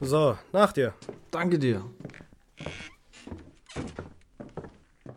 So, 0.00 0.36
nach 0.52 0.72
dir. 0.72 0.92
Danke 1.30 1.58
dir. 1.58 1.82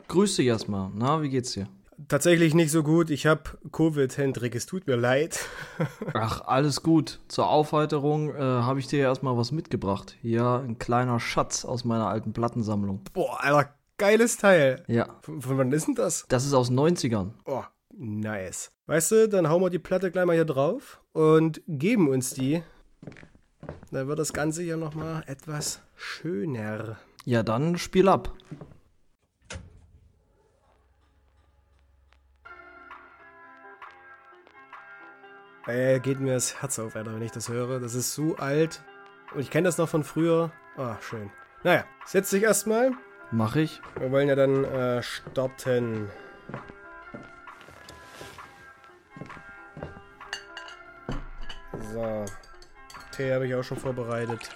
Grüß 0.07 0.37
dich 0.37 0.47
erstmal. 0.47 0.89
Na, 0.95 1.21
wie 1.21 1.29
geht's 1.29 1.51
dir? 1.51 1.67
Tatsächlich 2.07 2.53
nicht 2.53 2.71
so 2.71 2.81
gut. 2.81 3.09
Ich 3.09 3.27
habe 3.27 3.43
Covid, 3.71 4.17
Hendrik. 4.17 4.55
Es 4.55 4.65
tut 4.65 4.87
mir 4.87 4.95
leid. 4.95 5.45
Ach, 6.13 6.41
alles 6.41 6.81
gut. 6.81 7.19
Zur 7.27 7.49
Aufheiterung 7.49 8.33
äh, 8.33 8.39
habe 8.39 8.79
ich 8.79 8.87
dir 8.87 8.99
erstmal 8.99 9.37
was 9.37 9.51
mitgebracht. 9.51 10.15
Hier 10.21 10.63
ein 10.65 10.79
kleiner 10.79 11.19
Schatz 11.19 11.65
aus 11.65 11.83
meiner 11.83 12.07
alten 12.07 12.31
Plattensammlung. 12.31 13.01
Boah, 13.13 13.43
Alter, 13.43 13.73
geiles 13.97 14.37
Teil. 14.37 14.83
Ja. 14.87 15.07
Von, 15.21 15.41
von 15.41 15.57
wann 15.57 15.71
ist 15.73 15.87
denn 15.87 15.95
das? 15.95 16.25
Das 16.29 16.45
ist 16.45 16.53
aus 16.53 16.71
90ern. 16.71 17.31
Oh, 17.45 17.63
nice. 17.95 18.71
Weißt 18.87 19.11
du, 19.11 19.29
dann 19.29 19.49
hauen 19.49 19.61
wir 19.61 19.69
die 19.69 19.77
Platte 19.77 20.09
gleich 20.09 20.25
mal 20.25 20.33
hier 20.33 20.45
drauf 20.45 21.01
und 21.11 21.61
geben 21.67 22.07
uns 22.07 22.31
die. 22.33 22.63
Dann 23.91 24.07
wird 24.07 24.19
das 24.19 24.33
Ganze 24.33 24.61
hier 24.61 24.77
nochmal 24.77 25.23
etwas 25.25 25.81
schöner. 25.95 26.97
Ja, 27.25 27.43
dann 27.43 27.77
spiel 27.77 28.07
ab. 28.07 28.33
Äh, 35.65 35.99
geht 35.99 36.19
mir 36.19 36.33
das 36.33 36.61
Herz 36.61 36.79
auf, 36.79 36.95
Alter, 36.95 37.13
wenn 37.13 37.21
ich 37.21 37.31
das 37.31 37.49
höre. 37.49 37.79
Das 37.79 37.93
ist 37.93 38.13
so 38.13 38.35
alt. 38.37 38.81
Und 39.33 39.41
ich 39.41 39.51
kenne 39.51 39.67
das 39.67 39.77
noch 39.77 39.89
von 39.89 40.03
früher. 40.03 40.51
Ah, 40.77 40.95
schön. 41.01 41.29
Naja, 41.63 41.85
setz 42.05 42.29
dich 42.29 42.43
erstmal. 42.43 42.91
Mach 43.31 43.55
ich. 43.55 43.81
Wir 43.99 44.11
wollen 44.11 44.27
ja 44.27 44.35
dann 44.35 44.63
äh, 44.63 45.03
starten. 45.03 46.09
So. 51.93 52.25
Tee 53.19 53.33
habe 53.33 53.47
ich 53.47 53.53
auch 53.53 53.63
schon 53.63 53.75
vorbereitet. 53.75 54.49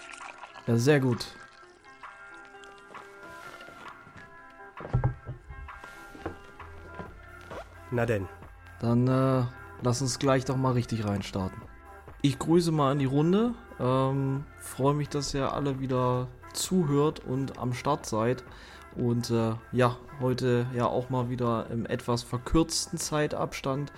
Ja, 0.68 0.78
sehr 0.78 1.02
gut. 1.02 1.28
Na 7.92 8.06
denn. 8.06 8.26
Dann 8.80 9.06
äh, 9.06 9.44
lass 9.82 10.02
uns 10.02 10.18
gleich 10.18 10.46
doch 10.46 10.56
mal 10.56 10.72
richtig 10.72 11.04
reinstarten. 11.04 11.62
Ich 12.22 12.40
grüße 12.40 12.72
mal 12.72 12.94
in 12.94 13.00
die 13.00 13.06
Runde. 13.06 13.54
Ähm, 13.82 14.46
Freue 14.60 14.94
mich, 14.94 15.10
dass 15.10 15.34
ihr 15.34 15.52
alle 15.52 15.82
wieder 15.82 16.30
zuhört 16.54 17.20
und 17.20 17.60
am 17.60 17.74
Start 17.74 18.06
seid. 18.06 18.46
Und 18.96 19.30
äh, 19.30 19.56
ja, 19.74 19.98
heute 20.22 20.68
ja 20.74 20.86
auch 20.86 21.10
mal 21.10 21.30
wieder 21.30 21.68
im 21.70 21.86
etwas 21.86 22.24
verkürzten 22.24 22.98
Zeitabstand. 22.98 23.92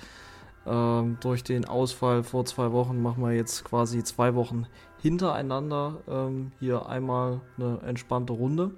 Ähm, 0.66 1.18
durch 1.22 1.44
den 1.44 1.66
Ausfall 1.66 2.24
vor 2.24 2.46
zwei 2.46 2.72
Wochen 2.72 3.02
machen 3.02 3.24
wir 3.24 3.34
jetzt 3.34 3.64
quasi 3.64 4.04
zwei 4.04 4.36
Wochen 4.36 4.66
hintereinander 5.02 6.02
ähm, 6.08 6.52
hier 6.60 6.88
einmal 6.88 7.42
eine 7.58 7.80
entspannte 7.84 8.34
Runde. 8.34 8.72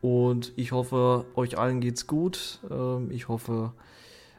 Und 0.00 0.52
ich 0.56 0.72
hoffe, 0.72 1.26
euch 1.34 1.58
allen 1.58 1.80
geht's 1.80 2.06
gut. 2.06 2.60
Ähm, 2.70 3.10
ich 3.10 3.28
hoffe, 3.28 3.72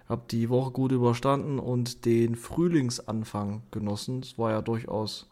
habt 0.08 0.32
die 0.32 0.50
Woche 0.50 0.72
gut 0.72 0.92
überstanden 0.92 1.60
und 1.60 2.06
den 2.06 2.36
Frühlingsanfang 2.36 3.64
genossen. 3.72 4.22
Es 4.22 4.38
war 4.38 4.52
ja 4.52 4.62
durchaus 4.62 5.28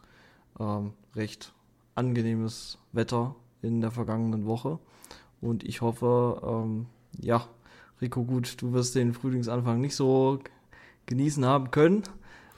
ähm, 0.58 0.92
recht 1.14 1.52
angenehmes 1.94 2.78
Wetter 2.92 3.34
in 3.62 3.80
der 3.80 3.90
vergangenen 3.90 4.46
Woche. 4.46 4.78
Und 5.40 5.64
ich 5.64 5.80
hoffe, 5.80 6.40
ähm, 6.44 6.86
ja, 7.20 7.46
Rico, 8.00 8.24
gut, 8.24 8.60
du 8.60 8.72
wirst 8.72 8.94
den 8.94 9.12
Frühlingsanfang 9.12 9.80
nicht 9.80 9.94
so 9.94 10.40
genießen 11.06 11.44
haben 11.44 11.70
können. 11.70 12.02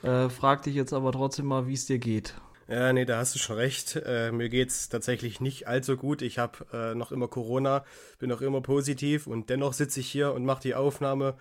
Äh, 0.03 0.29
frag 0.29 0.63
dich 0.63 0.75
jetzt 0.75 0.93
aber 0.93 1.13
trotzdem 1.13 1.47
mal, 1.47 1.67
wie 1.67 1.75
es 1.75 1.87
dir 1.87 1.99
geht. 1.99 2.35
Ja, 2.69 2.93
nee, 2.93 3.05
da 3.05 3.19
hast 3.19 3.35
du 3.35 3.39
schon 3.39 3.57
recht. 3.57 3.97
Äh, 4.05 4.33
mir 4.33 4.49
geht's 4.49 4.89
tatsächlich 4.89 5.41
nicht 5.41 5.69
allzu 5.69 5.97
gut. 5.97 6.21
Ich 6.21 6.39
habe 6.39 6.67
äh, 6.73 6.95
noch 6.95 7.13
immer 7.13 7.29
Corona, 7.29 7.85
bin 8.19 8.29
noch 8.29 8.41
immer 8.41 8.61
positiv 8.61 9.27
und 9.27 9.51
dennoch 9.51 9.73
sitze 9.73 10.01
ich 10.01 10.09
hier 10.09 10.33
und 10.33 10.45
mache 10.45 10.63
die 10.63 10.75
Aufnahme 10.75 11.37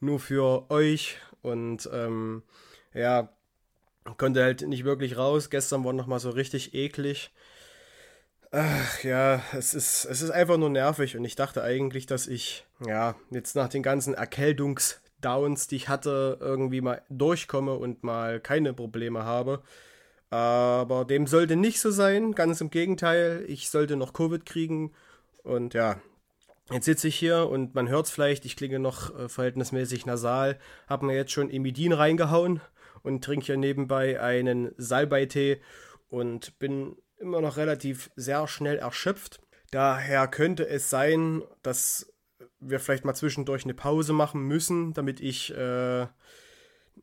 nur 0.00 0.18
für 0.18 0.70
euch 0.70 1.18
und 1.42 1.88
ähm, 1.92 2.42
ja, 2.94 3.28
konnte 4.16 4.42
halt 4.42 4.66
nicht 4.66 4.84
wirklich 4.84 5.18
raus. 5.18 5.50
Gestern 5.50 5.84
war 5.84 5.92
noch 5.92 6.06
mal 6.06 6.18
so 6.18 6.30
richtig 6.30 6.74
eklig. 6.74 7.30
Ach 8.50 9.04
ja, 9.04 9.42
es 9.52 9.74
ist, 9.74 10.06
es 10.06 10.22
ist 10.22 10.30
einfach 10.30 10.56
nur 10.56 10.70
nervig 10.70 11.16
und 11.16 11.24
ich 11.24 11.36
dachte 11.36 11.62
eigentlich, 11.62 12.06
dass 12.06 12.26
ich, 12.26 12.66
ja, 12.84 13.14
jetzt 13.30 13.54
nach 13.54 13.68
den 13.68 13.82
ganzen 13.82 14.14
Erkältungsdowns, 15.20 15.66
die 15.66 15.76
ich 15.76 15.88
hatte, 15.88 16.38
irgendwie 16.40 16.80
mal 16.80 17.02
durchkomme 17.08 17.74
und 17.74 18.02
mal 18.02 18.40
keine 18.40 18.72
Probleme 18.72 19.24
habe. 19.24 19.62
Aber 20.30 21.04
dem 21.04 21.26
sollte 21.26 21.56
nicht 21.56 21.80
so 21.80 21.90
sein, 21.90 22.32
ganz 22.32 22.60
im 22.60 22.70
Gegenteil, 22.70 23.44
ich 23.48 23.70
sollte 23.70 23.96
noch 23.96 24.12
Covid 24.12 24.44
kriegen 24.46 24.92
und 25.42 25.74
ja, 25.74 26.00
Jetzt 26.72 26.84
sitze 26.84 27.08
ich 27.08 27.16
hier 27.16 27.48
und 27.48 27.74
man 27.74 27.88
hört 27.88 28.06
es 28.06 28.12
vielleicht, 28.12 28.44
ich 28.44 28.54
klinge 28.54 28.78
noch 28.78 29.12
äh, 29.18 29.28
verhältnismäßig 29.28 30.06
nasal, 30.06 30.56
habe 30.88 31.04
mir 31.04 31.16
jetzt 31.16 31.32
schon 31.32 31.50
Emidin 31.50 31.92
reingehauen 31.92 32.60
und 33.02 33.24
trinke 33.24 33.46
hier 33.46 33.56
nebenbei 33.56 34.20
einen 34.20 34.72
Salbeitee 34.76 35.60
und 36.10 36.60
bin 36.60 36.94
immer 37.18 37.40
noch 37.40 37.56
relativ 37.56 38.12
sehr 38.14 38.46
schnell 38.46 38.78
erschöpft. 38.78 39.40
Daher 39.72 40.28
könnte 40.28 40.68
es 40.68 40.88
sein, 40.90 41.42
dass 41.64 42.09
wir 42.60 42.80
vielleicht 42.80 43.04
mal 43.04 43.14
zwischendurch 43.14 43.64
eine 43.64 43.74
Pause 43.74 44.12
machen 44.12 44.42
müssen, 44.42 44.92
damit 44.94 45.20
ich 45.20 45.54
äh, 45.56 46.06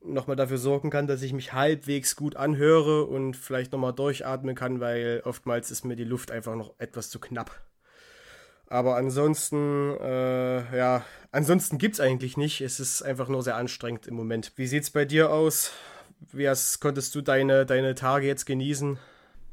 nochmal 0.03 0.35
dafür 0.35 0.57
sorgen 0.57 0.89
kann, 0.89 1.07
dass 1.07 1.21
ich 1.21 1.33
mich 1.33 1.53
halbwegs 1.53 2.15
gut 2.15 2.35
anhöre 2.35 3.05
und 3.05 3.35
vielleicht 3.35 3.71
nochmal 3.71 3.93
durchatmen 3.93 4.55
kann, 4.55 4.79
weil 4.79 5.21
oftmals 5.25 5.71
ist 5.71 5.85
mir 5.85 5.95
die 5.95 6.03
Luft 6.03 6.31
einfach 6.31 6.55
noch 6.55 6.73
etwas 6.77 7.09
zu 7.09 7.19
knapp. 7.19 7.61
Aber 8.69 8.97
ansonsten, 8.97 9.95
äh, 10.01 10.77
ja, 10.77 11.05
ansonsten 11.31 11.77
gibt 11.77 11.95
es 11.95 11.99
eigentlich 12.01 12.35
nicht. 12.35 12.59
Es 12.61 12.79
ist 12.81 13.01
einfach 13.01 13.29
nur 13.29 13.41
sehr 13.41 13.55
anstrengend 13.55 14.07
im 14.07 14.15
Moment. 14.15 14.51
Wie 14.57 14.67
sieht 14.67 14.83
es 14.83 14.89
bei 14.89 15.05
dir 15.05 15.31
aus? 15.31 15.71
Wie 16.33 16.49
hast, 16.49 16.81
konntest 16.81 17.15
du 17.15 17.21
deine, 17.21 17.65
deine 17.65 17.95
Tage 17.95 18.27
jetzt 18.27 18.45
genießen? 18.45 18.99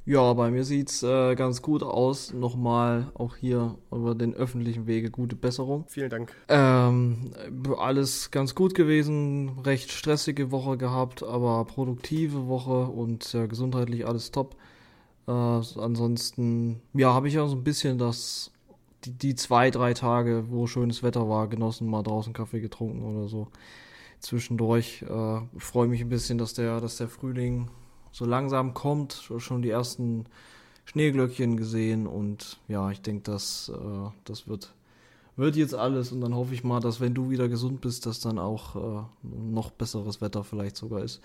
Ja, 0.06 0.34
bei 0.34 0.50
mir 0.50 0.64
sieht's 0.64 1.02
äh, 1.02 1.34
ganz 1.34 1.62
gut 1.62 1.82
aus. 1.82 2.34
Nochmal 2.34 3.10
auch 3.14 3.36
hier 3.36 3.78
über 3.90 4.14
den 4.14 4.34
öffentlichen 4.34 4.86
Wege 4.86 5.10
gute 5.10 5.34
Besserung. 5.34 5.86
Vielen 5.88 6.10
Dank. 6.10 6.34
Ähm, 6.48 7.32
alles 7.78 8.30
ganz 8.30 8.54
gut 8.54 8.74
gewesen. 8.74 9.60
Recht 9.60 9.90
stressige 9.90 10.50
Woche 10.50 10.76
gehabt, 10.76 11.22
aber 11.22 11.64
produktive 11.64 12.48
Woche 12.48 12.84
und 12.86 13.34
äh, 13.34 13.48
gesundheitlich 13.48 14.06
alles 14.06 14.30
top. 14.30 14.56
Äh, 15.26 15.30
ansonsten, 15.30 16.82
ja, 16.92 17.14
habe 17.14 17.28
ich 17.28 17.34
ja 17.34 17.46
so 17.46 17.56
ein 17.56 17.64
bisschen 17.64 17.96
das 17.96 18.52
die, 19.04 19.12
die 19.12 19.34
zwei, 19.34 19.70
drei 19.70 19.94
Tage, 19.94 20.44
wo 20.50 20.66
schönes 20.66 21.02
Wetter 21.02 21.28
war, 21.28 21.48
genossen, 21.48 21.88
mal 21.88 22.02
draußen 22.02 22.32
Kaffee 22.32 22.60
getrunken 22.60 23.02
oder 23.02 23.28
so. 23.28 23.48
Zwischendurch 24.20 25.02
äh, 25.02 25.40
freue 25.58 25.88
mich 25.88 26.00
ein 26.00 26.08
bisschen, 26.08 26.38
dass 26.38 26.54
der, 26.54 26.80
dass 26.80 26.96
der 26.96 27.08
Frühling 27.08 27.68
so 28.14 28.24
langsam 28.24 28.74
kommt. 28.74 29.28
Schon 29.38 29.60
die 29.60 29.70
ersten 29.70 30.26
Schneeglöckchen 30.84 31.56
gesehen 31.56 32.06
und 32.06 32.58
ja, 32.68 32.90
ich 32.90 33.02
denke, 33.02 33.30
das, 33.32 33.72
äh, 33.74 34.10
das 34.24 34.46
wird, 34.46 34.72
wird 35.36 35.56
jetzt 35.56 35.74
alles 35.74 36.12
und 36.12 36.20
dann 36.20 36.34
hoffe 36.34 36.54
ich 36.54 36.62
mal, 36.62 36.80
dass 36.80 37.00
wenn 37.00 37.14
du 37.14 37.30
wieder 37.30 37.48
gesund 37.48 37.80
bist, 37.80 38.06
dass 38.06 38.20
dann 38.20 38.38
auch 38.38 38.76
äh, 38.76 39.02
noch 39.22 39.70
besseres 39.70 40.20
Wetter 40.20 40.44
vielleicht 40.44 40.76
sogar 40.76 41.02
ist. 41.02 41.20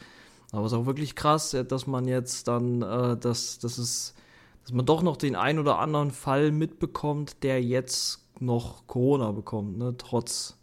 Aber 0.51 0.65
es 0.65 0.71
ist 0.71 0.77
auch 0.77 0.87
wirklich 0.87 1.15
krass, 1.15 1.55
dass 1.67 1.85
man 1.85 2.07
jetzt 2.07 2.47
dann, 2.47 2.81
äh, 2.81 3.17
dass, 3.17 3.59
dass 3.59 3.77
es 3.77 4.15
dass 4.63 4.73
man 4.73 4.85
doch 4.85 5.01
noch 5.01 5.17
den 5.17 5.35
ein 5.35 5.57
oder 5.57 5.79
anderen 5.79 6.11
Fall 6.11 6.51
mitbekommt, 6.51 7.43
der 7.43 7.63
jetzt 7.63 8.23
noch 8.39 8.85
Corona 8.87 9.31
bekommt, 9.31 9.77
ne? 9.77 9.95
trotz 9.97 10.58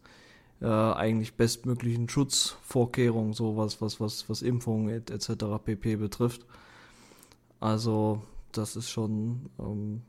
äh, 0.61 0.67
eigentlich 0.67 1.35
bestmöglichen 1.35 2.09
Schutzvorkehrungen, 2.09 3.33
sowas, 3.33 3.81
was, 3.81 4.01
was, 4.01 4.29
was 4.29 4.43
Impfungen 4.43 4.89
etc. 4.89 5.45
pp. 5.65 5.97
betrifft. 5.97 6.47
Also, 7.61 8.23
das 8.53 8.77
ist 8.77 8.91
schon, 8.91 9.51
ähm, 9.59 10.03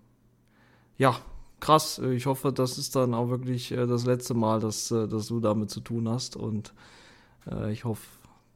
ja, 0.97 1.19
krass. 1.59 1.99
Ich 1.99 2.25
hoffe, 2.25 2.51
das 2.51 2.77
ist 2.77 2.95
dann 2.95 3.13
auch 3.13 3.29
wirklich 3.29 3.71
äh, 3.71 3.87
das 3.87 4.05
letzte 4.05 4.33
Mal, 4.33 4.59
dass, 4.59 4.91
äh, 4.91 5.07
dass 5.07 5.27
du 5.27 5.39
damit 5.39 5.69
zu 5.69 5.81
tun 5.81 6.09
hast. 6.09 6.35
Und 6.35 6.73
äh, 7.49 7.71
ich 7.71 7.83
hoffe, 7.85 8.05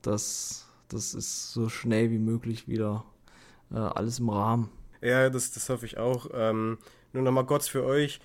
dass 0.01 0.67
das 0.89 1.13
ist 1.13 1.53
so 1.53 1.69
schnell 1.69 2.11
wie 2.11 2.19
möglich 2.19 2.67
wieder 2.67 3.05
äh, 3.71 3.77
alles 3.77 4.19
im 4.19 4.29
Rahmen. 4.29 4.69
Ja, 5.01 5.29
das, 5.29 5.51
das 5.51 5.69
hoffe 5.69 5.85
ich 5.85 5.97
auch. 5.97 6.27
Ähm, 6.33 6.77
nur 7.13 7.23
nochmal 7.23 7.45
kurz 7.45 7.67
für 7.67 7.83
euch. 7.83 8.19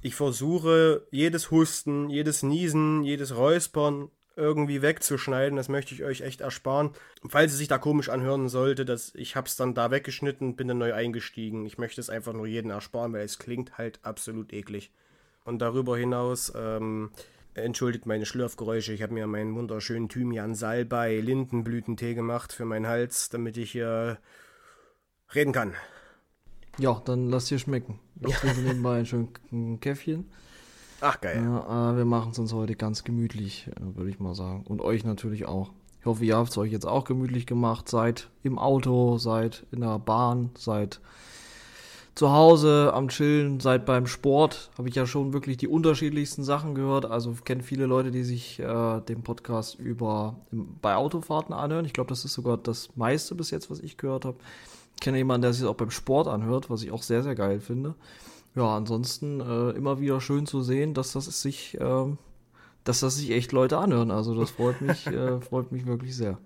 Ich 0.00 0.14
versuche 0.14 1.06
jedes 1.10 1.50
Husten, 1.50 2.08
jedes 2.08 2.42
Niesen, 2.42 3.02
jedes 3.02 3.36
Räuspern 3.36 4.10
irgendwie 4.36 4.82
wegzuschneiden. 4.82 5.56
Das 5.56 5.68
möchte 5.68 5.94
ich 5.94 6.04
euch 6.04 6.20
echt 6.20 6.40
ersparen. 6.40 6.90
Falls 7.28 7.52
es 7.52 7.58
sich 7.58 7.66
da 7.66 7.78
komisch 7.78 8.08
anhören 8.08 8.48
sollte, 8.48 8.84
dass 8.84 9.12
ich 9.16 9.34
hab's 9.34 9.56
dann 9.56 9.74
da 9.74 9.90
weggeschnitten, 9.90 10.54
bin 10.54 10.68
dann 10.68 10.78
neu 10.78 10.94
eingestiegen. 10.94 11.66
Ich 11.66 11.78
möchte 11.78 12.00
es 12.00 12.08
einfach 12.08 12.32
nur 12.32 12.46
jedem 12.46 12.70
ersparen, 12.70 13.12
weil 13.12 13.24
es 13.24 13.40
klingt 13.40 13.76
halt 13.76 13.98
absolut 14.02 14.52
eklig. 14.52 14.92
Und 15.44 15.58
darüber 15.58 15.96
hinaus, 15.96 16.52
ähm, 16.54 17.10
entschuldigt 17.54 18.06
meine 18.06 18.26
Schlürfgeräusche. 18.26 18.92
Ich 18.92 19.02
habe 19.02 19.14
mir 19.14 19.26
meinen 19.26 19.56
wunderschönen 19.56 20.08
Thymian 20.08 20.54
Salbei 20.54 21.18
Lindenblütentee 21.18 22.14
gemacht 22.14 22.52
für 22.52 22.64
meinen 22.64 22.86
Hals, 22.86 23.30
damit 23.30 23.56
ich 23.56 23.72
hier 23.72 24.18
reden 25.34 25.52
kann. 25.52 25.74
Ja, 26.78 27.02
dann 27.04 27.28
lass 27.28 27.46
dir 27.46 27.58
schmecken. 27.58 27.98
Ich 28.20 28.34
trinke 28.36 28.60
nebenbei 28.60 28.98
ein 28.98 29.06
schönes 29.06 29.30
Käffchen. 29.80 30.26
Ach, 31.00 31.20
geil. 31.20 31.42
Ja, 31.44 31.92
äh, 31.92 31.96
wir 31.96 32.04
machen 32.04 32.32
es 32.32 32.38
uns 32.38 32.52
heute 32.52 32.74
ganz 32.74 33.04
gemütlich, 33.04 33.68
äh, 33.68 33.96
würde 33.96 34.10
ich 34.10 34.18
mal 34.18 34.34
sagen. 34.34 34.64
Und 34.66 34.80
euch 34.80 35.04
natürlich 35.04 35.46
auch. 35.46 35.70
Ich 36.00 36.06
hoffe, 36.06 36.24
ihr 36.24 36.36
habt 36.36 36.50
es 36.50 36.58
euch 36.58 36.72
jetzt 36.72 36.86
auch 36.86 37.04
gemütlich 37.04 37.46
gemacht. 37.46 37.88
Seid 37.88 38.30
im 38.42 38.58
Auto, 38.58 39.18
seid 39.18 39.66
in 39.70 39.80
der 39.80 39.98
Bahn, 39.98 40.50
seid 40.56 41.00
zu 42.14 42.32
Hause 42.32 42.92
am 42.94 43.08
Chillen, 43.08 43.60
seid 43.60 43.86
beim 43.86 44.08
Sport. 44.08 44.70
Habe 44.76 44.88
ich 44.88 44.96
ja 44.96 45.06
schon 45.06 45.32
wirklich 45.32 45.56
die 45.56 45.68
unterschiedlichsten 45.68 46.42
Sachen 46.42 46.74
gehört. 46.74 47.06
Also 47.06 47.32
kenne 47.44 47.62
viele 47.62 47.86
Leute, 47.86 48.10
die 48.10 48.24
sich 48.24 48.58
äh, 48.58 49.00
den 49.00 49.22
Podcast 49.22 49.78
über 49.78 50.36
bei 50.50 50.96
Autofahrten 50.96 51.54
anhören. 51.54 51.84
Ich 51.84 51.92
glaube, 51.92 52.08
das 52.08 52.24
ist 52.24 52.34
sogar 52.34 52.56
das 52.56 52.96
meiste 52.96 53.36
bis 53.36 53.52
jetzt, 53.52 53.70
was 53.70 53.78
ich 53.78 53.96
gehört 53.96 54.24
habe. 54.24 54.38
Ich 54.98 55.00
kenne 55.00 55.18
jemanden, 55.18 55.42
der 55.42 55.52
sich 55.52 55.64
auch 55.64 55.76
beim 55.76 55.92
Sport 55.92 56.26
anhört, 56.26 56.70
was 56.70 56.82
ich 56.82 56.90
auch 56.90 57.04
sehr, 57.04 57.22
sehr 57.22 57.36
geil 57.36 57.60
finde. 57.60 57.94
Ja, 58.56 58.76
ansonsten 58.76 59.40
äh, 59.40 59.70
immer 59.76 60.00
wieder 60.00 60.20
schön 60.20 60.44
zu 60.44 60.60
sehen, 60.60 60.92
dass 60.92 61.12
das 61.12 61.26
sich, 61.40 61.80
äh, 61.80 62.06
dass 62.82 62.98
das 62.98 63.14
sich 63.14 63.30
echt 63.30 63.52
Leute 63.52 63.78
anhören. 63.78 64.10
Also 64.10 64.34
das 64.34 64.50
freut 64.50 64.80
mich, 64.80 65.06
äh, 65.06 65.40
freut 65.40 65.70
mich 65.70 65.86
wirklich 65.86 66.16
sehr. 66.16 66.38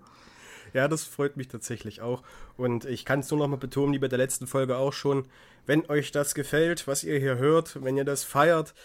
Ja, 0.71 0.87
das 0.87 1.03
freut 1.03 1.35
mich 1.35 1.47
tatsächlich 1.47 2.01
auch. 2.01 2.21
Und 2.55 2.85
ich 2.85 3.05
kann 3.05 3.21
es 3.21 3.31
nur 3.31 3.39
noch 3.39 3.47
mal 3.47 3.57
betonen, 3.57 3.91
wie 3.91 3.99
bei 3.99 4.07
der 4.07 4.19
letzten 4.19 4.45
Folge 4.45 4.77
auch 4.77 4.93
schon, 4.93 5.25
wenn 5.65 5.89
euch 5.89 6.11
das 6.11 6.35
gefällt, 6.35 6.87
was 6.87 7.03
ihr 7.03 7.17
hier 7.17 7.39
hört, 7.39 7.83
wenn 7.83 7.97
ihr 7.97 8.05
das 8.05 8.23
feiert, 8.23 8.75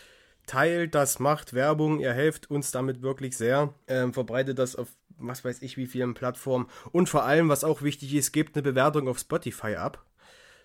teilt 0.49 0.97
das, 0.97 1.21
macht 1.21 1.53
Werbung, 1.53 2.01
ihr 2.01 2.13
helft 2.13 2.51
uns 2.51 2.73
damit 2.73 3.03
wirklich 3.03 3.37
sehr. 3.37 3.73
Ähm, 3.87 4.13
verbreitet 4.13 4.59
das 4.59 4.75
auf 4.75 4.89
was 5.21 5.45
weiß 5.45 5.63
ich 5.63 5.77
wie 5.77 5.87
vielen 5.87 6.15
Plattformen. 6.15 6.69
Und 6.93 7.09
vor 7.09 7.25
allem, 7.25 7.49
was 7.49 7.65
auch 7.65 7.83
wichtig 7.83 8.15
ist, 8.15 8.33
gebt 8.33 8.55
eine 8.55 8.63
Bewertung 8.63 9.09
auf 9.09 9.19
Spotify 9.19 9.75
ab. 9.75 10.05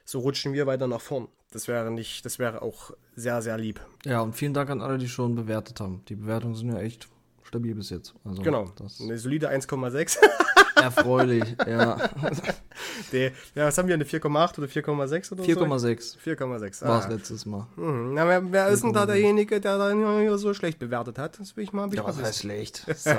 So 0.06 0.20
rutschen 0.20 0.54
wir 0.54 0.68
weiter 0.68 0.88
nach 0.88 1.02
vorn. 1.02 1.28
Das 1.52 1.68
wäre 1.68 1.92
nicht, 1.92 2.26
das 2.26 2.40
wäre 2.40 2.62
auch 2.62 2.92
sehr, 3.16 3.42
sehr 3.42 3.58
lieb. 3.58 3.82
Ja, 4.06 4.22
und 4.22 4.34
vielen 4.34 4.54
Dank 4.54 4.70
an 4.70 4.82
alle, 4.82 4.98
die 4.98 5.08
schon 5.08 5.36
bewertet 5.36 5.80
haben. 5.80 6.04
Die 6.08 6.16
Bewertungen 6.16 6.56
sind 6.56 6.72
ja 6.72 6.80
echt 6.80 7.08
stabil 7.44 7.76
bis 7.76 7.90
jetzt. 7.90 8.14
Also 8.24 8.42
genau. 8.42 8.72
eine 9.02 9.18
solide 9.18 9.50
1,6. 9.50 10.18
Erfreulich, 10.84 11.56
ja. 11.68 11.98
Die, 13.12 13.32
ja, 13.56 13.66
was 13.68 13.78
haben 13.78 13.88
wir, 13.88 13.96
eine 13.96 14.04
4,8 14.04 14.58
oder 14.58 14.68
4,6 14.68 15.32
oder 15.32 15.44
4,6. 15.44 16.18
4,6. 16.20 16.88
War 16.88 17.00
es 17.00 17.08
letztes 17.08 17.46
Mal. 17.46 17.68
Mhm. 17.76 18.14
Na, 18.14 18.28
wer, 18.28 18.52
wer 18.52 18.68
ist 18.70 18.84
denn 18.84 18.94
da 18.94 19.06
derjenige, 19.06 19.62
der 19.62 19.78
da 19.78 20.38
so 20.38 20.54
schlecht 20.54 20.80
bewertet 20.80 21.18
hat? 21.18 21.40
Das 21.40 21.56
will 21.56 21.64
ich 21.64 21.74
mal 21.74 21.94
Ja, 21.94 22.06
was 22.06 22.22
heißt 22.22 22.40
schlecht? 22.40 22.86
So. 22.96 23.12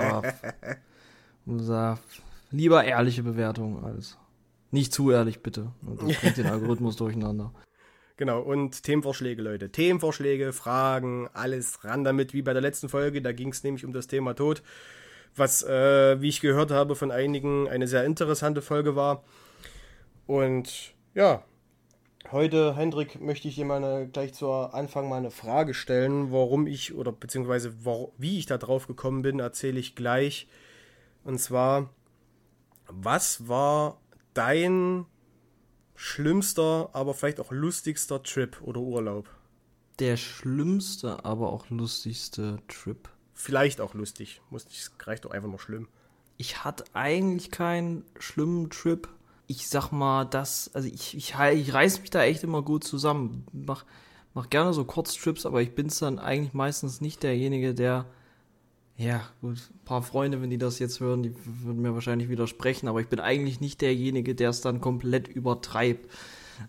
Lieber 2.50 2.84
ehrliche 2.84 3.22
Bewertungen 3.22 3.84
als. 3.84 4.16
Nicht 4.70 4.93
zu 4.93 5.11
ehrlich, 5.11 5.43
bitte. 5.43 5.72
Das 5.82 6.16
bringt 6.19 6.37
den 6.37 6.46
Algorithmus 6.46 6.96
durcheinander. 6.96 7.52
Genau, 8.16 8.40
und 8.40 8.84
Themenvorschläge, 8.84 9.43
Leute. 9.43 9.70
Themenvorschläge, 9.70 10.52
Fragen, 10.52 11.28
alles 11.32 11.82
ran 11.84 12.05
damit, 12.05 12.32
wie 12.32 12.43
bei 12.43 12.52
der 12.52 12.62
letzten 12.62 12.88
Folge. 12.88 13.20
Da 13.20 13.32
ging 13.32 13.49
es 13.49 13.64
nämlich 13.64 13.84
um 13.84 13.93
das 13.93 14.06
Thema 14.06 14.34
Tod, 14.34 14.62
was, 15.37 15.63
äh, 15.63 16.21
wie 16.21 16.29
ich 16.29 16.41
gehört 16.41 16.71
habe 16.71 16.95
von 16.95 17.11
einigen, 17.11 17.69
eine 17.69 17.87
sehr 17.87 18.05
interessante 18.05 18.63
Folge 18.63 18.97
war. 18.97 19.25
Und 20.27 20.95
ja, 21.15 21.45
heute, 22.31 22.77
Hendrik, 22.77 23.21
möchte 23.21 23.49
ich 23.49 23.57
dir 23.57 23.65
mal 23.65 23.83
eine, 23.83 24.09
gleich 24.09 24.35
zu 24.35 24.51
Anfang 24.51 25.09
mal 25.09 25.17
eine 25.17 25.31
Frage 25.31 25.75
stellen. 25.75 26.33
Warum 26.33 26.67
ich, 26.67 26.95
oder 26.95 27.13
beziehungsweise 27.13 27.75
wie 28.19 28.39
ich 28.39 28.47
da 28.47 28.59
drauf 28.59 28.87
gekommen 28.87 29.23
bin, 29.23 29.41
erzähle 29.41 29.81
ich 29.81 29.95
gleich. 29.95 30.49
Und 31.25 31.39
zwar, 31.39 31.91
was 32.87 33.49
war 33.49 34.01
dein 34.35 35.07
schlimmster, 35.95 36.91
aber 36.93 37.15
vielleicht 37.15 37.41
auch 37.41 37.51
lustigster 37.51 38.23
Trip 38.23 38.61
oder 38.63 38.81
Urlaub? 38.81 39.29
Der 40.01 40.17
schlimmste, 40.17 41.25
aber 41.25 41.53
auch 41.53 41.71
lustigste 41.71 42.59
Trip. 42.67 43.09
Vielleicht 43.35 43.81
auch 43.81 43.95
lustig. 43.95 44.41
Muss 44.51 44.65
nicht, 44.67 44.91
reicht 45.07 45.25
doch 45.25 45.33
einfach 45.33 45.49
nur 45.49 45.59
schlimm. 45.59 45.89
Ich 46.37 46.65
hatte 46.65 46.85
eigentlich 46.95 47.51
keinen 47.51 48.05
schlimmen 48.19 48.71
Trip. 48.71 49.09
Ich 49.47 49.69
sag 49.69 49.93
mal, 49.93 50.25
das, 50.25 50.71
also 50.75 50.89
ich, 50.89 51.17
ich, 51.17 51.35
ich 51.35 51.75
reiß 51.75 52.01
mich 52.01 52.11
da 52.11 52.23
echt 52.23 52.43
immer 52.43 52.63
gut 52.63 52.85
zusammen. 52.85 53.47
Mach, 53.53 53.85
mach 54.33 54.49
gerne 54.49 54.73
so 54.73 54.85
Kurztrips, 54.85 55.47
aber 55.47 55.61
ich 55.61 55.75
bin's 55.75 55.99
dann 55.99 56.19
eigentlich 56.19 56.55
meistens 56.55 57.01
nicht 57.01 57.23
derjenige, 57.23 57.75
der 57.75 58.07
ja, 58.97 59.23
gut, 59.41 59.59
ein 59.59 59.85
paar 59.85 60.03
Freunde, 60.03 60.41
wenn 60.41 60.51
die 60.51 60.59
das 60.59 60.79
jetzt 60.79 61.01
hören, 61.01 61.25
die 61.25 61.35
würden 61.45 61.83
mir 61.83 61.95
wahrscheinlich 61.95 62.29
widersprechen, 62.29 62.87
aber 62.87 63.01
ich 63.01 63.09
bin 63.09 63.19
eigentlich 63.19 63.61
nicht 63.61 63.81
derjenige, 63.81 64.37
der 64.37 64.51
es 64.51 64.61
dann 64.61 64.81
komplett 64.81 65.27
übertreibt. 65.27 66.09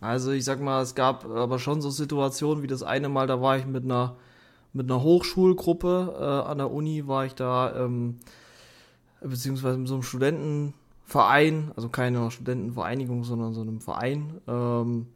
Also 0.02 0.32
ich 0.32 0.44
sag 0.44 0.60
mal, 0.60 0.82
es 0.82 0.96
gab 0.96 1.26
aber 1.26 1.60
schon 1.60 1.82
so 1.82 1.92
Situationen 1.92 2.64
wie 2.64 2.68
das 2.68 2.82
eine 2.82 3.10
Mal, 3.10 3.28
da 3.28 3.42
war 3.42 3.58
ich 3.58 3.68
mit 3.68 3.84
einer 3.84 4.16
mit 4.76 4.92
einer 4.92 5.02
Hochschulgruppe 5.02 6.16
äh, 6.20 6.50
an 6.50 6.58
der 6.58 6.72
Uni, 6.72 7.08
war 7.08 7.26
ich 7.26 7.34
da, 7.34 7.76
ähm, 7.76 8.18
beziehungsweise 9.22 9.78
mit 9.78 9.88
so 9.88 9.96
einem 9.96 10.04
Studentenverein, 10.04 11.72
also 11.76 11.88
keine 11.90 12.30
Studentenvereinigung, 12.30 13.24
sondern 13.24 13.54
so 13.54 13.62
einem 13.62 13.80
Verein 13.80 14.42
ähm, 14.48 15.08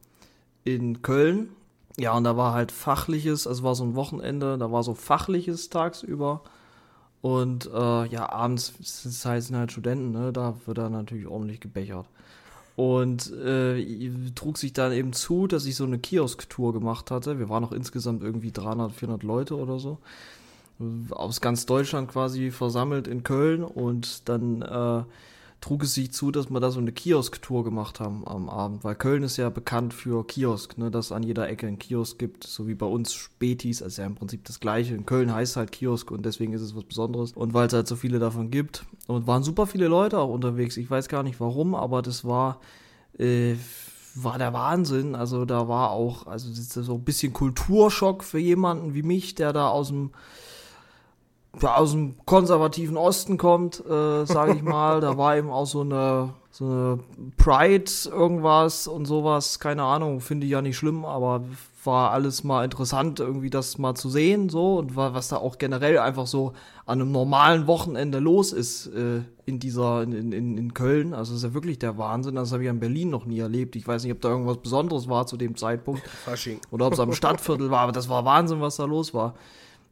in 0.63 1.01
Köln. 1.01 1.49
Ja, 1.97 2.15
und 2.15 2.23
da 2.23 2.37
war 2.37 2.53
halt 2.53 2.71
fachliches, 2.71 3.45
also 3.45 3.63
war 3.63 3.75
so 3.75 3.83
ein 3.83 3.95
Wochenende, 3.95 4.57
da 4.57 4.71
war 4.71 4.83
so 4.83 4.93
fachliches 4.93 5.69
tagsüber 5.69 6.41
und 7.21 7.65
äh, 7.65 8.05
ja, 8.05 8.31
abends 8.31 8.73
das 9.03 9.25
heißt, 9.25 9.47
sind 9.47 9.57
halt 9.57 9.73
Studenten, 9.73 10.11
ne? 10.11 10.31
da 10.31 10.55
wird 10.65 10.77
dann 10.77 10.93
natürlich 10.93 11.27
ordentlich 11.27 11.59
gebechert. 11.59 12.05
Und 12.79 13.33
äh, 13.33 14.09
trug 14.35 14.57
sich 14.57 14.71
dann 14.71 14.93
eben 14.93 15.11
zu, 15.11 15.47
dass 15.47 15.65
ich 15.65 15.75
so 15.75 15.83
eine 15.83 15.99
Kiosk-Tour 15.99 16.71
gemacht 16.71 17.11
hatte. 17.11 17.37
Wir 17.37 17.49
waren 17.49 17.61
noch 17.61 17.73
insgesamt 17.73 18.23
irgendwie 18.23 18.53
300, 18.53 18.93
400 18.93 19.23
Leute 19.23 19.57
oder 19.57 19.79
so. 19.79 19.97
Aus 21.09 21.41
ganz 21.41 21.65
Deutschland 21.65 22.09
quasi 22.09 22.51
versammelt 22.51 23.05
in 23.05 23.23
Köln. 23.23 23.65
Und 23.65 24.29
dann 24.29 24.61
äh, 24.61 25.03
trug 25.61 25.83
es 25.83 25.93
sich 25.93 26.11
zu, 26.11 26.31
dass 26.31 26.49
wir 26.49 26.59
da 26.59 26.71
so 26.71 26.79
eine 26.79 26.91
Kiosk-Tour 26.91 27.63
gemacht 27.63 27.99
haben 27.99 28.27
am 28.27 28.49
Abend, 28.49 28.83
weil 28.83 28.95
Köln 28.95 29.23
ist 29.23 29.37
ja 29.37 29.49
bekannt 29.49 29.93
für 29.93 30.25
Kiosk, 30.25 30.77
ne, 30.77 30.89
dass 30.89 31.07
es 31.07 31.11
an 31.11 31.23
jeder 31.23 31.49
Ecke 31.49 31.67
ein 31.67 31.79
Kiosk 31.79 32.17
gibt, 32.17 32.45
so 32.45 32.67
wie 32.67 32.75
bei 32.75 32.85
uns 32.85 33.13
Spätis, 33.13 33.81
also 33.83 34.01
ja 34.01 34.07
im 34.07 34.15
Prinzip 34.15 34.45
das 34.45 34.59
gleiche. 34.59 34.95
In 34.95 35.05
Köln 35.05 35.33
heißt 35.33 35.53
es 35.53 35.55
halt 35.57 35.71
Kiosk 35.71 36.11
und 36.11 36.25
deswegen 36.25 36.53
ist 36.53 36.61
es 36.61 36.75
was 36.75 36.85
Besonderes 36.85 37.33
und 37.33 37.53
weil 37.53 37.67
es 37.67 37.73
halt 37.73 37.87
so 37.87 37.95
viele 37.95 38.19
davon 38.19 38.51
gibt 38.51 38.85
und 39.07 39.27
waren 39.27 39.43
super 39.43 39.67
viele 39.67 39.87
Leute 39.87 40.19
auch 40.19 40.29
unterwegs. 40.29 40.77
Ich 40.77 40.89
weiß 40.89 41.09
gar 41.09 41.23
nicht 41.23 41.39
warum, 41.39 41.75
aber 41.75 42.01
das 42.01 42.23
war 42.23 42.59
äh, 43.17 43.55
war 44.15 44.37
der 44.37 44.53
Wahnsinn. 44.53 45.15
Also 45.15 45.45
da 45.45 45.67
war 45.67 45.91
auch, 45.91 46.27
also 46.27 46.49
so 46.51 46.95
ein 46.95 47.03
bisschen 47.03 47.33
Kulturschock 47.33 48.23
für 48.23 48.39
jemanden 48.39 48.93
wie 48.93 49.03
mich, 49.03 49.35
der 49.35 49.53
da 49.53 49.69
aus 49.69 49.89
dem 49.89 50.11
aus 51.63 51.91
dem 51.91 52.15
konservativen 52.25 52.97
Osten 52.97 53.37
kommt, 53.37 53.83
äh, 53.85 54.25
sage 54.25 54.53
ich 54.55 54.61
mal. 54.61 55.01
da 55.01 55.17
war 55.17 55.37
eben 55.37 55.49
auch 55.49 55.65
so 55.65 55.81
eine, 55.81 56.33
so 56.51 56.65
eine 56.65 56.99
Pride 57.37 57.91
irgendwas 58.05 58.87
und 58.87 59.05
sowas, 59.05 59.59
keine 59.59 59.83
Ahnung, 59.83 60.21
finde 60.21 60.45
ich 60.45 60.51
ja 60.51 60.61
nicht 60.61 60.77
schlimm, 60.77 61.05
aber 61.05 61.43
war 61.85 62.11
alles 62.11 62.43
mal 62.43 62.63
interessant, 62.65 63.19
irgendwie 63.19 63.49
das 63.49 63.77
mal 63.77 63.95
zu 63.95 64.09
sehen, 64.09 64.49
so 64.49 64.77
und 64.77 64.95
war, 64.95 65.13
was 65.13 65.29
da 65.29 65.37
auch 65.37 65.57
generell 65.57 65.97
einfach 65.97 66.27
so 66.27 66.53
an 66.85 67.01
einem 67.01 67.11
normalen 67.11 67.67
Wochenende 67.67 68.19
los 68.19 68.51
ist 68.51 68.87
äh, 68.87 69.21
in 69.45 69.59
dieser, 69.59 70.03
in, 70.03 70.31
in, 70.31 70.57
in 70.57 70.73
Köln. 70.73 71.13
Also 71.13 71.33
das 71.33 71.43
ist 71.43 71.49
ja 71.49 71.53
wirklich 71.53 71.79
der 71.79 71.97
Wahnsinn. 71.97 72.35
Das 72.35 72.51
habe 72.51 72.63
ich 72.63 72.69
in 72.69 72.79
Berlin 72.79 73.09
noch 73.09 73.25
nie 73.25 73.39
erlebt. 73.39 73.75
Ich 73.75 73.87
weiß 73.87 74.03
nicht, 74.03 74.11
ob 74.11 74.21
da 74.21 74.29
irgendwas 74.29 74.57
Besonderes 74.57 75.07
war 75.07 75.25
zu 75.27 75.37
dem 75.37 75.55
Zeitpunkt. 75.55 76.01
Fasching. 76.25 76.59
Oder 76.71 76.87
ob 76.87 76.93
es 76.93 76.99
am 76.99 77.13
Stadtviertel 77.13 77.71
war, 77.71 77.81
aber 77.81 77.91
das 77.91 78.09
war 78.09 78.25
Wahnsinn, 78.25 78.59
was 78.61 78.75
da 78.75 78.85
los 78.85 79.13
war. 79.13 79.35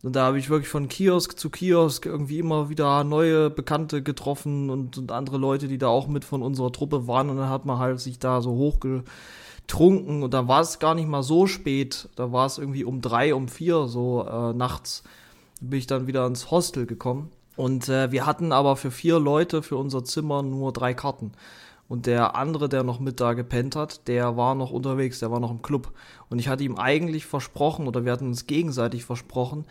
Und 0.03 0.15
da 0.15 0.25
habe 0.25 0.37
ich 0.37 0.49
wirklich 0.49 0.69
von 0.69 0.89
Kiosk 0.89 1.39
zu 1.39 1.49
Kiosk 1.49 2.05
irgendwie 2.05 2.39
immer 2.39 2.69
wieder 2.69 3.03
neue 3.03 3.49
Bekannte 3.49 4.03
getroffen 4.03 4.69
und, 4.69 4.97
und 4.97 5.11
andere 5.11 5.37
Leute, 5.37 5.67
die 5.67 5.79
da 5.79 5.87
auch 5.87 6.07
mit 6.07 6.23
von 6.23 6.43
unserer 6.43 6.71
Truppe 6.71 7.07
waren. 7.07 7.29
Und 7.29 7.37
dann 7.37 7.49
hat 7.49 7.65
man 7.65 7.79
halt 7.79 7.99
sich 7.99 8.19
da 8.19 8.41
so 8.41 8.51
hochgetrunken 8.51 10.23
und 10.23 10.33
da 10.33 10.47
war 10.47 10.61
es 10.61 10.79
gar 10.79 10.93
nicht 10.93 11.07
mal 11.07 11.23
so 11.23 11.47
spät. 11.47 12.09
Da 12.15 12.31
war 12.31 12.45
es 12.45 12.57
irgendwie 12.59 12.83
um 12.83 13.01
drei, 13.01 13.33
um 13.33 13.47
vier 13.47 13.87
so 13.87 14.25
äh, 14.25 14.53
nachts 14.53 15.03
bin 15.61 15.79
ich 15.79 15.87
dann 15.87 16.07
wieder 16.07 16.25
ins 16.25 16.51
Hostel 16.51 16.85
gekommen. 16.85 17.31
Und 17.55 17.89
äh, 17.89 18.11
wir 18.11 18.25
hatten 18.25 18.51
aber 18.51 18.75
für 18.75 18.91
vier 18.91 19.19
Leute 19.19 19.63
für 19.63 19.77
unser 19.77 20.03
Zimmer 20.03 20.43
nur 20.43 20.71
drei 20.71 20.93
Karten. 20.93 21.31
Und 21.89 22.05
der 22.05 22.35
andere, 22.35 22.67
der 22.67 22.83
noch 22.83 22.99
mit 22.99 23.19
da 23.21 23.33
gepennt 23.33 23.75
hat, 23.75 24.07
der 24.07 24.35
war 24.35 24.55
noch 24.55 24.71
unterwegs, 24.71 25.19
der 25.19 25.31
war 25.31 25.39
noch 25.39 25.51
im 25.51 25.61
Club. 25.61 25.93
Und 26.29 26.39
ich 26.39 26.49
hatte 26.49 26.63
ihm 26.63 26.75
eigentlich 26.75 27.25
versprochen, 27.25 27.87
oder 27.87 28.03
wir 28.03 28.11
hatten 28.11 28.27
uns 28.27 28.45
gegenseitig 28.45 29.05
versprochen, 29.05 29.65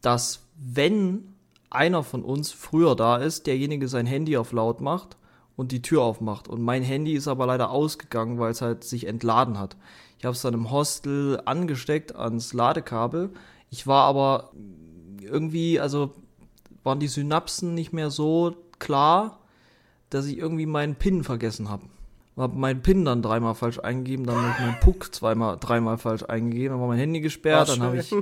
dass 0.00 0.46
wenn 0.56 1.34
einer 1.70 2.02
von 2.02 2.22
uns 2.22 2.52
früher 2.52 2.94
da 2.94 3.16
ist, 3.16 3.46
derjenige 3.46 3.88
sein 3.88 4.06
Handy 4.06 4.36
auf 4.36 4.52
laut 4.52 4.80
macht 4.80 5.16
und 5.56 5.72
die 5.72 5.82
Tür 5.82 6.02
aufmacht. 6.02 6.48
Und 6.48 6.62
mein 6.62 6.82
Handy 6.82 7.14
ist 7.14 7.28
aber 7.28 7.46
leider 7.46 7.70
ausgegangen, 7.70 8.38
weil 8.38 8.52
es 8.52 8.62
halt 8.62 8.84
sich 8.84 9.06
entladen 9.06 9.58
hat. 9.58 9.76
Ich 10.18 10.24
habe 10.24 10.34
es 10.34 10.42
dann 10.42 10.54
im 10.54 10.70
Hostel 10.70 11.40
angesteckt 11.44 12.14
ans 12.14 12.52
Ladekabel. 12.52 13.30
Ich 13.70 13.86
war 13.86 14.04
aber 14.04 14.52
irgendwie, 15.20 15.80
also 15.80 16.12
waren 16.84 17.00
die 17.00 17.08
Synapsen 17.08 17.74
nicht 17.74 17.92
mehr 17.92 18.10
so 18.10 18.54
klar 18.78 19.40
dass 20.10 20.26
ich 20.26 20.38
irgendwie 20.38 20.66
meinen 20.66 20.94
PIN 20.94 21.24
vergessen 21.24 21.68
habe. 21.68 21.84
Hab 22.36 22.54
meinen 22.54 22.82
PIN 22.82 23.04
dann 23.04 23.20
dreimal 23.20 23.54
falsch 23.54 23.80
eingegeben, 23.80 24.24
dann 24.24 24.36
habe 24.36 24.54
ich 24.56 24.60
meinen 24.60 24.80
Puck 24.80 25.12
zweimal, 25.12 25.56
dreimal 25.58 25.98
falsch 25.98 26.22
eingegeben, 26.22 26.74
dann 26.74 26.80
war 26.80 26.88
mein 26.88 26.98
Handy 26.98 27.20
gesperrt, 27.20 27.68
Ach, 27.68 27.74
dann 27.74 27.82
habe 27.82 27.98
ich 27.98 28.14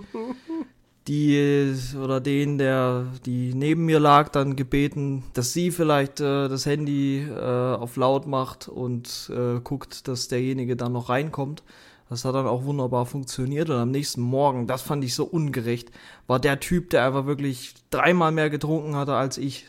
die 1.08 1.74
oder 2.02 2.20
den, 2.20 2.58
der 2.58 3.06
die 3.24 3.54
neben 3.54 3.84
mir 3.84 4.00
lag, 4.00 4.30
dann 4.30 4.56
gebeten, 4.56 5.22
dass 5.34 5.52
sie 5.52 5.70
vielleicht 5.70 6.20
äh, 6.20 6.48
das 6.48 6.66
Handy 6.66 7.22
äh, 7.22 7.74
auf 7.74 7.96
laut 7.96 8.26
macht 8.26 8.68
und 8.68 9.30
äh, 9.34 9.60
guckt, 9.60 10.08
dass 10.08 10.28
derjenige 10.28 10.76
dann 10.76 10.92
noch 10.92 11.08
reinkommt. 11.08 11.62
Das 12.08 12.24
hat 12.24 12.36
dann 12.36 12.46
auch 12.46 12.64
wunderbar 12.64 13.04
funktioniert 13.04 13.68
und 13.68 13.76
am 13.76 13.90
nächsten 13.90 14.20
Morgen, 14.20 14.66
das 14.66 14.82
fand 14.82 15.02
ich 15.04 15.14
so 15.14 15.24
ungerecht, 15.24 15.90
war 16.28 16.38
der 16.38 16.60
Typ, 16.60 16.90
der 16.90 17.04
einfach 17.04 17.26
wirklich 17.26 17.74
dreimal 17.90 18.30
mehr 18.30 18.48
getrunken 18.48 18.94
hatte 18.94 19.14
als 19.14 19.38
ich. 19.38 19.68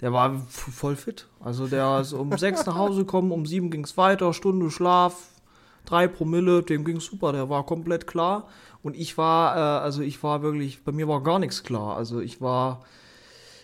Der 0.00 0.12
war 0.12 0.40
voll 0.48 0.96
fit. 0.96 1.26
Also 1.40 1.66
der 1.66 2.00
ist 2.00 2.12
um 2.12 2.36
sechs 2.38 2.64
nach 2.66 2.76
Hause 2.76 3.00
gekommen, 3.00 3.32
um 3.32 3.44
sieben 3.44 3.70
ging's 3.70 3.96
weiter, 3.96 4.32
Stunde 4.32 4.70
Schlaf, 4.70 5.28
drei 5.84 6.08
Promille, 6.08 6.62
dem 6.62 6.84
ging's 6.84 7.04
super, 7.04 7.32
der 7.32 7.50
war 7.50 7.66
komplett 7.66 8.06
klar. 8.06 8.48
Und 8.82 8.96
ich 8.96 9.18
war, 9.18 9.56
äh, 9.56 9.84
also 9.84 10.02
ich 10.02 10.22
war 10.22 10.42
wirklich, 10.42 10.84
bei 10.84 10.92
mir 10.92 11.06
war 11.06 11.22
gar 11.22 11.38
nichts 11.38 11.62
klar. 11.62 11.96
Also 11.96 12.20
ich 12.20 12.40
war 12.40 12.82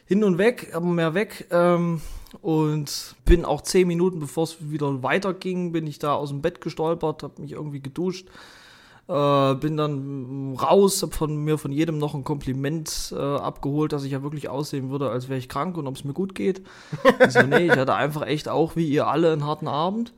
hin 0.05 0.25
und 0.25 0.38
weg, 0.38 0.73
aber 0.75 0.87
mehr 0.87 1.14
weg. 1.14 1.47
Ähm, 1.50 2.02
und 2.43 3.16
bin 3.25 3.45
auch 3.45 3.62
zehn 3.62 3.88
Minuten, 3.88 4.21
bevor 4.21 4.45
es 4.45 4.71
wieder 4.71 5.02
weiterging, 5.02 5.73
bin 5.73 5.87
ich 5.87 5.99
da 5.99 6.14
aus 6.14 6.28
dem 6.28 6.43
Bett 6.43 6.61
gestolpert, 6.61 7.23
habe 7.23 7.40
mich 7.40 7.52
irgendwie 7.52 7.81
geduscht. 7.81 8.28
Äh, 9.09 9.55
bin 9.55 9.77
dann 9.77 10.57
raus, 10.61 11.03
hab 11.03 11.15
von 11.15 11.37
mir 11.37 11.59
von 11.59 11.71
jedem 11.71 11.99
noch 11.99 12.15
ein 12.15 12.25
Kompliment 12.25 13.15
äh, 13.17 13.21
abgeholt, 13.21 13.93
dass 13.93 14.03
ich 14.03 14.11
ja 14.11 14.23
wirklich 14.25 14.49
aussehen 14.49 14.91
würde, 14.91 15.11
als 15.11 15.29
wäre 15.29 15.39
ich 15.39 15.49
krank 15.49 15.77
und 15.77 15.87
ob 15.87 15.95
es 15.95 16.05
mir 16.05 16.13
gut 16.13 16.35
geht. 16.35 16.63
So, 17.29 17.43
nee, 17.43 17.67
ich 17.67 17.77
hatte 17.77 17.95
einfach 17.95 18.27
echt 18.27 18.49
auch 18.49 18.77
wie 18.77 18.89
ihr 18.89 19.07
alle 19.07 19.33
einen 19.33 19.45
harten 19.45 19.69
Abend. 19.69 20.13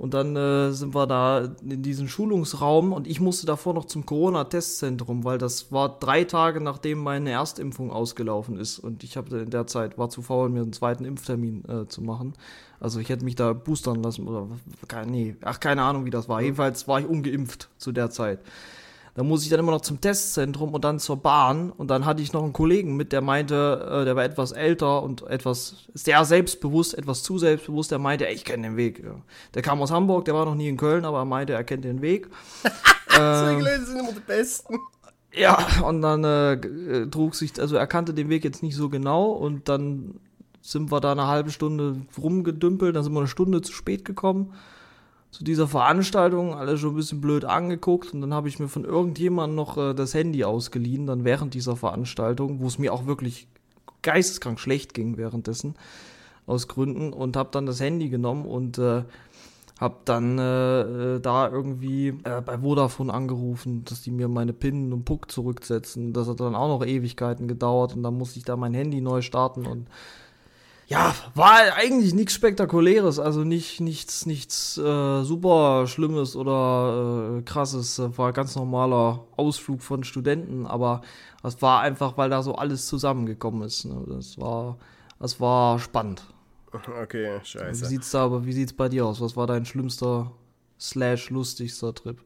Und 0.00 0.14
dann 0.14 0.34
äh, 0.34 0.72
sind 0.72 0.94
wir 0.94 1.06
da 1.06 1.50
in 1.60 1.82
diesen 1.82 2.08
Schulungsraum 2.08 2.94
und 2.94 3.06
ich 3.06 3.20
musste 3.20 3.44
davor 3.44 3.74
noch 3.74 3.84
zum 3.84 4.06
Corona-Testzentrum, 4.06 5.24
weil 5.24 5.36
das 5.36 5.72
war 5.72 5.98
drei 6.00 6.24
Tage 6.24 6.62
nachdem 6.62 7.00
meine 7.00 7.32
Erstimpfung 7.32 7.90
ausgelaufen 7.90 8.56
ist 8.56 8.78
und 8.78 9.04
ich 9.04 9.18
habe 9.18 9.40
in 9.40 9.50
der 9.50 9.66
Zeit 9.66 9.98
war 9.98 10.08
zu 10.08 10.22
faul, 10.22 10.48
mir 10.48 10.62
einen 10.62 10.72
zweiten 10.72 11.04
Impftermin 11.04 11.64
äh, 11.68 11.86
zu 11.86 12.00
machen. 12.00 12.32
Also 12.80 12.98
ich 12.98 13.10
hätte 13.10 13.26
mich 13.26 13.34
da 13.34 13.52
boostern 13.52 14.02
lassen 14.02 14.26
oder 14.26 14.48
nee, 15.04 15.36
ach 15.42 15.60
keine 15.60 15.82
Ahnung 15.82 16.06
wie 16.06 16.10
das 16.10 16.30
war. 16.30 16.40
Jedenfalls 16.40 16.88
war 16.88 17.00
ich 17.00 17.06
ungeimpft 17.06 17.68
zu 17.76 17.92
der 17.92 18.08
Zeit. 18.08 18.38
Da 19.14 19.22
muss 19.22 19.42
ich 19.42 19.50
dann 19.50 19.60
immer 19.60 19.72
noch 19.72 19.80
zum 19.80 20.00
Testzentrum 20.00 20.72
und 20.72 20.84
dann 20.84 20.98
zur 20.98 21.16
Bahn. 21.16 21.70
Und 21.70 21.88
dann 21.88 22.06
hatte 22.06 22.22
ich 22.22 22.32
noch 22.32 22.42
einen 22.42 22.52
Kollegen 22.52 22.96
mit, 22.96 23.12
der 23.12 23.20
meinte, 23.20 23.88
äh, 23.90 24.04
der 24.04 24.16
war 24.16 24.24
etwas 24.24 24.52
älter 24.52 25.02
und 25.02 25.22
etwas 25.22 25.88
sehr 25.94 26.24
selbstbewusst, 26.24 26.96
etwas 26.96 27.22
zu 27.22 27.38
selbstbewusst. 27.38 27.90
Der 27.90 27.98
meinte, 27.98 28.28
ey, 28.28 28.34
ich 28.34 28.44
kenne 28.44 28.68
den 28.68 28.76
Weg. 28.76 29.02
Ja. 29.04 29.16
Der 29.54 29.62
kam 29.62 29.82
aus 29.82 29.90
Hamburg, 29.90 30.24
der 30.26 30.34
war 30.34 30.44
noch 30.44 30.54
nie 30.54 30.68
in 30.68 30.76
Köln, 30.76 31.04
aber 31.04 31.18
er 31.18 31.24
meinte, 31.24 31.52
er 31.52 31.64
kennt 31.64 31.84
den 31.84 32.02
Weg. 32.02 32.28
Ähm, 33.18 33.60
Leute 33.60 33.84
sind 33.84 33.98
immer 33.98 34.12
die 34.12 34.20
Besten. 34.20 34.78
ja, 35.34 35.58
und 35.84 36.00
dann 36.00 36.22
äh, 36.22 36.52
äh, 36.52 37.06
trug 37.10 37.34
sich, 37.34 37.60
also 37.60 37.74
er 37.74 37.88
kannte 37.88 38.14
den 38.14 38.28
Weg 38.28 38.44
jetzt 38.44 38.62
nicht 38.62 38.76
so 38.76 38.88
genau 38.88 39.32
und 39.32 39.68
dann 39.68 40.20
sind 40.62 40.92
wir 40.92 41.00
da 41.00 41.10
eine 41.10 41.26
halbe 41.26 41.50
Stunde 41.50 41.96
rumgedümpelt, 42.16 42.94
dann 42.94 43.02
sind 43.02 43.12
wir 43.12 43.18
eine 43.18 43.28
Stunde 43.28 43.62
zu 43.62 43.72
spät 43.72 44.04
gekommen 44.04 44.54
zu 45.30 45.44
dieser 45.44 45.68
Veranstaltung, 45.68 46.54
alle 46.54 46.76
schon 46.76 46.90
ein 46.90 46.96
bisschen 46.96 47.20
blöd 47.20 47.44
angeguckt 47.44 48.12
und 48.12 48.20
dann 48.20 48.34
habe 48.34 48.48
ich 48.48 48.58
mir 48.58 48.68
von 48.68 48.84
irgendjemandem 48.84 49.56
noch 49.56 49.78
äh, 49.78 49.94
das 49.94 50.14
Handy 50.14 50.44
ausgeliehen, 50.44 51.06
dann 51.06 51.24
während 51.24 51.54
dieser 51.54 51.76
Veranstaltung, 51.76 52.60
wo 52.60 52.66
es 52.66 52.78
mir 52.78 52.92
auch 52.92 53.06
wirklich 53.06 53.46
geisteskrank 54.02 54.58
schlecht 54.58 54.94
ging 54.94 55.16
währenddessen, 55.16 55.74
aus 56.46 56.68
Gründen 56.68 57.12
und 57.12 57.36
habe 57.36 57.50
dann 57.52 57.66
das 57.66 57.80
Handy 57.80 58.08
genommen 58.08 58.44
und 58.44 58.78
äh, 58.78 59.04
hab 59.80 60.04
dann 60.04 60.38
äh, 60.38 60.80
äh, 60.80 61.20
da 61.20 61.48
irgendwie 61.48 62.08
äh, 62.08 62.42
bei 62.44 62.58
Vodafone 62.58 63.12
angerufen, 63.12 63.84
dass 63.86 64.02
die 64.02 64.10
mir 64.10 64.28
meine 64.28 64.52
PIN 64.52 64.92
und 64.92 65.04
Puck 65.06 65.30
zurücksetzen. 65.30 66.12
Das 66.12 66.28
hat 66.28 66.40
dann 66.40 66.54
auch 66.54 66.68
noch 66.68 66.86
Ewigkeiten 66.86 67.48
gedauert 67.48 67.96
und 67.96 68.02
dann 68.02 68.18
musste 68.18 68.38
ich 68.38 68.44
da 68.44 68.56
mein 68.56 68.74
Handy 68.74 69.00
neu 69.00 69.22
starten 69.22 69.66
und 69.66 69.88
ja, 70.90 71.14
war 71.36 71.76
eigentlich 71.76 72.14
nichts 72.14 72.34
Spektakuläres, 72.34 73.20
also 73.20 73.44
nicht 73.44 73.80
nichts 73.80 74.26
nichts 74.26 74.76
äh, 74.76 75.22
super 75.22 75.86
Schlimmes 75.86 76.34
oder 76.34 77.38
äh, 77.38 77.42
krasses. 77.42 78.02
War 78.18 78.32
ganz 78.32 78.56
normaler 78.56 79.24
Ausflug 79.36 79.82
von 79.82 80.02
Studenten, 80.02 80.66
aber 80.66 81.02
das 81.44 81.62
war 81.62 81.80
einfach, 81.82 82.18
weil 82.18 82.28
da 82.28 82.42
so 82.42 82.56
alles 82.56 82.86
zusammengekommen 82.86 83.62
ist. 83.62 83.84
Ne? 83.84 84.02
Das 84.08 84.36
war 84.38 84.78
das 85.20 85.40
war 85.40 85.78
spannend. 85.78 86.24
Okay, 87.02 87.38
Wie 87.40 87.46
scheiße. 87.46 87.84
sieht's 87.86 88.10
da 88.12 88.24
aber, 88.24 88.46
wie 88.46 88.52
sieht's 88.52 88.72
bei 88.72 88.88
dir 88.88 89.04
aus? 89.04 89.20
Was 89.20 89.36
war 89.36 89.48
dein 89.48 89.64
schlimmster 89.66 90.30
slash 90.78 91.30
lustigster 91.30 91.92
Trip? 91.92 92.18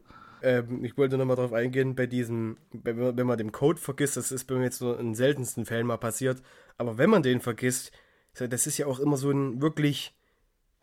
Ähm, 0.43 0.83
ich 0.85 0.95
wollte 0.97 1.17
nochmal 1.17 1.35
drauf 1.35 1.51
eingehen, 1.51 1.95
bei 1.95 2.05
diesem, 2.05 2.57
wenn 2.71 3.25
man, 3.25 3.37
den 3.39 3.51
Code 3.51 3.79
vergisst, 3.79 4.17
das 4.17 4.31
ist 4.31 4.45
bei 4.45 4.53
mir 4.53 4.65
jetzt 4.65 4.81
nur 4.81 4.99
in 4.99 5.15
seltensten 5.15 5.65
Fällen 5.65 5.87
mal 5.87 5.97
passiert, 5.97 6.43
aber 6.77 6.99
wenn 6.99 7.09
man 7.09 7.23
den 7.23 7.41
vergisst, 7.41 7.91
so, 7.91 7.97
das 8.35 8.67
ist 8.67 8.77
ja 8.77 8.87
auch 8.87 8.99
immer 8.99 9.17
so 9.17 9.31
ein 9.31 9.61
wirklich 9.61 10.13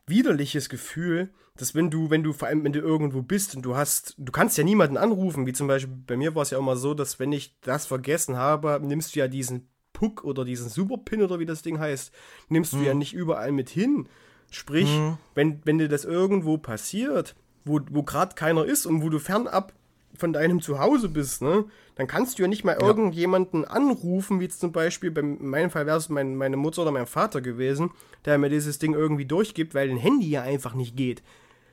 widerliches 0.06 0.68
Gefühl, 0.68 1.30
dass 1.56 1.74
wenn 1.74 1.90
du, 1.90 2.10
wenn 2.10 2.22
du, 2.22 2.32
vor 2.32 2.48
allem 2.48 2.64
wenn 2.64 2.72
du 2.72 2.80
irgendwo 2.80 3.22
bist 3.22 3.54
und 3.54 3.62
du 3.62 3.76
hast, 3.76 4.14
du 4.18 4.32
kannst 4.32 4.56
ja 4.56 4.64
niemanden 4.64 4.96
anrufen, 4.96 5.46
wie 5.46 5.52
zum 5.52 5.66
Beispiel 5.66 5.94
bei 6.06 6.16
mir 6.16 6.34
war 6.34 6.42
es 6.42 6.50
ja 6.50 6.58
auch 6.58 6.62
mal 6.62 6.76
so, 6.76 6.94
dass 6.94 7.20
wenn 7.20 7.32
ich 7.32 7.58
das 7.60 7.86
vergessen 7.86 8.36
habe, 8.36 8.80
nimmst 8.82 9.14
du 9.14 9.20
ja 9.20 9.28
diesen 9.28 9.68
Puck 9.92 10.24
oder 10.24 10.44
diesen 10.44 10.68
Superpin 10.70 11.22
oder 11.22 11.38
wie 11.38 11.46
das 11.46 11.62
Ding 11.62 11.78
heißt, 11.78 12.12
nimmst 12.48 12.72
du 12.72 12.78
ja 12.78 12.94
nicht 12.94 13.12
überall 13.12 13.52
mit 13.52 13.68
hin. 13.68 14.08
Sprich, 14.50 14.88
wenn, 15.34 15.60
wenn 15.64 15.78
dir 15.78 15.88
das 15.88 16.04
irgendwo 16.04 16.58
passiert, 16.58 17.36
wo, 17.64 17.80
wo 17.90 18.02
gerade 18.02 18.34
keiner 18.34 18.64
ist 18.64 18.86
und 18.86 19.02
wo 19.02 19.08
du 19.10 19.18
fernab 19.18 19.72
von 20.16 20.32
deinem 20.32 20.60
Zuhause 20.60 21.08
bist, 21.08 21.42
ne, 21.42 21.64
dann 21.94 22.06
kannst 22.06 22.38
du 22.38 22.42
ja 22.42 22.48
nicht 22.48 22.64
mal 22.64 22.76
irgendjemanden 22.80 23.64
anrufen, 23.64 24.40
wie 24.40 24.48
zum 24.48 24.72
Beispiel, 24.72 25.10
bei 25.10 25.20
in 25.20 25.48
meinem 25.48 25.70
Fall 25.70 25.86
wäre 25.86 25.96
es 25.98 26.08
mein, 26.08 26.36
meine 26.36 26.56
Mutter 26.56 26.82
oder 26.82 26.90
mein 26.90 27.06
Vater 27.06 27.40
gewesen, 27.40 27.90
der 28.24 28.38
mir 28.38 28.48
dieses 28.48 28.78
Ding 28.78 28.94
irgendwie 28.94 29.26
durchgibt, 29.26 29.74
weil 29.74 29.90
ein 29.90 29.96
Handy 29.96 30.28
ja 30.30 30.42
einfach 30.42 30.74
nicht 30.74 30.96
geht. 30.96 31.22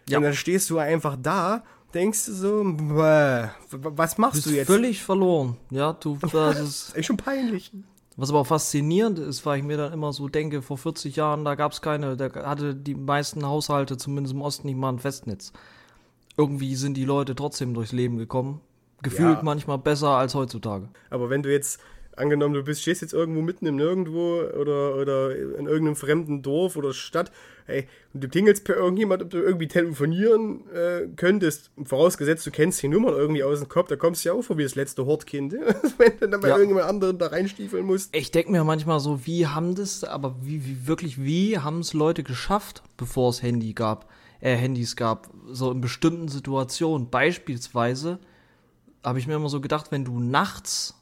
Ja. 0.09 0.17
Und 0.17 0.23
dann 0.23 0.33
stehst 0.33 0.69
du 0.69 0.77
einfach 0.77 1.17
da, 1.21 1.63
denkst 1.93 2.25
du 2.25 2.33
so, 2.33 2.63
bäh, 2.63 3.49
was 3.71 4.17
machst 4.17 4.35
bist 4.35 4.47
du 4.47 4.51
jetzt? 4.51 4.67
völlig 4.67 5.03
verloren. 5.03 5.57
Ja, 5.69 5.93
du, 5.93 6.17
das 6.21 6.33
ist, 6.59 6.89
ist 6.89 6.97
echt 6.97 7.07
schon 7.07 7.17
peinlich. 7.17 7.71
was 8.17 8.29
aber 8.29 8.45
faszinierend 8.45 9.19
ist, 9.19 9.45
weil 9.45 9.59
ich 9.59 9.63
mir 9.63 9.77
dann 9.77 9.93
immer 9.93 10.13
so 10.13 10.27
denke, 10.27 10.61
vor 10.61 10.77
40 10.77 11.15
Jahren, 11.15 11.45
da 11.45 11.55
gab's 11.55 11.81
keine, 11.81 12.17
da 12.17 12.31
hatte 12.45 12.75
die 12.75 12.95
meisten 12.95 13.45
Haushalte, 13.45 13.97
zumindest 13.97 14.33
im 14.33 14.41
Osten, 14.41 14.67
nicht 14.67 14.77
mal 14.77 14.89
ein 14.89 14.99
Festnetz. 14.99 15.53
Irgendwie 16.39 16.75
sind 16.75 16.95
die 16.95 17.03
Leute 17.03 17.35
trotzdem 17.35 17.73
durchs 17.73 17.91
Leben 17.91 18.17
gekommen. 18.17 18.61
Gefühlt 19.01 19.37
Ja. 19.37 19.41
manchmal 19.43 19.77
besser 19.77 20.09
als 20.11 20.35
heutzutage. 20.35 20.87
Aber 21.09 21.29
wenn 21.29 21.43
du 21.43 21.51
jetzt, 21.51 21.81
angenommen, 22.15 22.53
du 22.53 22.63
bist, 22.63 22.81
stehst 22.81 23.01
jetzt 23.01 23.13
irgendwo 23.13 23.41
mitten 23.41 23.65
im 23.65 23.75
Nirgendwo 23.77 24.41
oder, 24.59 24.95
oder 24.95 25.35
in 25.35 25.67
irgendeinem 25.67 25.95
fremden 25.97 26.41
Dorf 26.41 26.75
oder 26.77 26.93
Stadt, 26.93 27.31
ey, 27.67 27.87
und 28.13 28.23
du 28.23 28.27
klingelst 28.29 28.63
per 28.65 28.75
irgendjemand, 28.77 29.21
ob 29.23 29.29
du 29.29 29.37
irgendwie 29.37 29.67
telefonieren 29.69 30.69
äh, 30.73 31.07
könntest, 31.15 31.71
vorausgesetzt, 31.83 32.45
du 32.45 32.51
kennst 32.51 32.81
die 32.83 32.87
Nummern 32.89 33.13
irgendwie 33.15 33.43
aus 33.43 33.59
dem 33.59 33.69
Kopf, 33.69 33.87
da 33.89 33.95
kommst 33.95 34.23
du 34.25 34.29
ja 34.29 34.33
auch 34.35 34.41
vor 34.41 34.57
wie 34.57 34.63
das 34.63 34.75
letzte 34.75 35.05
Hortkind, 35.05 35.53
wenn 35.97 36.17
du 36.19 36.27
dann 36.29 36.39
bei 36.41 36.49
Ja. 36.49 36.55
irgendjemand 36.55 36.87
anderen 36.87 37.17
da 37.17 37.27
reinstiefeln 37.27 37.85
musst. 37.85 38.13
Ich 38.15 38.31
denke 38.31 38.51
mir 38.51 38.63
manchmal 38.63 38.99
so, 38.99 39.25
wie 39.25 39.47
haben 39.47 39.75
das, 39.75 40.03
aber 40.03 40.35
wie, 40.41 40.65
wie 40.65 40.87
wirklich, 40.87 41.21
wie 41.23 41.57
haben 41.57 41.79
es 41.79 41.93
Leute 41.93 42.23
geschafft, 42.23 42.81
bevor 42.97 43.29
es 43.29 43.41
Handy 43.43 43.73
gab, 43.73 44.09
äh, 44.41 44.55
Handys 44.55 44.95
gab, 44.95 45.29
so 45.47 45.71
in 45.71 45.81
bestimmten 45.81 46.27
Situationen. 46.27 47.09
Beispielsweise 47.09 48.19
habe 49.03 49.19
ich 49.19 49.27
mir 49.27 49.35
immer 49.35 49.49
so 49.49 49.61
gedacht, 49.61 49.91
wenn 49.91 50.05
du 50.05 50.19
nachts 50.19 50.95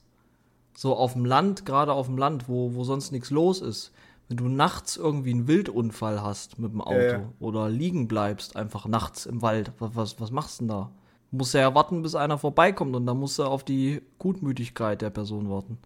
so 0.76 0.96
auf 0.96 1.14
dem 1.14 1.26
Land, 1.26 1.66
gerade 1.66 1.94
auf 1.94 2.06
dem 2.06 2.18
Land, 2.18 2.48
wo, 2.48 2.76
wo 2.76 2.84
sonst 2.84 3.12
nichts 3.12 3.32
los 3.32 3.62
ist, 3.62 3.92
wenn 4.28 4.38
du 4.38 4.48
nachts 4.48 4.98
irgendwie 4.98 5.32
einen 5.32 5.48
Wildunfall 5.48 6.22
hast 6.22 6.60
mit 6.60 6.72
dem 6.72 6.82
Auto 6.82 7.00
Ja, 7.00 7.12
ja. 7.14 7.34
oder 7.40 7.70
liegen 7.70 8.08
bleibst, 8.08 8.56
einfach 8.56 8.86
nachts 8.86 9.26
im 9.26 9.42
Wald, 9.42 9.72
was, 9.80 10.20
was, 10.20 10.32
machst 10.32 10.60
du 10.60 10.64
denn 10.64 10.68
da? 10.70 10.92
Musst 11.32 11.54
ja 11.54 11.74
warten, 11.74 12.04
bis 12.04 12.16
einer 12.16 12.38
vorbeikommt 12.38 12.96
und 12.96 13.06
dann 13.06 13.18
musst 13.18 13.40
du 13.40 13.44
auf 13.44 13.64
die 13.64 14.02
Gutmütigkeit 14.20 15.02
der 15.02 15.10
Person 15.10 15.50
warten. 15.50 15.78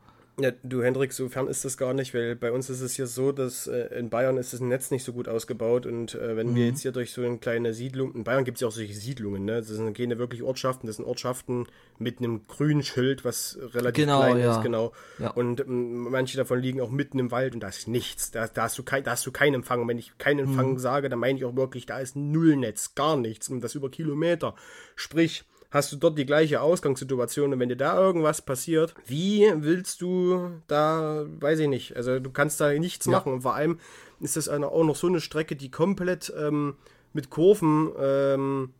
Ja, 0.41 0.51
du 0.63 0.83
Hendrik, 0.83 1.13
so 1.13 1.29
fern 1.29 1.47
ist 1.47 1.63
das 1.65 1.77
gar 1.77 1.93
nicht, 1.93 2.13
weil 2.13 2.35
bei 2.35 2.51
uns 2.51 2.69
ist 2.69 2.81
es 2.81 2.95
hier 2.95 3.07
so, 3.07 3.31
dass 3.31 3.67
äh, 3.67 3.97
in 3.97 4.09
Bayern 4.09 4.37
ist 4.37 4.53
das 4.53 4.59
Netz 4.59 4.91
nicht 4.91 5.03
so 5.03 5.13
gut 5.13 5.27
ausgebaut 5.27 5.85
und 5.85 6.15
äh, 6.15 6.35
wenn 6.35 6.55
wir 6.55 6.67
jetzt 6.67 6.81
hier 6.81 6.91
durch 6.91 7.13
so 7.13 7.21
eine 7.21 7.37
kleine 7.37 7.73
Siedlung, 7.73 8.13
in 8.15 8.23
Bayern 8.23 8.43
gibt 8.43 8.57
es 8.57 8.61
ja 8.61 8.67
auch 8.67 8.71
solche 8.71 8.93
Siedlungen, 8.93 9.45
ne? 9.45 9.57
Das 9.57 9.67
sind 9.67 9.95
keine 9.95 10.17
wirklich 10.17 10.43
Ortschaften, 10.43 10.87
das 10.87 10.97
sind 10.97 11.05
Ortschaften 11.05 11.67
mit 11.99 12.19
einem 12.19 12.47
grünen 12.47 12.83
Schild, 12.83 13.23
was 13.23 13.57
relativ 13.73 14.05
Genau, 14.05 14.21
klein 14.21 14.39
ja. 14.39 14.57
ist, 14.57 14.63
genau. 14.63 14.91
Ja. 15.19 15.31
Und 15.31 15.61
ähm, 15.61 16.09
manche 16.09 16.37
davon 16.37 16.59
liegen 16.59 16.81
auch 16.81 16.89
mitten 16.89 17.19
im 17.19 17.31
Wald 17.31 17.53
und 17.53 17.61
da 17.61 17.67
ist 17.67 17.87
nichts. 17.87 18.31
Da, 18.31 18.47
da, 18.47 18.63
hast, 18.63 18.77
du 18.77 18.83
kein, 18.83 19.03
da 19.03 19.11
hast 19.11 19.25
du 19.25 19.31
keinen 19.31 19.55
Empfang. 19.55 19.81
Und 19.81 19.87
wenn 19.87 19.97
ich 19.97 20.17
keinen 20.17 20.39
Empfang 20.39 20.77
sage, 20.79 21.09
dann 21.09 21.19
meine 21.19 21.37
ich 21.37 21.45
auch 21.45 21.55
wirklich, 21.55 21.85
da 21.85 21.99
ist 21.99 22.15
null 22.15 22.55
Netz, 22.55 22.95
gar 22.95 23.17
nichts. 23.17 23.49
Und 23.49 23.61
das 23.61 23.75
über 23.75 23.89
Kilometer. 23.89 24.55
Sprich, 24.95 25.43
hast 25.71 25.91
du 25.91 25.95
dort 25.97 26.17
die 26.17 26.25
gleiche 26.25 26.61
Ausgangssituation? 26.61 27.53
Und 27.53 27.59
wenn 27.59 27.69
dir 27.69 27.75
da 27.77 27.97
irgendwas 27.99 28.41
passiert, 28.41 28.93
wie 29.07 29.51
willst 29.55 30.01
du 30.01 30.51
da, 30.67 31.25
weiß 31.39 31.59
ich 31.59 31.67
nicht, 31.67 31.95
also 31.95 32.19
du 32.19 32.29
kannst 32.29 32.59
da 32.61 32.71
nichts 32.73 33.05
Ja. 33.07 33.13
machen. 33.13 33.33
Und 33.33 33.41
vor 33.41 33.55
allem 33.55 33.79
ist 34.19 34.37
das 34.37 34.47
eine, 34.49 34.67
auch 34.67 34.83
noch 34.83 34.95
so 34.95 35.07
eine 35.07 35.21
Strecke, 35.21 35.55
die 35.55 35.71
komplett 35.71 36.31
ähm, 36.37 36.75
mit 37.13 37.29
Kurven 37.29 37.91
ähm, 37.99 38.73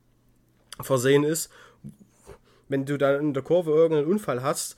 versehen 0.80 1.24
ist, 1.24 1.50
wenn 2.70 2.86
du 2.86 2.98
dann 2.98 3.20
in 3.20 3.34
der 3.34 3.44
Kurve 3.44 3.72
irgendeinen 3.72 4.08
Unfall 4.10 4.44
hast, 4.44 4.76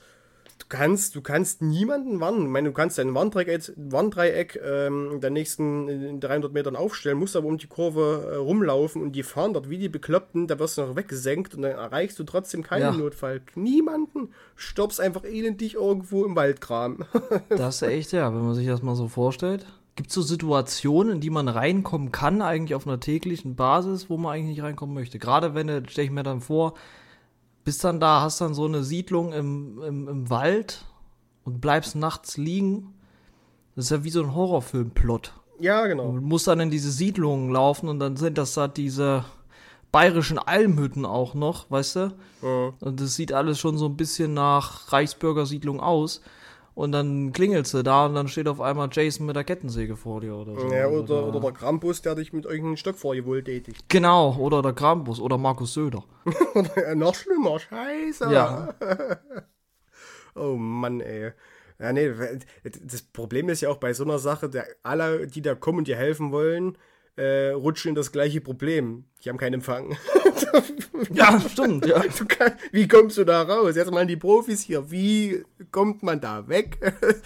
du 0.58 0.66
kannst, 0.68 1.14
du 1.14 1.20
kannst 1.20 1.62
niemanden 1.62 2.20
warnen. 2.20 2.42
Ich 2.42 2.48
meine, 2.48 2.68
du 2.68 2.74
kannst 2.74 2.98
dein 2.98 3.14
Warndreieck, 3.14 3.72
Warndreieck 3.76 4.60
ähm, 4.64 5.20
der 5.20 5.30
nächsten 5.30 5.88
in 5.88 6.20
300 6.20 6.52
Metern 6.52 6.76
aufstellen, 6.76 7.18
musst 7.18 7.36
aber 7.36 7.46
um 7.46 7.58
die 7.58 7.66
Kurve 7.66 8.30
äh, 8.32 8.36
rumlaufen 8.36 9.02
und 9.02 9.12
die 9.12 9.22
fahren 9.22 9.54
dort 9.54 9.70
wie 9.70 9.78
die 9.78 9.88
Bekloppten, 9.88 10.46
da 10.46 10.58
wirst 10.58 10.78
du 10.78 10.82
noch 10.82 10.96
weggesenkt 10.96 11.54
und 11.54 11.62
dann 11.62 11.72
erreichst 11.72 12.18
du 12.18 12.24
trotzdem 12.24 12.62
keinen 12.62 12.82
ja. 12.82 12.92
Notfall. 12.92 13.42
Niemanden. 13.54 14.30
Stoppst 14.56 15.00
einfach 15.00 15.24
elendig 15.24 15.74
irgendwo 15.74 16.24
im 16.24 16.36
Waldkram. 16.36 17.04
das 17.48 17.76
ist 17.76 17.82
echt, 17.82 18.12
ja, 18.12 18.32
wenn 18.32 18.44
man 18.44 18.54
sich 18.54 18.66
das 18.66 18.82
mal 18.82 18.96
so 18.96 19.08
vorstellt. 19.08 19.66
Gibt 19.96 20.08
es 20.08 20.14
so 20.14 20.22
Situationen, 20.22 21.14
in 21.14 21.20
die 21.20 21.30
man 21.30 21.46
reinkommen 21.46 22.10
kann, 22.10 22.42
eigentlich 22.42 22.74
auf 22.74 22.86
einer 22.86 22.98
täglichen 22.98 23.54
Basis, 23.54 24.10
wo 24.10 24.16
man 24.16 24.32
eigentlich 24.34 24.56
nicht 24.56 24.62
reinkommen 24.62 24.94
möchte? 24.94 25.20
Gerade 25.20 25.54
wenn, 25.54 25.68
stelle 25.88 26.06
ich 26.06 26.10
mir 26.10 26.24
dann 26.24 26.40
vor, 26.40 26.74
bist 27.64 27.82
dann 27.84 28.00
da, 28.00 28.20
hast 28.20 28.40
dann 28.40 28.54
so 28.54 28.66
eine 28.66 28.84
Siedlung 28.84 29.32
im, 29.32 29.82
im, 29.82 30.08
im 30.08 30.30
Wald 30.30 30.84
und 31.44 31.60
bleibst 31.60 31.96
nachts 31.96 32.36
liegen. 32.36 32.94
Das 33.74 33.86
ist 33.86 33.90
ja 33.90 34.04
wie 34.04 34.10
so 34.10 34.22
ein 34.22 34.34
Horrorfilm-Plot. 34.34 35.32
Ja, 35.60 35.86
genau. 35.86 36.12
Du 36.12 36.20
musst 36.20 36.46
dann 36.46 36.60
in 36.60 36.70
diese 36.70 36.90
Siedlungen 36.90 37.50
laufen 37.50 37.88
und 37.88 37.98
dann 37.98 38.16
sind 38.16 38.38
das 38.38 38.54
da 38.54 38.68
diese 38.68 39.24
bayerischen 39.92 40.38
Almhütten 40.38 41.06
auch 41.06 41.34
noch, 41.34 41.70
weißt 41.70 41.96
du? 41.96 42.14
Ja. 42.42 42.72
Und 42.80 43.00
das 43.00 43.14
sieht 43.14 43.32
alles 43.32 43.58
schon 43.58 43.78
so 43.78 43.86
ein 43.86 43.96
bisschen 43.96 44.34
nach 44.34 44.92
Reichsbürgersiedlung 44.92 45.80
aus 45.80 46.20
und 46.74 46.92
dann 46.92 47.32
klingelst 47.32 47.72
du 47.74 47.82
da 47.82 48.06
und 48.06 48.14
dann 48.14 48.28
steht 48.28 48.48
auf 48.48 48.60
einmal 48.60 48.88
Jason 48.90 49.26
mit 49.26 49.36
der 49.36 49.44
Kettensäge 49.44 49.96
vor 49.96 50.20
dir 50.20 50.34
oder 50.34 50.58
so. 50.58 50.72
Ja, 50.72 50.88
oder, 50.88 51.02
oder, 51.02 51.28
oder 51.28 51.40
der 51.40 51.52
Krampus, 51.52 52.02
der 52.02 52.14
dich 52.16 52.32
mit 52.32 52.44
irgendeinem 52.44 52.76
Stock 52.76 52.96
vor 52.96 53.14
dir 53.14 53.44
tätigt. 53.44 53.84
Genau, 53.88 54.36
oder 54.36 54.60
der 54.60 54.72
Krampus 54.72 55.20
oder 55.20 55.38
Markus 55.38 55.74
Söder. 55.74 56.04
oder 56.54 56.94
noch 56.94 57.14
schlimmer, 57.14 57.58
scheiße. 57.58 58.32
Ja. 58.32 58.74
oh 60.34 60.56
Mann, 60.56 61.00
ey. 61.00 61.32
Ja, 61.78 61.92
nee, 61.92 62.12
das 62.62 63.02
Problem 63.02 63.48
ist 63.48 63.60
ja 63.60 63.68
auch 63.68 63.78
bei 63.78 63.92
so 63.92 64.04
einer 64.04 64.18
Sache, 64.18 64.48
der, 64.48 64.66
alle, 64.82 65.26
die 65.26 65.42
da 65.42 65.54
kommen 65.54 65.78
und 65.78 65.88
dir 65.88 65.96
helfen 65.96 66.30
wollen, 66.32 66.78
äh, 67.16 67.50
rutschen 67.50 67.90
in 67.90 67.94
das 67.94 68.12
gleiche 68.12 68.40
Problem. 68.40 69.04
Die 69.24 69.28
haben 69.28 69.38
keinen 69.38 69.54
Empfang. 69.54 69.96
ja, 71.12 71.40
stimmt, 71.40 71.86
ja. 71.86 72.02
Kann, 72.28 72.52
wie 72.72 72.88
kommst 72.88 73.16
du 73.16 73.24
da 73.24 73.42
raus? 73.42 73.76
Jetzt 73.76 73.90
mal 73.90 74.06
die 74.06 74.16
Profis 74.16 74.60
hier. 74.60 74.90
Wie 74.90 75.44
kommt 75.70 76.02
man 76.02 76.20
da 76.20 76.48
weg? 76.48 76.78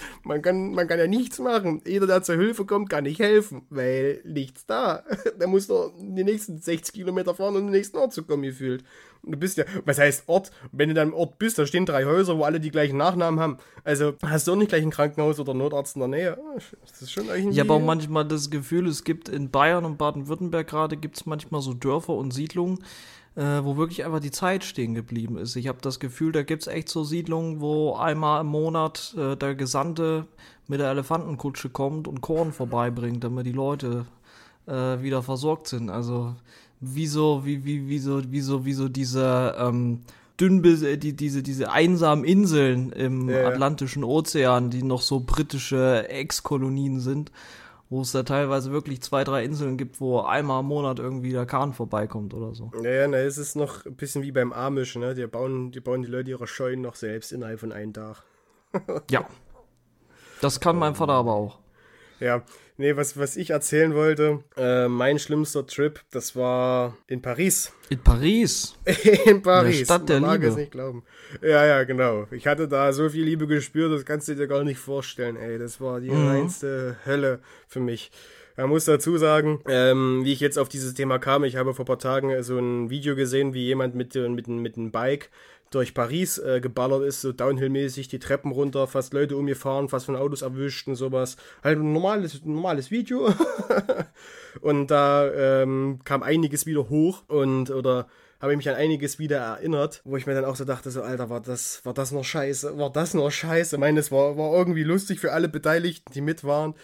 man, 0.23 0.43
kann, 0.43 0.73
man 0.73 0.87
kann 0.87 0.99
ja 0.99 1.07
nichts 1.07 1.39
machen. 1.39 1.83
Jeder, 1.87 2.07
der 2.07 2.23
zur 2.23 2.37
Hilfe 2.37 2.67
kommt, 2.67 2.91
kann 2.91 3.05
nicht 3.05 3.19
helfen, 3.19 3.63
weil 3.71 4.21
nichts 4.25 4.67
da. 4.67 5.05
da 5.39 5.47
muss 5.47 5.67
doch 5.67 5.93
die 5.99 6.25
nächsten 6.25 6.59
60 6.59 6.95
Kilometer 6.95 7.35
fahren, 7.35 7.57
um 7.57 7.63
den 7.63 7.73
nächsten 7.73 7.97
Ort 7.97 8.13
zu 8.13 8.25
kommen, 8.25 8.43
gefühlt. 8.43 8.85
Du 9.31 9.37
bist 9.37 9.59
ja, 9.59 9.65
was 9.85 9.99
heißt 9.99 10.25
Ort? 10.27 10.51
Wenn 10.73 10.89
du 10.89 10.95
dann 10.95 11.09
im 11.09 11.15
Ort 11.15 11.39
bist, 11.39 11.59
da 11.59 11.67
stehen 11.67 11.87
drei 11.87 12.05
Häuser, 12.05 12.39
wo 12.39 12.45
alle 12.45 12.61
die 12.61 12.71
gleichen 12.71 12.97
Nachnamen 12.97 13.41
haben. 13.41 13.59
Also 13.85 14.15
hast 14.25 14.47
du 14.47 14.53
auch 14.53 14.57
nicht 14.57 14.69
gleich 14.69 14.83
ein 14.83 14.91
Krankenhaus 14.91 15.39
oder 15.39 15.55
Notarzt 15.55 15.97
in 15.97 16.01
der 16.01 16.09
Nähe. 16.09 16.39
Das 16.81 17.03
ist 17.03 17.13
schon 17.13 17.27
irgendwie. 17.27 17.51
Ich 17.51 17.61
habe 17.61 17.73
auch 17.73 17.81
manchmal 17.81 18.27
das 18.27 18.51
Gefühl, 18.51 18.87
es 18.87 19.05
gibt 19.05 19.29
in 19.29 19.51
Bayern 19.51 19.85
und 19.85 19.99
Baden-Württemberg 19.99 20.67
gerade, 20.67 20.97
gibt 20.97 21.17
es 21.17 21.27
manchmal 21.27 21.61
so 21.61 21.75
Dörfer 21.75 22.15
und 22.15 22.33
Siedlungen, 22.33 22.79
äh, 23.37 23.43
wo 23.63 23.77
wirklich 23.77 24.05
einfach 24.05 24.21
die 24.21 24.31
Zeit 24.31 24.65
stehen 24.65 24.95
geblieben 24.95 25.39
ist. 25.39 25.57
Ich 25.57 25.69
habe 25.69 25.79
das 25.81 26.01
Gefühl, 26.01 26.33
da 26.33 26.43
gibt 26.43 26.63
es 26.63 26.69
echt 26.69 26.89
so 26.89 27.05
Siedlungen, 27.05 27.61
wo 27.61 27.95
einmal 27.95 28.41
im 28.41 28.49
Monat 28.49 29.15
äh, 29.17 29.37
der 29.37 29.55
Gesandte 29.55 30.27
mit 30.67 30.81
der 30.81 30.91
Elefantenkutsche 30.91 31.71
kommt 31.71 32.09
und 32.09 32.21
Korn 32.21 32.53
vorbeibringt, 32.53 33.25
damit 33.25 33.47
die 33.47 33.53
Leute 33.53 34.07
äh, 34.67 35.03
wieder 35.03 35.23
versorgt 35.23 35.69
sind. 35.69 35.91
Also 35.91 36.37
wieso, 36.81 37.45
wie, 37.45 37.65
wie, 37.65 37.89
wieso, 37.89 38.23
wieso, 38.29 38.65
wieso 38.65 38.89
diese 38.89 39.55
ähm, 39.59 40.01
dünn 40.41 40.63
die, 40.63 41.17
diese, 41.17 41.43
diese 41.43 41.71
einsamen 41.71 42.25
Inseln 42.25 42.93
im 42.93 43.29
ja. 43.29 43.49
Atlantischen 43.49 44.05
Ozean, 44.05 44.71
die 44.71 44.83
noch 44.83 45.03
so 45.03 45.21
britische 45.21 46.09
Ex-Kolonien 46.09 47.01
sind 47.01 47.33
wo 47.91 48.03
es 48.03 48.13
da 48.13 48.23
teilweise 48.23 48.71
wirklich 48.71 49.01
zwei, 49.01 49.25
drei 49.25 49.45
Inseln 49.45 49.79
gibt, 49.79 50.01
wo 50.01 50.21
einmal 50.21 50.61
im 50.61 50.67
Monat 50.67 50.99
irgendwie 50.99 51.33
der 51.33 51.47
Kahn 51.47 51.73
vorbeikommt 51.73 52.35
oder 52.35 52.55
so. 52.55 52.71
Naja, 52.83 53.09
na, 53.09 53.19
es 53.19 53.39
ist 53.39 53.57
noch 53.57 53.87
ein 53.87 53.97
bisschen 53.97 54.23
wie 54.23 54.33
beim 54.33 54.53
Amish, 54.53 54.97
ne? 54.97 55.15
Die 55.15 55.27
bauen, 55.27 55.71
die 55.71 55.81
bauen 55.81 56.03
die 56.03 56.09
Leute 56.09 56.31
ihre 56.31 56.47
Scheunen 56.47 56.83
noch 56.83 56.97
selbst 56.97 57.33
innerhalb 57.33 57.61
von 57.61 57.73
einem 57.73 57.93
Tag. 57.93 58.23
ja. 59.11 59.27
Das 60.41 60.61
kann 60.61 60.77
mein 60.77 60.95
Vater 60.95 61.15
aber 61.15 61.33
auch. 61.33 61.59
Ja, 62.21 62.43
nee, 62.79 62.97
was, 62.97 63.19
was 63.19 63.37
ich 63.37 63.51
erzählen 63.51 63.95
wollte, 63.95 64.43
äh, 64.57 64.89
mein 64.89 65.19
schlimmster 65.19 65.67
Trip, 65.67 66.01
das 66.11 66.35
war 66.35 66.97
in 67.07 67.21
Paris. 67.21 67.73
In 67.91 67.99
Paris? 67.99 68.77
in 69.27 69.43
Paris. 69.43 69.73
In 69.73 69.79
der 69.79 69.85
Stadt 69.85 70.09
der 70.09 70.21
Man 70.21 70.33
Liebe. 70.33 70.45
mag 70.45 70.51
es 70.53 70.57
nicht 70.57 70.73
glauben. 70.73 71.03
Ja, 71.43 71.67
ja, 71.67 71.85
genau. 71.85 72.27
Ich 72.31 72.47
hatte 72.47 72.67
da 72.69 72.93
so 72.93 73.11
viel 73.11 73.25
Liebe 73.25 73.47
gespürt, 73.47 73.93
das 73.93 74.05
kannst 74.05 74.29
du 74.29 74.35
dir 74.35 74.47
gar 74.47 74.65
nicht 74.65 74.79
vorstellen, 74.79 75.37
ey. 75.37 75.59
Das 75.59 75.81
war 75.81 76.01
die 76.01 76.11
mhm. 76.11 76.29
reinste 76.29 76.97
Hölle 77.05 77.41
für 77.67 77.81
mich. 77.81 78.11
Man 78.57 78.71
muss 78.71 78.87
dazu 78.87 79.17
sagen, 79.19 79.61
ähm, 79.69 80.25
wie 80.25 80.33
ich 80.33 80.41
jetzt 80.41 80.59
auf 80.59 80.69
dieses 80.69 80.95
Thema 80.95 81.21
kam, 81.21 81.45
ich 81.45 81.55
habe 81.55 81.75
vor 81.75 81.85
ein 81.85 81.87
paar 81.87 82.01
Tagen 82.01 82.43
so 82.43 82.59
ein 82.59 82.91
Video 82.91 83.15
gesehen, 83.15 83.55
wie 83.55 83.65
jemand 83.65 83.95
mit, 83.95 84.17
mit, 84.17 84.49
mit 84.49 84.77
einem 84.77 84.91
Bike 84.91 85.31
durch 85.71 85.95
Paris 85.95 86.39
äh, 86.39 86.61
geballert 86.61 87.05
ist, 87.05 87.21
so 87.21 87.33
Downhill-mäßig 87.33 88.09
die 88.09 88.19
Treppen 88.19 88.53
runter, 88.53 88.87
fast 88.87 89.13
Leute 89.13 89.37
umgefahren, 89.37 89.89
fast 89.89 90.07
von 90.07 90.17
Autos 90.17 90.43
erwischt 90.43 90.89
und 90.89 90.97
sowas. 90.97 91.37
Halt 91.63 91.79
ein 91.79 91.93
normales, 91.93 92.45
normales 92.45 92.91
Video. 92.91 93.33
und 94.61 94.89
da 94.91 95.31
ähm, 95.63 96.01
kam 96.05 96.23
einiges 96.23 96.67
wieder 96.67 96.89
hoch 96.89 97.25
und 97.29 97.71
oder 97.71 98.09
habe 98.41 98.53
ich 98.53 98.57
mich 98.57 98.69
an 98.69 98.77
einiges 98.77 99.19
wieder 99.19 99.39
erinnert, 99.39 100.01
wo 100.05 100.17
ich 100.17 100.27
mir 100.27 100.35
dann 100.35 100.45
auch 100.45 100.57
so 100.57 100.65
dachte, 100.65 100.91
so, 100.91 101.03
Alter, 101.03 101.29
war 101.29 101.41
das, 101.41 101.85
war 101.85 101.93
das 101.93 102.13
noch 102.13 102.25
scheiße? 102.25 102.79
War 102.79 102.91
das 102.91 103.15
noch 103.15 103.31
scheiße? 103.31 103.77
Ich 103.77 103.81
meine, 103.81 103.99
es 103.99 104.13
war, 104.13 104.37
war 104.37 104.53
irgendwie 104.53 104.85
lustig 104.85 105.19
für 105.19 105.33
alle 105.33 105.49
Beteiligten, 105.49 106.13
die 106.13 106.21
mit 106.21 106.45
waren. 106.45 106.75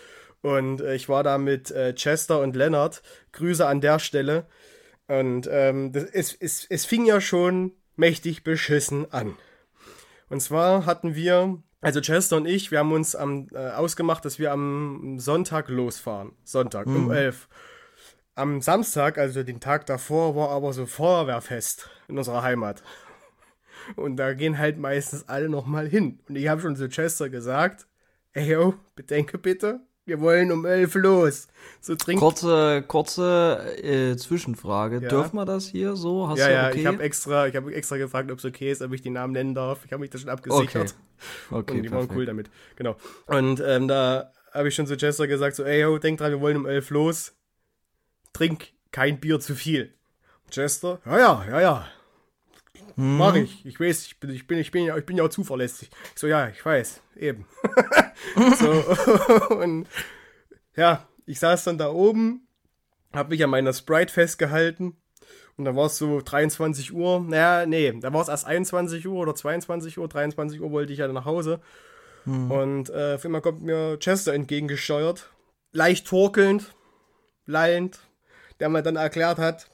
Und 0.43 0.81
äh, 0.81 0.97
ich 0.97 1.09
war 1.09 1.23
da 1.23 1.39
mit 1.39 1.71
äh, 1.71 1.95
Chester 1.95 2.41
und 2.41 2.57
Leonard. 2.57 3.03
Grüße 3.33 3.67
an 3.67 3.81
der 3.81 4.01
Stelle. 4.01 4.47
Und 5.07 5.49
ähm, 5.51 5.93
das, 5.93 6.05
es, 6.05 6.37
es, 6.39 6.67
es 6.69 6.85
fing 6.87 7.07
ja 7.07 7.21
schon 7.21 7.73
mächtig 7.97 8.45
beschissen 8.45 9.11
an. 9.13 9.37
Und 10.29 10.41
zwar 10.41 10.87
hatten 10.87 11.15
wir, 11.15 11.63
also 11.81 12.01
Chester 12.01 12.37
und 12.37 12.47
ich, 12.47 12.71
wir 12.71 12.79
haben 12.81 12.93
uns 12.93 13.15
am, 13.15 13.49
äh, 13.53 13.71
ausgemacht, 13.71 14.25
dass 14.25 14.39
wir 14.39 14.53
am 14.53 15.19
Sonntag 15.19 15.69
losfahren. 15.69 16.33
Sonntag 16.45 16.87
mhm. 16.87 16.97
um 16.97 17.13
11. 17.13 17.49
Am 18.35 18.61
Samstag, 18.61 19.17
also 19.19 19.43
den 19.43 19.61
Tag 19.61 19.87
davor, 19.87 20.35
war 20.35 20.51
aber 20.51 20.73
so 20.73 20.87
Feuerwehrfest 20.87 21.89
in 22.09 22.19
unserer 22.19 22.43
Heimat. 22.43 22.83
Und 23.97 24.17
da 24.17 24.33
gehen 24.33 24.59
halt 24.59 24.79
meistens 24.79 25.29
alle 25.29 25.49
nochmal 25.49 25.87
hin. 25.87 26.21
Und 26.29 26.37
ich 26.37 26.49
habe 26.49 26.61
schon 26.61 26.75
zu 26.75 26.89
Chester 26.89 27.29
gesagt, 27.29 27.87
ey 28.33 28.51
yo, 28.51 28.75
bedenke 28.97 29.39
bitte, 29.39 29.81
wir 30.07 30.21
wollen 30.21 30.53
um 30.53 30.67
elf 30.67 30.95
los. 30.95 31.49
So 31.81 31.95
trinkt. 31.95 32.21
Kurze, 32.21 32.85
kurze 32.87 33.77
äh, 33.83 34.17
Zwischenfrage. 34.17 35.01
Ja. 35.01 35.09
Dürfen 35.09 35.37
wir 35.37 35.45
das 35.45 35.67
hier 35.67 35.97
so? 35.97 36.29
Hast 36.29 36.39
ja, 36.39 36.51
ja, 36.51 36.69
okay? 36.69 36.81
ich 36.81 36.87
habe 36.87 37.03
extra, 37.03 37.47
ich 37.47 37.55
extra 37.55 37.97
gefragt, 37.97 38.31
ob 38.31 38.39
es 38.39 38.45
okay 38.45 38.71
ist, 38.71 38.83
ob 38.83 38.93
ich 38.93 39.03
die 39.03 39.11
Namen 39.11 39.33
nennen 39.33 39.55
darf. 39.55 39.85
Ich 39.85 39.93
habe 39.93 40.01
mich 40.01 40.11
da 40.11 40.19
schon 40.19 40.29
abgesichert. 40.29 40.95
Okay, 41.51 41.57
okay 41.57 41.77
Und 41.77 41.83
die 41.83 41.89
perfekt. 41.89 42.11
waren 42.11 42.17
cool 42.19 42.27
damit. 42.27 42.51
Genau. 42.77 42.97
Und 43.27 43.63
ähm, 43.67 43.89
da 43.89 44.33
habe 44.53 44.69
ich 44.69 44.75
schon 44.75 44.87
zu 44.87 44.97
Chester 44.97 45.27
gesagt, 45.27 45.57
so, 45.57 45.65
ey, 45.65 45.81
yo, 45.81 45.99
denk 45.99 46.19
dran, 46.19 46.31
wir 46.31 46.41
wollen 46.41 46.57
um 46.57 46.67
elf 46.67 46.91
los. 46.91 47.35
Trink 48.33 48.73
kein 48.93 49.21
Bier 49.21 49.41
zu 49.41 49.55
viel. 49.55 49.95
Chester, 50.51 51.01
ja, 51.07 51.19
ja, 51.19 51.45
ja, 51.49 51.61
ja. 51.61 51.89
Hm. 52.97 53.17
Mach 53.17 53.35
ich. 53.35 53.65
Ich 53.65 53.81
weiß, 53.81 54.07
ich 54.07 54.21
bin, 54.21 54.31
ich 54.31 54.47
bin, 54.47 54.59
ich 54.59 54.71
bin, 54.71 54.95
ich 54.97 55.07
bin 55.07 55.17
ja 55.17 55.25
auch 55.25 55.29
zuverlässig. 55.29 55.91
Ich 56.15 56.21
so, 56.21 56.27
ja, 56.27 56.49
ich 56.49 56.65
weiß, 56.65 57.01
eben. 57.17 57.47
so, 58.59 59.55
und 59.57 59.87
ja, 60.77 61.09
ich 61.27 61.39
saß 61.39 61.65
dann 61.65 61.79
da 61.79 61.91
oben, 61.91 62.47
hab 63.13 63.31
mich 63.31 63.43
an 63.45 63.51
meiner 63.51 63.73
Sprite 63.73 64.13
festgehalten 64.13 64.97
und 65.57 65.65
dann 65.65 65.77
war 65.77 65.87
es 65.87 65.99
so 65.99 66.21
23 66.21 66.93
Uhr. 66.93 67.21
Naja, 67.21 67.67
nee, 67.67 67.93
da 68.01 68.13
war 68.13 68.23
es 68.23 68.29
erst 68.29 68.47
21 68.47 69.07
Uhr 69.07 69.21
oder 69.21 69.35
22 69.35 69.99
Uhr. 69.99 70.09
23 70.09 70.61
Uhr 70.61 70.73
wollte 70.73 70.93
ich 70.93 70.99
ja 70.99 71.09
nach 71.09 71.25
Hause. 71.25 71.61
Hm. 72.25 72.51
Und 72.51 72.91
äh, 72.91 73.15
auf 73.15 73.25
einmal 73.25 73.41
kommt 73.41 73.63
mir 73.63 73.99
Chester 73.99 74.33
entgegengesteuert. 74.33 75.31
Leicht 75.73 76.07
torkelnd, 76.07 76.75
lallend, 77.47 78.01
der 78.59 78.69
mir 78.69 78.83
dann 78.83 78.97
erklärt 78.97 79.39
hat, 79.39 79.71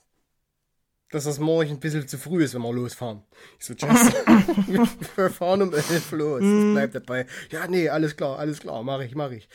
dass 1.10 1.24
das 1.24 1.38
morgen 1.38 1.70
ein 1.70 1.80
bisschen 1.80 2.06
zu 2.06 2.18
früh 2.18 2.44
ist, 2.44 2.54
wenn 2.54 2.62
wir 2.62 2.72
losfahren. 2.72 3.22
Ich 3.58 3.66
so, 3.66 3.74
Jess, 3.74 4.12
wir 5.16 5.30
fahren 5.30 5.62
um 5.62 5.74
11 5.74 6.12
los. 6.12 6.40
Das 6.40 6.48
mhm. 6.48 6.74
bleibt 6.74 6.94
dabei. 6.94 7.26
Ja, 7.50 7.66
nee, 7.66 7.88
alles 7.88 8.16
klar, 8.16 8.38
alles 8.38 8.60
klar, 8.60 8.82
mach 8.82 9.00
ich, 9.00 9.14
mach 9.14 9.30
ich. 9.30 9.48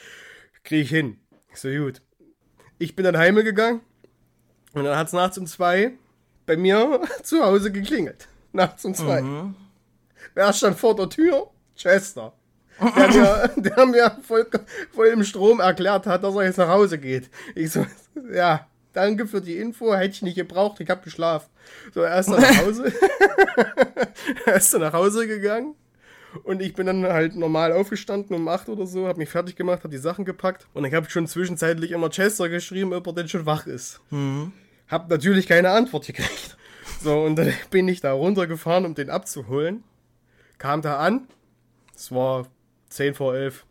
Krieg 0.63 0.84
ich 0.84 0.89
hin. 0.89 1.18
Ich 1.52 1.60
so, 1.60 1.70
gut. 1.70 2.02
Ich 2.78 2.96
bin 2.96 3.06
dann 3.06 3.18
heimgegangen 3.18 3.82
und 4.74 4.84
dann 4.84 4.98
hat 4.98 5.08
es 5.08 5.13
nachts 5.13 5.38
um 5.38 5.48
zwei 5.48 5.94
bei 6.46 6.58
mir 6.58 7.02
zu 7.24 7.41
Hause 7.44 7.72
geklingelt. 7.72 8.28
Nachts 8.52 8.84
um 8.84 8.94
zwei. 8.94 9.22
Mhm. 9.22 9.56
Wer 10.34 10.52
stand 10.52 10.78
vor 10.78 10.96
der 10.96 11.10
Tür? 11.10 11.50
Chester. 11.76 12.34
Der 12.80 13.08
mir, 13.08 13.52
der 13.56 13.86
mir 13.86 14.18
voll, 14.22 14.46
voll 14.94 15.08
im 15.08 15.24
Strom 15.24 15.62
erklärt 15.62 16.06
hat, 16.06 16.24
dass 16.24 16.36
er 16.36 16.44
jetzt 16.44 16.58
nach 16.58 16.68
Hause 16.68 16.98
geht. 16.98 17.30
Ich 17.56 17.72
so, 17.72 17.86
ja, 18.34 18.68
danke 18.95 19.27
für 19.27 19.41
die 19.41 19.58
Info, 19.58 19.93
hätte 19.93 20.15
ich 20.15 20.21
nicht 20.21 20.36
gebraucht, 20.36 20.79
ich 20.79 20.89
habe 20.89 21.03
geschlafen. 21.03 21.49
So, 21.93 22.01
er 22.01 22.19
ist 22.19 22.29
dann 22.29 22.41
nach 22.41 22.65
Hause. 22.65 22.93
er 24.45 24.55
ist 24.55 24.73
dann 24.73 24.81
nach 24.81 24.93
Hause 24.93 25.27
gegangen. 25.27 25.75
Und 26.43 26.62
ich 26.62 26.73
bin 26.73 26.86
dann 26.86 27.03
halt 27.03 27.36
normal 27.36 27.71
aufgestanden 27.71 28.36
um 28.36 28.47
8 28.47 28.69
oder 28.69 28.86
so, 28.86 29.08
habe 29.08 29.19
mich 29.19 29.29
fertig 29.29 29.55
gemacht, 29.55 29.79
habe 29.79 29.89
die 29.89 29.97
Sachen 29.97 30.25
gepackt. 30.25 30.67
Und 30.73 30.84
dann 30.84 30.93
habe 30.93 31.05
ich 31.05 31.12
schon 31.12 31.27
zwischenzeitlich 31.27 31.91
immer 31.91 32.10
Chester 32.10 32.49
geschrieben, 32.49 32.93
ob 32.93 33.08
er 33.08 33.13
denn 33.13 33.29
schon 33.29 33.45
wach 33.45 33.67
ist. 33.67 34.01
Mhm. 34.10 34.51
Hab 34.88 35.10
natürlich 35.10 35.47
keine 35.47 35.69
Antwort 35.69 36.08
gekriegt. 36.08 36.58
So, 37.01 37.21
und 37.23 37.36
dann 37.38 37.53
bin 37.71 37.88
ich 37.88 38.01
da 38.01 38.13
runtergefahren, 38.13 38.86
um 38.86 38.95
den 38.95 39.10
abzuholen. 39.10 39.84
Kam 40.58 40.81
da 40.81 40.97
an. 40.97 41.27
Es 41.95 42.12
war 42.12 42.47
10 42.89 43.13
vor 43.13 43.36
11. 43.36 43.65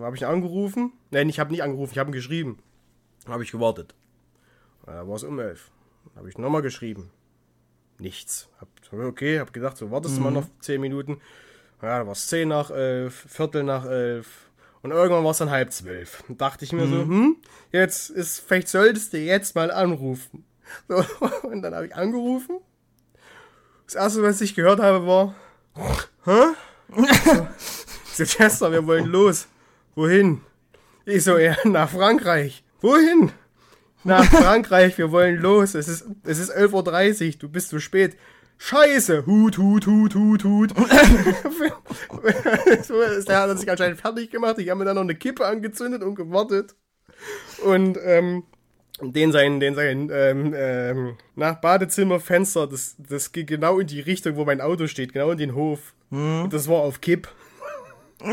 Habe 0.00 0.16
ich 0.16 0.22
ihn 0.22 0.28
angerufen. 0.28 0.92
Nein, 1.10 1.28
ich 1.28 1.38
habe 1.38 1.50
nicht 1.50 1.62
angerufen, 1.62 1.92
ich 1.92 1.98
habe 1.98 2.10
ihn 2.10 2.14
geschrieben. 2.14 2.58
Habe 3.26 3.42
ich 3.42 3.52
gewartet. 3.52 3.94
Da 4.86 5.06
war 5.06 5.16
es 5.16 5.24
um 5.24 5.38
11. 5.38 5.70
Habe 6.16 6.28
ich 6.28 6.38
nochmal 6.38 6.62
geschrieben. 6.62 7.10
Nichts. 7.98 8.48
Hab, 8.60 8.68
okay, 8.92 9.38
habe 9.38 9.52
gedacht, 9.52 9.76
so 9.76 9.90
wartest 9.90 10.16
du 10.16 10.20
mal 10.20 10.30
mhm. 10.30 10.36
noch 10.36 10.46
10 10.60 10.80
Minuten. 10.80 11.20
Ja, 11.82 11.98
da 11.98 12.06
war 12.06 12.12
es 12.12 12.26
10 12.28 12.48
nach 12.48 12.70
11, 12.70 13.14
Viertel 13.28 13.62
nach 13.62 13.84
11. 13.84 14.50
Und 14.82 14.92
irgendwann 14.92 15.24
war 15.24 15.32
es 15.32 15.38
dann 15.38 15.50
halb 15.50 15.72
zwölf. 15.72 16.24
Und 16.28 16.40
dachte 16.40 16.64
ich 16.64 16.72
mir 16.72 16.86
mhm. 16.86 16.90
so, 16.90 17.00
hm, 17.00 17.36
jetzt 17.72 18.10
ist, 18.10 18.40
vielleicht 18.40 18.68
solltest 18.68 19.12
du 19.12 19.18
jetzt 19.18 19.54
mal 19.54 19.70
anrufen. 19.70 20.44
So, 20.86 21.04
und 21.48 21.62
dann 21.62 21.74
habe 21.74 21.86
ich 21.86 21.96
angerufen. 21.96 22.60
Das 23.86 23.96
erste, 23.96 24.22
was 24.22 24.40
ich 24.40 24.54
gehört 24.54 24.78
habe, 24.78 25.04
war, 25.04 25.34
hä? 26.24 26.54
So, 28.12 28.24
Chester, 28.24 28.70
wir 28.70 28.86
wollen 28.86 29.06
los. 29.06 29.48
Wohin? 29.96 30.42
Ich 31.06 31.24
so, 31.24 31.38
ja, 31.38 31.56
nach 31.64 31.90
Frankreich. 31.90 32.62
Wohin? 32.80 33.32
Nach 34.04 34.24
Frankreich, 34.24 34.96
wir 34.98 35.12
wollen 35.12 35.36
los. 35.36 35.74
Es 35.74 35.88
ist, 35.88 36.06
es 36.24 36.38
ist 36.38 36.56
11.30 36.56 37.26
Uhr, 37.26 37.32
du 37.40 37.48
bist 37.48 37.68
zu 37.68 37.80
spät. 37.80 38.16
Scheiße, 38.58 39.26
Hut, 39.26 39.58
Hut, 39.58 39.86
Hut, 39.86 40.14
Hut, 40.14 40.44
Hut. 40.44 40.74
so 42.84 43.00
ist 43.00 43.28
der 43.28 43.40
hat 43.40 43.58
sich 43.58 43.70
anscheinend 43.70 44.00
fertig 44.00 44.30
gemacht. 44.30 44.58
Ich 44.58 44.68
habe 44.68 44.78
mir 44.78 44.84
dann 44.84 44.96
noch 44.96 45.02
eine 45.02 45.14
Kippe 45.14 45.46
angezündet 45.46 46.02
und 46.02 46.14
gewartet. 46.14 46.74
Und 47.64 47.98
ähm, 48.04 48.44
den 49.00 49.32
sein, 49.32 49.60
den 49.60 49.74
sein 49.74 50.10
ähm, 50.12 50.52
ähm, 50.54 51.16
na, 51.36 51.52
Badezimmerfenster, 51.52 52.66
das, 52.66 52.96
das 52.98 53.32
geht 53.32 53.46
genau 53.46 53.78
in 53.78 53.86
die 53.86 54.00
Richtung, 54.00 54.36
wo 54.36 54.44
mein 54.44 54.60
Auto 54.60 54.86
steht, 54.86 55.14
genau 55.14 55.30
in 55.30 55.38
den 55.38 55.54
Hof. 55.54 55.94
Hm. 56.10 56.44
Und 56.44 56.52
das 56.52 56.68
war 56.68 56.82
auf 56.82 57.00
Kipp. 57.00 57.28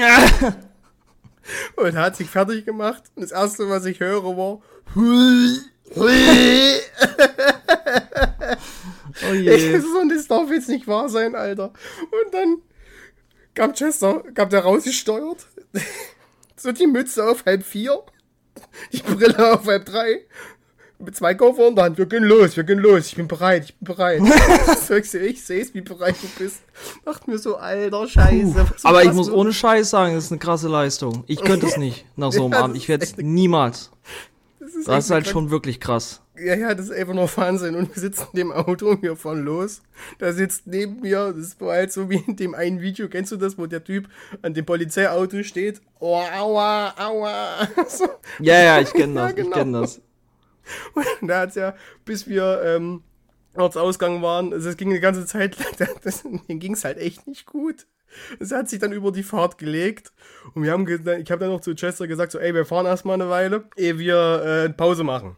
und 1.78 1.96
hat 1.96 2.18
sich 2.18 2.30
fertig 2.30 2.66
gemacht. 2.66 3.04
Und 3.16 3.24
das 3.24 3.32
erste, 3.32 3.70
was 3.70 3.86
ich 3.86 4.02
höre, 4.02 4.38
war. 4.38 4.60
Oh 9.30 9.34
je. 9.34 9.80
so, 9.80 10.10
das 10.10 10.28
darf 10.28 10.50
jetzt 10.52 10.70
nicht 10.70 10.88
wahr 10.88 11.10
sein, 11.10 11.36
Alter. 11.36 11.74
Und 12.02 12.34
dann 12.34 12.58
kam 13.54 13.74
Chester, 13.74 14.24
kam 14.34 14.50
der 14.50 14.62
rausgesteuert. 14.62 15.48
so 16.56 16.72
die 16.72 16.88
Mütze 16.88 17.26
auf 17.26 17.46
halb 17.46 17.64
vier, 17.64 18.02
die 18.92 19.02
Brille 19.02 19.54
auf 19.54 19.66
halb 19.66 19.86
drei. 19.86 20.26
Mit 21.00 21.16
zwei 21.16 21.36
Koffer 21.36 21.68
in 21.68 21.76
der 21.76 21.86
Hand. 21.86 21.98
Wir 22.00 22.08
gehen 22.08 22.24
los, 22.24 22.58
wir 22.58 22.64
gehen 22.64 22.80
los. 22.80 23.06
Ich 23.06 23.16
bin 23.16 23.28
bereit, 23.28 23.66
ich 23.66 23.76
bin 23.76 23.86
bereit. 23.96 24.22
Du, 24.88 24.98
ich 24.98 25.12
sehe 25.46 25.62
es, 25.62 25.74
wie 25.74 25.82
bereit 25.82 26.16
du 26.22 26.28
bist. 26.44 26.62
Dachte 27.06 27.30
mir 27.30 27.38
so, 27.38 27.58
alter 27.58 28.08
Scheiße. 28.08 28.66
Aber 28.84 29.04
ich 29.04 29.14
muss 29.14 29.30
ohne 29.30 29.54
Scheiß 29.54 29.90
sagen, 29.90 30.16
das 30.16 30.26
ist 30.26 30.32
eine 30.32 30.40
krasse 30.40 30.68
Leistung. 30.68 31.24
Ich 31.28 31.42
könnte 31.42 31.68
es 31.68 31.78
nicht 31.78 32.06
nach 32.16 32.32
so 32.32 32.46
einem 32.46 32.54
ja, 32.54 32.64
Abend. 32.64 32.78
Ich 32.78 32.88
werde 32.88 33.04
es 33.04 33.16
niemals. 33.18 33.92
Das 34.78 34.82
ist, 34.82 34.88
das 34.90 35.06
ist 35.06 35.12
halt 35.12 35.28
schon 35.28 35.50
wirklich 35.50 35.80
krass. 35.80 36.22
Ja, 36.38 36.56
ja, 36.56 36.76
das 36.76 36.88
ist 36.88 36.92
einfach 36.92 37.16
nur 37.16 37.30
Wahnsinn. 37.36 37.76
Und 37.76 37.96
wir 37.96 38.00
sitzen 38.00 38.28
in 38.34 38.38
dem 38.38 38.52
Auto 38.52 38.90
und 38.90 39.02
wir 39.02 39.16
fahren 39.16 39.44
los. 39.44 39.82
Da 40.20 40.32
sitzt 40.32 40.68
neben 40.68 41.02
mir, 41.02 41.34
das 41.36 41.60
war 41.60 41.74
halt 41.74 41.92
so 41.92 42.10
wie 42.10 42.24
in 42.28 42.36
dem 42.36 42.54
einen 42.54 42.80
Video, 42.82 43.10
kennst 43.10 43.32
du 43.32 43.38
das, 43.38 43.58
wo 43.58 43.66
der 43.66 43.84
Typ 43.84 44.08
an 44.44 44.54
dem 44.54 44.66
Polizeiauto 44.66 45.42
steht? 45.42 45.82
Oh, 46.00 46.16
aua, 46.16 46.94
aua. 46.98 47.68
So. 47.88 48.08
Ja, 48.40 48.62
ja, 48.62 48.80
ich 48.80 48.94
kenne 48.94 49.16
das, 49.16 49.30
ja, 49.30 49.36
genau. 49.36 49.48
ich 49.48 49.54
kenne 49.54 49.82
das. 49.82 50.02
Und 51.22 51.28
da 51.28 51.40
hat's 51.42 51.56
ja, 51.56 51.76
bis 52.06 52.28
wir 52.28 52.62
ähm, 52.64 53.02
Ausgang 53.56 54.22
waren, 54.22 54.54
also 54.54 54.70
es 54.70 54.78
ging 54.78 54.90
eine 54.90 55.00
ganze 55.00 55.26
Zeit 55.26 55.58
lang, 55.58 55.90
das, 56.04 56.24
denen 56.24 56.60
ging 56.60 56.74
es 56.74 56.86
halt 56.86 56.98
echt 56.98 57.26
nicht 57.26 57.48
gut. 57.48 57.88
Es 58.40 58.52
hat 58.52 58.70
sich 58.70 58.80
dann 58.80 58.92
über 58.92 59.12
die 59.12 59.24
Fahrt 59.24 59.58
gelegt 59.58 60.12
und 60.54 60.64
wir 60.64 60.72
haben, 60.72 60.88
ich 60.88 61.32
habe 61.32 61.40
dann 61.40 61.50
noch 61.50 61.62
zu 61.62 61.76
Chester 61.76 62.08
gesagt, 62.08 62.32
so, 62.32 62.40
ey, 62.40 62.54
wir 62.54 62.66
fahren 62.66 62.86
erstmal 62.86 63.16
eine 63.16 63.30
Weile, 63.30 63.66
ehe 63.76 64.00
wir 64.00 64.44
äh, 64.44 64.70
Pause 64.70 65.04
machen. 65.04 65.36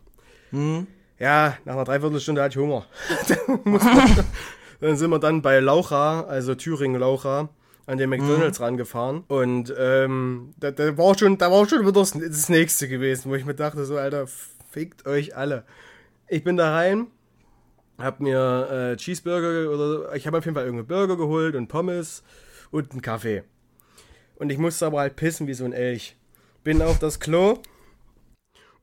Hm. 0.52 0.88
Ja, 1.20 1.58
nach 1.66 1.74
einer 1.74 1.84
Dreiviertelstunde 1.84 2.42
hatte 2.42 2.58
ich 2.58 2.66
Hunger. 2.66 2.86
dann 4.80 4.96
sind 4.96 5.10
wir 5.10 5.20
dann 5.20 5.42
bei 5.42 5.60
Laucha, 5.60 6.22
also 6.22 6.56
Thüringen-Laucha, 6.56 7.50
an 7.86 7.98
den 7.98 8.10
McDonalds 8.10 8.60
mhm. 8.60 8.66
rangefahren. 8.66 9.24
Und 9.28 9.74
ähm, 9.78 10.54
da, 10.60 10.72
da, 10.72 10.98
war 10.98 11.18
schon, 11.18 11.38
da 11.38 11.52
war 11.52 11.68
schon 11.68 11.82
wieder 11.82 11.92
das, 11.92 12.12
das 12.12 12.50
nächste 12.50 12.88
gewesen, 12.88 13.30
wo 13.30 13.36
ich 13.36 13.46
mir 13.46 13.56
dachte, 13.56 13.84
so, 13.86 13.98
Alter, 13.98 14.28
fickt 14.72 15.06
euch 15.06 15.36
alle. 15.36 15.66
Ich 16.28 16.44
bin 16.44 16.56
da 16.56 16.74
rein, 16.74 17.08
hab 17.98 18.22
mir 18.22 18.94
äh, 18.94 18.96
Cheeseburger 18.96 19.72
oder 19.72 20.16
ich 20.16 20.26
habe 20.26 20.38
auf 20.38 20.46
jeden 20.46 20.56
Fall 20.56 20.66
irgendeinen 20.66 20.88
Burger 20.88 21.18
geholt 21.18 21.56
und 21.56 21.68
Pommes 21.68 22.24
und 22.72 22.92
einen 22.92 23.02
Kaffee. 23.02 23.44
Und 24.36 24.52
ich 24.52 24.58
musste 24.58 24.86
aber 24.86 25.00
halt 25.00 25.16
pissen 25.16 25.48
wie 25.48 25.54
so 25.54 25.66
ein 25.66 25.74
Elch. 25.74 26.16
Bin 26.64 26.82
auf 26.82 27.00
das 27.00 27.20
Klo 27.20 27.60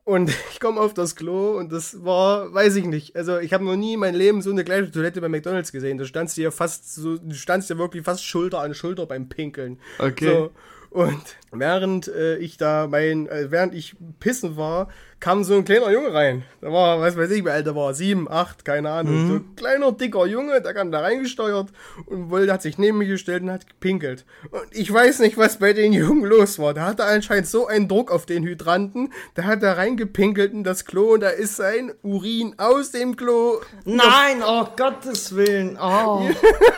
und 0.07 0.31
ich 0.53 0.61
komme 0.61 0.81
auf 0.81 0.95
das 0.95 1.17
Klo 1.17 1.59
und 1.59 1.73
das 1.73 2.05
war, 2.05 2.55
weiß 2.55 2.77
ich 2.77 2.85
nicht. 2.85 3.17
Also 3.17 3.39
ich 3.39 3.53
habe 3.53 3.65
noch 3.65 3.77
nie 3.77 3.95
in 3.95 4.01
meinem 4.01 4.15
Leben 4.15 4.41
so 4.41 4.51
eine 4.51 4.63
gleiche 4.63 4.91
Toilette 4.91 5.21
bei 5.21 5.29
McDonalds 5.29 5.73
gesehen. 5.73 5.99
Da 5.99 6.05
standst 6.05 6.37
du 6.37 6.43
ja 6.43 6.53
fast 6.53 6.95
so, 6.95 7.19
du 7.19 7.35
standst 7.35 7.71
ja 7.71 7.77
wirklich 7.77 8.05
fast 8.05 8.25
Schulter 8.25 8.61
an 8.61 8.73
Schulter 8.73 9.07
beim 9.07 9.29
Pinkeln. 9.29 9.81
Okay. 9.99 10.27
So. 10.27 10.51
Und 10.91 11.37
während 11.51 12.07
äh, 12.07 12.39
ich 12.39 12.57
da 12.57 12.87
mein, 12.87 13.27
äh, 13.27 13.51
während 13.51 13.75
ich 13.75 13.97
pissen 14.21 14.57
war, 14.57 14.89
kam 15.19 15.45
so 15.45 15.55
ein 15.55 15.65
kleiner 15.65 15.91
Junge 15.91 16.13
rein. 16.13 16.45
Da 16.61 16.71
war, 16.71 17.01
was 17.01 17.17
weiß 17.17 17.31
ich, 17.31 17.45
wie 17.45 17.51
alt 17.51 17.67
er 17.67 17.75
war, 17.75 17.95
sieben, 17.95 18.31
acht, 18.31 18.65
keine 18.65 18.91
Ahnung. 18.91 19.15
Mhm. 19.15 19.29
So 19.29 19.35
ein 19.35 19.57
kleiner, 19.57 19.93
dicker 19.93 20.27
Junge, 20.27 20.61
der 20.61 20.75
kam 20.75 20.93
da 20.93 21.01
reingesteuert 21.01 21.69
und 22.07 22.31
wollte, 22.31 22.53
hat 22.53 22.63
sich 22.63 22.79
neben 22.79 22.99
mich 22.99 23.09
gestellt 23.09 23.43
und 23.43 23.51
hat 23.51 23.67
gepinkelt. 23.67 24.25
Und 24.51 24.67
ich 24.73 24.93
weiß 24.93 25.21
nicht, 25.21 25.39
was 25.39 25.59
bei 25.59 25.73
den 25.73 25.93
Jungen 25.93 26.25
los 26.25 26.59
war. 26.59 26.75
Der 26.75 26.85
hatte 26.85 27.05
anscheinend 27.05 27.47
so 27.47 27.67
einen 27.67 27.89
Druck 27.89 28.11
auf 28.13 28.27
den 28.27 28.45
Hydranten, 28.45 29.13
der 29.37 29.47
hat 29.47 29.63
da 29.63 29.73
reingepinkelt 29.73 30.53
in 30.53 30.65
das 30.65 30.85
Klo 30.85 31.15
und 31.15 31.21
da 31.21 31.31
ist 31.31 31.57
sein 31.57 31.93
Urin 32.03 32.55
aus 32.59 32.91
dem 32.91 33.17
Klo. 33.17 33.61
Nein, 33.85 34.43
oh 34.47 34.67
Gottes 34.77 35.35
Willen, 35.35 35.79
oh. 35.81 36.29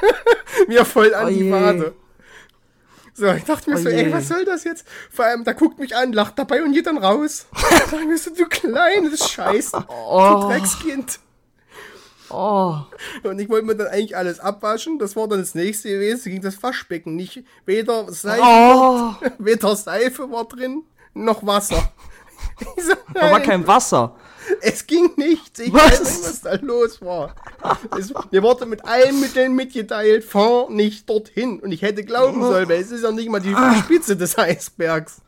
mir 0.68 0.84
voll 0.84 1.12
an 1.14 1.26
oh 1.26 1.30
die 1.30 1.50
Wade. 1.50 1.92
So, 3.18 3.32
ich 3.32 3.42
dachte 3.42 3.68
mir 3.68 3.76
oh 3.76 3.80
so, 3.80 3.88
ey, 3.88 4.12
was 4.12 4.28
soll 4.28 4.44
das 4.44 4.62
jetzt? 4.62 4.86
Vor 5.10 5.24
allem, 5.24 5.42
da 5.42 5.52
guckt 5.52 5.80
mich 5.80 5.96
an, 5.96 6.12
lacht 6.12 6.38
dabei 6.38 6.62
und 6.62 6.72
geht 6.72 6.86
dann 6.86 6.98
raus. 6.98 7.46
da 7.52 7.78
dachte 7.78 8.06
mir 8.06 8.16
so, 8.16 8.30
du 8.32 8.46
kleines 8.46 9.28
Scheiß, 9.28 9.72
oh. 9.88 10.40
du 10.40 10.46
Dreckskind. 10.46 11.18
Oh. 12.30 12.76
Und 13.24 13.40
ich 13.40 13.48
wollte 13.48 13.66
mir 13.66 13.74
dann 13.74 13.88
eigentlich 13.88 14.16
alles 14.16 14.38
abwaschen. 14.38 15.00
Das 15.00 15.16
war 15.16 15.26
dann 15.26 15.40
das 15.40 15.56
nächste 15.56 15.88
gewesen. 15.88 16.30
Ging 16.30 16.42
das 16.42 16.62
Waschbecken 16.62 17.16
nicht. 17.16 17.42
Weder 17.66 18.12
Seife, 18.12 18.42
oh. 18.44 19.14
weder 19.38 19.74
Seife 19.74 20.30
war 20.30 20.44
drin, 20.44 20.84
noch 21.12 21.44
Wasser. 21.44 21.92
So, 22.76 22.94
da 23.14 23.30
war 23.32 23.40
kein 23.40 23.66
Wasser. 23.66 24.16
Es 24.60 24.86
ging 24.86 25.10
nichts. 25.16 25.60
Ich 25.60 25.72
was? 25.72 25.82
weiß 25.82 26.00
nicht, 26.00 26.24
was 26.24 26.40
da 26.42 26.54
los 26.56 27.02
war. 27.02 27.34
Es, 27.98 28.12
mir 28.30 28.42
wurde 28.42 28.66
mit 28.66 28.84
allen 28.84 29.20
Mitteln 29.20 29.54
mitgeteilt, 29.54 30.24
fahr 30.24 30.70
nicht 30.70 31.08
dorthin. 31.08 31.60
Und 31.60 31.72
ich 31.72 31.82
hätte 31.82 32.04
glauben 32.04 32.42
sollen, 32.42 32.68
weil 32.68 32.80
es 32.80 32.90
ist 32.90 33.02
ja 33.02 33.10
nicht 33.10 33.28
mal 33.28 33.40
die 33.40 33.54
Spitze 33.80 34.16
des 34.16 34.38
Eisbergs. 34.38 35.20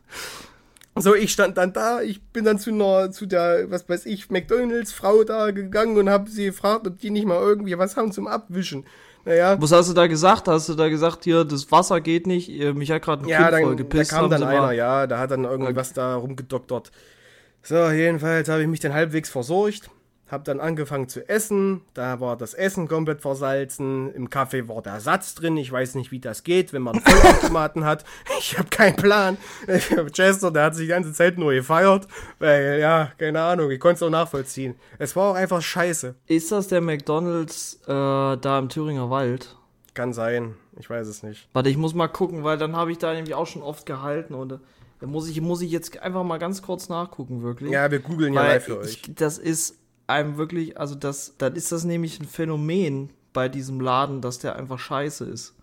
So, 0.95 1.15
ich 1.15 1.31
stand 1.31 1.57
dann 1.57 1.71
da, 1.71 2.01
ich 2.01 2.21
bin 2.21 2.43
dann 2.43 2.59
zu 2.59 2.69
einer, 2.69 3.11
zu 3.11 3.25
der, 3.25 3.71
was 3.71 3.87
weiß 3.87 4.05
ich, 4.07 4.29
McDonalds-Frau 4.29 5.23
da 5.23 5.51
gegangen 5.51 5.97
und 5.97 6.09
habe 6.09 6.29
sie 6.29 6.45
gefragt, 6.45 6.85
ob 6.85 6.99
die 6.99 7.11
nicht 7.11 7.25
mal 7.25 7.39
irgendwie 7.39 7.77
was 7.77 7.95
haben 7.95 8.11
zum 8.11 8.27
Abwischen. 8.27 8.85
Naja. 9.23 9.55
Was 9.61 9.71
hast 9.71 9.89
du 9.89 9.93
da 9.93 10.07
gesagt? 10.07 10.47
Hast 10.47 10.67
du 10.67 10.73
da 10.73 10.89
gesagt, 10.89 11.23
hier, 11.23 11.45
das 11.45 11.71
Wasser 11.71 12.01
geht 12.01 12.27
nicht, 12.27 12.49
mich 12.73 12.91
hat 12.91 13.03
gerade 13.03 13.23
ein 13.23 13.29
ja, 13.29 13.37
Kind 13.37 13.51
dann, 13.53 13.63
voll 13.63 13.75
gepisst. 13.77 14.11
Da 14.11 14.17
kam 14.17 14.29
dann 14.29 14.43
einer, 14.43 14.71
ja, 14.73 15.07
da 15.07 15.19
hat 15.19 15.31
dann 15.31 15.45
irgendwas 15.45 15.91
okay. 15.91 15.95
da 15.95 16.15
rumgedoktert. 16.15 16.91
So, 17.63 17.89
jedenfalls 17.89 18.49
habe 18.49 18.61
ich 18.63 18.67
mich 18.67 18.79
dann 18.79 18.93
halbwegs 18.93 19.29
versorgt, 19.29 19.89
habe 20.31 20.43
dann 20.43 20.59
angefangen 20.59 21.09
zu 21.09 21.27
essen. 21.29 21.81
Da 21.93 22.19
war 22.19 22.37
das 22.37 22.53
Essen 22.53 22.87
komplett 22.87 23.21
versalzen. 23.21 24.11
Im 24.13 24.29
Kaffee 24.29 24.67
war 24.67 24.81
der 24.81 24.99
Satz 24.99 25.35
drin. 25.35 25.57
Ich 25.57 25.71
weiß 25.71 25.95
nicht, 25.95 26.11
wie 26.11 26.19
das 26.19 26.43
geht, 26.43 26.73
wenn 26.73 26.81
man 26.81 26.99
Vollautomaten 26.99 27.85
hat. 27.85 28.05
Ich 28.39 28.57
habe 28.57 28.69
keinen 28.69 28.95
Plan. 28.95 29.37
Chester, 30.13 30.49
der 30.49 30.63
hat 30.63 30.75
sich 30.75 30.85
die 30.85 30.89
ganze 30.89 31.13
Zeit 31.13 31.37
nur 31.37 31.53
gefeiert, 31.53 32.07
weil, 32.39 32.79
ja, 32.79 33.11
keine 33.17 33.41
Ahnung, 33.41 33.69
ich 33.69 33.79
konnte 33.79 33.97
es 33.97 34.03
auch 34.03 34.09
nachvollziehen. 34.09 34.75
Es 34.97 35.15
war 35.15 35.31
auch 35.31 35.35
einfach 35.35 35.61
scheiße. 35.61 36.15
Ist 36.25 36.51
das 36.51 36.67
der 36.67 36.81
McDonalds 36.81 37.79
äh, 37.83 37.87
da 37.87 38.57
im 38.57 38.69
Thüringer 38.69 39.11
Wald? 39.11 39.55
Kann 39.93 40.13
sein. 40.13 40.55
Ich 40.79 40.89
weiß 40.89 41.07
es 41.07 41.21
nicht. 41.21 41.49
Warte, 41.53 41.69
ich 41.69 41.77
muss 41.77 41.93
mal 41.93 42.07
gucken, 42.07 42.43
weil 42.43 42.57
dann 42.57 42.75
habe 42.75 42.91
ich 42.91 42.97
da 42.97 43.13
nämlich 43.13 43.35
auch 43.35 43.45
schon 43.45 43.61
oft 43.61 43.85
gehalten 43.85 44.33
und 44.33 44.59
Da 45.01 45.07
muss 45.07 45.27
ich, 45.29 45.41
muss 45.41 45.61
ich 45.61 45.71
jetzt 45.71 45.97
einfach 45.99 46.23
mal 46.23 46.37
ganz 46.37 46.61
kurz 46.61 46.87
nachgucken, 46.87 47.41
wirklich. 47.43 47.71
Ja, 47.71 47.91
wir 47.91 47.99
googeln 47.99 48.33
ja 48.33 48.41
live 48.43 48.63
für 48.65 48.77
euch. 48.79 49.01
ich, 49.07 49.15
das 49.15 49.37
ist 49.37 49.77
einem 50.07 50.37
wirklich, 50.37 50.79
also 50.79 50.95
das, 50.95 51.35
dann 51.37 51.55
ist 51.55 51.71
das 51.71 51.83
nämlich 51.83 52.19
ein 52.19 52.25
Phänomen 52.27 53.09
bei 53.33 53.49
diesem 53.49 53.79
Laden, 53.81 54.21
dass 54.21 54.39
der 54.39 54.55
einfach 54.55 54.79
scheiße 54.79 55.25
ist. 55.25 55.55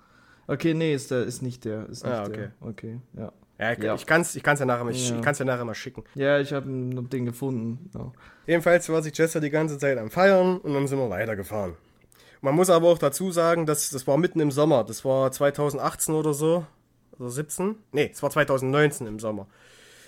Okay, 0.47 0.75
nee, 0.75 0.95
ist 0.95 1.11
der 1.11 1.23
ist 1.25 1.43
nicht 1.43 1.65
der, 1.65 1.89
ist 1.89 2.05
nicht 2.05 2.13
Ah, 2.15 2.25
okay. 2.25 2.49
der. 2.61 2.69
Okay, 2.69 3.01
ja. 3.17 3.33
Ja, 3.61 3.73
ich, 3.73 3.79
Ja. 3.83 3.95
ich 3.95 4.07
kann 4.07 4.21
es 4.23 4.35
ich 4.37 4.43
kann's 4.43 4.61
ja, 4.61 4.67
nachher 4.67 4.85
mal- 4.85 4.93
ich, 4.93 5.11
Ja. 5.11 5.17
ich 5.17 5.23
kann's 5.23 5.39
ja 5.39 5.45
nachher 5.45 5.65
mal 5.65 5.75
schicken. 5.75 6.05
Ja, 6.15 6.39
ich 6.41 6.53
habe 6.53 6.67
den 6.67 7.25
gefunden. 7.27 7.91
Ja. 7.95 8.13
Jedenfalls 8.47 8.89
war 8.89 9.03
sich 9.03 9.13
Chester 9.13 9.41
die 9.41 9.51
ganze 9.51 9.79
Zeit 9.79 9.99
am 9.99 10.11
Feiern 10.11 10.59
und 10.59 10.73
dann 10.75 10.87
sind 10.87 10.99
wir 10.99 11.11
weitergefahren. 11.11 11.75
Man 12.41 12.55
muss 12.55 12.71
aber 12.71 12.87
auch 12.89 12.99
dazu 12.99 13.31
sagen, 13.33 13.67
dass 13.67 13.91
das 13.91 14.07
war 14.07 14.17
mitten 14.17 14.39
im 14.41 14.51
Sommer. 14.53 14.85
Das 14.85 15.05
war 15.05 15.31
2018 15.33 16.15
oder 16.15 16.33
so. 16.33 16.65
Oder 17.19 17.31
17? 17.31 17.77
Nee, 17.93 18.11
es 18.13 18.23
war 18.23 18.31
2019 18.31 19.07
im 19.07 19.19
Sommer. 19.19 19.47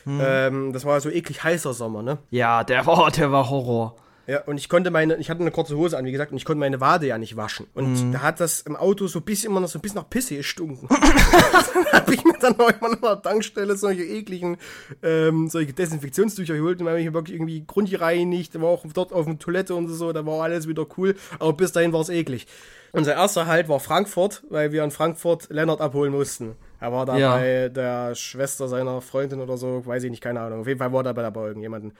Ähm, 0.07 0.73
das 0.73 0.85
war 0.85 1.01
so 1.01 1.11
eklig 1.11 1.44
heißer 1.44 1.75
Sommer, 1.75 2.03
ne? 2.03 2.18
ja, 2.31 2.64
der 2.64 2.87
war, 2.87 3.11
der 3.11 3.31
war 3.33 3.51
Horror. 3.51 3.96
Ja, 4.26 4.42
und 4.44 4.59
ich 4.59 4.68
konnte 4.68 4.90
meine, 4.90 5.16
ich 5.16 5.28
hatte 5.28 5.40
eine 5.40 5.50
kurze 5.50 5.76
Hose 5.76 5.98
an, 5.98 6.04
wie 6.04 6.12
gesagt, 6.12 6.30
und 6.30 6.37
ich 6.37 6.44
konnte 6.44 6.61
meine 6.61 6.80
Wade 6.80 7.06
ja 7.06 7.18
nicht 7.18 7.37
waschen. 7.37 7.66
Und 7.74 8.12
da 8.12 8.22
hat 8.22 8.38
das 8.38 8.61
im 8.61 8.76
Auto 8.76 9.06
so 9.09 9.18
ein 9.18 9.24
bisschen 9.24 9.50
immer 9.50 9.61
noch 9.61 9.68
so 9.68 9.78
ein 9.78 9.83
bisschen 9.83 9.96
nach 10.00 10.09
Pisse 10.09 10.37
gestunken. 10.37 10.88
da 11.90 11.98
habe 11.98 12.14
ich 12.14 12.24
mir 12.24 12.35
dann 12.40 12.59
auch 12.61 12.68
immer 12.70 12.90
noch 12.90 12.96
an 12.96 13.00
der 13.02 13.22
Tankstelle 13.22 13.76
solche 13.76 14.04
ekligen, 14.04 14.56
ähm, 15.02 15.48
solche 15.48 15.72
Desinfektionstücher 15.72 16.54
geholt 16.54 16.80
und 16.80 16.88
habe 16.88 16.98
mich 16.98 17.12
wirklich 17.12 17.37
irgendwie 17.37 17.64
grundgereinigt, 17.66 18.61
war 18.61 18.68
auch 18.68 18.85
dort 18.94 19.12
auf 19.12 19.26
der 19.26 19.38
Toilette 19.38 19.74
und 19.74 19.88
so, 19.88 20.12
da 20.12 20.24
war 20.24 20.42
alles 20.42 20.68
wieder 20.68 20.87
cool, 20.96 21.16
aber 21.38 21.52
bis 21.52 21.72
dahin 21.72 21.92
war 21.92 22.00
es 22.00 22.09
eklig. 22.09 22.46
Unser 22.92 23.14
erster 23.14 23.46
Halt 23.46 23.68
war 23.68 23.80
Frankfurt, 23.80 24.42
weil 24.48 24.72
wir 24.72 24.83
in 24.85 24.90
Frankfurt 24.90 25.48
Lennart 25.50 25.80
abholen 25.80 26.12
mussten. 26.12 26.56
Er 26.80 26.92
war 26.92 27.06
da 27.06 27.16
Ja. 27.16 27.37
bei 27.37 27.68
der 27.68 28.14
Schwester 28.14 28.66
seiner 28.68 29.00
Freundin 29.00 29.40
oder 29.40 29.56
so, 29.56 29.85
weiß 29.87 30.02
ich 30.04 30.11
nicht, 30.11 30.22
keine 30.22 30.40
Ahnung. 30.40 30.61
Auf 30.61 30.66
jeden 30.66 30.78
Fall 30.78 30.92
war 30.92 31.04
er 31.04 31.14
bei, 31.14 31.28
bei 31.30 31.46
irgendjemanden. 31.46 31.92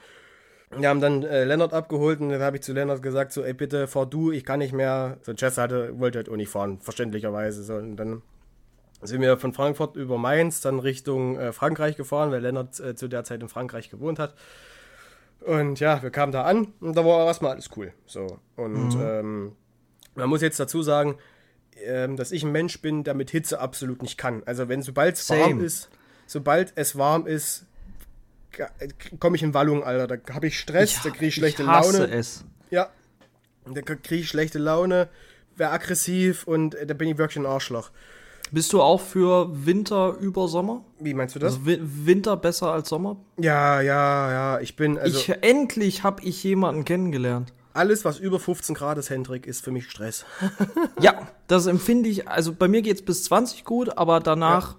Wir 0.77 0.87
haben 0.87 1.01
dann 1.01 1.23
äh, 1.23 1.43
Lennart 1.43 1.73
abgeholt 1.73 2.21
und 2.21 2.29
dann 2.29 2.41
habe 2.41 2.57
ich 2.57 2.63
zu 2.63 2.71
Lennart 2.73 3.01
gesagt, 3.01 3.33
so, 3.33 3.43
ey, 3.43 3.53
bitte 3.53 3.87
fahr 3.87 4.05
du, 4.05 4.31
ich 4.31 4.45
kann 4.45 4.59
nicht 4.59 4.73
mehr. 4.73 5.17
So, 5.21 5.33
Jess 5.33 5.57
hatte, 5.57 5.99
wollte 5.99 6.19
halt 6.19 6.29
auch 6.29 6.37
nicht 6.37 6.49
fahren, 6.49 6.79
verständlicherweise. 6.79 7.63
So, 7.63 7.75
und 7.75 7.97
dann 7.97 8.21
sind 9.01 9.21
wir 9.21 9.37
von 9.37 9.53
Frankfurt 9.53 9.95
über 9.95 10.17
Mainz 10.17 10.61
dann 10.61 10.79
Richtung 10.79 11.37
äh, 11.37 11.51
Frankreich 11.51 11.97
gefahren, 11.97 12.31
weil 12.31 12.41
Lennart 12.41 12.79
äh, 12.79 12.95
zu 12.95 13.07
der 13.07 13.23
Zeit 13.23 13.41
in 13.41 13.49
Frankreich 13.49 13.89
gewohnt 13.89 14.19
hat. 14.19 14.35
Und 15.41 15.79
ja, 15.79 16.01
wir 16.03 16.11
kamen 16.11 16.31
da 16.31 16.43
an 16.43 16.67
und 16.79 16.95
da 16.95 17.03
war 17.03 17.25
erstmal 17.25 17.53
alles 17.53 17.69
cool. 17.75 17.93
So, 18.05 18.39
und 18.55 18.95
ähm, 19.01 19.53
man 20.15 20.29
muss 20.29 20.41
jetzt 20.41 20.59
dazu 20.59 20.83
sagen, 20.83 21.17
ähm, 21.83 22.15
dass 22.15 22.31
ich 22.31 22.43
ein 22.43 22.51
Mensch 22.51 22.81
bin, 22.81 23.03
der 23.03 23.15
mit 23.15 23.31
Hitze 23.31 23.59
absolut 23.59 24.01
nicht 24.01 24.17
kann. 24.17 24.43
Also 24.45 24.69
wenn 24.69 24.83
sobald 24.83 25.15
es 25.15 25.29
warm 25.29 25.59
ist, 25.61 25.89
sobald 26.27 26.73
es 26.75 26.97
warm 26.97 27.25
ist, 27.25 27.65
komme 29.19 29.35
ich 29.35 29.43
in 29.43 29.53
Wallung, 29.53 29.83
Alter. 29.83 30.17
Da 30.17 30.33
habe 30.33 30.47
ich 30.47 30.59
Stress, 30.59 31.01
da 31.03 31.09
kriege 31.09 31.27
ich 31.27 31.35
schlechte 31.35 31.63
ich 31.63 31.67
hasse 31.67 32.01
Laune. 32.03 32.13
es. 32.13 32.43
Ja. 32.69 32.89
Da 33.65 33.81
kriege 33.81 34.21
ich 34.21 34.27
schlechte 34.29 34.57
Laune, 34.59 35.07
wäre 35.55 35.71
aggressiv 35.71 36.45
und 36.47 36.75
äh, 36.75 36.85
da 36.85 36.93
bin 36.93 37.07
ich 37.09 37.17
wirklich 37.17 37.37
ein 37.37 37.45
Arschloch. 37.45 37.91
Bist 38.51 38.73
du 38.73 38.81
auch 38.81 38.99
für 38.99 39.49
Winter 39.65 40.17
über 40.19 40.47
Sommer? 40.49 40.83
Wie 40.99 41.13
meinst 41.13 41.35
du 41.35 41.39
das? 41.39 41.53
Also 41.53 41.65
Wi- 41.67 41.79
Winter 41.81 42.35
besser 42.37 42.73
als 42.73 42.89
Sommer? 42.89 43.15
ja, 43.37 43.79
ja, 43.81 44.31
ja. 44.31 44.59
Ich 44.59 44.75
bin, 44.75 44.97
also 44.97 45.17
ich, 45.17 45.29
endlich 45.41 46.03
habe 46.03 46.23
ich 46.23 46.43
jemanden 46.43 46.83
kennengelernt. 46.83 47.53
alles, 47.73 48.03
was 48.03 48.19
über 48.19 48.39
15 48.39 48.75
Grad 48.75 48.97
ist, 48.97 49.09
Hendrik, 49.09 49.45
ist 49.47 49.63
für 49.63 49.71
mich 49.71 49.89
Stress. 49.89 50.25
Ja, 50.99 51.29
das 51.47 51.67
empfinde 51.67 52.09
ich, 52.09 52.27
also 52.27 52.51
bei 52.53 52.67
mir 52.67 52.81
geht's 52.81 53.01
bis 53.03 53.23
20 53.23 53.63
gut, 53.63 53.97
aber 53.97 54.19
danach, 54.19 54.75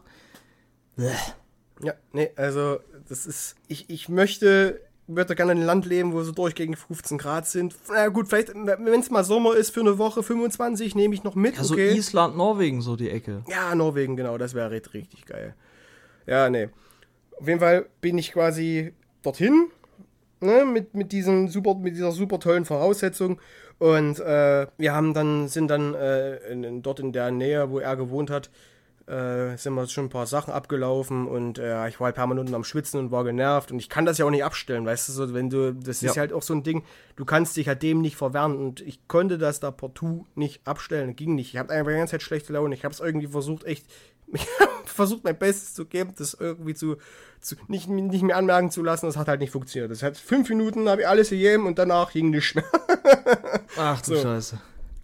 Ja, 1.83 1.95
nee, 2.13 2.31
also 2.37 2.79
das 3.13 3.27
ist, 3.27 3.57
ich, 3.69 3.91
ich 3.91 4.09
möchte, 4.09 4.81
würde 5.07 5.35
gerne 5.35 5.53
in 5.53 5.59
einem 5.59 5.67
Land 5.67 5.85
leben, 5.85 6.15
wo 6.15 6.23
so 6.23 6.33
durchgehend 6.33 6.79
15 6.79 7.19
Grad 7.19 7.47
sind. 7.47 7.77
Na 7.91 8.09
gut, 8.09 8.29
vielleicht, 8.29 8.55
wenn 8.55 9.01
es 9.01 9.11
mal 9.11 9.23
Sommer 9.23 9.55
ist 9.55 9.69
für 9.69 9.81
eine 9.81 9.99
Woche 9.99 10.23
25, 10.23 10.95
nehme 10.95 11.15
ich 11.15 11.23
noch 11.23 11.35
mit, 11.35 11.59
also 11.59 11.75
okay. 11.75 11.93
Island, 11.93 12.39
Norwegen, 12.39 12.81
so 12.81 12.97
die 12.97 13.11
Ecke. 13.11 13.45
Ja, 13.49 13.75
Norwegen, 13.75 14.17
genau, 14.17 14.39
das 14.39 14.55
wäre 14.55 14.71
richtig, 14.71 15.27
geil. 15.27 15.55
Ja, 16.27 16.49
nee. 16.49 16.71
Auf 17.39 17.47
jeden 17.47 17.61
Fall 17.61 17.85
bin 18.01 18.17
ich 18.17 18.33
quasi 18.33 18.95
dorthin, 19.23 19.67
ne, 20.41 20.65
mit, 20.65 20.95
mit, 20.95 21.13
diesem 21.13 21.49
super, 21.49 21.75
mit 21.75 21.95
dieser 21.95 22.13
super 22.13 22.41
tollen 22.41 22.65
Voraussetzung. 22.65 23.39
Und 23.79 24.21
äh, 24.21 24.67
wir 24.79 24.95
haben 24.95 25.13
dann, 25.13 25.49
sind 25.49 25.69
dann 25.69 25.93
äh, 25.93 26.37
in, 26.51 26.65
in, 26.65 26.83
dort 26.83 26.99
in 26.99 27.13
der 27.13 27.31
Nähe, 27.31 27.71
wo 27.71 27.79
er 27.79 27.95
gewohnt 27.95 28.31
hat, 28.31 28.49
äh, 29.07 29.57
sind 29.57 29.75
wir 29.75 29.87
schon 29.89 30.07
ein 30.07 30.11
paar 30.11 30.27
Sachen 30.27 30.53
abgelaufen 30.53 31.27
und 31.27 31.59
äh, 31.59 31.89
ich 31.89 31.99
war 32.01 32.07
halt 32.07 32.15
permanent 32.17 32.53
am 32.55 32.65
Schwitzen 32.65 32.99
und 33.01 33.11
war 33.11 33.25
genervt 33.25 33.73
und 33.73 33.79
ich 33.79 33.89
kann 33.89 34.05
das 34.07 34.19
ja 34.19 34.27
auch 34.27 34.31
nicht 34.31 34.45
abstellen, 34.45 34.87
weißt 34.87 35.09
du, 35.09 35.13
so 35.13 35.35
wenn 35.35 35.51
du, 35.51 35.75
das 35.75 36.03
ist 36.03 36.15
Ja. 36.17 36.21
halt 36.21 36.33
auch 36.33 36.43
so 36.43 36.55
ein 36.55 36.63
Ding, 36.63 36.85
du 37.17 37.25
kannst 37.25 37.57
dich 37.57 37.69
halt 37.69 37.83
dem 37.83 38.01
nicht 38.01 38.17
verwehren 38.17 38.57
und 38.57 38.81
ich 38.81 39.07
konnte 39.09 39.39
das 39.39 39.61
da 39.61 39.71
partout 39.71 40.27
nicht 40.35 40.67
abstellen, 40.67 41.17
ging 41.17 41.35
nicht. 41.35 41.53
Ich 41.55 41.59
habe 41.59 41.73
einfach 41.73 41.91
die 41.93 41.99
ganze 41.99 42.13
Zeit 42.13 42.23
schlechte 42.23 42.53
Laune, 42.53 42.75
ich 42.75 42.85
habe 42.85 42.93
es 42.95 43.01
irgendwie 43.01 43.27
versucht, 43.29 43.65
echt, 43.65 43.87
ich 44.33 44.47
habe 44.61 44.71
versucht 44.85 45.25
mein 45.25 45.39
Bestes 45.39 45.75
zu 45.75 45.85
geben, 45.87 46.15
das 46.17 46.35
irgendwie 46.35 46.75
zu, 46.75 46.97
zu 47.41 47.57
nicht, 47.69 47.89
nicht 47.89 48.23
mehr 48.23 48.37
anmerken 48.37 48.71
zu 48.71 48.83
lassen, 48.83 49.07
das 49.07 49.17
hat 49.17 49.29
halt 49.29 49.41
nicht 49.41 49.53
funktioniert. 49.53 49.91
Das 49.91 50.03
hat 50.03 50.17
fünf 50.17 50.49
Minuten, 50.49 50.89
habe 50.89 51.03
ich 51.03 51.09
alles 51.09 51.31
gegeben 51.31 51.67
und 51.67 51.79
danach 51.79 52.13
ging 52.13 52.31
nichts 52.31 52.55
mehr. 52.55 52.65
Ach 53.77 54.01
du 54.03 54.17
Scheiße. 54.17 54.61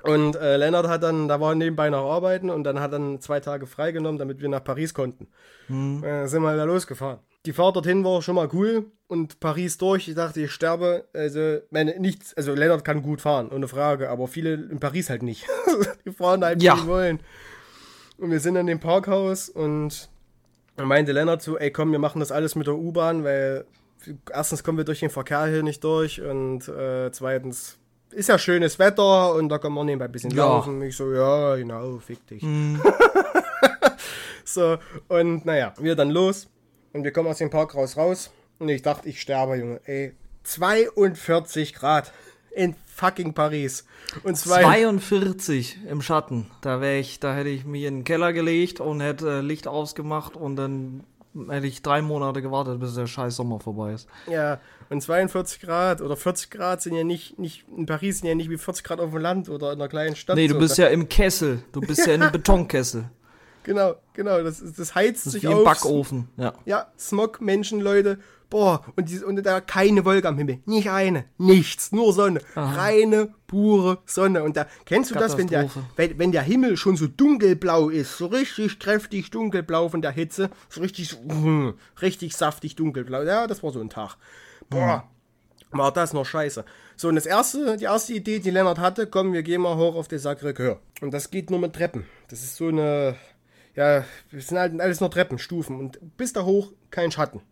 Und 0.08 0.36
äh, 0.36 0.56
Lennart 0.56 0.88
hat 0.88 1.02
dann, 1.02 1.28
da 1.28 1.40
war 1.40 1.54
nebenbei 1.54 1.90
noch 1.90 2.10
arbeiten 2.10 2.50
und 2.50 2.64
dann 2.64 2.80
hat 2.80 2.92
dann 2.92 3.20
zwei 3.20 3.40
Tage 3.40 3.66
freigenommen, 3.66 4.18
damit 4.18 4.40
wir 4.40 4.48
nach 4.48 4.64
Paris 4.64 4.94
konnten. 4.94 5.28
Äh, 5.68 6.26
sind 6.26 6.42
wir 6.42 6.56
da 6.56 6.64
losgefahren. 6.64 7.18
Die 7.46 7.52
Fahrt 7.52 7.76
dorthin 7.76 8.04
war 8.04 8.20
schon 8.22 8.34
mal 8.34 8.48
cool 8.52 8.86
und 9.06 9.38
Paris 9.40 9.78
durch. 9.78 10.08
Ich 10.08 10.14
dachte, 10.14 10.40
ich 10.40 10.50
sterbe. 10.52 11.04
Also, 11.14 11.58
meine, 11.70 11.98
nichts, 12.00 12.34
also 12.36 12.54
Lennart 12.54 12.84
kann 12.84 13.02
gut 13.02 13.20
fahren, 13.20 13.50
ohne 13.50 13.68
Frage, 13.68 14.10
aber 14.10 14.28
viele 14.28 14.54
in 14.54 14.80
Paris 14.80 15.08
halt 15.10 15.22
nicht. 15.22 15.46
die 16.04 16.10
fahren 16.12 16.44
halt, 16.44 16.60
wie 16.60 16.64
Ja. 16.66 16.76
die 16.76 16.86
wollen. 16.86 17.20
Und 18.18 18.30
wir 18.30 18.40
sind 18.40 18.56
in 18.56 18.66
dem 18.66 18.80
Parkhaus 18.80 19.48
und 19.48 20.08
meinte 20.76 21.12
Lennart 21.12 21.42
so, 21.42 21.56
ey 21.58 21.70
komm, 21.70 21.92
wir 21.92 21.98
machen 21.98 22.20
das 22.20 22.32
alles 22.32 22.54
mit 22.56 22.66
der 22.66 22.74
U-Bahn, 22.74 23.24
weil 23.24 23.64
erstens 24.32 24.64
kommen 24.64 24.78
wir 24.78 24.84
durch 24.84 25.00
den 25.00 25.10
Verkehr 25.10 25.46
hier 25.46 25.62
nicht 25.62 25.82
durch 25.84 26.20
und 26.20 26.66
äh, 26.68 27.10
zweitens 27.12 27.78
ist 28.12 28.28
ja 28.28 28.38
schönes 28.38 28.78
Wetter 28.78 29.34
und 29.34 29.48
da 29.48 29.58
kann 29.58 29.72
man 29.72 29.86
nebenbei 29.86 30.06
ein 30.06 30.12
bisschen 30.12 30.30
Ja. 30.32 30.44
laufen. 30.46 30.82
Ich 30.82 30.96
so, 30.96 31.12
ja, 31.12 31.56
genau, 31.56 31.98
fick 31.98 32.26
dich. 32.26 32.42
so, 34.44 34.78
und 35.08 35.44
naja, 35.44 35.74
wir 35.78 35.94
dann 35.94 36.10
los 36.10 36.48
und 36.92 37.04
wir 37.04 37.12
kommen 37.12 37.28
aus 37.28 37.38
dem 37.38 37.50
Parkhaus 37.50 37.96
raus 37.96 38.30
und 38.58 38.68
ich 38.68 38.82
dachte, 38.82 39.08
ich 39.08 39.20
sterbe, 39.20 39.56
Junge. 39.56 39.80
Ey, 39.84 40.14
42 40.44 41.74
Grad 41.74 42.12
in 42.54 42.74
fucking 42.86 43.34
Paris. 43.34 43.84
Und 44.24 44.36
zwei, 44.36 44.62
42 44.62 45.78
im 45.88 46.02
Schatten. 46.02 46.50
Da 46.62 46.80
wäre 46.80 46.98
ich, 46.98 47.20
da 47.20 47.34
hätte 47.34 47.50
ich 47.50 47.64
mich 47.64 47.84
in 47.84 47.98
den 47.98 48.04
Keller 48.04 48.32
gelegt 48.32 48.80
und 48.80 49.00
hätte 49.00 49.38
äh, 49.38 49.40
Licht 49.42 49.68
ausgemacht 49.68 50.36
und 50.36 50.56
dann 50.56 51.04
hätte 51.48 51.66
ich 51.66 51.82
drei 51.82 52.02
Monate 52.02 52.42
gewartet, 52.42 52.80
bis 52.80 52.94
der 52.94 53.06
scheiß 53.06 53.36
Sommer 53.36 53.60
vorbei 53.60 53.92
ist. 53.92 54.08
Ja, 54.30 54.60
und 54.90 55.02
42 55.02 55.60
Grad 55.60 56.00
oder 56.00 56.16
40 56.16 56.50
Grad 56.50 56.82
sind 56.82 56.94
ja 56.94 57.04
nicht, 57.04 57.38
nicht 57.38 57.64
in 57.76 57.86
Paris 57.86 58.18
sind 58.18 58.28
ja 58.28 58.34
nicht 58.34 58.50
wie 58.50 58.58
40 58.58 58.84
Grad 58.84 59.00
auf 59.00 59.10
dem 59.10 59.20
Land 59.20 59.48
oder 59.48 59.72
in 59.72 59.80
einer 59.80 59.88
kleinen 59.88 60.16
Stadt. 60.16 60.36
Nee, 60.36 60.48
du 60.48 60.54
so. 60.54 60.60
bist 60.60 60.78
ja 60.78 60.86
im 60.88 61.08
Kessel. 61.08 61.62
Du 61.72 61.80
bist 61.80 62.06
ja 62.06 62.14
in 62.14 62.22
einem 62.22 62.32
Betonkessel. 62.32 63.10
Genau, 63.68 63.94
genau, 64.14 64.42
das, 64.42 64.60
ist- 64.60 64.78
das 64.78 64.94
heizt 64.94 65.26
Das 65.26 65.34
sich 65.34 65.42
wie 65.42 65.46
im 65.48 65.58
auf. 65.58 65.64
Backofen. 65.64 66.28
Ja. 66.38 66.54
Ja, 66.64 66.86
Smog, 66.98 67.40
Menschen, 67.42 67.80
Leute. 67.80 68.18
Boah, 68.50 68.82
und, 68.96 69.10
die, 69.10 69.18
und 69.22 69.44
da 69.44 69.60
keine 69.60 70.06
Wolke 70.06 70.26
am 70.26 70.38
Himmel. 70.38 70.60
Nicht 70.64 70.88
eine. 70.88 71.26
Nichts. 71.36 71.92
Nur 71.92 72.14
Sonne. 72.14 72.40
Reine, 72.56 73.34
pure 73.46 73.98
Sonne. 74.06 74.42
Und 74.42 74.56
da, 74.56 74.66
kennst 74.86 75.10
du 75.10 75.16
das, 75.16 75.36
wenn 75.36 75.48
der, 75.48 75.68
wenn, 75.96 76.18
wenn 76.18 76.32
der 76.32 76.40
Himmel 76.40 76.78
schon 76.78 76.96
so 76.96 77.06
dunkelblau 77.08 77.90
ist? 77.90 78.16
So 78.16 78.24
richtig 78.28 78.78
kräftig 78.78 79.30
dunkelblau 79.30 79.90
von 79.90 80.00
der 80.00 80.12
Hitze. 80.12 80.48
So 80.70 80.80
richtig, 80.80 81.10
so, 81.10 81.74
richtig 82.00 82.34
saftig 82.34 82.74
dunkelblau. 82.74 83.22
Ja, 83.24 83.46
das 83.46 83.62
war 83.62 83.70
so 83.70 83.80
ein 83.82 83.90
Tag. 83.90 84.16
Boah. 84.70 85.04
War 85.70 85.92
das 85.92 86.14
noch 86.14 86.24
scheiße. 86.24 86.64
So, 86.96 87.08
und 87.10 87.16
das 87.16 87.26
erste, 87.26 87.76
die 87.76 87.84
erste 87.84 88.14
Idee, 88.14 88.38
die 88.38 88.50
Lennart 88.50 88.78
hatte, 88.78 89.06
komm, 89.06 89.34
wir 89.34 89.42
gehen 89.42 89.60
mal 89.60 89.76
hoch 89.76 89.94
auf 89.94 90.08
den 90.08 90.18
Sacré-Cœur. 90.18 90.78
Und 91.02 91.12
das 91.12 91.30
geht 91.30 91.50
nur 91.50 91.60
mit 91.60 91.74
Treppen. 91.74 92.06
Das 92.30 92.42
ist 92.42 92.56
so 92.56 92.68
eine, 92.68 93.14
ja, 93.78 94.04
das 94.32 94.48
sind 94.48 94.58
halt 94.58 94.80
alles 94.80 95.00
nur 95.00 95.08
Treppen, 95.08 95.38
Stufen. 95.38 95.78
Und 95.78 96.00
bis 96.16 96.32
da 96.32 96.44
hoch 96.44 96.72
kein 96.90 97.12
Schatten. 97.12 97.42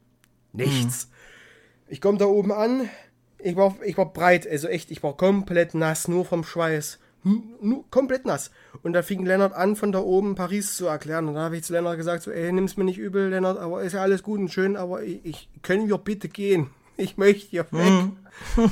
Nichts. 0.52 1.08
Ich 1.86 2.00
komme 2.00 2.18
da 2.18 2.24
oben 2.24 2.50
an, 2.50 2.90
ich 3.38 3.54
war, 3.54 3.76
ich 3.84 3.96
war 3.96 4.12
breit, 4.12 4.44
also 4.44 4.66
echt, 4.66 4.90
ich 4.90 5.04
war 5.04 5.16
komplett 5.16 5.74
nass, 5.74 6.08
nur 6.08 6.24
vom 6.24 6.42
Schweiß. 6.42 6.98
Hm, 7.22 7.54
Nur, 7.60 7.88
komplett 7.90 8.26
nass. 8.26 8.50
Und 8.82 8.92
da 8.92 9.02
fing 9.02 9.24
Lennart 9.24 9.52
an, 9.52 9.76
von 9.76 9.92
da 9.92 10.00
oben 10.00 10.34
Paris 10.34 10.76
zu 10.76 10.86
erklären. 10.86 11.28
Und 11.28 11.34
da 11.34 11.42
habe 11.42 11.56
ich 11.56 11.62
zu 11.62 11.72
Lennart 11.72 11.96
gesagt, 11.96 12.24
so, 12.24 12.32
ey, 12.32 12.50
nimm's 12.52 12.76
mir 12.76 12.82
nicht 12.84 12.98
übel, 12.98 13.28
Lennart, 13.28 13.58
aber 13.58 13.82
ist 13.82 13.92
ja 13.92 14.02
alles 14.02 14.24
gut 14.24 14.40
und 14.40 14.48
schön, 14.48 14.76
aber 14.76 15.04
ich, 15.04 15.24
ich 15.24 15.48
können 15.62 15.88
wir 15.88 15.98
bitte 15.98 16.28
gehen? 16.28 16.70
Ich 16.98 17.18
möchte 17.18 17.50
hier 17.50 17.66
weg. 17.72 18.10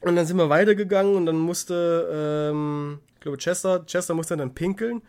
Und 0.00 0.14
dann 0.14 0.26
sind 0.26 0.36
wir 0.36 0.48
weitergegangen 0.48 1.16
und 1.16 1.26
dann 1.26 1.38
musste, 1.38 2.50
ähm, 2.52 3.00
ich 3.14 3.20
glaube, 3.20 3.38
Chester, 3.38 3.84
Chester 3.84 4.14
musste 4.14 4.36
dann 4.36 4.54
pinkeln. 4.54 5.02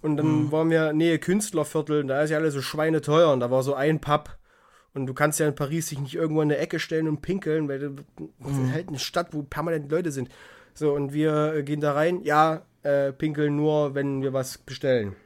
Und 0.00 0.16
dann 0.16 0.52
waren 0.52 0.70
wir 0.70 0.92
Nähe 0.92 1.18
Künstlerviertel 1.18 2.02
und 2.02 2.08
da 2.08 2.22
ist 2.22 2.30
ja 2.30 2.38
alles 2.38 2.54
so 2.54 2.62
schweineteuer 2.62 3.32
und 3.32 3.40
da 3.40 3.50
war 3.50 3.62
so 3.62 3.74
ein 3.74 4.00
Pub. 4.00 4.30
Und 4.94 5.06
du 5.06 5.14
kannst 5.14 5.38
ja 5.38 5.46
in 5.46 5.54
Paris 5.54 5.88
dich 5.88 5.98
nicht 5.98 6.14
irgendwo 6.14 6.40
in 6.42 6.48
der 6.48 6.60
Ecke 6.60 6.78
stellen 6.78 7.08
und 7.08 7.20
pinkeln, 7.20 7.68
weil 7.68 7.78
das 7.78 7.90
ist 8.52 8.72
halt 8.72 8.88
eine 8.88 8.98
Stadt, 8.98 9.28
wo 9.32 9.42
permanent 9.42 9.90
Leute 9.90 10.10
sind. 10.12 10.28
So, 10.74 10.92
und 10.92 11.12
wir 11.12 11.54
äh, 11.54 11.62
gehen 11.62 11.80
da 11.80 11.92
rein. 11.92 12.22
Ja, 12.22 12.62
äh, 12.82 13.12
pinkeln 13.12 13.56
nur, 13.56 13.94
wenn 13.94 14.22
wir 14.22 14.32
was 14.32 14.58
bestellen. 14.58 15.16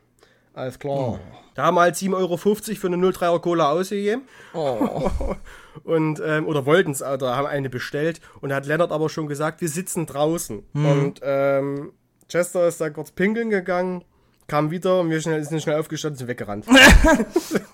Alles 0.54 0.78
klar. 0.78 1.18
Da 1.54 1.64
haben 1.64 1.74
wir 1.76 1.82
halt 1.82 1.94
7,50 1.94 2.14
Euro 2.14 2.36
für 2.36 2.86
eine 2.86 2.96
03er 2.96 3.40
Cola 3.40 3.70
ausgegeben. 3.70 4.22
Oh. 4.54 5.10
Und, 5.84 6.20
ähm, 6.24 6.46
oder 6.46 6.66
wollten 6.66 6.90
es, 6.90 7.02
oder 7.02 7.36
haben 7.36 7.46
eine 7.46 7.70
bestellt. 7.70 8.20
Und 8.40 8.50
da 8.50 8.56
hat 8.56 8.66
Lennart 8.66 8.92
aber 8.92 9.08
schon 9.08 9.26
gesagt, 9.26 9.62
wir 9.62 9.68
sitzen 9.68 10.04
draußen. 10.04 10.62
Und 10.74 11.20
ähm, 11.22 11.92
Chester 12.28 12.68
ist 12.68 12.80
da 12.80 12.90
kurz 12.90 13.10
pinkeln 13.10 13.48
gegangen, 13.50 14.04
kam 14.52 14.70
wieder 14.70 15.00
und 15.00 15.08
wir 15.08 15.18
schnell, 15.18 15.42
sind 15.44 15.62
schnell 15.62 15.80
aufgestanden 15.80 16.14
und 16.14 16.18
sind 16.18 16.28
weggerannt. 16.28 16.66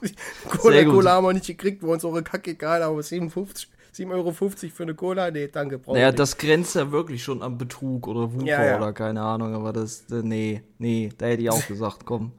Cola. 0.49 0.85
Cola 0.85 1.11
haben 1.14 1.27
wir 1.27 1.33
nicht 1.33 1.47
gekriegt, 1.49 1.83
war 1.83 1.91
uns 1.91 2.05
eure 2.05 2.23
Kacke 2.23 2.53
egal, 2.53 2.85
aber 2.85 3.03
57, 3.03 3.69
7,50 3.97 4.12
Euro 4.12 4.33
für 4.33 4.83
eine 4.85 4.95
Cola, 4.95 5.29
nee, 5.33 5.49
danke, 5.49 5.79
brauchen 5.79 5.95
Naja, 5.95 6.07
nicht. 6.09 6.21
das 6.21 6.37
grenzt 6.38 6.77
ja 6.77 6.93
wirklich 6.93 7.25
schon 7.25 7.43
am 7.43 7.59
Betrug 7.59 8.07
oder 8.07 8.33
Wucher 8.33 8.47
Ja, 8.47 8.64
ja. 8.64 8.77
oder 8.77 8.93
keine 8.93 9.23
Ahnung, 9.23 9.57
aber 9.57 9.73
das, 9.73 10.05
äh, 10.12 10.23
nee, 10.23 10.62
nee, 10.79 11.11
da 11.19 11.27
hätte 11.27 11.43
ich 11.43 11.51
auch 11.51 11.67
gesagt, 11.67 12.05
komm, 12.05 12.31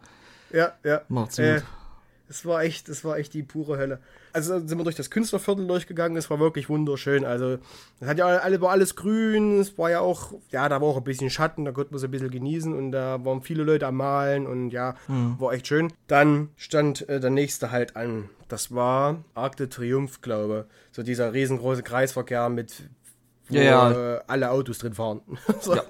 Ja, 0.54 0.72
ja. 0.86 1.02
macht's 1.10 1.38
Äh, 1.38 1.56
gut. 1.56 1.64
Es 2.30 2.46
war 2.46 2.64
echt, 2.64 2.90
es 2.90 3.04
war 3.04 3.18
echt 3.18 3.34
die 3.34 3.42
pure 3.42 3.78
Hölle. 3.78 4.00
Also 4.34 4.60
sind 4.60 4.78
wir 4.78 4.84
durch 4.84 4.96
das 4.96 5.10
Künstlerviertel 5.10 5.66
durchgegangen, 5.66 6.16
es 6.16 6.30
war 6.30 6.40
wirklich 6.40 6.70
wunderschön. 6.70 7.26
Also 7.26 7.58
es 8.00 8.08
hat 8.08 8.20
ja 8.20 8.28
alle, 8.28 8.62
war 8.62 8.70
alles 8.70 8.96
grün, 8.96 9.60
es 9.60 9.78
war 9.80 9.90
ja 9.90 10.00
auch, 10.00 10.34
ja, 10.52 10.70
da 10.70 10.80
war 10.80 10.90
auch 10.90 10.98
ein 10.98 11.04
bisschen 11.04 11.32
Schatten, 11.32 11.66
da 11.66 11.72
konnte 11.72 11.92
man 11.92 11.98
es 11.98 12.04
ein 12.04 12.12
bisschen 12.12 12.30
genießen 12.30 12.74
und 12.74 12.92
da 12.92 13.24
waren 13.26 13.42
viele 13.42 13.64
Leute 13.64 13.88
am 13.88 13.96
Malen 13.96 14.46
und 14.46 14.70
ja, 14.70 14.96
war 15.40 15.54
echt 15.54 15.68
schön. 15.68 15.92
Dann 16.08 16.50
stand 16.56 17.10
äh, 17.10 17.20
der 17.20 17.32
nächste 17.32 17.72
halt 17.72 17.96
an. 17.96 18.30
Das 18.48 18.74
war 18.74 19.24
Arc 19.34 19.58
de 19.58 19.68
Triomphe, 19.68 20.20
glaube 20.22 20.68
So 20.92 21.04
dieser 21.04 21.34
riesengroße 21.34 21.84
Kreisverkehr 21.84 22.50
mit 22.50 22.84
wo 23.50 23.56
Ja, 23.56 23.64
ja. 23.64 24.16
Äh, 24.16 24.22
alle 24.28 24.52
Autos 24.52 24.78
drin 24.78 24.94
fahren. 24.94 25.22
so. 25.62 25.76
Ja. 25.76 25.84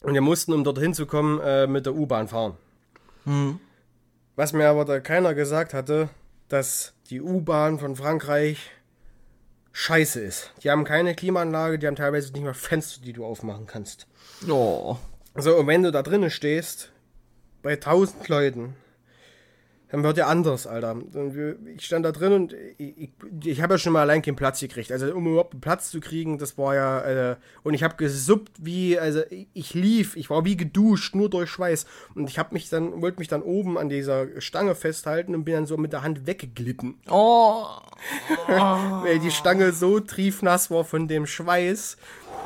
Und 0.00 0.14
wir 0.14 0.20
mussten, 0.20 0.52
um 0.52 0.64
dorthin 0.64 0.94
zu 0.94 1.06
kommen, 1.06 1.40
äh, 1.40 1.66
mit 1.66 1.86
der 1.86 1.94
U-Bahn 1.94 2.28
fahren. 2.28 2.54
Hm. 3.24 3.60
Was 4.42 4.52
mir 4.52 4.68
aber 4.68 4.84
da 4.84 4.98
keiner 4.98 5.34
gesagt 5.34 5.72
hatte, 5.72 6.08
dass 6.48 6.94
die 7.10 7.20
U-Bahn 7.20 7.78
von 7.78 7.94
Frankreich 7.94 8.72
scheiße 9.70 10.18
ist. 10.18 10.50
Die 10.64 10.70
haben 10.72 10.82
keine 10.82 11.14
Klimaanlage, 11.14 11.78
die 11.78 11.86
haben 11.86 11.94
teilweise 11.94 12.32
nicht 12.32 12.42
mal 12.42 12.52
Fenster, 12.52 13.02
die 13.02 13.12
du 13.12 13.24
aufmachen 13.24 13.68
kannst. 13.68 14.08
Oh, 14.50 14.96
So, 15.36 15.58
und 15.58 15.68
wenn 15.68 15.84
du 15.84 15.92
da 15.92 16.02
drinnen 16.02 16.28
stehst, 16.28 16.90
bei 17.62 17.76
tausend 17.76 18.26
Leuten, 18.26 18.74
dann 19.92 20.04
wird 20.04 20.16
ja 20.16 20.26
anders, 20.26 20.66
Alter. 20.66 20.96
Ich 21.76 21.84
stand 21.84 22.06
da 22.06 22.12
drin 22.12 22.32
und 22.32 22.56
ich, 22.78 22.96
ich, 22.98 23.10
ich 23.44 23.60
habe 23.60 23.74
ja 23.74 23.78
schon 23.78 23.92
mal 23.92 24.00
allein 24.00 24.22
keinen 24.22 24.36
Platz 24.36 24.58
gekriegt. 24.58 24.90
Also 24.90 25.14
um 25.14 25.26
überhaupt 25.26 25.52
einen 25.52 25.60
Platz 25.60 25.90
zu 25.90 26.00
kriegen, 26.00 26.38
das 26.38 26.56
war 26.56 26.74
ja, 26.74 27.00
äh, 27.32 27.36
und 27.62 27.74
ich 27.74 27.82
habe 27.82 27.96
gesuppt 27.96 28.52
wie, 28.58 28.98
also 28.98 29.20
ich, 29.52 29.74
lief, 29.74 30.16
ich 30.16 30.30
war 30.30 30.46
wie 30.46 30.56
geduscht, 30.56 31.14
nur 31.14 31.28
durch 31.28 31.50
Schweiß. 31.50 31.84
Und 32.14 32.30
ich 32.30 32.38
habe 32.38 32.54
mich 32.54 32.70
dann, 32.70 33.02
wollte 33.02 33.18
mich 33.18 33.28
dann 33.28 33.42
oben 33.42 33.76
an 33.76 33.90
dieser 33.90 34.40
Stange 34.40 34.74
festhalten 34.74 35.34
und 35.34 35.44
bin 35.44 35.54
dann 35.54 35.66
so 35.66 35.76
mit 35.76 35.92
der 35.92 36.02
Hand 36.02 36.26
weggeglitten. 36.26 36.94
oh, 37.10 37.66
Weil 38.46 39.18
die 39.18 39.30
Stange 39.30 39.72
so 39.72 40.00
triefnass 40.00 40.70
war 40.70 40.84
von 40.84 41.06
dem 41.06 41.26
Schweiß. 41.26 41.98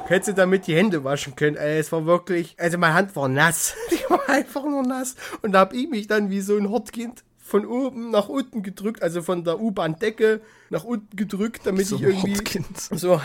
Hätte 0.07 0.35
damit 0.35 0.67
die 0.67 0.75
Hände 0.75 1.05
waschen 1.05 1.37
können. 1.37 1.57
Ey, 1.57 1.79
es 1.79 1.93
war 1.93 2.07
wirklich, 2.07 2.57
also 2.59 2.77
meine 2.77 2.95
Hand 2.95 3.15
war 3.15 3.29
nass. 3.29 3.75
Die 3.91 4.11
war 4.11 4.29
einfach 4.29 4.65
nur 4.65 4.83
nass. 4.83 5.15
Und 5.43 5.53
da 5.53 5.61
habe 5.61 5.77
ich 5.77 5.89
mich 5.89 6.07
dann 6.07 6.31
wie 6.31 6.41
so 6.41 6.57
ein 6.57 6.71
Hortkind 6.71 7.25
von 7.47 7.65
oben 7.65 8.11
nach 8.11 8.29
unten 8.29 8.65
gedrückt, 8.65 9.05
also 9.05 9.23
von 9.23 9.45
der 9.45 9.61
U-Bahn-Decke 9.61 10.41
nach 10.69 10.83
unten 10.83 11.15
gedrückt, 11.15 11.61
damit 11.65 11.87
so 11.87 11.95
ich 11.95 12.03
irgendwie 12.03 12.33
Hauptkind. 12.35 12.77
so, 12.77 12.97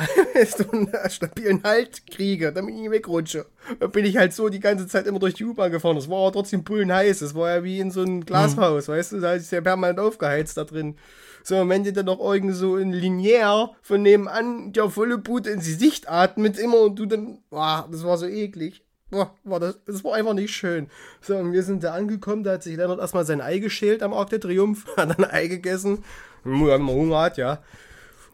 so 0.58 0.72
einen 0.72 0.92
stabilen 1.10 1.64
Halt 1.64 2.06
kriege, 2.06 2.54
damit 2.54 2.76
ich 2.76 2.82
nicht 2.82 2.92
wegrutsche. 2.92 3.48
Da 3.80 3.88
bin 3.88 4.06
ich 4.06 4.18
halt 4.18 4.34
so 4.34 4.50
die 4.50 4.60
ganze 4.60 4.86
Zeit 4.86 5.08
immer 5.08 5.18
durch 5.18 5.34
die 5.34 5.46
U-Bahn 5.46 5.72
gefahren. 5.72 5.96
Das 5.96 6.08
war 6.08 6.20
aber 6.20 6.34
trotzdem 6.34 6.64
bullenheiß. 6.64 7.20
Das 7.20 7.34
war 7.34 7.50
ja 7.50 7.64
wie 7.64 7.80
in 7.80 7.90
so 7.90 8.02
einem 8.02 8.24
Glashaus, 8.24 8.88
weißt 8.88 9.14
du? 9.14 9.22
Da 9.22 9.34
ist 9.34 9.52
ja 9.52 9.60
permanent 9.60 10.00
aufgeheizt 10.00 10.56
da 10.56 10.66
drin. 10.66 10.98
So, 11.44 11.58
und 11.58 11.70
wenn 11.70 11.84
dir 11.84 11.94
dann 11.94 12.06
noch 12.06 12.20
irgend 12.20 12.56
so 12.56 12.76
ein 12.76 12.94
Linear 12.94 13.76
von 13.82 14.04
nebenan 14.04 14.72
der 14.74 14.92
volle 14.92 15.18
Bude 15.18 15.50
ins 15.50 15.66
Gesicht 15.66 16.08
atmet 16.08 16.60
immer 16.60 16.82
und 16.82 17.00
du 17.00 17.08
dann, 17.08 17.40
boah, 17.50 17.88
das 17.92 18.04
war 18.04 18.20
so 18.20 18.28
eklig. 18.28 18.84
Boah, 19.12 19.36
war 19.44 19.60
das, 19.60 19.78
das 19.86 20.04
war 20.04 20.16
einfach 20.16 20.34
nicht 20.34 20.54
schön. 20.56 20.88
So, 21.22 21.36
und 21.36 21.52
wir 21.52 21.64
sind 21.64 21.84
da 21.84 21.94
angekommen, 21.94 22.44
da 22.44 22.54
hat 22.54 22.64
sich 22.64 22.78
Lennart 22.78 23.00
erstmal 23.00 23.26
sein 23.26 23.42
Ei 23.42 23.60
geschält 23.60 24.02
am 24.04 24.14
Arc 24.14 24.30
de 24.30 24.40
Triomphe, 24.40 24.88
hat 24.98 25.10
dann 25.10 25.26
ein 25.26 25.32
Ei 25.32 25.48
gegessen, 25.48 26.04
weil 26.44 26.80
man 26.80 26.96
Hunger 26.96 27.20
hat, 27.20 27.38
ja. 27.38 27.60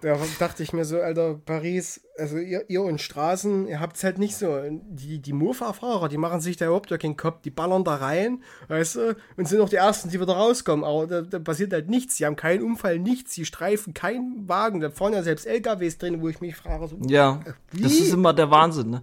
Da 0.01 0.15
dachte 0.37 0.61
ich 0.61 0.73
mir 0.73 0.85
so, 0.85 0.99
Alter, 1.01 1.39
Paris, 1.43 2.01
also 2.19 2.37
ihr, 2.37 2.69
ihr 2.69 2.83
und 2.83 3.01
Straßen, 3.01 3.67
ihr 3.67 3.79
habt's 3.79 4.03
halt 4.03 4.19
nicht 4.19 4.35
so. 4.35 4.61
Die, 4.69 5.17
die 5.19 5.33
Mofa-Fahrer, 5.33 6.07
die 6.07 6.19
machen 6.19 6.39
sich 6.39 6.55
da 6.55 6.65
überhaupt 6.65 6.91
ja 6.91 6.99
keinen 6.99 7.17
Kopf, 7.17 7.41
die 7.41 7.49
ballern 7.49 7.83
da 7.83 7.95
rein, 7.95 8.43
weißt 8.67 8.95
du, 8.95 9.15
und 9.37 9.47
sind 9.47 9.59
auch 9.59 9.69
die 9.69 9.77
Ersten, 9.77 10.09
die 10.09 10.21
wieder 10.21 10.33
rauskommen. 10.33 10.85
Aber 10.85 11.07
da, 11.07 11.21
da 11.21 11.39
passiert 11.39 11.73
halt 11.73 11.89
nichts. 11.89 12.17
Sie 12.17 12.27
haben 12.27 12.35
keinen 12.35 12.61
Unfall, 12.63 12.99
nichts. 12.99 13.33
Sie 13.33 13.43
streifen 13.43 13.95
keinen 13.95 14.47
Wagen. 14.47 14.81
Da 14.81 14.91
fahren 14.91 15.13
ja 15.13 15.23
selbst 15.23 15.47
LKWs 15.47 15.97
drin, 15.97 16.21
wo 16.21 16.29
ich 16.29 16.41
mich 16.41 16.55
frage, 16.55 16.87
so, 16.89 16.97
Ja, 17.07 17.39
Wie? 17.71 17.81
das 17.81 17.93
ist 17.93 18.13
immer 18.13 18.33
der 18.33 18.51
Wahnsinn, 18.51 18.91
ne? 18.91 19.01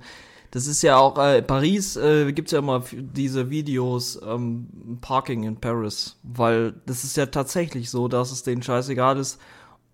Das 0.54 0.68
ist 0.68 0.82
ja 0.82 0.96
auch, 0.98 1.18
äh, 1.18 1.42
Paris 1.42 1.96
äh, 1.96 2.32
gibt 2.32 2.52
ja 2.52 2.60
immer 2.60 2.84
diese 2.92 3.50
Videos, 3.50 4.20
ähm, 4.24 4.68
Parking 5.00 5.42
in 5.42 5.56
Paris, 5.56 6.16
weil 6.22 6.74
das 6.86 7.02
ist 7.02 7.16
ja 7.16 7.26
tatsächlich 7.26 7.90
so, 7.90 8.06
dass 8.06 8.30
es 8.30 8.44
denen 8.44 8.62
scheißegal 8.62 9.18
ist, 9.18 9.40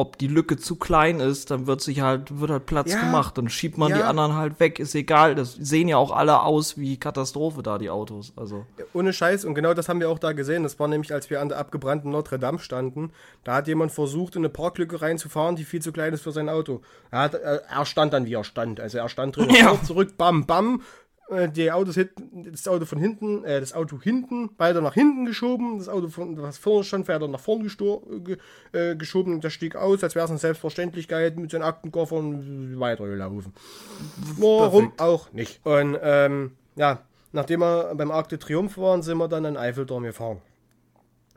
ob 0.01 0.17
die 0.17 0.29
Lücke 0.29 0.57
zu 0.57 0.77
klein 0.77 1.21
ist, 1.21 1.51
dann 1.51 1.67
wird 1.67 1.83
sich 1.83 2.01
halt, 2.01 2.41
wird 2.41 2.51
halt 2.51 2.65
Platz 2.65 2.91
Ja. 2.91 3.01
gemacht, 3.01 3.37
dann 3.37 3.51
schiebt 3.51 3.77
man 3.77 3.93
die 3.93 3.99
Ja. 3.99 4.09
anderen 4.09 4.35
halt 4.35 4.59
weg, 4.59 4.79
ist 4.79 4.95
egal, 4.95 5.35
das 5.35 5.53
sehen 5.53 5.89
ja 5.89 5.99
auch 5.99 6.11
alle 6.11 6.41
aus 6.41 6.79
wie 6.79 6.97
Katastrophe 6.97 7.63
da, 7.63 7.77
die 7.77 7.91
Autos, 7.91 8.33
also. 8.35 8.65
Ohne 8.95 9.13
Scheiß, 9.13 9.45
und 9.45 9.55
genau 9.55 9.75
das 9.75 9.91
haben 9.91 10.01
wir 10.01 10.09
auch 10.09 10.19
da 10.19 10.33
gesehen. 10.33 10.63
Das 10.63 10.79
war 10.81 10.89
nämlich, 10.89 11.13
als 11.13 11.29
wir 11.29 11.43
an 11.43 11.51
der 11.51 11.59
abgebrannten 11.59 12.11
Notre 12.11 12.39
Dame 12.39 12.61
standen. 12.61 13.13
Da 13.45 13.57
hat 13.57 13.69
jemand 13.69 13.93
versucht, 13.93 14.37
in 14.37 14.41
eine 14.41 14.49
Parklücke 14.49 15.03
reinzufahren, 15.03 15.55
die 15.57 15.65
viel 15.65 15.83
zu 15.83 15.93
klein 15.93 16.15
ist 16.15 16.23
für 16.23 16.33
sein 16.33 16.49
Auto. 16.49 16.81
Er, 17.11 17.19
hat, 17.21 17.35
äh, 17.35 17.61
er 17.69 17.85
stand 17.85 18.15
dann, 18.15 18.25
wie 18.25 18.33
er 18.33 18.45
stand. 18.45 18.81
Also 18.81 18.97
er 18.97 19.09
stand 19.11 19.37
drin, 19.37 19.51
Ja. 19.55 19.77
zurück, 19.85 20.17
bam, 20.17 20.47
bam. 20.47 20.81
Äh, 21.31 21.49
Die 21.49 21.71
Autos 21.71 21.95
hinten, 21.95 22.51
das 22.51 22.67
Auto 22.67 22.85
von 22.85 22.99
hinten, 22.99 23.45
äh, 23.45 23.61
das 23.61 23.73
Auto 23.73 24.01
hinten 24.01 24.51
weiter 24.59 24.81
nach 24.81 24.95
hinten 24.95 25.25
geschoben, 25.25 25.79
das 25.79 25.89
Auto, 25.89 26.09
von, 26.09 26.41
was 26.41 26.59
vorne 26.59 26.85
stand, 26.85 27.09
weiter 27.09 27.29
nach 27.29 27.41
vorn 27.41 27.67
ge, 27.69 28.37
äh, 28.73 28.97
geschoben 28.97 29.35
und 29.35 29.45
das 29.45 29.53
stieg 29.53 29.77
aus, 29.77 30.03
als 30.03 30.15
wäre 30.15 30.25
es 30.25 30.31
eine 30.31 30.39
Selbstverständlichkeit 30.39 31.39
mit 31.39 31.51
seinen 31.51 31.63
Aktenkoffern 31.63 32.79
weitergelaufen. 32.79 33.53
Warum 34.39 34.93
auch 34.99 35.33
nicht? 35.33 35.61
Und 35.65 35.99
ähm, 36.03 36.53
ja, 36.77 37.03
nachdem 37.33 37.61
wir 37.61 37.95
beim 37.95 38.11
Arc 38.11 38.29
de 38.29 38.39
Triomphe 38.39 38.81
waren, 38.81 39.03
sind 39.03 39.19
wir 39.19 39.29
dann 39.29 39.47
an 39.47 39.55
den 39.55 39.63
Eiffelturm 39.63 40.03
gefahren. 40.03 40.39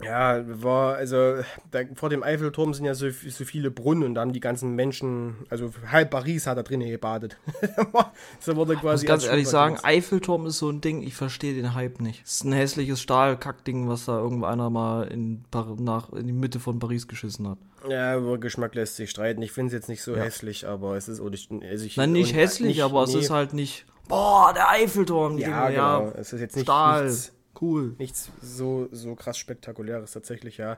Ja, 0.04 0.44
war, 0.63 0.96
also, 0.96 1.36
da, 1.72 1.80
vor 1.96 2.10
dem 2.10 2.24
Eiffelturm 2.24 2.74
sind 2.74 2.86
ja 2.86 2.94
so, 2.96 3.10
so 3.10 3.46
viele 3.46 3.72
Brunnen 3.72 4.04
und 4.04 4.16
da 4.16 4.22
haben 4.22 4.34
die 4.34 4.39
ganzen 4.39 4.76
Menschen, 4.76 5.36
also 5.50 5.72
halb 5.92 6.12
Paris 6.12 6.48
hat 6.48 6.58
da 6.58 6.63
drinnen 6.63 6.89
gebadet. 6.89 7.38
so 8.39 8.56
wurde 8.56 8.74
Ich 8.74 8.82
muss 8.82 8.92
quasi. 8.92 9.06
ganz 9.06 9.26
ehrlich 9.26 9.48
sagen. 9.48 9.78
Eiffelturm 9.84 10.46
ist 10.46 10.58
so 10.60 10.70
ein 10.70 10.82
Ding, 10.82 11.02
ich 11.04 11.16
verstehe 11.16 11.54
den 11.54 11.74
Hype 11.74 12.02
nicht. 12.02 12.24
Es 12.26 12.36
ist 12.36 12.44
ein 12.46 12.54
hässliches 12.54 13.02
Stahlkackding, 13.02 13.88
was 13.89 14.06
da 14.06 14.18
irgendeiner 14.20 14.70
mal 14.70 15.08
in, 15.08 15.44
nach, 15.78 16.12
in 16.13 16.28
die 16.28 16.34
Mitte 16.34 16.60
von 16.60 16.80
Paris 16.80 17.08
geschissen 17.08 17.48
hat. 17.48 17.58
Ja, 17.89 18.18
über 18.18 18.38
Geschmack 18.38 18.76
lässt 18.76 18.96
sich 18.96 19.10
streiten. 19.10 19.42
Ich 19.42 19.52
finde 19.52 19.68
es 19.68 19.74
jetzt 19.74 19.89
nicht 19.89 20.04
so 20.04 20.16
hässlich, 20.16 20.66
aber 20.68 20.96
es 20.96 21.08
ist 21.10 21.20
auch 21.20 21.30
nicht. 21.30 21.52
Also 21.52 21.86
ich, 21.86 21.98
Nein, 21.98 22.13
nicht 22.13 22.34
hässlich, 22.34 22.78
nicht- 22.78 22.84
aber 22.84 23.04
es 23.04 23.13
nee. 23.13 23.20
ist 23.20 23.30
halt 23.30 23.54
nicht, 23.54 23.86
boah, 24.08 24.54
der 24.54 24.70
Eiffelturm. 24.70 25.38
Ja, 25.38 25.70
genau. 25.70 26.12
Es 26.16 26.32
ist 26.32 26.39
jetzt 26.39 26.56
nicht, 26.56 26.66
Stahl, 26.66 27.06
nichts, 27.06 27.34
cool. 27.62 27.96
nichts 27.98 28.32
so, 28.42 28.88
so 28.92 29.16
krass 29.16 29.38
spektakuläres 29.38 30.12
tatsächlich, 30.12 30.58
ja. 30.58 30.77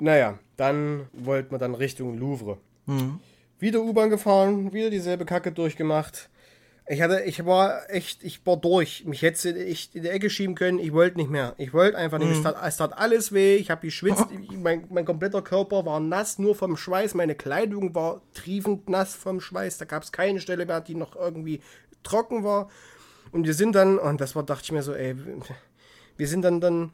Naja, 0.00 0.38
dann 0.56 1.08
wollten 1.12 1.50
wir 1.50 1.58
dann 1.58 1.74
Richtung 1.74 2.16
Louvre. 2.16 2.58
Mhm. 2.86 3.20
Wieder 3.58 3.82
U-Bahn 3.82 4.10
gefahren, 4.10 4.72
wieder 4.72 4.90
dieselbe 4.90 5.24
Kacke 5.24 5.50
durchgemacht. 5.50 6.30
Ich 6.90 7.02
hatte, 7.02 7.22
ich 7.24 7.44
war 7.44 7.90
echt, 7.90 8.24
ich 8.24 8.46
war 8.46 8.56
durch. 8.56 9.04
Mich 9.04 9.20
hätte 9.20 9.50
ich 9.50 9.94
in 9.94 10.04
der 10.04 10.14
Ecke 10.14 10.30
schieben 10.30 10.54
können. 10.54 10.78
Ich 10.78 10.92
wollte 10.92 11.18
nicht 11.18 11.28
mehr. 11.28 11.54
Ich 11.58 11.74
wollte 11.74 11.98
einfach 11.98 12.18
nicht. 12.18 12.30
Es, 12.30 12.42
tat, 12.42 12.56
es 12.64 12.78
tat 12.78 12.96
alles 12.96 13.32
weh. 13.32 13.56
Ich 13.56 13.70
habe 13.70 13.82
geschwitzt. 13.82 14.24
Ich, 14.40 14.56
mein, 14.56 14.86
mein 14.88 15.04
kompletter 15.04 15.42
Körper 15.42 15.84
war 15.84 16.00
nass, 16.00 16.38
nur 16.38 16.54
vom 16.54 16.76
Schweiß. 16.76 17.14
Meine 17.14 17.34
Kleidung 17.34 17.94
war 17.94 18.22
triefend 18.32 18.88
nass 18.88 19.14
vom 19.14 19.40
Schweiß. 19.40 19.76
Da 19.76 19.84
gab 19.84 20.02
es 20.02 20.12
keine 20.12 20.40
Stelle 20.40 20.64
mehr, 20.64 20.80
die 20.80 20.94
noch 20.94 21.14
irgendwie 21.14 21.60
trocken 22.02 22.42
war. 22.42 22.70
Und 23.32 23.46
wir 23.46 23.54
sind 23.54 23.74
dann, 23.74 23.98
und 23.98 24.20
das 24.20 24.34
war, 24.34 24.42
dachte 24.42 24.64
ich 24.64 24.72
mir 24.72 24.82
so, 24.82 24.94
ey, 24.94 25.16
wir 26.16 26.28
sind 26.28 26.42
dann 26.42 26.60
dann, 26.60 26.92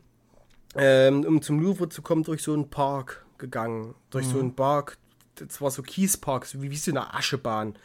ähm, 0.76 1.24
um 1.24 1.42
zum 1.42 1.60
Louvre 1.60 1.88
zu 1.88 2.02
kommen, 2.02 2.24
durch 2.24 2.42
so 2.42 2.52
einen 2.52 2.70
Park 2.70 3.24
gegangen. 3.38 3.94
Durch 4.10 4.26
so 4.26 4.38
einen 4.38 4.54
Park, 4.54 4.98
das 5.36 5.60
war 5.60 5.70
so 5.70 5.82
Kiespark, 5.82 6.46
so 6.46 6.62
wie, 6.62 6.70
wie 6.70 6.76
so 6.76 6.90
eine 6.90 7.14
Aschebahn. 7.14 7.76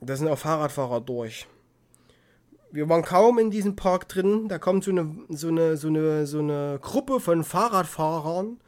Da 0.00 0.16
sind 0.16 0.28
auch 0.28 0.38
Fahrradfahrer 0.38 1.00
durch. 1.00 1.46
Wir 2.70 2.88
waren 2.88 3.02
kaum 3.02 3.38
in 3.38 3.50
diesem 3.50 3.76
Park 3.76 4.08
drin. 4.08 4.48
Da 4.48 4.58
kommt 4.58 4.84
so 4.84 4.90
eine, 4.90 5.24
so 5.28 5.48
eine, 5.48 5.76
so 5.76 5.88
eine, 5.88 6.26
so 6.26 6.38
eine 6.38 6.78
Gruppe 6.80 7.18
von 7.18 7.42
Fahrradfahrern 7.42 8.58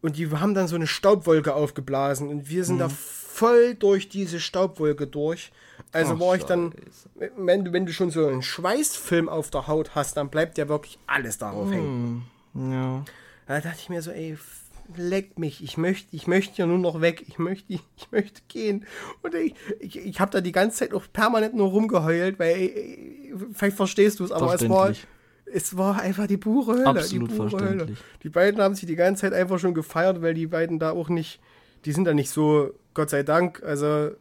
Und 0.00 0.16
die 0.16 0.30
haben 0.30 0.54
dann 0.54 0.68
so 0.68 0.76
eine 0.76 0.86
Staubwolke 0.86 1.54
aufgeblasen 1.54 2.28
und 2.28 2.48
wir 2.48 2.64
sind 2.64 2.76
mhm. 2.76 2.80
da 2.80 2.88
voll 3.34 3.74
durch 3.74 4.08
diese 4.08 4.38
Staubwolke 4.38 5.06
durch. 5.06 5.50
Also 5.92 6.14
Ach, 6.14 6.20
war 6.20 6.36
ich 6.36 6.44
dann, 6.44 6.72
wenn, 7.36 7.72
wenn 7.72 7.86
du 7.86 7.92
schon 7.92 8.10
so 8.10 8.26
einen 8.26 8.42
Schweißfilm 8.42 9.28
auf 9.28 9.50
der 9.50 9.66
Haut 9.66 9.94
hast, 9.94 10.16
dann 10.16 10.28
bleibt 10.28 10.56
ja 10.56 10.68
wirklich 10.68 10.98
alles 11.06 11.38
darauf 11.38 11.70
hängen. 11.70 12.26
Mhm. 12.52 12.72
Ja. 12.72 13.04
Da 13.46 13.60
dachte 13.60 13.78
ich 13.80 13.88
mir 13.88 14.02
so, 14.02 14.10
ey, 14.10 14.38
leck 14.96 15.38
mich, 15.38 15.62
ich 15.64 15.76
möchte, 15.76 16.14
ich 16.14 16.26
möchte 16.26 16.58
ja 16.58 16.66
nur 16.66 16.78
noch 16.78 17.00
weg, 17.00 17.24
ich 17.26 17.38
möchte, 17.38 17.72
ich 17.72 18.12
möchte 18.12 18.42
gehen. 18.48 18.86
Und 19.22 19.34
ich, 19.34 19.54
ich, 19.80 19.98
ich 19.98 20.20
habe 20.20 20.30
da 20.30 20.40
die 20.40 20.52
ganze 20.52 20.78
Zeit 20.78 20.94
auch 20.94 21.04
permanent 21.12 21.54
nur 21.54 21.68
rumgeheult, 21.68 22.38
weil, 22.38 22.54
ey, 22.54 23.34
vielleicht 23.52 23.76
verstehst 23.76 24.20
du 24.20 24.24
es, 24.24 24.32
aber 24.32 24.54
es 24.54 24.68
war, 24.68 24.92
es 25.46 25.76
war 25.76 26.00
einfach 26.00 26.28
die 26.28 26.36
pure 26.36 26.74
Hölle. 26.74 26.86
Absolut 26.86 27.30
die 27.30 27.36
pure 27.36 27.60
Hölle. 27.60 27.96
Die 28.22 28.28
beiden 28.28 28.60
haben 28.60 28.74
sich 28.74 28.86
die 28.86 28.96
ganze 28.96 29.22
Zeit 29.22 29.32
einfach 29.32 29.58
schon 29.58 29.74
gefeiert, 29.74 30.22
weil 30.22 30.34
die 30.34 30.46
beiden 30.46 30.78
da 30.78 30.92
auch 30.92 31.08
nicht, 31.08 31.40
die 31.84 31.92
sind 31.92 32.04
da 32.04 32.14
nicht 32.14 32.30
so, 32.30 32.72
Gott 32.94 33.10
sei 33.10 33.22
Dank, 33.22 33.62
also 33.62 34.12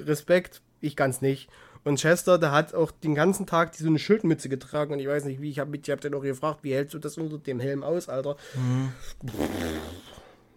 Respekt, 0.00 0.62
ich 0.80 0.96
kann's 0.96 1.20
nicht. 1.20 1.48
Und 1.84 1.98
Chester, 2.00 2.38
der 2.38 2.52
hat 2.52 2.74
auch 2.74 2.90
den 2.90 3.14
ganzen 3.14 3.46
Tag 3.46 3.74
so 3.74 3.86
eine 3.86 3.98
Schildmütze 3.98 4.48
getragen 4.48 4.92
und 4.92 5.00
ich 5.00 5.08
weiß 5.08 5.24
nicht 5.24 5.40
wie, 5.40 5.50
ich 5.50 5.58
habe 5.58 5.76
ich 5.76 5.90
hab 5.90 6.00
den 6.00 6.14
auch 6.14 6.22
gefragt, 6.22 6.60
wie 6.62 6.74
hältst 6.74 6.94
du 6.94 6.98
das 6.98 7.18
unter 7.18 7.38
dem 7.38 7.58
Helm 7.58 7.82
aus, 7.82 8.08
Alter? 8.08 8.36
Mhm. 8.54 8.92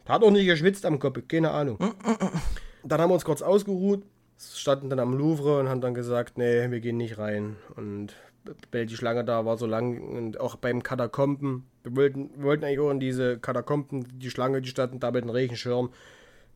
Hat 0.05 0.23
auch 0.23 0.31
nicht 0.31 0.45
geschwitzt 0.45 0.85
am 0.85 0.99
Kopf, 0.99 1.19
keine 1.27 1.49
Ahnung. 1.51 1.79
Dann 2.83 3.01
haben 3.01 3.09
wir 3.09 3.15
uns 3.15 3.25
kurz 3.25 3.41
ausgeruht, 3.41 4.03
standen 4.37 4.89
dann 4.89 4.99
am 4.99 5.17
Louvre 5.17 5.59
und 5.59 5.67
haben 5.67 5.81
dann 5.81 5.95
gesagt, 5.95 6.37
nee, 6.37 6.69
wir 6.69 6.79
gehen 6.79 6.97
nicht 6.97 7.17
rein. 7.17 7.55
Und 7.75 8.13
weil 8.71 8.85
die 8.85 8.95
Schlange 8.95 9.25
da 9.25 9.45
war 9.45 9.57
so 9.57 9.65
lang 9.65 9.99
und 10.01 10.39
auch 10.39 10.55
beim 10.57 10.83
Katakomben, 10.83 11.65
wir 11.83 11.95
wollten, 11.95 12.29
wir 12.35 12.43
wollten 12.43 12.63
eigentlich 12.63 12.79
auch 12.79 12.91
in 12.91 12.99
diese 12.99 13.39
Katakomben, 13.39 14.19
die 14.19 14.29
Schlange, 14.29 14.61
die 14.61 14.69
standen 14.69 14.99
da 14.99 15.09
mit 15.09 15.23
dem 15.23 15.31
Regenschirm, 15.31 15.89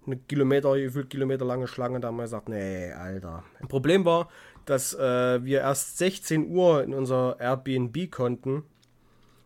eine 0.06 0.18
Kilometer, 0.18 0.76
gefühlt 0.76 1.10
Kilometer 1.10 1.46
lange 1.46 1.68
Schlange, 1.68 2.00
da 2.00 2.08
haben 2.08 2.18
wir 2.18 2.24
gesagt, 2.24 2.50
nee, 2.50 2.92
Alter. 2.92 3.44
Problem 3.68 4.06
war, 4.06 4.30
dass 4.66 4.94
äh, 4.94 5.44
wir 5.44 5.60
erst 5.62 5.98
16 5.98 6.50
Uhr 6.50 6.84
in 6.84 6.94
unser 6.94 7.38
Airbnb 7.40 8.12
konnten. 8.12 8.64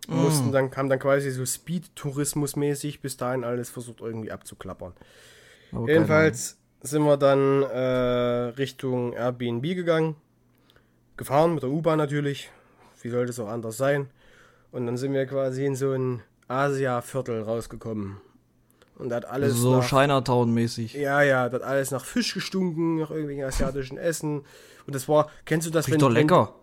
Mm. 0.08 0.16
Mussten 0.16 0.52
dann, 0.52 0.70
kam 0.70 0.90
dann 0.90 1.00
quasi 1.00 1.32
so 1.32 1.46
Speed-Tourismus-mäßig 1.46 3.02
bis 3.02 3.18
dahin 3.18 3.44
alles 3.44 3.70
versucht 3.70 4.02
irgendwie 4.02 4.32
abzuklappern. 4.32 4.94
Okay, 5.72 5.94
Jedenfalls 5.94 6.60
sind 6.82 7.04
wir 7.04 7.18
dann 7.18 7.64
äh, 7.64 8.50
Richtung 8.58 9.14
Airbnb 9.14 9.64
gegangen. 9.64 10.16
Gefahren 11.16 11.54
mit 11.54 11.64
der 11.64 11.70
U-Bahn 11.70 11.98
natürlich. 11.98 12.52
Wie 13.02 13.10
sollte 13.10 13.32
es 13.32 13.40
auch 13.40 13.50
anders 13.50 13.78
sein? 13.78 14.10
Und 14.72 14.86
dann 14.86 14.98
sind 14.98 15.14
wir 15.14 15.26
quasi 15.26 15.66
in 15.66 15.76
so 15.76 15.92
ein 15.92 16.22
Asia-Viertel 16.48 17.44
rausgekommen. 17.44 18.18
Und 18.98 19.10
da 19.10 19.18
hat 19.18 19.26
alles. 19.26 19.56
So 19.56 19.82
Chinatown-mäßig. 19.82 20.94
Ja, 20.94 21.22
ja, 21.22 21.50
da 21.50 21.56
hat 21.56 21.64
alles 21.64 21.92
nach 21.92 22.06
Fisch 22.06 22.34
gestunken, 22.34 23.00
nach 23.00 23.10
irgendwelchen 23.10 23.46
asiatischen 23.46 23.98
Essen. 23.98 24.44
Und 24.86 24.96
das 24.96 25.08
war, 25.08 25.30
kennst 25.46 25.68
du 25.68 25.72
das, 25.72 25.88
Riecht 25.88 25.94
wenn. 25.94 26.00
doch 26.00 26.10
lecker. 26.10 26.54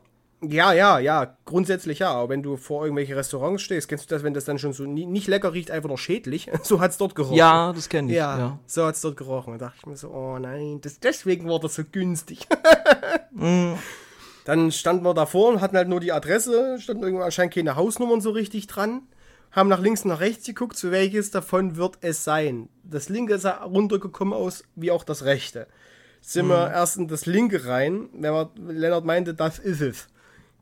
Ja, 0.43 0.73
ja, 0.73 0.99
ja, 0.99 1.37
grundsätzlich 1.45 1.99
ja. 1.99 2.13
Aber 2.13 2.31
wenn 2.31 2.43
du 2.43 2.57
vor 2.57 2.85
irgendwelche 2.85 3.15
Restaurants 3.15 3.63
stehst, 3.63 3.89
kennst 3.89 4.11
du 4.11 4.15
das, 4.15 4.23
wenn 4.23 4.33
das 4.33 4.45
dann 4.45 4.59
schon 4.59 4.73
so 4.73 4.85
nie, 4.85 5.05
nicht 5.05 5.29
lecker 5.29 5.53
riecht, 5.53 5.71
einfach 5.71 5.89
nur 5.89 5.99
schädlich? 5.99 6.51
So 6.63 6.81
hat 6.81 6.93
es 6.93 6.99
dort 6.99 7.15
gerochen. 7.15 7.37
Ja, 7.37 7.73
das 7.73 7.89
kenne 7.89 8.11
ich. 8.11 8.17
Ja, 8.17 8.39
ja. 8.39 8.59
so 8.67 8.87
hat 8.87 8.95
es 8.95 9.01
dort 9.01 9.17
gerochen. 9.17 9.53
Und 9.53 9.59
da 9.61 9.67
dachte 9.67 9.79
ich 9.81 9.87
mir 9.87 9.97
so, 9.97 10.09
oh 10.11 10.39
nein, 10.39 10.81
das, 10.81 11.01
deswegen 11.01 11.49
war 11.49 11.61
das 11.61 11.75
so 11.75 11.83
günstig. 11.91 12.47
mm. 13.33 13.75
Dann 14.47 14.73
standen 14.73 15.05
wir 15.05 15.15
davor 15.15 15.51
und 15.51 15.61
hatten 15.61 15.77
halt 15.77 15.89
nur 15.89 16.01
die 16.01 16.13
Adresse, 16.13 16.79
standen 16.81 17.03
irgendwo 17.03 17.25
anscheinend 17.25 17.55
keine 17.55 17.77
Hausnummern 17.77 18.21
so 18.21 18.31
richtig 18.31 18.67
dran. 18.67 19.03
Haben 19.53 19.69
nach 19.69 19.81
links 19.81 20.03
und 20.03 20.11
nach 20.11 20.21
rechts 20.21 20.47
geguckt, 20.47 20.77
zu 20.77 20.91
welches 20.91 21.31
davon 21.31 21.77
wird 21.77 21.99
es 22.01 22.25
sein. 22.25 22.69
Das 22.85 23.09
linke 23.09 23.39
sah 23.39 23.65
runtergekommen 23.65 24.35
aus, 24.35 24.65
wie 24.77 24.91
auch 24.91 25.05
das 25.05 25.25
rechte 25.25 25.67
sind 26.21 26.47
mhm. 26.47 26.51
wir 26.51 26.71
erst 26.71 26.97
in 26.97 27.09
das 27.09 27.27
linke 27.27 27.67
rein. 27.67 28.09
Wenn 28.13 28.33
man, 28.33 28.49
Lennart 28.57 29.05
meinte, 29.05 29.35
das 29.35 29.59
ist 29.59 29.81
es. 29.81 30.09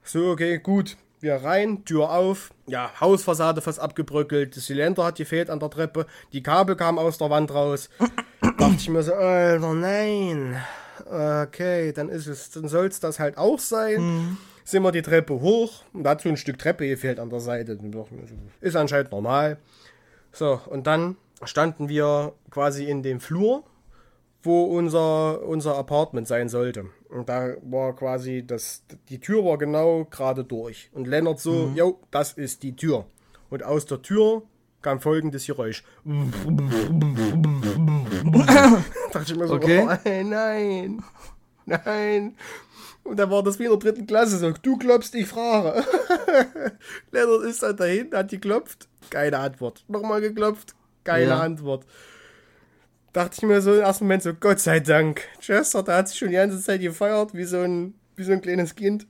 So, 0.02 0.30
okay, 0.30 0.58
gut. 0.58 0.96
Wir 1.20 1.34
rein, 1.36 1.84
Tür 1.84 2.10
auf. 2.10 2.50
Ja, 2.66 2.92
Hausfassade 3.00 3.60
fast 3.60 3.80
abgebröckelt. 3.80 4.56
Das 4.56 4.66
Zylinder 4.66 5.04
hat 5.04 5.16
gefehlt 5.16 5.50
an 5.50 5.58
der 5.58 5.68
Treppe. 5.68 6.06
Die 6.32 6.42
Kabel 6.44 6.76
kamen 6.76 6.98
aus 6.98 7.18
der 7.18 7.28
Wand 7.28 7.52
raus. 7.52 7.90
Dachte 8.40 8.76
ich 8.76 8.88
mir 8.88 9.02
so, 9.02 9.14
Alter, 9.14 9.74
nein. 9.74 10.56
Okay, 11.04 11.92
dann 11.92 12.08
ist 12.08 12.26
es, 12.28 12.50
dann 12.50 12.68
soll 12.68 12.86
es 12.86 13.00
das 13.00 13.18
halt 13.18 13.36
auch 13.36 13.58
sein. 13.58 14.00
Mhm. 14.00 14.36
Sind 14.68 14.82
wir 14.82 14.92
die 14.92 15.02
Treppe 15.02 15.40
hoch 15.40 15.84
und 15.94 16.04
dazu 16.04 16.28
ein 16.28 16.36
Stück 16.36 16.58
Treppe 16.58 16.86
gefehlt 16.86 17.18
an 17.18 17.30
der 17.30 17.40
Seite. 17.40 17.78
Ist 18.60 18.76
anscheinend 18.76 19.12
normal. 19.12 19.56
So, 20.30 20.60
und 20.66 20.86
dann 20.86 21.16
standen 21.44 21.88
wir 21.88 22.34
quasi 22.50 22.84
in 22.84 23.02
dem 23.02 23.20
Flur 23.20 23.64
wo 24.42 24.64
unser, 24.64 25.42
unser 25.42 25.76
Apartment 25.76 26.28
sein 26.28 26.48
sollte. 26.48 26.86
Und 27.08 27.28
da 27.28 27.54
war 27.62 27.94
quasi, 27.94 28.44
das, 28.46 28.82
die 29.08 29.20
Tür 29.20 29.44
war 29.44 29.58
genau 29.58 30.04
gerade 30.04 30.44
durch. 30.44 30.90
Und 30.92 31.06
Lennart 31.06 31.40
so, 31.40 31.68
mhm. 31.68 31.76
jo, 31.76 32.00
das 32.10 32.32
ist 32.32 32.62
die 32.62 32.76
Tür. 32.76 33.06
Und 33.50 33.62
aus 33.64 33.86
der 33.86 34.02
Tür 34.02 34.42
kam 34.82 35.00
folgendes 35.00 35.46
Geräusch. 35.46 35.82
dachte 39.12 39.32
ich 39.32 39.36
mir 39.36 39.48
so, 39.48 39.54
okay. 39.54 39.80
oh, 39.82 39.96
nein, 40.24 41.02
nein. 41.66 42.36
Und 43.08 43.16
dann 43.18 43.30
war 43.30 43.42
das 43.42 43.58
wie 43.58 43.64
in 43.64 43.70
der 43.70 43.78
dritten 43.78 44.06
Klasse 44.06 44.38
so, 44.38 44.52
du 44.52 44.76
klopfst, 44.76 45.14
ich 45.14 45.26
frage. 45.26 45.84
Lennart 47.10 47.42
ist 47.44 47.62
dann 47.62 47.76
dahin, 47.76 48.12
hat 48.12 48.30
geklopft, 48.30 48.88
keine 49.10 49.38
Antwort. 49.38 49.84
Nochmal 49.88 50.20
geklopft, 50.20 50.74
keine 51.04 51.28
ja. 51.28 51.40
Antwort 51.40 51.84
dachte 53.18 53.36
ich 53.38 53.42
mir 53.42 53.60
so 53.60 53.74
im 53.74 53.80
ersten 53.80 54.04
Moment 54.04 54.22
so, 54.22 54.32
Gott 54.34 54.60
sei 54.60 54.80
Dank. 54.80 55.22
Chester, 55.40 55.82
der 55.82 55.96
hat 55.96 56.08
sich 56.08 56.18
schon 56.18 56.28
die 56.28 56.34
ganze 56.34 56.60
Zeit 56.60 56.80
gefeiert, 56.80 57.34
wie 57.34 57.44
so 57.44 57.58
ein, 57.58 57.94
wie 58.16 58.22
so 58.22 58.32
ein 58.32 58.40
kleines 58.40 58.74
Kind. 58.74 59.06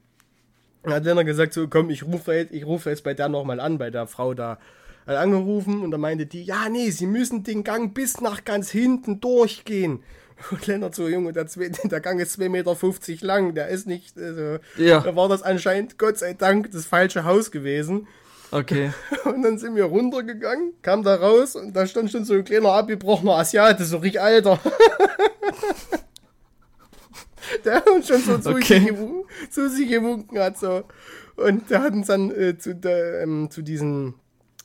Dann 0.82 0.94
hat 0.94 1.04
Lennart 1.04 1.26
gesagt 1.26 1.52
so, 1.52 1.68
komm, 1.68 1.90
ich 1.90 2.04
rufe 2.04 2.32
jetzt, 2.32 2.52
ich 2.52 2.64
rufe 2.64 2.88
jetzt 2.90 3.04
bei 3.04 3.14
der 3.14 3.28
nochmal 3.28 3.60
an, 3.60 3.78
bei 3.78 3.90
der 3.90 4.06
Frau 4.06 4.34
da. 4.34 4.58
Hat 5.06 5.16
angerufen 5.16 5.82
und 5.82 5.90
da 5.90 5.98
meinte 5.98 6.26
die, 6.26 6.42
ja, 6.42 6.68
nee, 6.68 6.90
sie 6.90 7.06
müssen 7.06 7.42
den 7.42 7.64
Gang 7.64 7.94
bis 7.94 8.20
nach 8.20 8.44
ganz 8.44 8.70
hinten 8.70 9.20
durchgehen. 9.20 10.02
Und 10.50 10.66
Lennart 10.66 10.94
so, 10.94 11.08
Junge, 11.08 11.32
der, 11.32 11.44
der 11.84 12.00
Gang 12.00 12.20
ist 12.20 12.38
2,50 12.38 12.48
Meter 12.48 13.26
lang, 13.26 13.54
der 13.54 13.68
ist 13.68 13.86
nicht, 13.86 14.16
also, 14.18 14.58
ja. 14.76 15.00
da 15.00 15.16
war 15.16 15.28
das 15.28 15.42
anscheinend, 15.42 15.98
Gott 15.98 16.18
sei 16.18 16.34
Dank, 16.34 16.70
das 16.70 16.86
falsche 16.86 17.24
Haus 17.24 17.50
gewesen. 17.50 18.06
Okay. 18.50 18.92
Und 19.24 19.42
dann 19.42 19.58
sind 19.58 19.76
wir 19.76 19.84
runtergegangen, 19.84 20.72
kam 20.82 21.02
da 21.02 21.16
raus 21.16 21.54
und 21.54 21.74
da 21.74 21.86
stand 21.86 22.10
schon 22.10 22.24
so 22.24 22.32
ein 22.32 22.44
kleiner 22.44 22.70
abgebrochener 22.70 23.34
Asiate, 23.34 23.84
so 23.84 23.98
richtig 23.98 24.22
alter. 24.22 24.58
der 27.64 27.86
uns 27.92 28.08
schon 28.08 28.22
so 28.22 28.38
zu, 28.38 28.50
okay. 28.50 28.80
sich 28.80 28.86
gewunken, 28.86 29.28
zu 29.50 29.68
sich 29.68 29.90
gewunken 29.90 30.38
hat. 30.38 30.56
So. 30.56 30.84
Und 31.36 31.68
der 31.70 31.82
hat 31.82 31.92
uns 31.92 32.06
dann 32.06 32.30
äh, 32.30 32.56
zu, 32.56 32.74
der, 32.74 33.22
ähm, 33.22 33.50
zu 33.50 33.60
diesem 33.60 34.14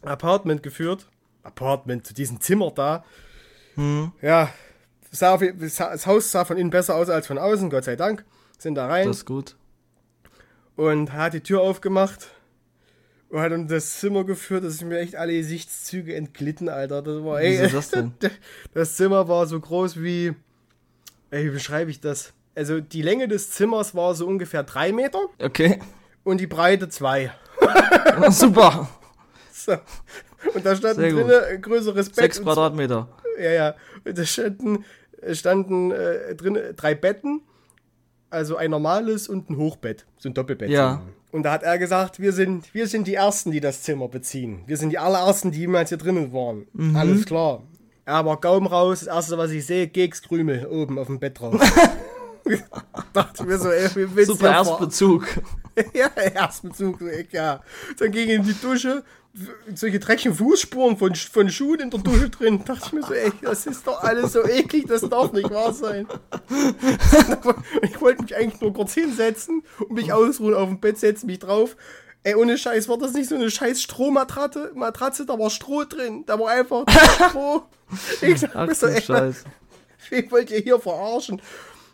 Apartment 0.02 0.64
geführt. 0.64 1.10
Apartment, 1.44 2.08
zu 2.08 2.14
diesem 2.14 2.40
Zimmer 2.40 2.72
da. 2.72 3.04
Hm. 3.76 4.14
Ja, 4.22 4.50
sah, 5.14 5.38
das 5.38 6.06
Haus 6.08 6.32
sah 6.32 6.46
von 6.46 6.58
innen 6.58 6.70
besser 6.70 6.96
aus 6.96 7.10
als 7.10 7.28
von 7.28 7.38
außen, 7.38 7.70
Gott 7.70 7.86
sei 7.86 7.96
Dank. 7.96 8.26
Sind 8.58 8.76
da 8.76 8.88
rein. 8.88 9.08
Das 9.08 9.18
ist 9.18 9.26
gut. 9.26 9.56
Und 10.76 11.14
hat 11.14 11.34
die 11.34 11.42
Tür 11.42 11.62
aufgemacht 11.62 12.32
und 13.30 13.42
hat 13.42 13.52
uns 13.52 13.70
das 13.70 14.00
Zimmer 14.00 14.24
geführt, 14.24 14.64
dass 14.64 14.76
ich 14.76 14.86
mir 14.86 15.00
echt 15.00 15.16
alle 15.16 15.34
Gesichtszüge 15.34 16.16
entglitten, 16.16 16.70
Alter. 16.70 17.02
Das 17.02 17.24
war, 17.24 17.42
ey, 17.42 17.70
das, 17.70 17.90
denn? 17.90 18.14
das 18.74 18.96
Zimmer 18.96 19.28
war 19.28 19.46
so 19.48 19.60
groß 19.60 20.02
wie, 20.02 20.34
ey, 21.32 21.46
wie 21.46 21.50
beschreibe 21.50 21.92
ich 21.92 22.00
das? 22.00 22.34
Also 22.56 22.80
die 22.80 23.02
Länge 23.02 23.28
des 23.28 23.52
Zimmers 23.52 23.96
war 23.96 24.14
so 24.14 24.28
ungefähr 24.28 24.64
drei 24.64 24.92
Meter. 24.92 25.20
Okay. 25.40 25.80
Und 26.24 26.40
die 26.40 26.48
Breite 26.48 26.90
zwei. 26.90 27.34
super. 28.30 28.88
So. 29.52 29.78
Und 30.54 30.66
da 30.66 30.76
standen 30.76 31.02
drin 31.02 31.32
ein 31.32 31.62
größeres 31.62 32.10
Bett. 32.10 32.16
Sechs 32.16 32.42
Quadratmeter. 32.42 33.08
ja, 33.40 33.52
ja. 33.52 33.76
Und 34.06 34.18
da 34.18 34.26
standen, 34.26 34.86
standen 35.32 35.92
äh, 35.92 36.36
drin 36.36 36.58
drei 36.76 36.96
Betten. 36.96 37.42
Also 38.30 38.56
ein 38.56 38.72
normales 38.72 39.28
und 39.28 39.50
ein 39.50 39.58
Hochbett. 39.58 40.06
So 40.18 40.30
ein 40.30 40.34
Doppelbett. 40.34 40.70
Ja. 40.70 41.02
Und 41.32 41.44
da 41.44 41.52
hat 41.52 41.64
er 41.64 41.78
gesagt, 41.78 42.20
wir 42.20 42.32
sind, 42.32 42.74
wir 42.74 42.88
sind 42.88 43.08
die 43.08 43.16
Ersten, 43.16 43.52
die 43.52 43.60
das 43.60 43.84
Zimmer 43.84 44.08
beziehen. 44.08 44.64
Wir 44.66 44.78
sind 44.78 44.90
die 44.90 44.98
allerersten, 44.98 45.52
die 45.52 45.60
jemals 45.60 45.90
hier 45.90 45.98
drinnen 45.98 46.34
waren. 46.34 46.68
Mhm. 46.74 46.96
Alles 46.96 47.26
klar. 47.26 47.64
Er 48.06 48.26
war 48.26 48.40
Gaumen 48.40 48.68
raus, 48.68 49.00
das 49.00 49.08
erste, 49.08 49.38
was 49.38 49.52
ich 49.52 49.66
sehe, 49.66 49.88
Kekskrümel 49.88 50.66
oben 50.66 51.00
auf 51.00 51.08
dem 51.08 51.20
Bett 51.20 51.40
drauf. 51.40 51.56
dachte 53.14 53.44
mir 53.46 53.58
so, 53.58 53.70
ey, 53.72 53.88
wie 53.96 54.16
willst 54.16 54.32
Super 54.32 54.52
Erstbezug. 54.52 55.26
ja, 55.94 56.08
Erstbezug, 56.08 57.00
ja. 57.32 57.62
Dann 57.98 58.12
ging 58.12 58.30
in 58.30 58.44
die 58.44 58.54
Dusche, 58.54 59.04
solche 59.74 60.00
dreckigen 60.00 60.36
Fußspuren 60.36 60.98
von, 60.98 61.16
von 61.16 61.50
Schuhen 61.50 61.80
in 61.80 61.90
der 61.90 62.00
Dusche 62.00 62.30
drin. 62.30 62.64
Dachte 62.66 62.84
ich 62.88 62.94
mir 62.94 63.04
so, 63.04 63.14
ey, 63.14 63.32
das 63.42 63.66
ist 63.66 63.88
doch 63.88 64.04
alles 64.04 64.34
so 64.34 64.44
eklig, 64.44 64.86
das 64.88 65.02
darf 65.02 65.32
nicht 65.34 65.50
wahr 65.50 65.74
sein. 65.74 66.08
ich 67.82 68.00
wollte 68.00 68.24
mich 68.24 68.36
eigentlich 68.36 68.62
nur 68.62 68.74
kurz 68.74 68.94
hinsetzen 68.94 69.64
und 69.80 69.92
mich 69.92 70.14
ausruhen 70.14 70.54
auf 70.54 70.70
dem 70.70 70.80
Bett, 70.80 71.00
setzen 71.00 71.26
mich 71.26 71.40
drauf. 71.40 71.76
Ey, 72.24 72.36
ohne 72.36 72.58
Scheiß, 72.58 72.88
war 72.88 72.98
das 72.98 73.14
nicht 73.14 73.28
so 73.28 73.36
eine 73.36 73.52
scheiß 73.52 73.82
Strohmatratze? 73.82 74.72
Matratze, 74.76 75.26
da 75.26 75.38
war 75.38 75.50
Stroh 75.50 75.84
drin. 75.84 76.24
Da 76.26 76.40
war 76.40 76.52
einfach 76.52 76.86
Stroh. 77.30 77.64
Ich 78.22 78.40
sag, 78.40 78.56
Ach, 78.56 78.74
so, 78.74 78.88
ey. 78.88 79.02
Wen 80.10 80.32
wollt 80.32 80.52
ihr 80.52 80.60
hier 80.60 80.80
verarschen? 80.80 81.42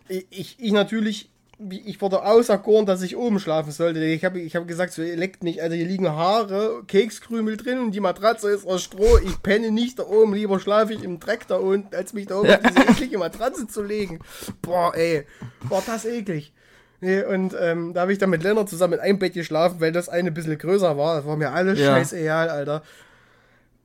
Ich, 0.08 0.28
ich, 0.30 0.56
ich 0.60 0.72
natürlich 0.72 1.32
ich 1.70 2.01
wurde 2.01 2.24
auserkoren, 2.24 2.86
dass 2.86 3.01
ich 3.01 3.18
oben 3.18 3.39
schlafen 3.39 3.72
sollte. 3.72 4.03
Ich 4.03 4.24
habe 4.24 4.39
ich 4.39 4.55
hab 4.55 4.68
gesagt, 4.68 4.93
so 4.93 5.01
leckt 5.01 5.43
nicht. 5.43 5.62
Also 5.62 5.76
hier 5.76 5.86
liegen 5.86 6.10
Haare, 6.10 6.84
Kekskrümel 6.88 7.57
drin 7.57 7.80
und 7.80 7.91
die 7.91 7.99
Matratze 7.99 8.49
ist 8.49 8.66
aus 8.66 8.84
Stroh. 8.84 9.20
Ich 9.26 9.41
penne 9.43 9.72
nicht 9.72 9.99
da 9.99 10.03
oben. 10.03 10.34
Lieber 10.34 10.60
schlafe 10.60 10.93
ich 10.93 11.03
im 11.03 11.20
Dreck 11.20 11.47
da 11.47 11.57
unten, 11.57 11.93
als 11.93 12.14
mich 12.14 12.28
da 12.28 12.39
oben 12.39 12.51
auf 12.51 12.60
diese 12.62 12.88
eklige 12.89 13.18
Matratze 13.18 13.68
zu 13.68 13.84
legen. 13.84 14.20
Boah, 14.62 14.95
ey. 14.95 15.26
War 15.64 15.84
das 15.86 16.05
eklig. 16.05 16.53
Nee, 17.01 17.24
und 17.24 17.55
ähm, 17.60 17.93
da 17.93 18.01
habe 18.01 18.14
ich 18.14 18.20
dann 18.20 18.30
mit 18.30 18.43
Lennart 18.43 18.70
zusammen 18.70 18.93
in 18.93 18.99
einem 18.99 19.20
Bett 19.20 19.34
geschlafen, 19.34 19.80
weil 19.80 19.91
das 19.91 20.10
eine 20.10 20.30
ein 20.30 20.34
bisschen 20.34 20.57
größer 20.57 20.97
war. 20.97 21.18
Das 21.18 21.26
war 21.26 21.38
mir 21.38 21.51
alles 21.51 21.80
ja. 21.80 21.95
scheißegal, 21.95 22.49
Alter. 22.49 22.84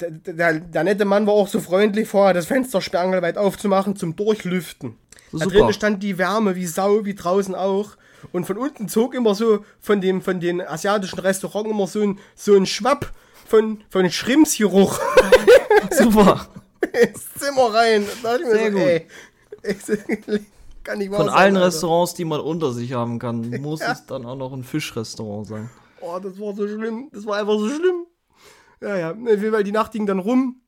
Der, 0.00 0.10
der, 0.10 0.60
der, 0.60 0.84
nette 0.84 1.04
Mann 1.04 1.26
war 1.26 1.34
auch 1.34 1.46
so 1.46 1.60
freundlich 1.60 2.08
vorher, 2.08 2.34
das 2.34 2.46
Fenster 2.46 2.80
sperrangelweit 2.80 3.38
aufzumachen 3.38 3.94
zum 3.94 4.16
Durchlüften. 4.16 4.96
Super. 5.34 5.44
Da 5.46 5.50
drinnen 5.50 5.72
stand 5.72 6.02
die 6.02 6.18
Wärme 6.18 6.56
wie 6.56 6.66
Sau, 6.66 7.04
wie 7.04 7.14
draußen 7.14 7.54
auch. 7.54 7.96
Und 8.32 8.46
von 8.46 8.56
unten 8.56 8.88
zog 8.88 9.14
immer 9.14 9.34
so 9.34 9.64
von 9.80 10.00
dem, 10.00 10.22
von 10.22 10.40
den 10.40 10.60
asiatischen 10.60 11.18
Restaurants 11.18 11.70
immer 11.70 11.86
so 11.86 12.00
ein, 12.00 12.18
so 12.34 12.54
ein 12.54 12.66
Schwapp 12.66 13.12
von, 13.46 13.82
von 13.90 14.10
Schrimpsgeruch. 14.10 14.98
Super. 15.90 16.48
Ins 16.92 17.34
Zimmer 17.34 17.74
rein. 17.74 18.06
Da 18.22 18.36
ich 18.36 18.42
mir 18.42 18.50
Sehr 18.50 18.72
so, 18.72 18.78
gut. 18.78 18.86
Ey, 18.86 19.06
kann 20.84 21.00
ich 21.00 21.10
Von 21.10 21.28
allen 21.28 21.56
Alter. 21.56 21.66
Restaurants, 21.66 22.14
die 22.14 22.24
man 22.24 22.40
unter 22.40 22.72
sich 22.72 22.92
haben 22.92 23.18
kann, 23.18 23.50
muss 23.60 23.80
ja. 23.80 23.92
es 23.92 24.06
dann 24.06 24.24
auch 24.26 24.36
noch 24.36 24.52
ein 24.52 24.64
Fischrestaurant 24.64 25.46
sein. 25.46 25.70
Oh, 26.00 26.18
das 26.22 26.38
war 26.38 26.54
so 26.54 26.66
schlimm. 26.68 27.08
Das 27.12 27.26
war 27.26 27.38
einfach 27.38 27.58
so 27.58 27.68
schlimm. 27.68 28.06
Ja, 28.80 28.96
ja. 28.96 29.14
Weil 29.16 29.64
die 29.64 29.72
Nacht 29.72 29.92
ging 29.92 30.06
dann 30.06 30.18
rum. 30.18 30.60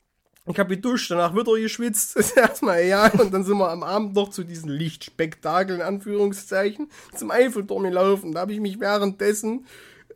Ich 0.49 0.59
habe 0.61 0.77
geduscht, 0.77 1.11
danach 1.11 1.35
wird 1.35 1.49
er 1.49 1.59
geschwitzt. 1.59 2.17
Ist 2.17 2.37
erstmal 2.37 2.85
ja. 2.85 3.11
Und 3.11 3.35
dann 3.35 3.45
sind 3.45 3.59
wir 3.59 3.71
am 3.71 3.83
Abend 3.83 4.15
noch 4.15 4.31
zu 4.31 4.45
diesen 4.45 4.71
Lichtspektakeln, 4.71 5.83
Anführungszeichen, 5.83 6.89
zum 7.15 7.31
Eiffelturm 7.31 7.83
gelaufen. 7.83 8.33
Da 8.33 8.41
habe 8.41 8.53
ich 8.53 8.61
mich 8.61 8.79
währenddessen 8.79 9.67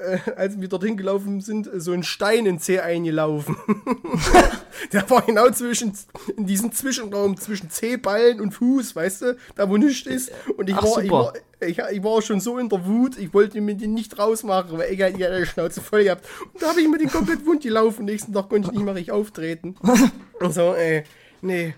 äh, 0.00 0.18
als 0.36 0.60
wir 0.60 0.68
dorthin 0.68 0.96
gelaufen 0.96 1.40
sind, 1.40 1.68
so 1.76 1.92
ein 1.92 2.02
Stein 2.02 2.46
in 2.46 2.58
C 2.58 2.80
eingelaufen. 2.80 3.56
der 4.92 5.08
war 5.10 5.22
genau 5.22 5.50
zwischen, 5.50 5.92
in 6.36 6.46
diesem 6.46 6.72
Zwischenraum 6.72 7.36
zwischen 7.36 7.70
C-Ballen 7.70 8.40
und 8.40 8.52
Fuß, 8.52 8.96
weißt 8.96 9.22
du, 9.22 9.36
da 9.56 9.68
wo 9.68 9.76
nichts 9.76 10.06
ist. 10.06 10.32
Und 10.56 10.68
ich, 10.68 10.74
Ach, 10.76 10.82
war, 10.82 11.04
ich, 11.04 11.10
war, 11.10 11.32
ich, 11.60 11.78
ich, 11.78 12.02
war 12.02 12.22
schon 12.22 12.40
so 12.40 12.58
in 12.58 12.68
der 12.68 12.86
Wut, 12.86 13.18
ich 13.18 13.32
wollte 13.34 13.60
mir 13.60 13.74
den 13.74 13.94
nicht 13.94 14.18
rausmachen, 14.18 14.78
weil 14.78 14.92
ich 14.92 15.02
hatte 15.02 15.40
die 15.40 15.46
Schnauze 15.46 15.80
voll 15.80 16.04
gehabt. 16.04 16.26
Und 16.52 16.62
da 16.62 16.68
habe 16.68 16.80
ich 16.80 16.88
mir 16.88 16.98
den 16.98 17.10
komplett 17.10 17.44
wund 17.46 17.62
gelaufen. 17.62 18.04
Nächsten 18.04 18.32
Tag 18.32 18.48
konnte 18.48 18.68
ich 18.68 18.72
nicht 18.72 18.84
mehr 18.84 18.94
richtig 18.94 19.12
auftreten. 19.12 19.76
Und 20.40 20.54
so, 20.54 20.74
ey, 20.74 21.04
nee, 21.42 21.74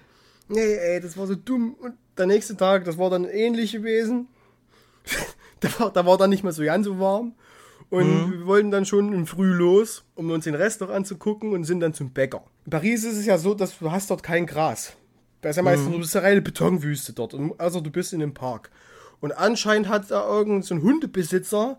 nee, 0.48 0.74
ey, 0.74 1.00
das 1.00 1.16
war 1.16 1.26
so 1.26 1.34
dumm. 1.34 1.74
Und 1.80 1.94
der 2.16 2.26
nächste 2.26 2.56
Tag, 2.56 2.84
das 2.84 2.98
war 2.98 3.10
dann 3.10 3.24
ähnlich 3.24 3.72
gewesen. 3.72 4.28
da, 5.60 5.68
war, 5.78 5.92
da 5.92 6.06
war 6.06 6.18
dann 6.18 6.30
nicht 6.30 6.44
mehr 6.44 6.52
so 6.52 6.62
ganz 6.62 6.86
so 6.86 6.98
warm. 6.98 7.34
Und 7.92 8.26
mhm. 8.26 8.32
wir 8.32 8.46
wollten 8.46 8.70
dann 8.70 8.86
schon 8.86 9.12
im 9.12 9.26
Früh 9.26 9.52
los, 9.52 10.02
um 10.14 10.30
uns 10.30 10.44
den 10.44 10.54
Rest 10.54 10.80
noch 10.80 10.88
anzugucken 10.88 11.52
und 11.52 11.64
sind 11.64 11.80
dann 11.80 11.92
zum 11.92 12.10
Bäcker. 12.10 12.42
In 12.64 12.70
Paris 12.70 13.04
ist 13.04 13.18
es 13.18 13.26
ja 13.26 13.36
so, 13.36 13.52
dass 13.52 13.78
du 13.78 13.92
hast 13.92 14.10
dort 14.10 14.22
kein 14.22 14.46
Gras. 14.46 14.94
Da 15.42 15.50
ist 15.50 15.56
ja 15.56 15.62
meistens 15.62 15.94
mhm. 15.94 16.18
eine 16.18 16.26
reine 16.26 16.40
Betonwüste 16.40 17.12
dort. 17.12 17.36
Also 17.58 17.82
du 17.82 17.90
bist 17.90 18.14
in 18.14 18.22
einem 18.22 18.32
Park. 18.32 18.70
Und 19.20 19.32
anscheinend 19.32 19.90
hat 19.90 20.10
da 20.10 20.26
irgendein 20.26 20.62
so 20.62 20.74
ein 20.74 20.80
Hundebesitzer 20.80 21.78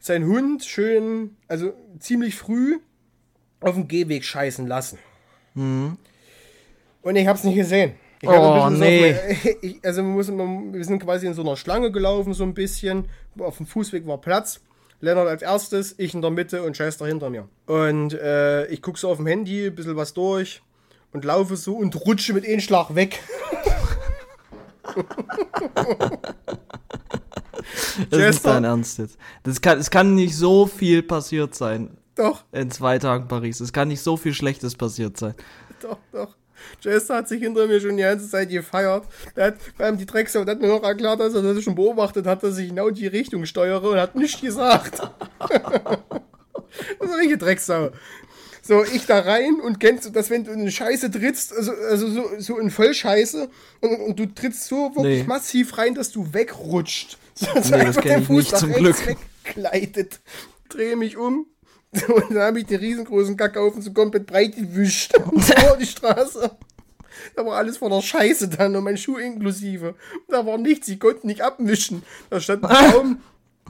seinen 0.00 0.26
Hund 0.26 0.64
schön, 0.64 1.36
also 1.46 1.72
ziemlich 2.00 2.34
früh 2.34 2.80
auf 3.60 3.76
dem 3.76 3.86
Gehweg 3.86 4.24
scheißen 4.24 4.66
lassen. 4.66 4.98
Mhm. 5.54 5.98
Und 7.02 7.14
ich 7.14 7.28
hab's 7.28 7.44
nicht 7.44 7.54
gesehen. 7.54 7.92
Ich 8.22 8.28
oh, 8.28 8.70
nee. 8.70 9.14
So, 9.14 9.50
ich, 9.62 9.84
also 9.84 10.02
wir, 10.02 10.08
müssen, 10.08 10.74
wir 10.74 10.84
sind 10.84 11.00
quasi 11.00 11.28
in 11.28 11.34
so 11.34 11.42
einer 11.42 11.56
Schlange 11.56 11.92
gelaufen, 11.92 12.34
so 12.34 12.42
ein 12.42 12.54
bisschen. 12.54 13.04
Auf 13.38 13.58
dem 13.58 13.66
Fußweg 13.66 14.04
war 14.04 14.20
Platz. 14.20 14.60
Lennart 15.00 15.28
als 15.28 15.42
erstes, 15.42 15.94
ich 15.98 16.14
in 16.14 16.22
der 16.22 16.30
Mitte 16.30 16.62
und 16.62 16.76
Chester 16.76 17.06
hinter 17.06 17.30
mir. 17.30 17.48
Und 17.66 18.14
äh, 18.14 18.66
ich 18.66 18.82
gucke 18.82 18.98
so 18.98 19.08
auf 19.08 19.18
dem 19.18 19.26
Handy, 19.26 19.66
ein 19.66 19.74
bisschen 19.74 19.96
was 19.96 20.12
durch 20.14 20.62
und 21.12 21.24
laufe 21.24 21.56
so 21.56 21.76
und 21.76 21.94
rutsche 22.04 22.32
mit 22.32 22.46
einem 22.46 22.60
Schlag 22.60 22.94
weg. 22.94 23.22
das 28.10 28.20
ist 28.20 28.44
dein 28.46 28.64
Ernst 28.64 28.98
jetzt. 28.98 29.18
Das 29.44 29.60
kann, 29.60 29.78
es 29.78 29.90
kann 29.90 30.14
nicht 30.14 30.36
so 30.36 30.66
viel 30.66 31.02
passiert 31.02 31.54
sein. 31.54 31.96
Doch. 32.14 32.44
In 32.52 32.70
zwei 32.70 32.98
Tagen 32.98 33.28
Paris. 33.28 33.60
Es 33.60 33.72
kann 33.72 33.88
nicht 33.88 34.00
so 34.02 34.16
viel 34.16 34.34
Schlechtes 34.34 34.74
passiert 34.74 35.16
sein. 35.16 35.34
Doch, 35.80 35.98
doch. 36.12 36.34
Jester 36.80 37.16
hat 37.16 37.28
sich 37.28 37.42
hinter 37.42 37.66
mir 37.66 37.80
schon 37.80 37.96
die 37.96 38.02
ganze 38.02 38.28
Zeit 38.28 38.50
gefeiert. 38.50 39.04
Der 39.36 39.46
hat 39.46 39.54
beim 39.76 39.96
die 39.96 40.06
Drecksau, 40.06 40.44
der 40.44 40.54
hat 40.54 40.60
mir 40.60 40.68
noch 40.68 40.82
erklärt, 40.82 41.20
dass 41.20 41.34
er 41.34 41.42
das 41.42 41.62
schon 41.62 41.74
beobachtet 41.74 42.26
hat, 42.26 42.42
dass 42.42 42.58
ich 42.58 42.68
genau 42.68 42.90
die 42.90 43.06
Richtung 43.06 43.44
steuere 43.46 43.90
und 43.90 43.98
hat 43.98 44.14
nichts 44.14 44.40
gesagt. 44.40 45.00
das 45.38 45.50
ist 45.50 47.12
eine 47.12 47.16
richtige 47.16 47.38
Drecksau. 47.38 47.90
So, 48.68 48.84
ich 48.84 49.06
da 49.06 49.20
rein 49.20 49.60
und 49.62 49.80
kennst 49.80 50.04
du 50.04 50.10
das, 50.10 50.28
wenn 50.28 50.44
du 50.44 50.50
in 50.50 50.60
eine 50.60 50.70
Scheiße 50.70 51.10
trittst, 51.10 51.54
also, 51.54 51.72
also 51.72 52.10
so, 52.10 52.28
so 52.38 52.58
in 52.58 52.70
Vollscheiße 52.70 53.48
und, 53.80 54.00
und 54.00 54.18
du 54.18 54.26
trittst 54.26 54.66
so 54.66 54.94
wirklich 54.94 55.22
nee. 55.22 55.24
massiv 55.26 55.78
rein, 55.78 55.94
dass 55.94 56.10
du 56.10 56.32
wegrutscht. 56.32 57.16
So, 57.38 57.46
nee, 57.54 57.84
das 57.84 57.96
kenne 57.98 58.22
ich 58.22 58.28
nicht, 58.28 58.56
zum 58.56 58.72
Glück. 58.72 58.96
Weggleitet. 59.06 60.18
Drehe 60.68 60.96
mich 60.96 61.16
um, 61.16 61.46
Und 62.08 62.30
dann 62.30 62.42
habe 62.42 62.60
ich 62.60 62.66
den 62.66 62.80
riesengroßen 62.80 63.36
Kackhaufen 63.36 63.80
so 63.80 63.92
komplett 63.92 64.26
breit 64.26 64.54
gewischt 64.54 65.14
vor 65.36 65.76
die 65.76 65.86
Straße. 65.86 66.50
Da 67.34 67.44
war 67.44 67.56
alles 67.56 67.78
voller 67.78 68.02
Scheiße 68.02 68.48
dann 68.48 68.76
und 68.76 68.84
mein 68.84 68.96
Schuh 68.96 69.16
inklusive. 69.16 69.94
Da 70.28 70.46
war 70.46 70.58
nichts, 70.58 70.86
sie 70.86 70.98
konnten 70.98 71.26
nicht 71.26 71.40
abmischen. 71.40 72.02
Da 72.30 72.40
stand 72.40 72.64
ein 72.64 72.92
Baum. 72.92 73.20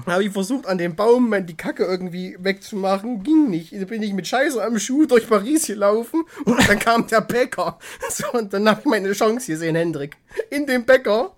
Da 0.04 0.12
habe 0.12 0.24
ich 0.24 0.32
versucht, 0.32 0.66
an 0.66 0.78
dem 0.78 0.94
Baum 0.94 1.34
die 1.46 1.56
Kacke 1.56 1.84
irgendwie 1.84 2.36
wegzumachen. 2.38 3.22
Ging 3.22 3.48
nicht. 3.48 3.72
Da 3.72 3.84
bin 3.84 4.02
ich 4.02 4.12
mit 4.12 4.26
Scheiße 4.26 4.62
am 4.62 4.78
Schuh 4.78 5.06
durch 5.06 5.28
Paris 5.28 5.66
gelaufen 5.66 6.24
und 6.44 6.68
dann 6.68 6.78
kam 6.78 7.06
der 7.06 7.20
Bäcker. 7.20 7.78
So, 8.10 8.30
und 8.32 8.52
dann 8.52 8.68
habe 8.68 8.80
ich 8.80 8.86
meine 8.86 9.12
Chance 9.12 9.46
gesehen, 9.46 9.76
Hendrik. 9.76 10.16
In 10.50 10.66
dem 10.66 10.84
Bäcker 10.84 11.32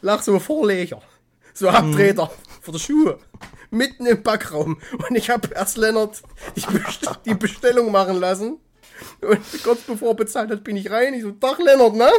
lag 0.00 0.22
so 0.22 0.34
ein 0.34 0.40
Vorleger. 0.40 1.02
So 1.52 1.68
Abtreter 1.68 2.26
mhm. 2.26 2.62
für 2.62 2.72
die 2.72 2.78
Schuhe 2.78 3.18
mitten 3.70 4.06
im 4.06 4.22
Backraum. 4.22 4.78
Und 5.08 5.16
ich 5.16 5.30
habe 5.30 5.48
erst 5.54 5.76
Lennart 5.76 6.22
die 7.24 7.34
Bestellung 7.34 7.90
machen 7.90 8.16
lassen. 8.16 8.58
Und 9.20 9.62
kurz 9.62 9.80
bevor 9.82 10.10
er 10.10 10.14
bezahlt 10.14 10.50
hat, 10.50 10.64
bin 10.64 10.76
ich 10.76 10.90
rein. 10.90 11.14
Ich 11.14 11.22
so, 11.22 11.30
Tag 11.32 11.58
Lennart, 11.58 11.94
ne? 11.94 12.10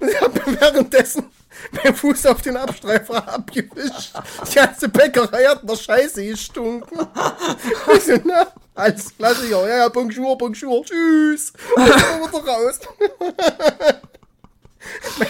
Und 0.00 0.08
ich 0.08 0.20
habe 0.20 0.40
währenddessen 0.46 1.24
meinen 1.72 1.94
Fuß 1.94 2.26
auf 2.26 2.42
den 2.42 2.56
Abstreifer 2.56 3.28
abgewischt. 3.28 4.12
Die 4.50 4.54
ganze 4.54 4.88
Bäckerei 4.88 5.44
hat 5.44 5.64
nach 5.64 5.76
Scheiße 5.76 6.24
gestunken. 6.24 7.06
Ich 7.94 8.04
so, 8.04 8.18
na, 8.24 8.46
alles 8.74 9.16
Klassiker. 9.16 9.68
Ja, 9.68 9.76
ja, 9.76 9.88
Bonjour, 9.88 10.36
Bonjour, 10.38 10.84
tschüss. 10.84 11.52
Und 11.76 11.88
dann 11.88 12.20
wieder 12.22 12.44
raus. 12.44 12.80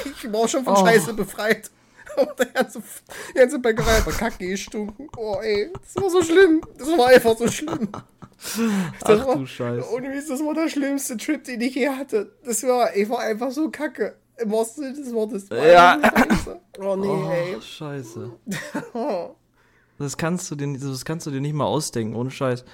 Ich 0.04 0.32
war 0.32 0.48
schon 0.48 0.64
von 0.64 0.74
oh. 0.74 0.84
Scheiße 0.84 1.12
befreit. 1.12 1.70
Der 2.38 2.46
ganze, 2.46 2.82
die 3.30 3.38
ganze 3.38 3.58
Bäckerei 3.58 4.00
hat 4.00 4.18
Kacke 4.18 4.48
gestunken. 4.48 5.08
Oh, 5.16 5.38
ey, 5.42 5.70
das 5.72 6.02
war 6.02 6.10
so 6.10 6.22
schlimm. 6.22 6.60
Das 6.78 6.88
war 6.88 7.08
einfach 7.08 7.36
so 7.36 7.48
schlimm. 7.48 7.88
Das 9.00 9.20
Ach 9.20 9.26
war, 9.26 9.36
du 9.36 9.46
Scheiße. 9.46 9.90
Ohne 9.90 10.10
Mist, 10.10 10.28
das 10.28 10.40
war 10.40 10.52
der 10.52 10.68
schlimmste 10.68 11.16
Trip, 11.16 11.42
den 11.44 11.60
ich 11.62 11.76
je 11.76 11.88
hatte. 11.88 12.32
Das 12.44 12.62
war, 12.64 12.94
ich 12.94 13.08
war 13.08 13.20
einfach 13.20 13.50
so 13.50 13.70
kacke. 13.70 14.16
Im 14.36 14.50
wahrsten 14.50 14.84
Sinne 14.84 15.04
des 15.04 15.14
Wortes. 15.14 15.48
Ja. 15.50 15.98
Oh 16.78 16.96
nee, 16.96 17.06
oh, 17.06 17.30
ey. 17.30 17.62
Scheiße. 17.62 18.32
das 19.98 20.16
kannst 20.16 20.50
du 20.50 20.56
dir, 20.56 20.78
das 20.78 21.04
kannst 21.04 21.26
du 21.26 21.30
dir 21.30 21.40
nicht 21.40 21.54
mal 21.54 21.64
ausdenken, 21.64 22.16
ohne 22.16 22.30
Scheiß. 22.30 22.64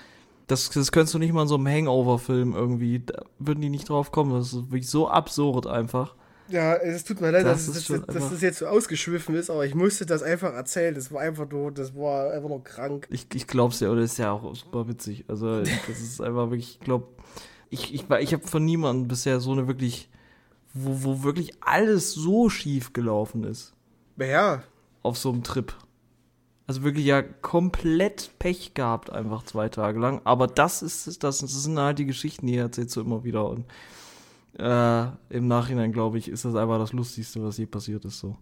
Das, 0.46 0.70
das 0.70 0.90
könntest 0.90 1.14
du 1.14 1.18
nicht 1.18 1.32
mal 1.32 1.42
in 1.42 1.48
so 1.48 1.56
einem 1.56 1.68
Hangover-Film 1.68 2.54
irgendwie. 2.54 3.00
Da 3.00 3.22
würden 3.38 3.60
die 3.60 3.68
nicht 3.68 3.88
drauf 3.88 4.10
kommen. 4.10 4.32
Das 4.32 4.48
ist 4.48 4.72
wirklich 4.72 4.88
so 4.88 5.08
absurd 5.08 5.66
einfach. 5.66 6.16
Ja, 6.50 6.74
es 6.74 7.04
tut 7.04 7.20
mir 7.20 7.30
leid, 7.30 7.46
das 7.46 7.66
dass, 7.66 7.86
das, 7.86 8.06
dass 8.06 8.30
das 8.30 8.40
jetzt 8.42 8.58
so 8.58 8.66
ausgeschwiffen 8.66 9.34
ist, 9.36 9.50
aber 9.50 9.64
ich 9.64 9.74
musste 9.74 10.04
das 10.04 10.22
einfach 10.22 10.52
erzählen. 10.52 10.94
Das 10.94 11.12
war 11.12 11.20
einfach 11.20 11.48
nur, 11.48 11.70
das 11.70 11.94
war 11.94 12.32
einfach 12.32 12.48
nur 12.48 12.64
krank. 12.64 13.06
Ich, 13.10 13.26
ich 13.32 13.46
glaub's 13.46 13.80
ja, 13.80 13.90
oder 13.90 14.02
ist 14.02 14.18
ja 14.18 14.32
auch 14.32 14.54
super 14.54 14.88
witzig. 14.88 15.24
Also, 15.28 15.60
das 15.60 16.00
ist 16.00 16.20
einfach 16.20 16.50
wirklich, 16.50 16.78
ich 16.78 16.80
glaub, 16.80 17.16
ich, 17.70 17.94
ich, 17.94 18.10
ich 18.10 18.32
habe 18.32 18.46
von 18.46 18.64
niemandem 18.64 19.08
bisher 19.08 19.40
so 19.40 19.52
eine 19.52 19.68
wirklich, 19.68 20.10
wo, 20.74 21.04
wo 21.04 21.22
wirklich 21.22 21.52
alles 21.60 22.12
so 22.12 22.50
schief 22.50 22.92
gelaufen 22.92 23.44
ist. 23.44 23.72
Ja. 24.18 24.62
Auf 25.02 25.16
so 25.16 25.30
einem 25.30 25.44
Trip. 25.44 25.72
Also 26.66 26.82
wirklich 26.82 27.06
ja 27.06 27.22
komplett 27.22 28.30
Pech 28.38 28.74
gehabt, 28.74 29.10
einfach 29.10 29.44
zwei 29.44 29.68
Tage 29.68 29.98
lang. 29.98 30.20
Aber 30.24 30.46
das 30.46 30.82
ist 30.82 31.06
das, 31.24 31.38
das 31.38 31.40
sind 31.40 31.78
halt 31.78 31.98
die 31.98 32.06
Geschichten, 32.06 32.46
die 32.46 32.56
erzählst 32.56 32.94
du 32.94 33.00
immer 33.00 33.24
wieder. 33.24 33.48
Und 33.48 33.64
äh, 34.58 35.06
im 35.30 35.48
Nachhinein, 35.48 35.92
glaube 35.92 36.18
ich, 36.18 36.28
ist 36.28 36.44
das 36.44 36.54
einfach 36.54 36.78
das 36.78 36.92
Lustigste, 36.92 37.42
was 37.42 37.58
je 37.58 37.66
passiert 37.66 38.04
ist. 38.04 38.20
So. 38.20 38.36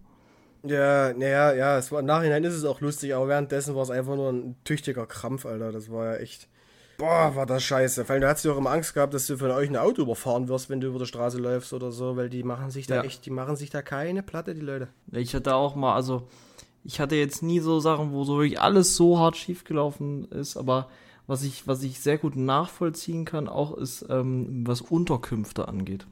Ja, 0.63 1.13
naja, 1.13 1.53
ja, 1.53 1.77
es 1.77 1.91
war, 1.91 2.01
im 2.01 2.05
Nachhinein 2.05 2.43
ist 2.43 2.55
es 2.55 2.65
auch 2.65 2.81
lustig, 2.81 3.15
aber 3.15 3.27
währenddessen 3.27 3.75
war 3.75 3.83
es 3.83 3.89
einfach 3.89 4.15
nur 4.15 4.31
ein 4.31 4.55
tüchtiger 4.63 5.05
Krampf, 5.05 5.45
Alter. 5.45 5.71
Das 5.71 5.91
war 5.91 6.13
ja 6.13 6.15
echt. 6.17 6.47
Boah, 6.97 7.33
war 7.35 7.45
das 7.45 7.63
scheiße. 7.63 8.03
Vor 8.03 8.13
allem, 8.13 8.21
du 8.21 8.27
hast 8.27 8.43
ja 8.43 8.51
auch 8.51 8.57
immer 8.57 8.71
Angst 8.71 8.93
gehabt, 8.93 9.13
dass 9.13 9.25
du 9.27 9.37
von 9.37 9.51
euch 9.51 9.69
ein 9.69 9.77
Auto 9.77 10.01
überfahren 10.01 10.49
wirst, 10.49 10.69
wenn 10.69 10.81
du 10.81 10.87
über 10.87 10.99
die 10.99 11.05
Straße 11.05 11.37
läufst 11.37 11.71
oder 11.71 11.93
so, 11.93 12.17
weil 12.17 12.29
die 12.29 12.43
machen 12.43 12.71
sich 12.71 12.87
da 12.87 12.95
ja. 12.95 13.03
echt, 13.03 13.25
die 13.25 13.29
machen 13.29 13.55
sich 13.55 13.69
da 13.69 13.81
keine 13.81 14.21
Platte, 14.21 14.53
die 14.53 14.61
Leute. 14.61 14.89
Ich 15.13 15.33
hatte 15.33 15.55
auch 15.55 15.75
mal, 15.75 15.95
also, 15.95 16.27
ich 16.83 16.99
hatte 16.99 17.15
jetzt 17.15 17.41
nie 17.41 17.61
so 17.61 17.79
Sachen, 17.79 18.11
wo 18.11 18.25
so 18.25 18.37
wirklich 18.37 18.59
alles 18.59 18.97
so 18.97 19.17
hart 19.17 19.37
schiefgelaufen 19.37 20.29
ist, 20.31 20.57
aber 20.57 20.89
was 21.29 21.43
ich, 21.43 21.67
was 21.67 21.83
ich 21.83 21.99
sehr 21.99 22.17
gut 22.17 22.35
nachvollziehen 22.35 23.23
kann, 23.23 23.47
auch 23.47 23.77
ist, 23.77 24.05
ähm, 24.09 24.67
was 24.67 24.81
Unterkünfte 24.81 25.67
angeht. 25.67 26.07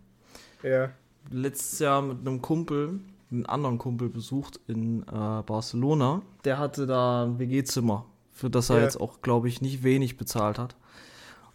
Ja. 0.63 0.91
Letztes 1.29 1.79
Jahr 1.79 2.01
mit 2.01 2.19
einem 2.19 2.41
Kumpel, 2.41 2.99
einen 3.31 3.45
anderen 3.45 3.77
Kumpel 3.77 4.09
besucht 4.09 4.59
in 4.67 5.01
äh, 5.03 5.41
Barcelona. 5.45 6.21
Der 6.45 6.59
hatte 6.59 6.85
da 6.85 7.25
ein 7.25 7.39
WG-Zimmer 7.39 8.05
für 8.37 8.51
das 8.51 8.69
er 8.69 8.77
ja. 8.77 8.83
jetzt 8.83 9.01
auch, 9.01 9.21
glaube 9.21 9.47
ich, 9.49 9.61
nicht 9.61 9.83
wenig 9.83 10.15
bezahlt 10.15 10.59
hat. 10.59 10.75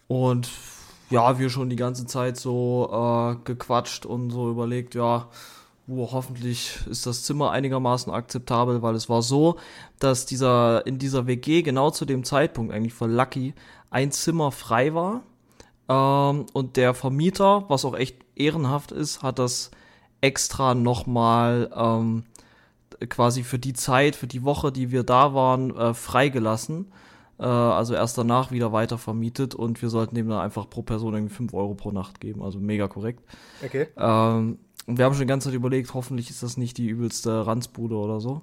Und 0.07 0.49
ja, 1.09 1.39
wir 1.39 1.49
schon 1.49 1.69
die 1.69 1.77
ganze 1.77 2.05
Zeit 2.05 2.35
so 2.35 2.89
äh, 2.91 3.35
gequatscht 3.45 4.05
und 4.05 4.31
so 4.31 4.51
überlegt, 4.51 4.93
ja, 4.93 5.29
wo 5.87 6.11
hoffentlich 6.11 6.79
ist 6.89 7.05
das 7.05 7.23
Zimmer 7.23 7.51
einigermaßen 7.51 8.11
akzeptabel, 8.11 8.81
weil 8.81 8.95
es 8.95 9.09
war 9.09 9.21
so, 9.21 9.57
dass 9.99 10.25
dieser 10.25 10.85
in 10.87 10.97
dieser 10.97 11.27
WG 11.27 11.61
genau 11.61 11.91
zu 11.91 12.05
dem 12.05 12.23
Zeitpunkt 12.23 12.73
eigentlich 12.73 12.93
für 12.93 13.07
Lucky 13.07 13.53
ein 13.89 14.11
Zimmer 14.11 14.51
frei 14.51 14.93
war 14.93 15.23
ähm, 15.89 16.45
und 16.53 16.77
der 16.77 16.93
Vermieter, 16.93 17.65
was 17.67 17.85
auch 17.85 17.95
echt 17.95 18.17
ehrenhaft 18.35 18.91
ist, 18.91 19.21
hat 19.21 19.39
das 19.39 19.71
extra 20.21 20.73
nochmal 20.73 21.69
ähm, 21.75 22.23
quasi 23.09 23.43
für 23.43 23.59
die 23.59 23.73
Zeit, 23.73 24.15
für 24.15 24.27
die 24.27 24.43
Woche, 24.43 24.71
die 24.71 24.91
wir 24.91 25.03
da 25.03 25.33
waren, 25.33 25.75
äh, 25.75 25.93
freigelassen. 25.93 26.91
Äh, 27.39 27.43
also 27.43 27.93
erst 27.93 28.17
danach 28.17 28.51
wieder 28.51 28.71
weiter 28.71 28.97
vermietet 28.97 29.53
und 29.53 29.81
wir 29.81 29.89
sollten 29.89 30.15
dem 30.15 30.29
dann 30.29 30.39
einfach 30.39 30.69
pro 30.69 30.81
Person 30.81 31.13
irgendwie 31.13 31.33
5 31.33 31.53
Euro 31.53 31.73
pro 31.73 31.91
Nacht 31.91 32.21
geben. 32.21 32.41
Also 32.41 32.59
mega 32.59 32.87
korrekt. 32.87 33.21
Okay. 33.63 33.87
Ähm, 33.97 34.59
und 34.85 34.97
wir 34.97 35.05
haben 35.05 35.13
schon 35.13 35.21
die 35.21 35.27
ganze 35.27 35.49
Zeit 35.49 35.55
überlegt, 35.55 35.93
hoffentlich 35.93 36.29
ist 36.29 36.43
das 36.43 36.57
nicht 36.57 36.77
die 36.77 36.87
übelste 36.87 37.45
Ranzbude 37.45 37.95
oder 37.95 38.19
so. 38.19 38.41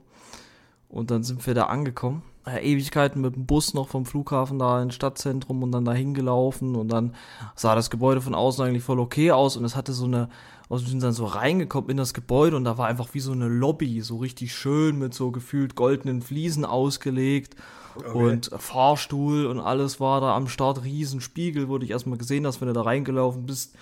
Und 0.89 1.11
dann 1.11 1.23
sind 1.23 1.47
wir 1.47 1.55
da 1.55 1.67
angekommen. 1.67 2.23
Ewigkeiten 2.47 3.21
mit 3.21 3.37
dem 3.37 3.47
Bus 3.47 3.75
noch 3.75 3.89
vom 3.89 4.07
Flughafen 4.07 4.59
da 4.59 4.83
ins 4.83 4.95
Stadtzentrum 4.95 5.63
und 5.63 5.71
dann 5.71 5.85
dahin 5.85 6.15
gelaufen 6.15 6.75
und 6.75 6.89
dann 6.89 7.15
sah 7.55 7.75
das 7.75 7.91
Gebäude 7.91 8.21
von 8.21 8.35
außen 8.35 8.65
eigentlich 8.65 8.83
voll 8.83 8.99
okay 8.99 9.31
aus 9.31 9.57
und 9.57 9.65
es 9.65 9.77
hatte 9.77 9.93
so 9.93 10.07
eine 10.07 10.29
also 10.71 10.85
wir 10.85 10.91
sind 10.91 11.03
dann 11.03 11.13
so 11.13 11.27
reingekommen 11.27 11.91
in 11.91 11.97
das 11.97 12.15
Gebäude 12.15 12.57
und 12.57 12.65
da 12.65 12.79
war 12.79 12.87
einfach 12.87 13.09
wie 13.13 13.19
so 13.21 13.33
eine 13.33 13.49
Lobby, 13.49 14.01
so 14.03 14.19
richtig 14.19 14.55
schön 14.55 15.01
mit 15.01 15.15
so 15.15 15.33
gefühlt 15.33 15.75
goldenen 15.75 16.23
Fliesen 16.23 16.65
ausgelegt. 16.65 17.57
Okay. 17.97 18.13
Und 18.13 18.51
Fahrstuhl 18.57 19.47
und 19.47 19.59
alles 19.59 19.99
war 19.99 20.21
da 20.21 20.37
am 20.37 20.47
Start, 20.47 20.85
Riesenspiegel, 20.85 21.67
wurde 21.67 21.85
ich 21.85 21.91
erstmal 21.91 22.19
gesehen, 22.19 22.45
dass 22.45 22.61
wenn 22.61 22.69
du 22.69 22.75
da 22.75 22.83
reingelaufen 22.83 23.47
bist. 23.47 23.75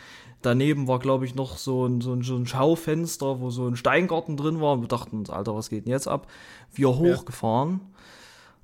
Daneben 0.43 0.87
war, 0.87 0.99
glaube 0.99 1.25
ich, 1.25 1.35
noch 1.35 1.59
so 1.59 1.87
ein, 1.87 2.01
so, 2.01 2.13
ein, 2.13 2.23
so 2.23 2.37
ein 2.37 2.47
Schaufenster, 2.47 3.41
wo 3.41 3.51
so 3.51 3.67
ein 3.67 3.77
Steingarten 3.77 4.37
drin 4.37 4.61
war. 4.61 4.75
Und 4.75 4.83
wir 4.83 4.89
dachten 4.89 5.19
uns, 5.19 5.31
Alter, 5.31 5.55
was 5.55 5.69
geht 5.69 5.87
denn 5.87 5.93
jetzt 5.93 6.07
ab? 6.07 6.29
Wir 6.73 6.97
hochgefahren, 6.97 7.81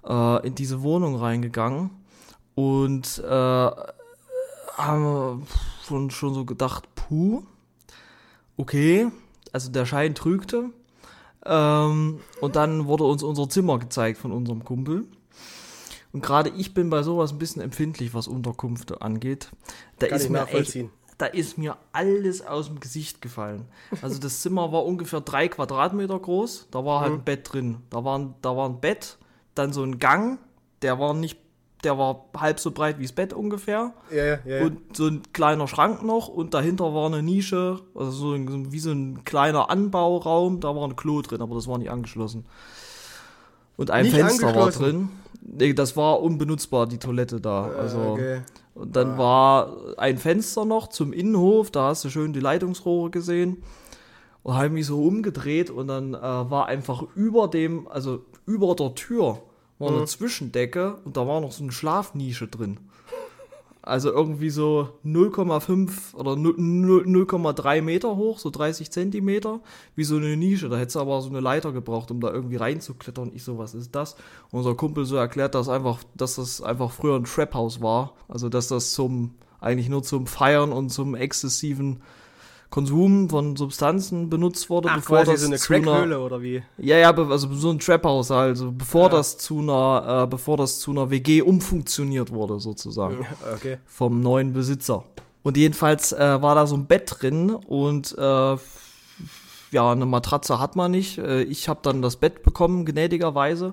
ja. 0.06 0.38
äh, 0.38 0.46
in 0.46 0.54
diese 0.54 0.82
Wohnung 0.82 1.16
reingegangen 1.16 1.90
und 2.54 3.18
äh, 3.18 3.70
haben 4.76 5.46
schon, 5.86 6.10
schon 6.10 6.34
so 6.34 6.44
gedacht, 6.44 6.88
puh, 6.94 7.42
okay, 8.56 9.08
also 9.52 9.70
der 9.70 9.86
Schein 9.86 10.14
trügte. 10.14 10.70
Ähm, 11.44 12.20
und 12.40 12.56
dann 12.56 12.86
wurde 12.86 13.04
uns 13.04 13.22
unser 13.22 13.48
Zimmer 13.48 13.78
gezeigt 13.78 14.18
von 14.18 14.32
unserem 14.32 14.64
Kumpel. 14.64 15.06
Und 16.12 16.22
gerade 16.22 16.50
ich 16.50 16.74
bin 16.74 16.90
bei 16.90 17.02
sowas 17.02 17.32
ein 17.32 17.38
bisschen 17.38 17.60
empfindlich, 17.60 18.14
was 18.14 18.28
Unterkünfte 18.28 19.02
angeht. 19.02 19.50
Da 19.98 20.06
Kann 20.06 20.16
ist 20.16 20.30
mir 20.30 20.46
echt, 20.48 20.78
da 21.18 21.26
ist 21.26 21.58
mir 21.58 21.76
alles 21.92 22.44
aus 22.44 22.66
dem 22.66 22.80
Gesicht 22.80 23.22
gefallen. 23.22 23.66
Also 24.02 24.18
das 24.18 24.40
Zimmer 24.40 24.72
war 24.72 24.84
ungefähr 24.84 25.20
drei 25.20 25.48
Quadratmeter 25.48 26.18
groß. 26.18 26.68
Da 26.70 26.84
war 26.84 27.00
halt 27.00 27.12
mhm. 27.12 27.18
ein 27.18 27.24
Bett 27.24 27.52
drin. 27.52 27.76
Da 27.90 28.04
war, 28.04 28.18
ein, 28.18 28.34
da 28.42 28.56
war 28.56 28.68
ein 28.68 28.80
Bett, 28.80 29.18
dann 29.54 29.72
so 29.72 29.82
ein 29.82 29.98
Gang, 29.98 30.38
der 30.82 30.98
war 30.98 31.14
nicht 31.14 31.38
der 31.84 31.98
war 31.98 32.24
halb 32.36 32.58
so 32.58 32.70
breit 32.70 32.98
wie 32.98 33.02
das 33.02 33.12
Bett 33.12 33.32
ungefähr. 33.32 33.92
Ja, 34.10 34.24
ja, 34.24 34.38
ja. 34.44 34.64
Und 34.64 34.96
so 34.96 35.06
ein 35.06 35.22
kleiner 35.32 35.68
Schrank 35.68 36.02
noch 36.02 36.28
und 36.28 36.54
dahinter 36.54 36.94
war 36.94 37.06
eine 37.06 37.22
Nische, 37.22 37.80
also 37.94 38.10
so 38.10 38.32
ein, 38.32 38.72
wie 38.72 38.78
so 38.78 38.90
ein 38.90 39.24
kleiner 39.24 39.70
Anbauraum, 39.70 40.60
da 40.60 40.74
war 40.74 40.88
ein 40.88 40.96
Klo 40.96 41.22
drin, 41.22 41.42
aber 41.42 41.54
das 41.54 41.68
war 41.68 41.78
nicht 41.78 41.90
angeschlossen. 41.90 42.46
Und 43.76 43.90
ein 43.90 44.04
nicht 44.04 44.14
Fenster 44.14 44.54
war 44.54 44.70
drin. 44.70 45.10
Nee, 45.42 45.74
das 45.74 45.96
war 45.96 46.22
unbenutzbar, 46.22 46.86
die 46.86 46.98
Toilette 46.98 47.40
da. 47.40 47.64
Ah, 47.64 47.80
also, 47.80 47.98
okay. 47.98 48.42
Und 48.74 48.96
dann 48.96 49.12
ah. 49.12 49.18
war 49.18 49.76
ein 49.98 50.18
Fenster 50.18 50.64
noch 50.64 50.88
zum 50.88 51.12
Innenhof, 51.12 51.70
da 51.70 51.88
hast 51.88 52.04
du 52.04 52.10
schön 52.10 52.32
die 52.32 52.40
Leitungsrohre 52.40 53.10
gesehen. 53.10 53.62
Und 54.42 54.54
habe 54.54 54.68
mich 54.68 54.86
so 54.86 55.02
umgedreht 55.02 55.70
und 55.70 55.88
dann 55.88 56.12
äh, 56.12 56.20
war 56.20 56.66
einfach 56.66 57.04
über 57.14 57.48
dem, 57.48 57.88
also 57.88 58.24
über 58.44 58.74
der 58.74 58.94
Tür, 58.94 59.40
war 59.78 59.88
eine 59.88 60.00
mhm. 60.00 60.06
Zwischendecke 60.06 60.98
und 61.04 61.16
da 61.16 61.26
war 61.26 61.40
noch 61.40 61.52
so 61.52 61.62
eine 61.62 61.72
Schlafnische 61.72 62.46
drin. 62.46 62.78
Also 63.87 64.11
irgendwie 64.11 64.49
so 64.49 64.89
0,5 65.05 66.14
oder 66.14 66.32
0,3 66.32 67.82
Meter 67.82 68.16
hoch, 68.16 68.39
so 68.39 68.49
30 68.49 68.91
Zentimeter, 68.91 69.61
wie 69.95 70.05
so 70.05 70.16
eine 70.16 70.39
Nische. 70.39 70.70
Da 70.70 70.78
hättest 70.78 70.97
du 70.97 71.01
aber 71.01 71.20
so 71.20 71.28
eine 71.28 71.41
Leiter 71.41 71.70
gebraucht, 71.70 72.11
um 72.11 72.18
da 72.18 72.32
irgendwie 72.32 72.57
reinzuklettern. 72.57 73.32
Ich 73.35 73.45
so, 73.45 73.59
was 73.59 73.74
ist 73.74 73.95
das? 73.95 74.16
Unser 74.51 74.74
Kumpel 74.74 75.05
so 75.05 75.16
erklärt, 75.16 75.55
dass 75.55 75.68
einfach, 75.68 76.03
dass 76.14 76.37
das 76.37 76.62
einfach 76.62 76.93
früher 76.93 77.16
ein 77.16 77.24
Trap-House 77.24 77.82
war. 77.82 78.14
Also 78.26 78.49
dass 78.49 78.68
das 78.68 78.93
zum, 78.93 79.35
eigentlich 79.61 79.91
nur 79.91 80.03
zum 80.03 80.26
Feiern 80.26 80.72
und 80.72 80.89
zum 80.89 81.14
exzessiven 81.14 82.01
Konsum 82.74 83.30
von 83.30 83.54
Substanzen 83.54 84.28
benutzt 84.28 84.68
wurde, 84.68 84.88
Ach, 84.90 84.96
bevor 84.96 85.22
das 85.22 85.42
so 85.42 85.46
eine 85.46 85.58
zu 85.58 85.74
einer, 85.74 86.20
oder 86.20 86.42
wie? 86.42 86.60
Ja, 86.76 86.96
ja, 86.96 87.14
also 87.14 87.54
so 87.54 87.70
ein 87.70 87.78
Trap 87.78 88.02
House 88.02 88.32
also 88.32 88.72
bevor 88.72 89.04
ja. 89.04 89.08
das 89.10 89.38
zu 89.38 89.60
einer, 89.60 90.24
äh, 90.24 90.26
bevor 90.26 90.56
das 90.56 90.80
zu 90.80 90.90
einer 90.90 91.08
WG 91.08 91.40
umfunktioniert 91.42 92.32
wurde 92.32 92.58
sozusagen 92.58 93.24
okay. 93.54 93.78
vom 93.86 94.20
neuen 94.20 94.52
Besitzer. 94.52 95.04
Und 95.44 95.56
jedenfalls 95.56 96.10
äh, 96.10 96.42
war 96.42 96.56
da 96.56 96.66
so 96.66 96.76
ein 96.76 96.86
Bett 96.86 97.16
drin 97.20 97.50
und 97.50 98.12
äh, 98.18 98.56
ja, 99.70 99.92
eine 99.92 100.06
Matratze 100.06 100.58
hat 100.58 100.74
man 100.74 100.90
nicht. 100.90 101.18
Äh, 101.18 101.42
ich 101.42 101.68
habe 101.68 101.78
dann 101.84 102.02
das 102.02 102.16
Bett 102.16 102.42
bekommen, 102.42 102.84
gnädigerweise. 102.84 103.72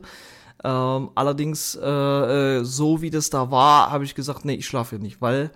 Ähm, 0.64 1.10
allerdings, 1.16 1.76
äh, 1.76 2.60
äh, 2.60 2.64
so 2.64 3.02
wie 3.02 3.10
das 3.10 3.32
da 3.32 3.50
war, 3.50 3.90
habe 3.90 4.04
ich 4.04 4.14
gesagt, 4.14 4.46
nee, 4.46 4.54
ich 4.54 4.68
schlafe 4.68 4.98
hier 4.98 5.00
nicht, 5.00 5.22
weil 5.22 5.50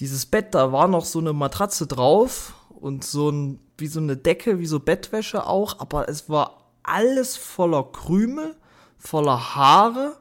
dieses 0.00 0.26
Bett, 0.26 0.54
da 0.54 0.72
war 0.72 0.88
noch 0.88 1.04
so 1.04 1.18
eine 1.18 1.32
Matratze 1.32 1.86
drauf 1.86 2.54
und 2.68 3.04
so 3.04 3.30
ein, 3.30 3.60
wie 3.78 3.86
so 3.86 4.00
eine 4.00 4.16
Decke, 4.16 4.58
wie 4.58 4.66
so 4.66 4.80
Bettwäsche 4.80 5.46
auch, 5.46 5.80
aber 5.80 6.08
es 6.08 6.28
war 6.28 6.66
alles 6.82 7.36
voller 7.36 7.84
Krümel, 7.84 8.54
voller 8.98 9.56
Haare, 9.56 10.16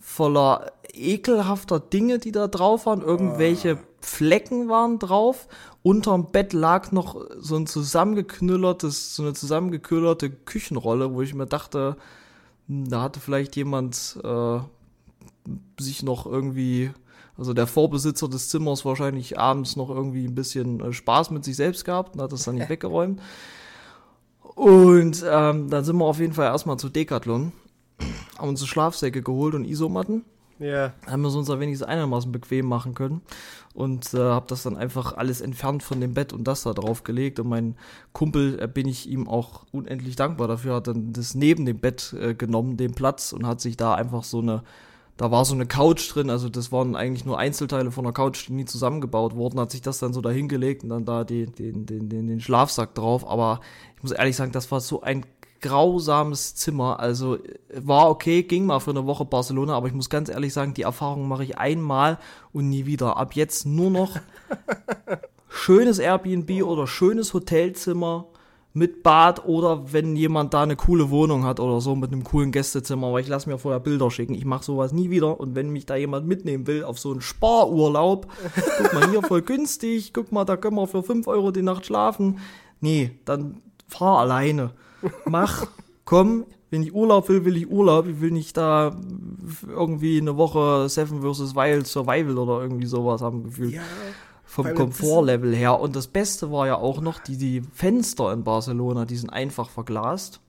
voller 0.00 0.72
ekelhafter 0.92 1.80
Dinge, 1.80 2.18
die 2.18 2.32
da 2.32 2.48
drauf 2.48 2.86
waren. 2.86 3.02
Irgendwelche 3.02 3.76
oh. 3.76 3.84
Flecken 4.00 4.68
waren 4.68 4.98
drauf. 4.98 5.48
Unterm 5.82 6.30
Bett 6.30 6.52
lag 6.52 6.92
noch 6.92 7.24
so 7.38 7.56
ein 7.56 7.66
zusammengeknüllertes, 7.66 9.14
so 9.14 9.22
eine 9.22 9.34
zusammengekühlerte 9.34 10.30
Küchenrolle, 10.30 11.14
wo 11.14 11.22
ich 11.22 11.34
mir 11.34 11.46
dachte, 11.46 11.96
hm, 12.66 12.88
da 12.88 13.02
hatte 13.02 13.20
vielleicht 13.20 13.56
jemand 13.56 14.18
äh, 14.22 14.58
sich 15.78 16.02
noch 16.02 16.26
irgendwie 16.26 16.90
also 17.38 17.54
der 17.54 17.68
Vorbesitzer 17.68 18.28
des 18.28 18.48
Zimmers 18.48 18.84
wahrscheinlich 18.84 19.38
abends 19.38 19.76
noch 19.76 19.88
irgendwie 19.88 20.26
ein 20.26 20.34
bisschen 20.34 20.80
äh, 20.80 20.92
Spaß 20.92 21.30
mit 21.30 21.44
sich 21.44 21.56
selbst 21.56 21.84
gehabt 21.84 22.14
und 22.14 22.22
hat 22.22 22.32
das 22.32 22.44
dann 22.44 22.56
nicht 22.56 22.68
weggeräumt. 22.68 23.20
Und 24.42 25.24
ähm, 25.26 25.70
dann 25.70 25.84
sind 25.84 25.96
wir 25.96 26.04
auf 26.04 26.18
jeden 26.18 26.32
Fall 26.32 26.46
erstmal 26.46 26.78
zu 26.78 26.88
Decathlon, 26.88 27.52
haben 28.36 28.48
uns 28.48 28.66
Schlafsäcke 28.66 29.22
geholt 29.22 29.54
und 29.54 29.64
Isomatten. 29.64 30.24
Ja. 30.58 30.92
Haben 31.06 31.22
wir 31.22 31.28
es 31.28 31.36
uns 31.36 31.46
da 31.46 31.60
wenigstens 31.60 31.86
einigermaßen 31.86 32.32
bequem 32.32 32.66
machen 32.66 32.94
können. 32.94 33.22
Und 33.74 34.12
äh, 34.14 34.18
habe 34.18 34.46
das 34.48 34.64
dann 34.64 34.76
einfach 34.76 35.16
alles 35.16 35.40
entfernt 35.40 35.84
von 35.84 36.00
dem 36.00 36.14
Bett 36.14 36.32
und 36.32 36.44
das 36.48 36.64
da 36.64 36.72
drauf 36.72 37.04
gelegt. 37.04 37.38
Und 37.38 37.48
mein 37.48 37.76
Kumpel, 38.12 38.60
äh, 38.60 38.66
bin 38.66 38.88
ich 38.88 39.08
ihm 39.08 39.28
auch 39.28 39.64
unendlich 39.70 40.16
dankbar 40.16 40.48
dafür, 40.48 40.74
hat 40.74 40.88
dann 40.88 41.12
das 41.12 41.36
neben 41.36 41.64
dem 41.64 41.78
Bett 41.78 42.12
äh, 42.20 42.34
genommen, 42.34 42.76
den 42.76 42.94
Platz, 42.94 43.32
und 43.32 43.46
hat 43.46 43.60
sich 43.60 43.76
da 43.76 43.94
einfach 43.94 44.24
so 44.24 44.40
eine 44.40 44.64
da 45.18 45.32
war 45.32 45.44
so 45.44 45.52
eine 45.52 45.66
Couch 45.66 46.14
drin, 46.14 46.30
also 46.30 46.48
das 46.48 46.70
waren 46.70 46.94
eigentlich 46.94 47.24
nur 47.24 47.38
Einzelteile 47.38 47.90
von 47.90 48.06
einer 48.06 48.12
Couch, 48.12 48.46
die 48.46 48.52
nie 48.52 48.66
zusammengebaut 48.66 49.34
wurden, 49.34 49.58
hat 49.58 49.72
sich 49.72 49.82
das 49.82 49.98
dann 49.98 50.12
so 50.12 50.20
dahingelegt 50.20 50.84
und 50.84 50.90
dann 50.90 51.04
da 51.04 51.24
den, 51.24 51.52
den, 51.56 51.86
den, 51.86 52.08
den, 52.08 52.28
den 52.28 52.40
Schlafsack 52.40 52.94
drauf. 52.94 53.28
Aber 53.28 53.60
ich 53.96 54.02
muss 54.04 54.12
ehrlich 54.12 54.36
sagen, 54.36 54.52
das 54.52 54.70
war 54.70 54.80
so 54.80 55.02
ein 55.02 55.26
grausames 55.60 56.54
Zimmer. 56.54 57.00
Also 57.00 57.38
war 57.74 58.10
okay, 58.10 58.44
ging 58.44 58.64
mal 58.64 58.78
für 58.78 58.92
eine 58.92 59.06
Woche 59.06 59.24
Barcelona, 59.24 59.74
aber 59.74 59.88
ich 59.88 59.92
muss 59.92 60.08
ganz 60.08 60.28
ehrlich 60.28 60.52
sagen, 60.52 60.72
die 60.72 60.82
Erfahrung 60.82 61.26
mache 61.26 61.42
ich 61.42 61.58
einmal 61.58 62.18
und 62.52 62.68
nie 62.68 62.86
wieder. 62.86 63.16
Ab 63.16 63.34
jetzt 63.34 63.66
nur 63.66 63.90
noch 63.90 64.20
schönes 65.48 65.98
Airbnb 65.98 66.62
oder 66.62 66.86
schönes 66.86 67.34
Hotelzimmer 67.34 68.26
mit 68.78 69.02
Bad 69.02 69.44
oder 69.44 69.92
wenn 69.92 70.16
jemand 70.16 70.54
da 70.54 70.62
eine 70.62 70.76
coole 70.76 71.10
Wohnung 71.10 71.44
hat 71.44 71.58
oder 71.60 71.80
so 71.80 71.96
mit 71.96 72.12
einem 72.12 72.24
coolen 72.24 72.52
Gästezimmer, 72.52 73.08
aber 73.08 73.20
ich 73.20 73.28
lasse 73.28 73.50
mir 73.50 73.58
vorher 73.58 73.80
Bilder 73.80 74.10
schicken. 74.10 74.34
Ich 74.34 74.44
mache 74.44 74.64
sowas 74.64 74.92
nie 74.92 75.10
wieder 75.10 75.38
und 75.38 75.54
wenn 75.54 75.70
mich 75.70 75.84
da 75.84 75.96
jemand 75.96 76.26
mitnehmen 76.26 76.66
will 76.66 76.84
auf 76.84 76.98
so 76.98 77.10
einen 77.10 77.20
Sparurlaub, 77.20 78.28
guck 78.78 78.92
mal 78.94 79.10
hier 79.10 79.22
voll 79.22 79.42
günstig, 79.42 80.12
guck 80.12 80.32
mal, 80.32 80.44
da 80.44 80.56
können 80.56 80.76
wir 80.76 80.86
für 80.86 81.02
5 81.02 81.26
Euro 81.26 81.50
die 81.50 81.62
Nacht 81.62 81.86
schlafen. 81.86 82.38
Nee, 82.80 83.10
dann 83.24 83.60
fahr 83.88 84.20
alleine. 84.20 84.70
Mach, 85.26 85.66
komm, 86.04 86.46
wenn 86.70 86.82
ich 86.82 86.94
Urlaub 86.94 87.28
will, 87.28 87.44
will 87.44 87.56
ich 87.56 87.68
Urlaub. 87.68 88.06
Ich 88.06 88.20
will 88.20 88.30
nicht 88.30 88.56
da 88.56 88.94
irgendwie 89.66 90.20
eine 90.20 90.36
Woche 90.36 90.88
Seven 90.88 91.22
vs. 91.22 91.54
Wild 91.54 91.86
Survival 91.86 92.38
oder 92.38 92.62
irgendwie 92.62 92.86
sowas 92.86 93.22
haben 93.22 93.42
gefühlt. 93.42 93.74
Ja, 93.74 93.82
vom 94.48 94.74
Komfortlevel 94.74 95.54
her. 95.54 95.78
Und 95.78 95.94
das 95.94 96.08
Beste 96.08 96.50
war 96.50 96.66
ja 96.66 96.76
auch 96.76 97.00
noch, 97.00 97.20
die, 97.20 97.36
die 97.36 97.62
Fenster 97.72 98.32
in 98.32 98.44
Barcelona, 98.44 99.04
die 99.04 99.16
sind 99.16 99.30
einfach 99.30 99.68
verglast. 99.68 100.40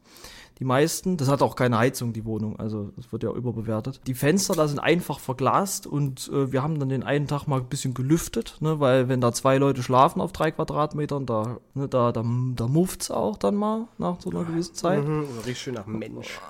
Die 0.57 0.65
meisten, 0.65 1.15
das 1.15 1.29
hat 1.29 1.41
auch 1.41 1.55
keine 1.55 1.77
Heizung, 1.77 2.11
die 2.11 2.25
Wohnung, 2.25 2.59
also 2.59 2.91
das 2.97 3.13
wird 3.13 3.23
ja 3.23 3.31
überbewertet. 3.31 4.01
Die 4.07 4.13
Fenster 4.13 4.55
da 4.55 4.67
sind 4.67 4.79
einfach 4.79 5.19
verglast 5.19 5.87
und 5.87 6.29
äh, 6.33 6.51
wir 6.51 6.61
haben 6.63 6.79
dann 6.79 6.89
den 6.89 7.03
einen 7.03 7.27
Tag 7.27 7.47
mal 7.47 7.61
ein 7.61 7.67
bisschen 7.67 7.93
gelüftet, 7.93 8.57
ne, 8.59 8.79
weil 8.81 9.07
wenn 9.07 9.21
da 9.21 9.31
zwei 9.31 9.57
Leute 9.57 9.83
schlafen 9.83 10.19
auf 10.19 10.33
drei 10.33 10.51
Quadratmetern, 10.51 11.25
da, 11.25 11.59
ne, 11.75 11.87
da, 11.87 12.11
da, 12.11 12.23
da 12.23 12.67
mufft's 12.67 13.09
auch 13.09 13.37
dann 13.37 13.55
mal 13.55 13.87
nach 13.97 14.19
so 14.19 14.31
einer 14.31 14.43
gewissen 14.43 14.75
Zeit. 14.75 15.05
Mhm, 15.05 15.27
riecht 15.45 15.61
schön 15.61 15.75
nach 15.75 15.85
Mensch. 15.85 16.41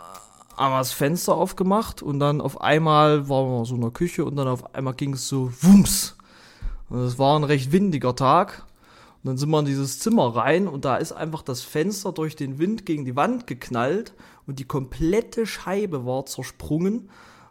Haben 0.58 0.74
wir 0.74 0.80
das 0.80 0.92
Fenster 0.92 1.36
aufgemacht 1.36 2.02
und 2.02 2.20
dann 2.20 2.42
auf 2.42 2.62
einmal 2.62 3.30
waren 3.30 3.48
wir 3.48 3.66
so 3.66 3.76
in 3.76 3.82
der 3.82 3.92
Küche 3.92 4.26
und 4.26 4.36
dann 4.38 4.48
auf 4.48 4.74
einmal 4.74 4.96
ging 4.96 5.14
es 5.14 5.28
so 5.28 5.52
wumms 5.62 6.18
und 6.90 7.00
es 7.00 7.20
war 7.20 7.38
ein 7.38 7.44
recht 7.44 7.72
windiger 7.72 8.16
Tag. 8.16 8.66
Und 9.22 9.28
dann 9.28 9.38
sind 9.38 9.50
wir 9.50 9.60
in 9.60 9.66
dieses 9.66 10.00
Zimmer 10.00 10.36
rein 10.36 10.68
und 10.68 10.86
da 10.86 10.96
ist 10.96 11.12
einfach 11.12 11.42
das 11.42 11.62
Fenster 11.62 12.14
durch 12.14 12.36
den 12.36 12.58
Wind 12.58 12.86
gegen 12.86 13.04
die 13.04 13.18
Wand 13.18 13.48
geknallt 13.48 14.14
und 14.48 14.60
die 14.60 14.66
komplette 14.66 15.46
Scheibe 15.46 16.06
war 16.06 16.26
zersprungen. 16.26 17.10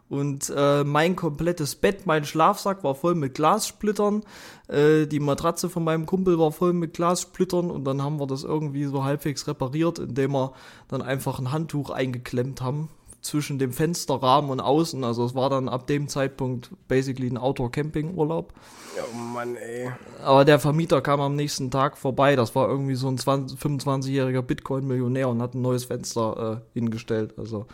Und 0.09 0.51
äh, 0.55 0.83
mein 0.83 1.15
komplettes 1.15 1.75
Bett, 1.75 2.07
mein 2.07 2.25
Schlafsack 2.25 2.83
war 2.83 2.95
voll 2.95 3.13
mit 3.13 3.35
Glassplittern. 3.35 4.23
Äh, 4.67 5.05
die 5.05 5.19
Matratze 5.19 5.69
von 5.69 5.83
meinem 5.83 6.07
Kumpel 6.07 6.39
war 6.39 6.51
voll 6.51 6.73
mit 6.73 6.95
Glassplittern. 6.95 7.69
Und 7.69 7.83
dann 7.83 8.01
haben 8.01 8.19
wir 8.19 8.25
das 8.25 8.43
irgendwie 8.43 8.85
so 8.85 9.03
halbwegs 9.03 9.47
repariert, 9.47 9.99
indem 9.99 10.31
wir 10.31 10.53
dann 10.87 11.03
einfach 11.03 11.37
ein 11.37 11.51
Handtuch 11.51 11.91
eingeklemmt 11.91 12.59
haben 12.61 12.89
zwischen 13.21 13.59
dem 13.59 13.73
Fensterrahmen 13.73 14.49
und 14.49 14.59
außen. 14.59 15.03
Also 15.03 15.25
es 15.25 15.35
war 15.35 15.49
dann 15.49 15.69
ab 15.69 15.87
dem 15.87 16.07
Zeitpunkt 16.07 16.71
basically 16.87 17.27
ein 17.27 17.37
Outdoor-Camping-Urlaub. 17.37 18.53
Oh 18.97 19.15
Mann, 19.17 19.55
ey. 19.55 19.91
Aber 20.23 20.45
der 20.45 20.59
Vermieter 20.59 21.01
kam 21.01 21.21
am 21.21 21.35
nächsten 21.35 21.71
Tag 21.71 21.97
vorbei. 21.97 22.35
Das 22.35 22.55
war 22.55 22.67
irgendwie 22.67 22.95
so 22.95 23.07
ein 23.07 23.17
25-jähriger 23.17 24.41
Bitcoin-Millionär 24.41 25.29
und 25.29 25.41
hat 25.41 25.53
ein 25.53 25.61
neues 25.61 25.85
Fenster 25.85 26.61
äh, 26.61 26.79
hingestellt. 26.79 27.33
Also 27.37 27.67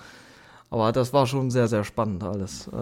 aber 0.70 0.92
das 0.92 1.14
war 1.14 1.28
schon 1.28 1.52
sehr, 1.52 1.68
sehr 1.68 1.84
spannend 1.84 2.24
alles. 2.24 2.68
Äh, 2.68 2.76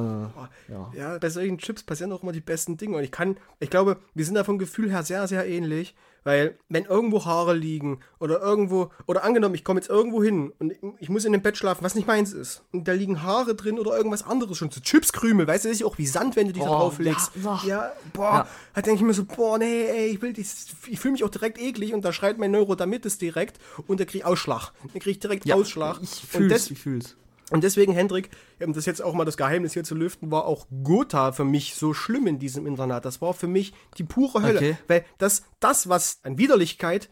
ja. 0.72 0.91
ja, 0.95 1.18
bei 1.20 1.30
solchen 1.30 1.57
Chips 1.57 1.84
passieren 1.84 2.11
auch 2.11 2.24
immer 2.24 2.32
die 2.32 2.41
besten 2.41 2.78
Dinge. 2.78 2.97
Und 2.97 3.03
ich 3.03 3.11
kann, 3.11 3.38
ich 3.59 3.70
glaube, 3.70 3.97
wir 4.14 4.26
sind 4.26 4.36
da 4.36 4.43
vom 4.43 4.57
Gefühl 4.57 4.89
her 4.89 5.03
sehr, 5.03 5.28
sehr 5.28 5.47
ähnlich. 5.47 5.95
Weil, 6.24 6.57
wenn 6.69 6.86
irgendwo 6.86 7.26
Haare 7.26 7.53
liegen 7.53 7.99
oder 8.19 8.39
irgendwo, 8.39 8.91
oder 9.07 9.24
angenommen, 9.24 9.55
ich 9.55 9.63
komme 9.63 9.80
jetzt 9.80 9.89
irgendwo 9.89 10.24
hin 10.24 10.53
und 10.59 10.74
ich 10.99 11.09
muss 11.09 11.26
in 11.26 11.34
dem 11.34 11.41
Bett 11.41 11.57
schlafen, 11.57 11.84
was 11.84 11.95
nicht 11.95 12.07
meins 12.07 12.32
ist, 12.32 12.63
und 12.71 12.88
da 12.88 12.93
liegen 12.93 13.24
Haare 13.24 13.55
drin 13.55 13.78
oder 13.78 13.95
irgendwas 13.95 14.24
anderes 14.24 14.57
schon, 14.57 14.71
so 14.71 14.80
Chipskrümel, 14.80 15.47
weißt 15.47 15.65
du, 15.65 15.69
das 15.69 15.76
ist 15.76 15.82
ja 15.82 15.88
auch 15.88 15.97
wie 15.97 16.07
Sand, 16.07 16.36
wenn 16.36 16.47
du 16.47 16.53
die 16.53 16.61
oh, 16.61 16.65
da 16.65 16.69
drauflegst. 16.69 17.32
Ja, 17.43 17.61
ja, 17.65 17.91
boah, 18.13 18.34
ja. 18.34 18.47
da 18.74 18.82
denke 18.82 19.01
ich 19.01 19.05
mir 19.05 19.13
so, 19.13 19.26
boah, 19.26 19.57
nee, 19.57 19.86
ey, 19.86 20.07
ich 20.07 20.21
will 20.21 20.34
das, 20.34 20.67
ich 20.88 20.99
fühle 20.99 21.13
mich 21.13 21.24
auch 21.24 21.30
direkt 21.30 21.59
eklig 21.59 21.93
und 21.93 22.05
da 22.05 22.13
schreit 22.13 22.38
mein 22.38 22.51
Neurodermitis 22.51 23.17
direkt 23.17 23.59
und 23.88 23.99
der 23.99 24.05
kriegt 24.05 24.26
Ausschlag. 24.26 24.71
Der 24.93 25.01
kriegt 25.01 25.24
direkt 25.24 25.45
ja, 25.45 25.55
Ausschlag. 25.55 25.99
Ich 26.01 26.09
fühl's, 26.09 26.36
und 26.36 26.49
das, 26.49 26.71
ich 26.71 26.80
fühl's. 26.80 27.17
Und 27.54 27.64
deswegen, 27.64 27.93
Hendrik, 27.93 28.32
um 28.66 28.74
das 28.74 28.88
jetzt 28.88 29.04
auch 29.04 29.14
mal 29.14 29.26
das 29.26 29.38
Geheimnis 29.38 29.74
hier 29.74 29.84
zu 29.84 29.93
lüften, 29.93 30.32
war 30.32 30.45
auch 30.45 30.66
Gotha 30.84 31.34
für 31.34 31.45
mich 31.45 31.76
so 31.76 31.93
schlimm 31.93 32.26
in 32.26 32.39
diesem 32.39 32.66
Internat. 32.66 33.06
Das 33.06 33.22
war 33.22 33.36
für 33.36 33.45
mich 33.45 33.76
die 33.99 34.04
pure 34.04 34.41
Hölle. 34.41 34.58
Okay. 34.58 34.78
Weil 34.88 35.06
das, 35.20 35.43
das, 35.60 35.88
was 35.88 36.20
an 36.24 36.39
Widerlichkeit 36.39 37.12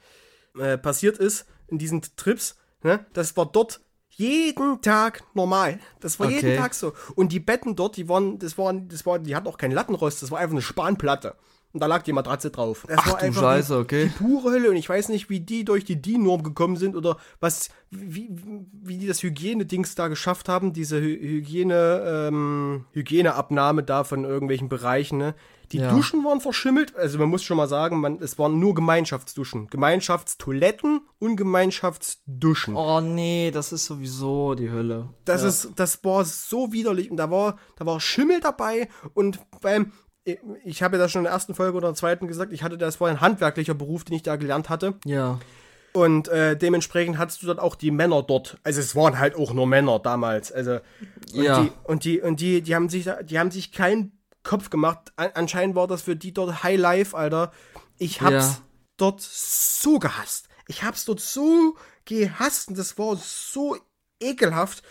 äh, 0.57 0.79
passiert 0.79 1.19
ist 1.19 1.45
in 1.67 1.77
diesen 1.77 2.01
Trips, 2.15 2.57
ne, 2.81 3.05
das 3.13 3.37
war 3.37 3.45
dort 3.45 3.81
jeden 4.09 4.81
Tag 4.81 5.23
normal. 5.35 5.79
Das 5.99 6.19
war 6.19 6.25
okay. 6.25 6.37
jeden 6.37 6.57
Tag 6.57 6.73
so. 6.73 6.93
Und 7.13 7.31
die 7.31 7.39
Betten 7.39 7.75
dort, 7.75 7.95
die 7.95 8.09
waren, 8.09 8.39
das 8.39 8.57
waren, 8.57 8.89
das 8.89 9.05
war, 9.05 9.19
die 9.19 9.35
hatten 9.35 9.47
auch 9.47 9.59
keinen 9.59 9.73
Lattenrost, 9.73 10.23
das 10.23 10.31
war 10.31 10.39
einfach 10.39 10.55
eine 10.55 10.63
Spanplatte 10.63 11.35
und 11.73 11.79
da 11.79 11.85
lag 11.85 12.03
die 12.03 12.13
Matratze 12.13 12.51
drauf. 12.51 12.85
Das 12.87 12.99
Ach 13.01 13.19
du 13.19 13.33
Scheiße, 13.33 13.77
okay. 13.77 14.05
Die 14.05 14.23
pure 14.23 14.51
Hölle 14.51 14.69
und 14.69 14.75
ich 14.75 14.89
weiß 14.89 15.09
nicht, 15.09 15.29
wie 15.29 15.39
die 15.39 15.63
durch 15.63 15.85
die 15.85 16.01
DIN-Norm 16.01 16.43
gekommen 16.43 16.75
sind 16.75 16.95
oder 16.95 17.17
was, 17.39 17.69
wie, 17.89 18.29
wie 18.71 18.97
die 18.97 19.07
das 19.07 19.23
Hygienedings 19.23 19.95
da 19.95 20.07
geschafft 20.07 20.49
haben, 20.49 20.73
diese 20.73 20.99
Hygiene, 20.99 22.27
ähm, 22.27 22.85
Hygieneabnahme 22.91 23.83
da 23.83 24.03
von 24.03 24.25
irgendwelchen 24.25 24.69
Bereichen, 24.69 25.17
ne? 25.17 25.35
Die 25.71 25.77
ja. 25.77 25.89
Duschen 25.89 26.25
waren 26.25 26.41
verschimmelt, 26.41 26.95
also 26.97 27.17
man 27.17 27.29
muss 27.29 27.43
schon 27.43 27.55
mal 27.55 27.67
sagen, 27.67 28.01
man, 28.01 28.19
es 28.21 28.37
waren 28.37 28.59
nur 28.59 28.75
Gemeinschaftsduschen. 28.75 29.67
Gemeinschaftstoiletten 29.67 31.01
und 31.17 31.37
Gemeinschaftsduschen. 31.37 32.75
Oh 32.75 32.99
nee, 32.99 33.51
das 33.51 33.71
ist 33.71 33.85
sowieso 33.85 34.53
die 34.55 34.69
Hölle. 34.69 35.13
Das 35.23 35.43
ja. 35.43 35.47
ist, 35.47 35.71
das 35.77 36.03
war 36.03 36.25
so 36.25 36.73
widerlich 36.73 37.09
und 37.09 37.17
da 37.17 37.31
war, 37.31 37.57
da 37.77 37.85
war 37.85 38.01
Schimmel 38.01 38.41
dabei 38.41 38.89
und 39.13 39.39
beim, 39.61 39.93
ich 40.63 40.83
habe 40.83 40.97
ja 40.97 41.03
das 41.03 41.11
schon 41.11 41.21
in 41.21 41.25
der 41.25 41.33
ersten 41.33 41.55
Folge 41.55 41.77
oder 41.77 41.87
in 41.87 41.93
der 41.93 41.99
zweiten 41.99 42.27
gesagt, 42.27 42.53
ich 42.53 42.63
hatte 42.63 42.77
das 42.77 42.97
vorher 42.97 43.17
ein 43.17 43.21
handwerklicher 43.21 43.73
Beruf, 43.73 44.03
den 44.03 44.15
ich 44.15 44.23
da 44.23 44.35
gelernt 44.35 44.69
hatte. 44.69 44.95
Ja. 45.05 45.39
Und 45.93 46.29
äh, 46.29 46.55
dementsprechend 46.55 47.17
hattest 47.17 47.41
du 47.43 47.47
dann 47.47 47.59
auch 47.59 47.75
die 47.75 47.91
Männer 47.91 48.23
dort. 48.23 48.57
Also 48.63 48.79
es 48.79 48.95
waren 48.95 49.19
halt 49.19 49.35
auch 49.35 49.53
nur 49.53 49.67
Männer 49.67 49.99
damals. 49.99 50.51
Also 50.51 50.79
und 51.33 51.43
ja. 51.43 51.63
die 51.63 51.71
und 51.83 52.05
die 52.05 52.21
und 52.21 52.39
die 52.39 52.61
die 52.61 52.75
haben 52.75 52.87
sich 52.87 53.09
die 53.23 53.39
haben 53.39 53.51
sich 53.51 53.71
keinen 53.71 54.17
Kopf 54.43 54.69
gemacht. 54.69 55.11
An, 55.17 55.31
anscheinend 55.33 55.75
war 55.75 55.87
das 55.87 56.03
für 56.03 56.15
die 56.15 56.33
dort 56.33 56.63
High 56.63 56.79
Life, 56.79 57.17
Alter. 57.17 57.51
Ich 57.97 58.21
hab's 58.21 58.31
ja. 58.31 58.57
dort 58.97 59.21
so 59.21 59.99
gehasst. 59.99 60.47
Ich 60.67 60.83
hab's 60.83 61.03
dort 61.03 61.19
so 61.19 61.75
gehasst 62.05 62.69
und 62.69 62.77
das 62.77 62.97
war 62.97 63.17
so 63.17 63.75
ekelhaft. 64.21 64.83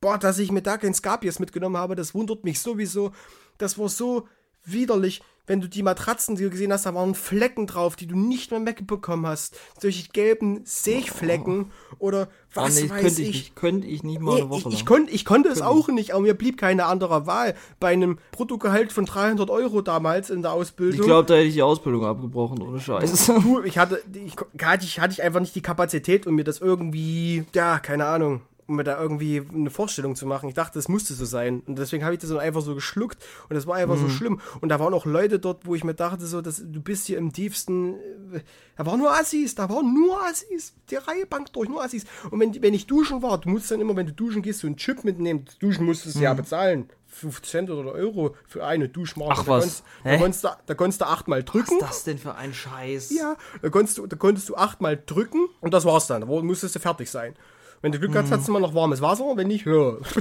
Boah, 0.00 0.18
dass 0.18 0.38
ich 0.38 0.50
mir 0.50 0.62
da 0.62 0.76
kein 0.76 0.94
Scapies 0.94 1.38
mitgenommen 1.38 1.76
habe, 1.76 1.94
das 1.94 2.14
wundert 2.14 2.44
mich 2.44 2.60
sowieso. 2.60 3.12
Das 3.58 3.78
war 3.78 3.88
so 3.88 4.28
widerlich, 4.72 5.22
wenn 5.48 5.60
du 5.60 5.68
die 5.68 5.82
Matratzen, 5.82 6.36
die 6.36 6.44
du 6.44 6.50
gesehen 6.50 6.72
hast, 6.72 6.86
da 6.86 6.94
waren 6.94 7.14
Flecken 7.14 7.66
drauf, 7.66 7.96
die 7.96 8.06
du 8.06 8.16
nicht 8.16 8.50
mehr 8.50 8.64
wegbekommen 8.64 9.26
hast. 9.26 9.58
Solche 9.80 10.08
gelben 10.10 10.60
Sechflecken 10.64 11.70
oh. 11.92 11.96
oder 11.98 12.28
was 12.54 12.78
oh 12.78 12.84
nee, 12.84 12.90
weiß 12.90 13.00
könnte 13.00 13.22
ich. 13.22 13.28
ich. 13.28 13.54
Könnte 13.54 13.86
ich 13.86 14.02
nicht 14.02 14.20
mal 14.20 14.36
eine 14.36 14.50
Woche 14.50 14.68
Ich, 14.68 14.74
ich, 14.74 14.86
konnt, 14.86 15.10
ich 15.10 15.24
konnte 15.24 15.48
es 15.48 15.62
auch 15.62 15.88
nicht, 15.88 16.12
aber 16.12 16.22
mir 16.22 16.34
blieb 16.34 16.58
keine 16.58 16.86
andere 16.86 17.26
Wahl. 17.26 17.54
Bei 17.80 17.88
einem 17.88 18.18
Bruttogehalt 18.32 18.92
von 18.92 19.06
300 19.06 19.50
Euro 19.50 19.80
damals 19.80 20.30
in 20.30 20.42
der 20.42 20.52
Ausbildung. 20.52 21.00
Ich 21.00 21.06
glaube, 21.06 21.26
da 21.26 21.34
hätte 21.34 21.46
ich 21.46 21.54
die 21.54 21.62
Ausbildung 21.62 22.04
abgebrochen, 22.04 22.60
ohne 22.62 22.78
Scheiß. 22.78 23.30
Ich 23.64 23.78
hatte, 23.78 24.02
ich, 24.14 24.64
hatte, 24.64 24.84
ich, 24.84 25.00
hatte 25.00 25.12
ich 25.12 25.22
einfach 25.22 25.40
nicht 25.40 25.54
die 25.54 25.62
Kapazität, 25.62 26.26
um 26.26 26.34
mir 26.34 26.44
das 26.44 26.60
irgendwie, 26.60 27.46
ja, 27.54 27.78
keine 27.78 28.06
Ahnung, 28.06 28.42
um 28.68 28.76
mir 28.76 28.84
da 28.84 29.00
irgendwie 29.00 29.42
eine 29.52 29.70
Vorstellung 29.70 30.14
zu 30.14 30.26
machen. 30.26 30.48
Ich 30.48 30.54
dachte, 30.54 30.78
es 30.78 30.88
musste 30.88 31.14
so 31.14 31.24
sein. 31.24 31.62
Und 31.66 31.78
deswegen 31.78 32.04
habe 32.04 32.14
ich 32.14 32.20
das 32.20 32.30
einfach 32.30 32.60
so 32.60 32.74
geschluckt. 32.74 33.18
Und 33.48 33.54
das 33.54 33.66
war 33.66 33.76
einfach 33.76 33.96
mhm. 33.96 34.02
so 34.02 34.08
schlimm. 34.10 34.40
Und 34.60 34.68
da 34.68 34.78
waren 34.78 34.92
auch 34.92 35.06
Leute 35.06 35.38
dort, 35.38 35.66
wo 35.66 35.74
ich 35.74 35.84
mir 35.84 35.94
dachte, 35.94 36.26
so, 36.26 36.42
dass 36.42 36.58
du 36.58 36.80
bist 36.80 37.06
hier 37.06 37.16
im 37.16 37.32
tiefsten. 37.32 37.94
Äh, 38.34 38.40
da 38.76 38.84
waren 38.84 39.00
nur 39.00 39.10
Assis, 39.10 39.54
da 39.54 39.70
waren 39.70 39.92
nur 39.94 40.22
Assis. 40.22 40.74
Die 40.90 40.96
Reihe 40.96 41.24
Bank 41.24 41.52
durch, 41.54 41.68
nur 41.68 41.82
Assis. 41.82 42.04
Und 42.30 42.40
wenn, 42.40 42.62
wenn 42.62 42.74
ich 42.74 42.86
duschen 42.86 43.22
war, 43.22 43.38
du 43.38 43.48
musst 43.48 43.70
dann 43.70 43.80
immer, 43.80 43.96
wenn 43.96 44.06
du 44.06 44.12
duschen 44.12 44.42
gehst, 44.42 44.60
so 44.60 44.66
einen 44.66 44.76
Chip 44.76 45.02
mitnehmen. 45.02 45.46
Duschen 45.60 45.86
musstest 45.86 46.16
du 46.16 46.18
mhm. 46.20 46.24
ja 46.24 46.34
bezahlen. 46.34 46.90
5 47.06 47.42
Cent 47.42 47.70
oder 47.70 47.90
Euro 47.92 48.36
für 48.46 48.66
eine 48.66 48.90
Duschmarke. 48.90 49.40
Ach 49.40 49.46
was? 49.46 49.82
Da 50.04 50.18
konntest, 50.18 50.44
da, 50.44 50.58
da 50.66 50.74
konntest 50.74 51.00
du 51.00 51.06
achtmal 51.06 51.42
drücken. 51.42 51.76
Was 51.80 51.90
ist 51.90 51.96
das 51.96 52.04
denn 52.04 52.18
für 52.18 52.34
ein 52.34 52.52
Scheiß? 52.52 53.10
Ja, 53.10 53.36
da 53.62 53.70
konntest 53.70 53.96
du, 53.96 54.06
da 54.06 54.16
konntest 54.16 54.48
du 54.50 54.56
achtmal 54.56 55.02
drücken 55.04 55.48
und 55.60 55.72
das 55.72 55.86
war's 55.86 56.06
dann. 56.06 56.20
Da 56.20 56.26
musstest 56.26 56.74
du 56.74 56.80
fertig 56.80 57.10
sein. 57.10 57.34
Wenn 57.80 57.92
du 57.92 57.98
Glück 57.98 58.14
hast, 58.14 58.30
mhm. 58.30 58.34
hast 58.34 58.48
du 58.48 58.52
mal 58.52 58.60
noch 58.60 58.74
warmes 58.74 59.00
Wasser, 59.00 59.36
wenn 59.36 59.48
nicht, 59.48 59.66
ja, 59.66 59.96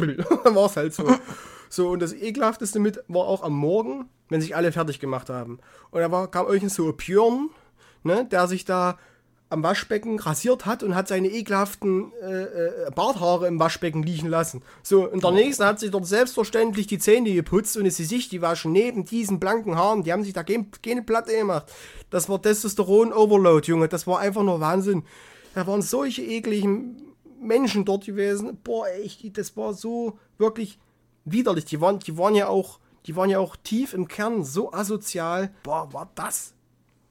dann 0.43 0.55
war 0.55 0.65
es 0.65 0.77
halt 0.77 0.93
so. 0.93 1.05
So, 1.69 1.89
und 1.89 2.01
das 2.01 2.13
Ekelhafteste 2.13 2.79
mit 2.79 3.03
war 3.07 3.25
auch 3.25 3.43
am 3.43 3.53
Morgen, 3.53 4.09
wenn 4.29 4.41
sich 4.41 4.55
alle 4.55 4.71
fertig 4.71 4.99
gemacht 4.99 5.29
haben. 5.29 5.59
Und 5.91 5.99
da 6.01 6.11
war, 6.11 6.29
kam 6.29 6.45
euch 6.45 6.67
so 6.69 6.87
ein 6.87 6.95
Björn, 6.95 7.49
ne, 8.03 8.25
der 8.29 8.47
sich 8.47 8.65
da 8.65 8.97
am 9.49 9.63
Waschbecken 9.63 10.19
rasiert 10.19 10.65
hat 10.65 10.83
und 10.83 10.93
hat 10.93 11.07
seine 11.07 11.29
ekelhaften 11.29 12.11
äh, 12.21 12.43
äh, 12.43 12.91
Barthaare 12.93 13.47
im 13.47 13.59
Waschbecken 13.59 14.03
liegen 14.03 14.27
lassen. 14.27 14.61
So, 14.83 15.09
und 15.09 15.23
der 15.23 15.31
nächste 15.31 15.65
hat 15.65 15.79
sich 15.79 15.91
dort 15.91 16.05
selbstverständlich 16.05 16.87
die 16.87 16.99
Zähne 16.99 17.33
geputzt 17.33 17.77
und 17.77 17.85
ist 17.85 17.95
sich 17.95 18.27
die 18.27 18.41
waschen 18.41 18.73
neben 18.73 19.05
diesen 19.05 19.39
blanken 19.39 19.77
Haaren. 19.77 20.03
Die 20.03 20.11
haben 20.11 20.23
sich 20.23 20.33
da 20.33 20.43
keine 20.43 21.01
Platte 21.03 21.33
gemacht. 21.33 21.71
Das 22.09 22.27
war 22.27 22.41
Testosteron-Overload, 22.41 23.67
Junge. 23.67 23.87
Das 23.87 24.05
war 24.05 24.19
einfach 24.19 24.43
nur 24.43 24.59
Wahnsinn. 24.59 25.03
Da 25.55 25.65
waren 25.65 25.81
solche 25.81 26.23
ekligen 26.23 27.01
Menschen 27.41 27.85
dort 27.85 28.05
gewesen. 28.05 28.57
Boah, 28.63 28.87
echt, 28.89 29.37
das 29.37 29.55
war 29.57 29.73
so 29.73 30.17
wirklich 30.37 30.79
widerlich. 31.25 31.65
Die 31.65 31.79
waren, 31.81 31.99
die 31.99 32.17
waren 32.17 32.35
ja 32.35 32.47
auch, 32.47 32.79
die 33.05 33.15
waren 33.15 33.29
ja 33.29 33.39
auch 33.39 33.55
tief 33.55 33.93
im 33.93 34.07
Kern 34.07 34.43
so 34.43 34.71
asozial. 34.73 35.51
Boah, 35.63 35.91
war 35.93 36.09
das 36.15 36.53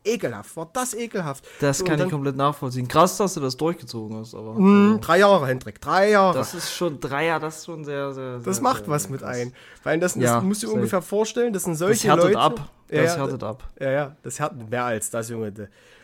ekelhaft, 0.05 0.57
war 0.57 0.71
das 0.73 0.95
ekelhaft. 0.95 1.45
Das 1.61 1.85
kann 1.85 1.99
dann- 1.99 2.07
ich 2.07 2.13
komplett 2.13 2.37
nachvollziehen. 2.37 2.87
Krass, 2.87 3.17
dass 3.17 3.35
du 3.35 3.41
das 3.41 3.57
durchgezogen 3.57 4.17
hast, 4.19 4.35
aber. 4.35 4.55
Hm, 4.55 4.87
also, 4.93 5.01
drei 5.01 5.19
Jahre, 5.19 5.47
Hendrik, 5.49 5.81
drei 5.81 6.11
Jahre. 6.11 6.37
das 6.39 6.55
ist 6.55 6.73
schon 6.73 7.01
Dreier, 7.01 7.41
das 7.41 7.59
ist 7.59 7.65
schon 7.67 7.85
sehr, 7.85 8.13
sehr. 8.13 8.39
Das 8.39 8.57
sehr, 8.57 8.63
macht 8.63 8.85
sehr, 8.85 8.89
was 8.89 9.03
sehr 9.05 9.11
mit 9.13 9.21
krass. 9.23 9.37
ein. 9.37 9.53
Weil 9.83 9.99
das, 9.99 10.15
das 10.15 10.23
Ja, 10.23 10.41
musst 10.41 10.63
du 10.63 10.73
ungefähr 10.73 11.03
vorstellen, 11.03 11.53
das 11.53 11.65
sind 11.65 11.73
Das 11.73 11.79
solche 11.81 12.09
härtet 12.09 12.25
Leute. 12.27 12.39
ab. 12.39 12.71
Ja, 12.89 13.03
Das 13.03 13.17
härtet 13.17 13.43
ab. 13.43 13.65
Ja, 13.81 13.91
ja, 13.91 14.17
das 14.23 14.39
hat 14.39 14.71
mehr 14.71 14.85
als 14.85 15.11
das, 15.11 15.29
Junge. 15.29 15.53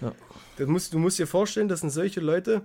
Ja. 0.01 0.13
Das 0.57 0.67
musst, 0.67 0.93
du 0.93 0.99
musst 0.99 1.19
dir 1.21 1.27
vorstellen, 1.29 1.69
das 1.69 1.79
sind 1.81 1.91
solche 1.91 2.19
Leute. 2.21 2.63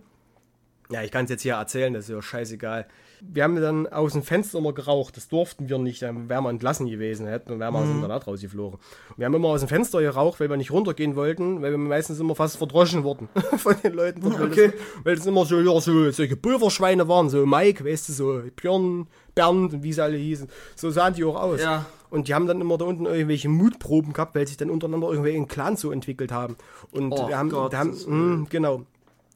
Ja, 0.91 1.03
ich 1.03 1.11
kann 1.11 1.25
es 1.25 1.31
jetzt 1.31 1.41
hier 1.41 1.55
erzählen, 1.55 1.93
das 1.93 2.05
ist 2.05 2.09
ja 2.09 2.21
scheißegal. 2.21 2.87
Wir 3.19 3.43
haben 3.43 3.55
dann 3.59 3.87
aus 3.87 4.13
dem 4.13 4.21
Fenster 4.21 4.59
immer 4.59 4.73
geraucht, 4.73 5.17
das 5.17 5.27
durften 5.27 5.67
wir 5.67 5.79
nicht, 5.79 6.03
dann 6.03 6.29
wären 6.29 6.43
wir 6.43 6.49
entlassen 6.51 6.87
gewesen, 6.87 7.27
hätten, 7.27 7.59
wären 7.59 7.73
wir 7.73 7.79
aus 7.79 7.87
dem 7.87 7.95
Internat 7.95 8.27
rausgeflogen. 8.27 8.79
Wir 9.17 9.25
haben 9.25 9.33
immer 9.33 9.47
aus 9.49 9.61
dem 9.61 9.69
Fenster 9.69 10.01
geraucht, 10.01 10.39
weil 10.39 10.49
wir 10.49 10.57
nicht 10.57 10.71
runtergehen 10.71 11.15
wollten, 11.15 11.61
weil 11.61 11.71
wir 11.71 11.77
meistens 11.77 12.19
immer 12.19 12.35
fast 12.35 12.57
verdroschen 12.57 13.03
wurden 13.03 13.27
von 13.57 13.75
den 13.83 13.93
Leuten. 13.93 14.25
Okay. 14.27 14.71
Weil 15.03 15.15
das 15.15 15.25
immer 15.25 15.45
so, 15.45 15.59
ja, 15.59 15.81
so 15.81 16.11
solche 16.11 16.37
Pulverschweine 16.37 17.07
waren, 17.07 17.29
so 17.29 17.45
Mike, 17.45 17.83
weißt 17.83 18.09
du, 18.09 18.13
so 18.13 18.41
Björn, 18.55 19.07
Bernd 19.33 19.73
und 19.73 19.83
wie 19.83 19.93
sie 19.93 20.03
alle 20.03 20.17
hießen. 20.17 20.47
So 20.75 20.91
sahen 20.91 21.15
die 21.15 21.23
auch 21.23 21.41
aus. 21.41 21.61
Ja. 21.61 21.85
Und 22.09 22.27
die 22.27 22.33
haben 22.35 22.47
dann 22.47 22.61
immer 22.61 22.77
da 22.77 22.85
unten 22.85 23.05
irgendwelche 23.05 23.49
Mutproben 23.49 24.13
gehabt, 24.13 24.35
weil 24.35 24.47
sich 24.47 24.57
dann 24.57 24.69
untereinander 24.69 25.09
irgendwelche 25.09 25.43
Clans 25.45 25.81
so 25.81 25.91
entwickelt 25.91 26.31
haben. 26.31 26.55
Und 26.91 27.11
Oh 27.11 27.27
wir 27.27 27.37
haben, 27.37 27.49
Gott, 27.49 27.73
haben 27.75 27.91
mh, 27.91 28.45
genau. 28.49 28.83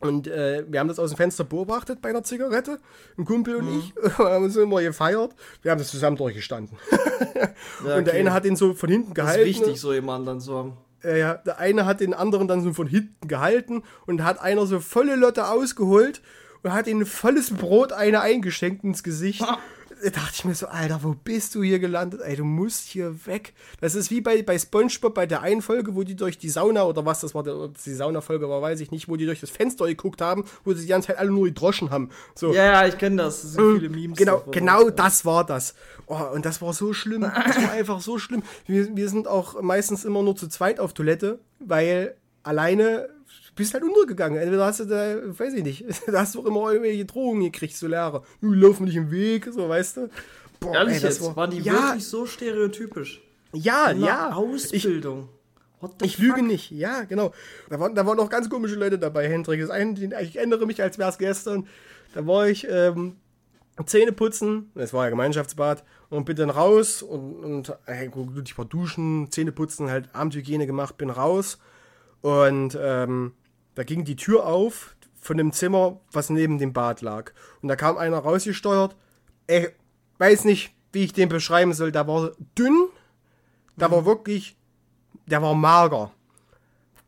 Und 0.01 0.27
äh, 0.27 0.63
wir 0.67 0.79
haben 0.79 0.87
das 0.87 0.99
aus 0.99 1.11
dem 1.11 1.17
Fenster 1.17 1.43
beobachtet 1.43 2.01
bei 2.01 2.09
einer 2.09 2.23
Zigarette, 2.23 2.79
ein 3.17 3.25
Kumpel 3.25 3.61
Mhm. 3.61 3.67
und 3.67 3.79
ich. 3.79 3.93
Wir 4.17 4.25
haben 4.25 4.43
uns 4.45 4.55
immer 4.55 4.81
gefeiert. 4.81 5.31
Wir 5.61 5.71
haben 5.71 5.77
das 5.79 5.89
zusammen 5.89 6.17
durchgestanden. 6.17 6.77
Ja, 7.85 7.97
Und 7.97 8.05
der 8.05 8.13
okay. 8.13 8.19
eine 8.19 8.33
hat 8.33 8.45
ihn 8.45 8.55
so 8.55 8.73
von 8.73 8.89
hinten 8.89 9.13
Das 9.13 9.25
gehalten. 9.25 9.49
ist 9.49 9.59
wichtig, 9.61 9.79
so 9.79 9.93
jemanden 9.93 10.25
dann 10.27 10.39
zu 10.41 10.55
haben. 10.57 10.77
Äh, 11.03 11.19
ja, 11.19 11.33
der 11.35 11.57
eine 11.59 11.85
hat 11.85 11.99
den 11.99 12.13
anderen 12.13 12.47
dann 12.47 12.61
so 12.61 12.73
von 12.73 12.87
hinten 12.87 13.27
gehalten 13.27 13.83
und 14.05 14.23
hat 14.23 14.39
einer 14.41 14.65
so 14.65 14.79
volle 14.79 15.15
Lotte 15.15 15.47
ausgeholt 15.47 16.21
und 16.63 16.73
hat 16.73 16.87
ihm 16.87 17.05
volles 17.05 17.51
Brot 17.55 17.91
eine 17.93 18.21
eingeschenkt 18.21 18.83
ins 18.83 19.03
Gesicht. 19.03 19.43
Da 20.03 20.09
dachte 20.09 20.31
ich 20.33 20.45
mir 20.45 20.55
so, 20.55 20.67
Alter, 20.67 21.03
wo 21.03 21.13
bist 21.13 21.53
du 21.55 21.63
hier 21.63 21.79
gelandet? 21.79 22.21
Ey, 22.21 22.35
du 22.35 22.43
musst 22.43 22.87
hier 22.87 23.25
weg. 23.25 23.53
Das 23.81 23.93
ist 23.95 24.09
wie 24.09 24.21
bei, 24.21 24.41
bei 24.41 24.57
Spongebob 24.57 25.13
bei 25.13 25.25
der 25.25 25.41
einen 25.41 25.61
Folge, 25.61 25.95
wo 25.95 26.03
die 26.03 26.15
durch 26.15 26.37
die 26.37 26.49
Sauna 26.49 26.83
oder 26.83 27.05
was 27.05 27.21
das 27.21 27.35
war, 27.35 27.43
das 27.43 27.83
die 27.85 27.93
Sauna-Folge 27.93 28.49
war, 28.49 28.61
weiß 28.61 28.79
ich 28.79 28.91
nicht, 28.91 29.09
wo 29.09 29.15
die 29.15 29.25
durch 29.25 29.41
das 29.41 29.49
Fenster 29.49 29.85
geguckt 29.85 30.21
haben, 30.21 30.45
wo 30.63 30.73
sie 30.73 30.81
die 30.81 30.87
ganze 30.87 31.07
Zeit 31.07 31.17
alle 31.17 31.29
nur 31.31 31.45
gedroschen 31.45 31.89
haben. 31.91 32.09
So, 32.35 32.53
Ja, 32.53 32.65
ja, 32.65 32.87
ich 32.87 32.97
kenne 32.97 33.17
das. 33.17 33.43
Es 33.43 33.53
sind 33.53 33.79
viele 33.79 33.89
Memes. 33.89 34.17
Genau, 34.17 34.37
davon. 34.37 34.51
genau 34.51 34.89
das 34.89 35.25
war 35.25 35.45
das. 35.45 35.75
Oh, 36.07 36.17
und 36.33 36.45
das 36.45 36.61
war 36.61 36.73
so 36.73 36.93
schlimm. 36.93 37.21
Das 37.21 37.57
war 37.61 37.71
einfach 37.71 38.01
so 38.01 38.17
schlimm. 38.17 38.43
Wir, 38.65 38.95
wir 38.95 39.09
sind 39.09 39.27
auch 39.27 39.61
meistens 39.61 40.05
immer 40.05 40.23
nur 40.23 40.35
zu 40.35 40.47
zweit 40.47 40.79
auf 40.79 40.93
Toilette, 40.93 41.39
weil 41.59 42.15
alleine 42.43 43.09
bist 43.55 43.73
halt 43.73 43.83
untergegangen. 43.83 44.39
Entweder 44.39 44.65
hast 44.65 44.79
du 44.81 44.85
da, 44.85 45.15
weiß 45.39 45.53
ich 45.53 45.63
nicht, 45.63 45.85
da 46.07 46.19
hast 46.21 46.35
du 46.35 46.41
auch 46.41 46.45
immer 46.45 46.71
irgendwelche 46.71 47.05
Drohungen 47.05 47.43
gekriegt 47.43 47.75
zu 47.75 47.87
Lehrer. 47.87 48.23
Du 48.41 48.53
lauf 48.53 48.79
mir 48.79 48.87
nicht 48.87 48.95
im 48.95 49.11
Weg, 49.11 49.47
so 49.51 49.67
weißt 49.69 49.97
du. 49.97 50.09
Boah, 50.59 50.75
Ehrlich 50.75 50.95
ey, 50.95 51.01
das 51.01 51.17
jetzt, 51.17 51.27
war- 51.27 51.35
waren 51.35 51.51
die 51.51 51.59
ja, 51.59 51.73
wirklich 51.73 52.07
so 52.07 52.25
stereotypisch? 52.25 53.21
Ja, 53.53 53.91
ja. 53.91 54.29
Ich, 54.29 54.35
Ausbildung. 54.35 55.29
What 55.81 55.93
the 55.99 56.05
ich 56.05 56.17
fuck? 56.17 56.25
lüge 56.25 56.43
nicht, 56.43 56.69
ja, 56.71 57.03
genau. 57.03 57.33
Da 57.69 57.79
waren, 57.79 57.95
da 57.95 58.05
waren 58.05 58.19
auch 58.19 58.29
ganz 58.29 58.49
komische 58.49 58.75
Leute 58.75 58.99
dabei, 58.99 59.27
Hendrik. 59.27 59.59
Das 59.61 59.69
eine, 59.71 59.95
den- 59.95 60.13
ich 60.21 60.37
erinnere 60.37 60.65
mich, 60.67 60.81
als 60.81 60.97
wäre 60.99 61.09
es 61.09 61.17
gestern. 61.17 61.67
Da 62.13 62.25
war 62.27 62.47
ich 62.47 62.67
ähm, 62.69 63.15
Zähne 63.87 64.11
putzen, 64.11 64.69
es 64.75 64.93
war 64.93 65.05
ja 65.05 65.09
Gemeinschaftsbad, 65.09 65.83
und 66.09 66.25
bin 66.25 66.35
dann 66.35 66.49
raus 66.51 67.01
und, 67.01 67.43
und 67.43 67.73
äh, 67.87 68.07
gut, 68.09 68.47
ich 68.47 68.57
war 68.57 68.65
duschen, 68.65 69.31
Zähne 69.31 69.51
putzen, 69.51 69.89
halt 69.89 70.09
Abendhygiene 70.13 70.67
gemacht, 70.67 70.97
bin 70.97 71.09
raus. 71.09 71.57
Und 72.21 72.77
ähm, 72.79 73.33
da 73.75 73.83
ging 73.83 74.03
die 74.03 74.15
Tür 74.15 74.45
auf 74.45 74.95
von 75.19 75.37
dem 75.37 75.51
Zimmer, 75.51 75.99
was 76.11 76.29
neben 76.29 76.57
dem 76.57 76.73
Bad 76.73 77.01
lag. 77.01 77.31
Und 77.61 77.69
da 77.69 77.75
kam 77.75 77.97
einer 77.97 78.17
rausgesteuert. 78.17 78.95
Ich 79.47 79.69
weiß 80.17 80.45
nicht, 80.45 80.73
wie 80.91 81.03
ich 81.03 81.13
den 81.13 81.29
beschreiben 81.29 81.73
soll. 81.73 81.91
Der 81.91 82.07
war 82.07 82.31
dünn, 82.57 82.87
der 83.75 83.91
war 83.91 84.05
wirklich, 84.05 84.57
der 85.27 85.41
war 85.41 85.53
mager. 85.53 86.11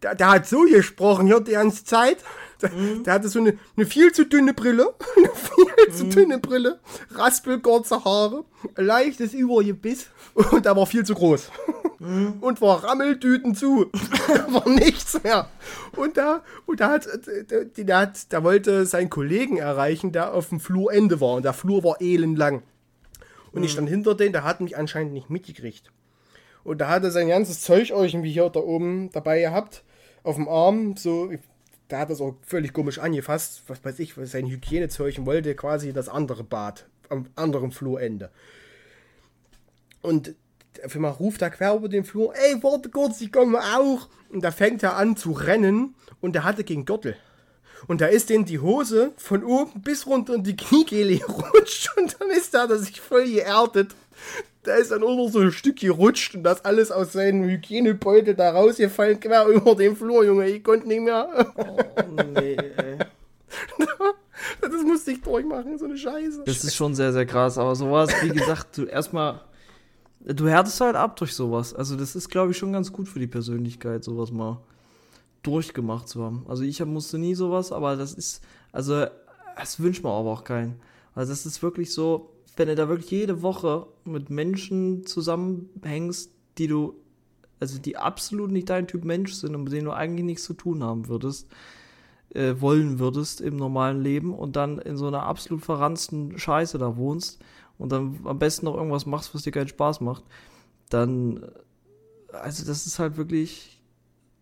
Der, 0.02 0.16
der 0.16 0.30
hat 0.30 0.48
so 0.48 0.62
gesprochen 0.64 1.28
hier 1.28 1.40
die 1.40 1.52
ganze 1.52 1.86
Zeit. 1.86 2.18
Der, 2.62 2.70
der 2.70 3.14
hatte 3.14 3.30
so 3.30 3.40
eine, 3.40 3.58
eine 3.76 3.86
viel 3.86 4.12
zu 4.12 4.26
dünne 4.26 4.54
Brille. 4.54 4.94
Eine 5.18 5.30
viel 5.34 5.94
zu 5.94 6.06
dünne 6.06 6.40
Brille. 6.40 6.80
Raspelkurze 7.12 8.04
Haare. 8.06 8.46
Leichtes 8.76 9.34
Übergebiss. 9.34 10.08
Und 10.34 10.66
der 10.66 10.76
war 10.76 10.86
viel 10.86 11.06
zu 11.06 11.14
groß. 11.14 11.50
Und 12.42 12.62
war 12.62 12.84
Rammeltüten 12.84 13.56
zu. 13.56 13.86
da 14.28 14.54
war 14.54 14.68
nichts 14.68 15.22
mehr. 15.24 15.48
Und 15.96 16.18
da, 16.18 16.44
und 16.66 16.80
da 16.80 16.90
hat, 16.90 17.08
der, 17.50 17.66
der, 17.66 17.98
hat, 17.98 18.32
der 18.32 18.44
wollte 18.44 18.86
seinen 18.86 19.10
Kollegen 19.10 19.58
erreichen, 19.58 20.12
der 20.12 20.34
auf 20.34 20.50
dem 20.50 20.60
Flurende 20.60 21.22
war. 21.22 21.36
Und 21.36 21.46
der 21.46 21.54
Flur 21.54 21.84
war 21.84 22.02
elendlang. 22.02 22.64
Und 23.54 23.64
ich 23.64 23.72
stand 23.72 23.88
hinter 23.88 24.16
denen, 24.16 24.34
der 24.34 24.44
hat 24.44 24.62
mich 24.62 24.76
anscheinend 24.78 25.14
nicht 25.14 25.30
mitgekriegt. 25.30 25.92
Und 26.64 26.82
da 26.82 26.90
hat 26.90 27.04
er 27.04 27.12
sein 27.12 27.28
ganzes 27.28 27.62
Zeug 27.62 27.92
irgendwie 27.92 28.32
hier 28.32 28.50
da 28.50 28.60
oben 28.60 29.12
dabei 29.12 29.42
gehabt, 29.42 29.84
auf 30.24 30.36
dem 30.36 30.48
Arm, 30.48 30.96
so, 30.96 31.32
da 31.90 32.00
hat 32.00 32.10
er 32.10 32.14
es 32.14 32.22
auch 32.22 32.36
völlig 32.42 32.74
komisch 32.74 33.00
angefasst, 33.00 33.64
was 33.68 33.84
weiß 33.84 34.00
ich, 34.00 34.18
was 34.18 34.32
sein 34.32 34.48
Hygienezeug 34.48 35.18
und 35.20 35.26
wollte 35.26 35.54
quasi 35.56 35.94
das 35.94 36.10
andere 36.10 36.44
Bad 36.44 36.88
am 37.10 37.28
anderen 37.36 37.72
Flurende. 37.72 38.32
Und 40.02 40.36
auf 40.86 40.96
einmal 40.96 41.12
ruft 41.12 41.42
er 41.42 41.50
quer 41.50 41.76
über 41.76 41.90
den 41.90 42.04
Flur, 42.04 42.34
ey, 42.36 42.62
warte 42.62 42.90
kurz, 42.90 43.22
ich 43.22 43.32
komme 43.32 43.60
auch. 43.60 44.08
Und 44.30 44.44
da 44.44 44.52
fängt 44.52 44.84
er 44.84 44.96
an 44.98 45.16
zu 45.16 45.32
rennen 45.32 45.96
und 46.22 46.36
er 46.36 46.44
hatte 46.44 46.64
gegen 46.64 46.86
Gürtel. 46.86 47.16
Und 47.88 48.02
da 48.02 48.08
ist 48.08 48.30
denn 48.30 48.46
die 48.46 48.60
Hose 48.60 49.12
von 49.18 49.44
oben 49.44 49.82
bis 49.82 50.08
runter 50.08 50.36
in 50.36 50.44
die 50.44 50.56
Kniekehle 50.56 51.18
gerutscht 51.28 51.90
und 51.98 52.16
dann 52.20 52.30
ist 52.30 52.54
da, 52.54 52.68
dass 52.68 52.82
sich 52.84 53.02
voll 53.02 53.26
geerdet. 53.26 53.92
Da 54.64 54.76
ist 54.76 54.92
dann 54.92 55.04
auch 55.04 55.16
noch 55.16 55.28
so 55.28 55.40
ein 55.40 55.52
Stück 55.52 55.80
gerutscht 55.80 56.36
und 56.36 56.44
das 56.44 56.64
alles 56.64 56.92
aus 56.92 57.12
seinem 57.12 57.44
Hygienebeutel 57.44 58.34
da 58.36 58.52
rausgefallen, 58.52 59.20
quer 59.20 59.46
über 59.48 59.76
den 59.76 59.96
Flur, 59.98 60.24
Junge. 60.24 60.48
Ich 60.48 60.64
konnte 60.64 60.88
nicht 60.88 61.02
mehr. 61.02 61.54
Oh, 61.58 62.22
nee, 62.34 62.56
ey. 62.56 62.98
Das 64.62 64.84
musste 64.84 65.12
ich 65.12 65.22
durchmachen, 65.22 65.78
so 65.78 65.86
eine 65.86 65.98
Scheiße. 65.98 66.44
Das 66.46 66.64
ist 66.64 66.76
schon 66.76 66.96
sehr, 66.96 67.12
sehr 67.14 67.26
krass. 67.26 67.58
Aber 67.58 67.76
sowas, 67.76 68.10
wie 68.22 68.30
gesagt, 68.30 68.78
du 68.78 68.86
erstmal. 68.86 69.42
Du 70.26 70.48
härtest 70.48 70.80
halt 70.80 70.96
ab 70.96 71.18
durch 71.18 71.34
sowas. 71.34 71.74
Also, 71.74 71.96
das 71.96 72.16
ist, 72.16 72.30
glaube 72.30 72.52
ich, 72.52 72.58
schon 72.58 72.74
ganz 72.74 72.92
gut 72.94 73.08
für 73.08 73.20
die 73.20 73.28
Persönlichkeit, 73.28 74.04
sowas 74.04 74.32
mal 74.32 74.62
durchgemacht 75.44 76.08
zu 76.08 76.24
haben. 76.24 76.46
Also, 76.48 76.64
ich 76.64 76.84
musste 76.86 77.18
nie 77.18 77.36
sowas, 77.36 77.72
aber 77.72 77.96
das 77.96 78.14
ist. 78.14 78.44
Also, 78.72 79.06
das 79.58 79.80
wünscht 79.80 80.04
man 80.04 80.14
aber 80.14 80.32
auch 80.32 80.44
keinen. 80.44 80.80
Also, 81.14 81.32
das 81.32 81.46
ist 81.46 81.62
wirklich 81.62 81.92
so, 81.94 82.30
wenn 82.56 82.70
du 82.70 82.76
da 82.76 82.88
wirklich 82.88 83.12
jede 83.12 83.42
Woche 83.42 83.88
mit 84.06 84.30
Menschen 84.30 85.06
zusammenhängst, 85.06 86.32
die 86.58 86.68
du. 86.68 86.96
Also, 87.60 87.80
die 87.80 87.98
absolut 87.98 88.52
nicht 88.52 88.70
dein 88.70 88.88
Typ 88.88 89.04
Mensch 89.06 89.34
sind 89.34 89.56
und 89.56 89.66
mit 89.66 89.74
denen 89.74 89.86
du 89.86 89.92
eigentlich 89.92 90.26
nichts 90.26 90.44
zu 90.44 90.54
tun 90.54 90.84
haben 90.84 91.08
würdest 91.08 91.48
äh, 92.34 92.60
wollen 92.60 93.00
würdest 93.00 93.42
im 93.42 93.58
normalen 93.58 94.02
Leben 94.02 94.34
und 94.34 94.56
dann 94.56 94.80
in 94.80 94.98
so 94.98 95.08
einer 95.08 95.24
absolut 95.24 95.64
verranzten 95.64 96.38
Scheiße 96.38 96.78
da 96.78 96.98
wohnst 96.98 97.40
und 97.78 97.92
dann 97.92 98.20
am 98.24 98.40
besten 98.40 98.66
noch 98.66 98.76
irgendwas 98.76 99.06
machst, 99.06 99.34
was 99.34 99.44
dir 99.44 99.52
keinen 99.52 99.68
Spaß 99.68 100.02
macht, 100.02 100.24
dann, 100.90 101.52
also 102.32 102.66
das 102.66 102.86
ist 102.86 103.00
halt 103.00 103.18
wirklich 103.18 103.82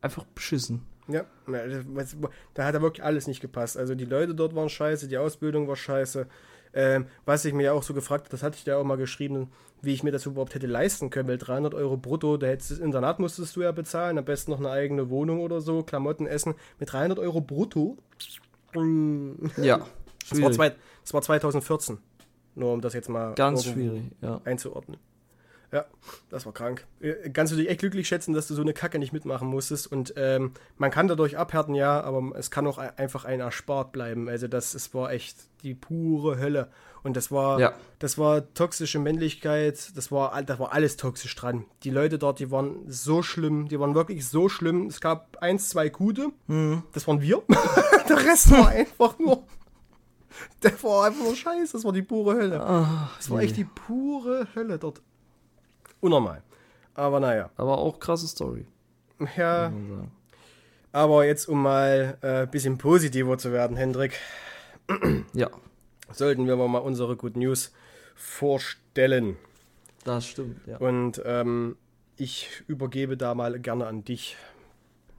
einfach 0.02 0.26
beschissen. 0.26 0.82
Ja, 1.08 1.26
da 2.54 2.66
hat 2.66 2.74
er 2.74 2.82
wirklich 2.82 3.04
alles 3.04 3.28
nicht 3.28 3.42
gepasst. 3.42 3.78
Also 3.78 3.96
die 3.96 4.06
Leute 4.06 4.36
dort 4.36 4.56
waren 4.56 4.70
scheiße, 4.70 5.08
die 5.08 5.18
Ausbildung 5.18 5.68
war 5.68 5.76
scheiße. 5.76 6.28
Ähm, 6.74 7.06
was 7.26 7.44
ich 7.44 7.54
mir 7.54 7.64
ja 7.64 7.74
auch 7.74 7.84
so 7.84 7.94
gefragt 7.94 8.26
habe, 8.26 8.32
das 8.32 8.44
hatte 8.44 8.56
ich 8.58 8.64
dir 8.64 8.78
auch 8.78 8.84
mal 8.86 8.96
geschrieben, 8.96 9.52
wie 9.82 9.94
ich 9.94 10.04
mir 10.04 10.12
das 10.12 10.26
überhaupt 10.26 10.56
hätte 10.56 10.68
leisten 10.68 11.10
können, 11.10 11.28
weil 11.28 11.38
300 11.38 11.74
Euro 11.74 11.98
brutto, 11.98 12.38
da 12.38 12.48
hättest 12.48 12.72
das 12.72 12.80
Internat 12.80 13.20
musstest 13.20 13.56
du 13.56 13.62
ja 13.62 13.74
bezahlen, 13.74 14.18
am 14.18 14.24
besten 14.24 14.52
noch 14.52 14.60
eine 14.60 14.70
eigene 14.70 15.10
Wohnung 15.10 15.42
oder 15.42 15.60
so, 15.60 15.84
Klamotten, 15.84 16.28
Essen. 16.28 16.54
Mit 16.80 16.94
300 16.94 17.20
Euro 17.20 17.42
brutto, 17.42 17.98
mm, 18.74 19.48
Ja, 19.62 19.86
das 20.30 20.42
war, 20.42 20.52
zwei, 20.54 20.76
das 21.04 21.14
war 21.14 21.22
2014. 21.22 21.98
Nur 22.56 22.74
um 22.74 22.82
das 22.82 22.94
jetzt 22.94 23.10
mal 23.10 23.34
Ganz 23.36 23.66
schwierig, 23.66 24.04
ja. 24.22 24.42
einzuordnen. 24.44 24.98
Ja, 25.74 25.86
das 26.30 26.46
war 26.46 26.52
krank. 26.52 26.86
Äh, 27.00 27.30
Kannst 27.30 27.54
du 27.54 27.58
dich 27.58 27.70
echt 27.70 27.80
glücklich 27.80 28.06
schätzen, 28.06 28.34
dass 28.34 28.46
du 28.50 28.54
so 28.56 28.62
eine 28.62 28.74
Kacke 28.74 29.00
nicht 29.00 29.14
mitmachen 29.14 29.48
musstest. 29.48 29.90
Und 29.90 30.14
ähm, 30.18 30.52
man 30.78 30.92
kann 30.92 31.08
dadurch 31.08 31.38
abhärten, 31.38 31.76
ja, 31.76 32.02
aber 32.02 32.34
es 32.38 32.52
kann 32.52 32.68
auch 32.68 32.78
ein- 32.78 32.98
einfach 32.98 33.24
ein 33.24 33.40
erspart 33.40 33.94
bleiben. 33.94 34.28
Also 34.28 34.50
das, 34.50 34.74
es 34.74 34.94
war 34.94 35.14
echt 35.14 35.38
die 35.64 35.74
pure 35.74 36.38
Hölle. 36.40 36.68
Und 37.04 37.16
das 37.16 37.32
war, 37.32 37.58
Ja. 37.62 37.74
das 38.00 38.18
war 38.18 38.54
toxische 38.54 39.00
Männlichkeit, 39.00 39.96
das 39.96 40.12
war, 40.12 40.44
das 40.44 40.60
war 40.60 40.74
alles 40.74 40.98
toxisch 40.98 41.34
dran. 41.38 41.64
Die 41.84 41.90
Leute 41.90 42.20
dort, 42.20 42.40
die 42.40 42.52
waren 42.52 42.84
so 42.88 43.24
schlimm, 43.24 43.70
die 43.70 43.80
waren 43.80 43.96
wirklich 43.96 44.28
so 44.28 44.50
schlimm. 44.50 44.88
Es 44.88 45.00
gab 45.00 45.38
eins, 45.40 45.70
zwei 45.70 45.88
gute, 45.88 46.32
das 46.92 47.08
waren 47.08 47.22
wir. 47.22 47.42
Der 48.10 48.18
Rest 48.18 48.52
war 48.52 48.68
einfach 48.68 49.18
nur, 49.20 49.44
der 50.64 50.84
war 50.84 51.06
einfach 51.06 51.24
nur 51.24 51.36
scheiße, 51.36 51.74
das 51.74 51.84
war 51.84 51.94
die 51.94 52.02
pure 52.02 52.36
Hölle. 52.36 52.58
Das 53.18 53.30
war 53.30 53.42
echt 53.42 53.58
die 53.58 53.66
pure 53.66 54.48
Hölle 54.56 54.78
dort. 54.78 55.02
Unnormal. 56.00 56.44
Aber 56.94 57.20
naja. 57.20 57.50
Aber 57.56 57.78
auch 57.78 58.00
krasse 58.00 58.28
Story. 58.28 58.66
Ja. 59.38 59.72
Aber 60.92 61.26
jetzt, 61.26 61.48
um 61.48 61.62
mal 61.62 62.18
ein 62.22 62.44
äh, 62.44 62.48
bisschen 62.50 62.78
positiver 62.78 63.38
zu 63.38 63.52
werden, 63.52 63.78
Hendrik. 63.78 64.20
ja. 65.34 65.50
Sollten 66.12 66.48
wir 66.48 66.56
mal 66.56 66.80
unsere 66.80 67.16
Good 67.16 67.38
News 67.38 67.72
vorstellen. 68.16 69.38
Das 70.04 70.26
stimmt, 70.26 70.68
ja. 70.68 70.78
Und 70.78 71.22
ähm, 71.26 71.78
ich 72.18 72.64
übergebe 72.68 73.16
da 73.16 73.34
mal 73.36 73.60
gerne 73.60 73.88
an 73.88 74.04
dich. 74.04 74.36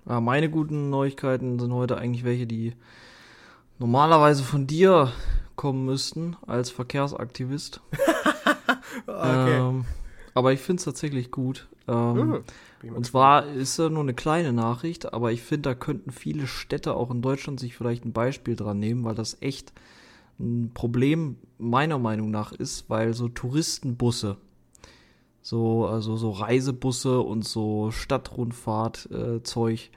Ja, 0.06 0.20
meine 0.20 0.50
guten 0.50 0.90
Neuigkeiten 0.90 1.58
sind 1.58 1.72
heute 1.72 1.96
eigentlich 1.96 2.24
welche, 2.24 2.46
die 2.46 2.74
normalerweise 3.82 4.44
von 4.44 4.68
dir 4.68 5.12
kommen 5.56 5.84
müssten 5.84 6.36
als 6.46 6.70
Verkehrsaktivist. 6.70 7.80
okay. 9.08 9.58
Ähm, 9.58 9.84
aber 10.34 10.52
ich 10.52 10.60
finde 10.60 10.78
es 10.78 10.84
tatsächlich 10.84 11.32
gut. 11.32 11.66
Ähm, 11.88 12.44
hm, 12.80 12.94
und 12.94 13.04
zwar 13.04 13.48
ist 13.48 13.76
ja 13.80 13.88
nur 13.88 14.04
eine 14.04 14.14
kleine 14.14 14.52
Nachricht, 14.52 15.12
aber 15.12 15.32
ich 15.32 15.42
finde, 15.42 15.70
da 15.70 15.74
könnten 15.74 16.12
viele 16.12 16.46
Städte 16.46 16.94
auch 16.94 17.10
in 17.10 17.22
Deutschland 17.22 17.58
sich 17.58 17.74
vielleicht 17.74 18.04
ein 18.04 18.12
Beispiel 18.12 18.54
dran 18.54 18.78
nehmen, 18.78 19.02
weil 19.02 19.16
das 19.16 19.38
echt 19.40 19.72
ein 20.38 20.70
Problem 20.72 21.38
meiner 21.58 21.98
Meinung 21.98 22.30
nach 22.30 22.52
ist, 22.52 22.88
weil 22.88 23.14
so 23.14 23.28
Touristenbusse, 23.28 24.36
so, 25.40 25.86
also 25.86 26.16
so 26.16 26.30
Reisebusse 26.30 27.18
und 27.18 27.44
so 27.44 27.90
Stadtrundfahrt-Zeug, 27.90 29.80
äh, 29.92 29.96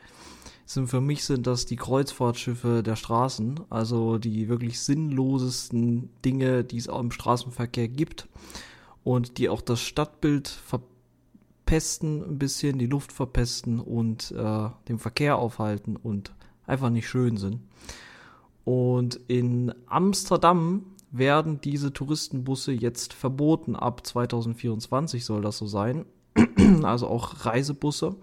sind 0.65 0.87
für 0.87 1.01
mich 1.01 1.23
sind 1.23 1.45
das 1.45 1.65
die 1.65 1.75
Kreuzfahrtschiffe 1.75 2.81
der 2.83 2.95
Straßen, 2.95 3.59
also 3.69 4.17
die 4.17 4.49
wirklich 4.49 4.79
sinnlosesten 4.79 6.09
Dinge, 6.23 6.63
die 6.63 6.77
es 6.77 6.89
auch 6.89 6.99
im 6.99 7.11
Straßenverkehr 7.11 7.87
gibt 7.87 8.27
und 9.03 9.37
die 9.37 9.47
auch 9.49 9.61
das 9.61 9.81
Stadtbild 9.81 10.47
verpesten 10.47 12.23
ein 12.23 12.39
bisschen, 12.39 12.79
die 12.79 12.87
Luft 12.87 13.11
verpesten 13.11 13.79
und 13.79 14.31
äh, 14.31 14.69
den 14.87 14.97
Verkehr 14.97 15.37
aufhalten 15.37 15.95
und 15.95 16.33
einfach 16.65 16.89
nicht 16.89 17.07
schön 17.07 17.37
sind. 17.37 17.59
Und 18.63 19.19
in 19.27 19.71
Amsterdam 19.85 20.87
werden 21.11 21.61
diese 21.61 21.93
Touristenbusse 21.93 22.71
jetzt 22.71 23.13
verboten. 23.13 23.75
Ab 23.75 24.05
2024 24.05 25.23
soll 25.23 25.43
das 25.43 25.59
so 25.59 25.67
sein. 25.67 26.05
also 26.83 27.07
auch 27.07 27.45
Reisebusse. 27.45 28.15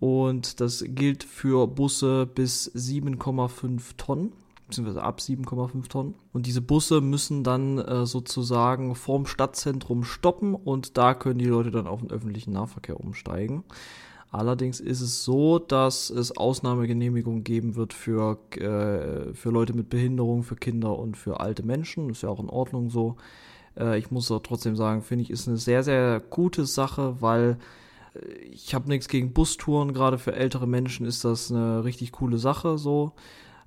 Und 0.00 0.60
das 0.60 0.84
gilt 0.86 1.24
für 1.24 1.66
Busse 1.66 2.26
bis 2.26 2.70
7,5 2.74 3.96
Tonnen, 3.96 4.32
beziehungsweise 4.66 5.02
ab 5.02 5.18
7,5 5.18 5.88
Tonnen. 5.88 6.14
Und 6.32 6.46
diese 6.46 6.60
Busse 6.60 7.00
müssen 7.00 7.42
dann 7.42 7.78
äh, 7.78 8.06
sozusagen 8.06 8.94
vorm 8.94 9.26
Stadtzentrum 9.26 10.04
stoppen 10.04 10.54
und 10.54 10.96
da 10.96 11.14
können 11.14 11.38
die 11.38 11.46
Leute 11.46 11.70
dann 11.70 11.88
auf 11.88 12.00
den 12.00 12.10
öffentlichen 12.10 12.52
Nahverkehr 12.52 13.00
umsteigen. 13.00 13.64
Allerdings 14.30 14.78
ist 14.78 15.00
es 15.00 15.24
so, 15.24 15.58
dass 15.58 16.10
es 16.10 16.36
Ausnahmegenehmigungen 16.36 17.44
geben 17.44 17.76
wird 17.76 17.94
für, 17.94 18.38
äh, 18.56 19.32
für 19.34 19.50
Leute 19.50 19.72
mit 19.72 19.88
Behinderung, 19.88 20.42
für 20.42 20.56
Kinder 20.56 20.98
und 20.98 21.16
für 21.16 21.40
alte 21.40 21.64
Menschen. 21.64 22.10
Ist 22.10 22.22
ja 22.22 22.28
auch 22.28 22.40
in 22.40 22.50
Ordnung 22.50 22.90
so. 22.90 23.16
Äh, 23.76 23.98
ich 23.98 24.10
muss 24.10 24.30
auch 24.30 24.42
trotzdem 24.42 24.76
sagen, 24.76 25.02
finde 25.02 25.22
ich, 25.22 25.30
ist 25.30 25.48
eine 25.48 25.56
sehr, 25.56 25.82
sehr 25.82 26.20
gute 26.20 26.66
Sache, 26.66 27.16
weil 27.20 27.56
ich 28.50 28.74
habe 28.74 28.88
nichts 28.88 29.08
gegen 29.08 29.32
Bustouren. 29.32 29.92
Gerade 29.92 30.18
für 30.18 30.34
ältere 30.34 30.66
Menschen 30.66 31.06
ist 31.06 31.24
das 31.24 31.50
eine 31.50 31.84
richtig 31.84 32.12
coole 32.12 32.38
Sache 32.38 32.78
so. 32.78 33.12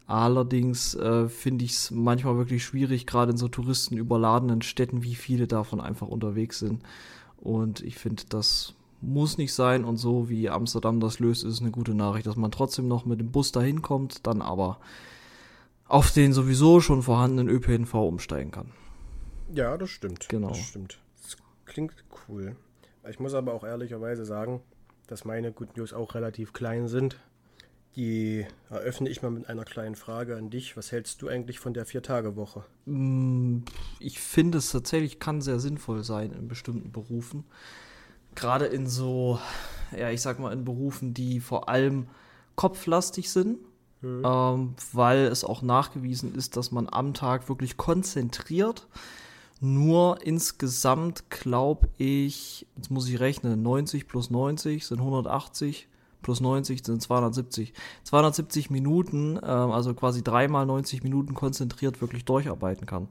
Allerdings 0.07 0.93
äh, 0.95 1.29
finde 1.29 1.63
ich 1.63 1.71
es 1.71 1.91
manchmal 1.91 2.37
wirklich 2.37 2.65
schwierig, 2.65 3.07
gerade 3.07 3.31
in 3.31 3.37
so 3.37 3.47
touristenüberladenen 3.47 4.61
Städten, 4.61 5.03
wie 5.03 5.15
viele 5.15 5.47
davon 5.47 5.79
einfach 5.79 6.07
unterwegs 6.07 6.59
sind. 6.59 6.83
Und 7.37 7.81
ich 7.81 7.97
finde, 7.97 8.23
das 8.27 8.73
muss 9.01 9.37
nicht 9.37 9.53
sein 9.53 9.83
und 9.85 9.97
so 9.97 10.29
wie 10.29 10.49
Amsterdam 10.49 10.99
das 10.99 11.19
löst, 11.19 11.43
ist 11.43 11.53
es 11.53 11.61
eine 11.61 11.71
gute 11.71 11.95
Nachricht, 11.95 12.27
dass 12.27 12.35
man 12.35 12.51
trotzdem 12.51 12.87
noch 12.87 13.05
mit 13.05 13.19
dem 13.19 13.31
Bus 13.31 13.51
dahin 13.51 13.81
kommt, 13.81 14.27
dann 14.27 14.41
aber 14.41 14.79
auf 15.87 16.11
den 16.11 16.33
sowieso 16.33 16.81
schon 16.81 17.01
vorhandenen 17.01 17.49
ÖPNV 17.49 17.93
umsteigen 17.95 18.51
kann. 18.51 18.71
Ja, 19.53 19.77
das 19.77 19.89
stimmt. 19.89 20.29
Genau. 20.29 20.49
Das 20.49 20.59
stimmt. 20.59 20.99
Das 21.23 21.37
klingt 21.65 21.93
cool. 22.27 22.55
Ich 23.09 23.19
muss 23.19 23.33
aber 23.33 23.53
auch 23.53 23.63
ehrlicherweise 23.63 24.25
sagen, 24.25 24.61
dass 25.07 25.25
meine 25.25 25.51
Good 25.51 25.77
News 25.77 25.93
auch 25.93 26.15
relativ 26.15 26.53
klein 26.53 26.87
sind. 26.87 27.19
Die 27.95 28.45
eröffne 28.69 29.09
ich 29.09 29.21
mal 29.21 29.31
mit 29.31 29.49
einer 29.49 29.65
kleinen 29.65 29.95
Frage 29.95 30.37
an 30.37 30.49
dich. 30.49 30.77
Was 30.77 30.91
hältst 30.93 31.21
du 31.21 31.27
eigentlich 31.27 31.59
von 31.59 31.73
der 31.73 31.85
Vier-Tage-Woche? 31.85 32.63
Mm, 32.85 33.59
ich 33.99 34.19
finde 34.19 34.59
es 34.59 34.71
tatsächlich 34.71 35.19
kann 35.19 35.41
sehr 35.41 35.59
sinnvoll 35.59 36.03
sein 36.03 36.31
in 36.31 36.47
bestimmten 36.47 36.91
Berufen 36.91 37.43
gerade 38.35 38.65
in 38.65 38.87
so, 38.87 39.39
ja, 39.97 40.09
ich 40.09 40.21
sag 40.21 40.39
mal, 40.39 40.53
in 40.53 40.65
Berufen, 40.65 41.13
die 41.13 41.39
vor 41.39 41.69
allem 41.69 42.07
kopflastig 42.55 43.29
sind, 43.31 43.59
mhm. 44.01 44.23
ähm, 44.25 44.75
weil 44.93 45.25
es 45.25 45.43
auch 45.43 45.61
nachgewiesen 45.61 46.35
ist, 46.35 46.57
dass 46.57 46.71
man 46.71 46.87
am 46.89 47.13
Tag 47.13 47.49
wirklich 47.49 47.77
konzentriert. 47.77 48.87
Nur 49.61 50.25
insgesamt 50.25 51.29
glaube 51.29 51.87
ich, 51.97 52.67
jetzt 52.75 52.91
muss 52.91 53.07
ich 53.07 53.19
rechnen, 53.19 53.61
90 53.61 54.07
plus 54.07 54.29
90 54.29 54.85
sind 54.85 54.99
180, 54.99 55.87
plus 56.21 56.41
90 56.41 56.83
sind 56.83 57.01
270. 57.01 57.73
270 58.03 58.69
Minuten, 58.71 59.37
äh, 59.37 59.45
also 59.45 59.93
quasi 59.93 60.23
dreimal 60.23 60.65
90 60.65 61.03
Minuten 61.03 61.33
konzentriert 61.35 62.01
wirklich 62.01 62.25
durcharbeiten 62.25 62.85
kann 62.85 63.07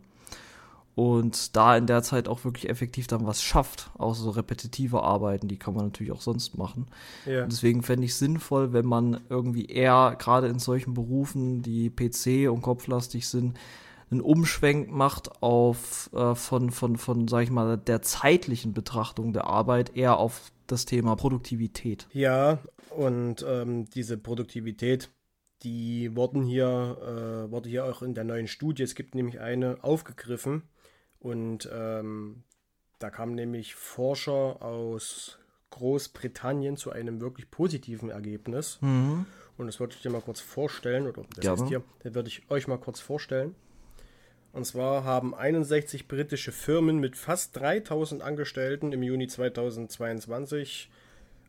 und 1.00 1.56
da 1.56 1.76
in 1.76 1.86
der 1.86 2.02
Zeit 2.02 2.28
auch 2.28 2.44
wirklich 2.44 2.68
effektiv 2.68 3.06
dann 3.06 3.26
was 3.26 3.42
schafft, 3.42 3.90
außer 3.96 4.22
so 4.22 4.30
repetitive 4.30 5.02
Arbeiten, 5.02 5.48
die 5.48 5.56
kann 5.56 5.74
man 5.74 5.86
natürlich 5.86 6.12
auch 6.12 6.20
sonst 6.20 6.58
machen. 6.58 6.88
Ja. 7.24 7.46
deswegen 7.46 7.82
fände 7.82 8.04
ich 8.04 8.14
sinnvoll, 8.14 8.72
wenn 8.72 8.86
man 8.86 9.20
irgendwie 9.30 9.66
eher 9.66 10.16
gerade 10.18 10.48
in 10.48 10.58
solchen 10.58 10.94
Berufen, 10.94 11.62
die 11.62 11.90
PC 11.90 12.50
und 12.50 12.62
kopflastig 12.62 13.28
sind, 13.28 13.56
einen 14.10 14.20
Umschwenk 14.20 14.90
macht 14.90 15.42
auf 15.42 16.10
äh, 16.12 16.34
von, 16.34 16.70
von, 16.70 16.96
von, 16.96 17.28
sag 17.28 17.42
ich 17.42 17.50
mal, 17.50 17.76
der 17.76 18.02
zeitlichen 18.02 18.74
Betrachtung 18.74 19.32
der 19.32 19.44
Arbeit 19.44 19.96
eher 19.96 20.18
auf 20.18 20.50
das 20.66 20.84
Thema 20.84 21.16
Produktivität. 21.16 22.06
Ja, 22.12 22.58
und 22.90 23.44
ähm, 23.48 23.88
diese 23.90 24.16
Produktivität, 24.18 25.10
die 25.62 26.14
wurden 26.16 26.42
hier, 26.42 27.46
äh, 27.46 27.50
wurde 27.50 27.68
hier 27.68 27.84
auch 27.84 28.02
in 28.02 28.14
der 28.14 28.24
neuen 28.24 28.48
Studie, 28.48 28.82
es 28.82 28.94
gibt 28.94 29.14
nämlich 29.14 29.40
eine 29.40 29.78
aufgegriffen, 29.82 30.62
und 31.20 31.68
ähm, 31.72 32.44
da 32.98 33.10
kamen 33.10 33.34
nämlich 33.34 33.74
Forscher 33.74 34.62
aus 34.62 35.38
Großbritannien 35.68 36.76
zu 36.76 36.90
einem 36.90 37.20
wirklich 37.20 37.50
positiven 37.50 38.10
Ergebnis. 38.10 38.78
Mhm. 38.80 39.26
Und 39.56 39.66
das 39.66 39.78
wollte 39.78 39.96
ich 39.96 40.02
dir 40.02 40.10
mal 40.10 40.22
kurz 40.22 40.40
vorstellen, 40.40 41.06
oder 41.06 41.22
das 41.36 41.44
ja. 41.44 41.54
ist 41.54 41.66
dir, 41.66 41.82
das 42.02 42.14
würde 42.14 42.28
ich 42.28 42.50
euch 42.50 42.66
mal 42.66 42.78
kurz 42.78 43.00
vorstellen. 43.00 43.54
Und 44.52 44.64
zwar 44.66 45.04
haben 45.04 45.34
61 45.34 46.08
britische 46.08 46.52
Firmen 46.52 46.98
mit 46.98 47.16
fast 47.16 47.56
3000 47.56 48.22
Angestellten 48.22 48.92
im 48.92 49.02
Juni 49.02 49.28
2022 49.28 50.90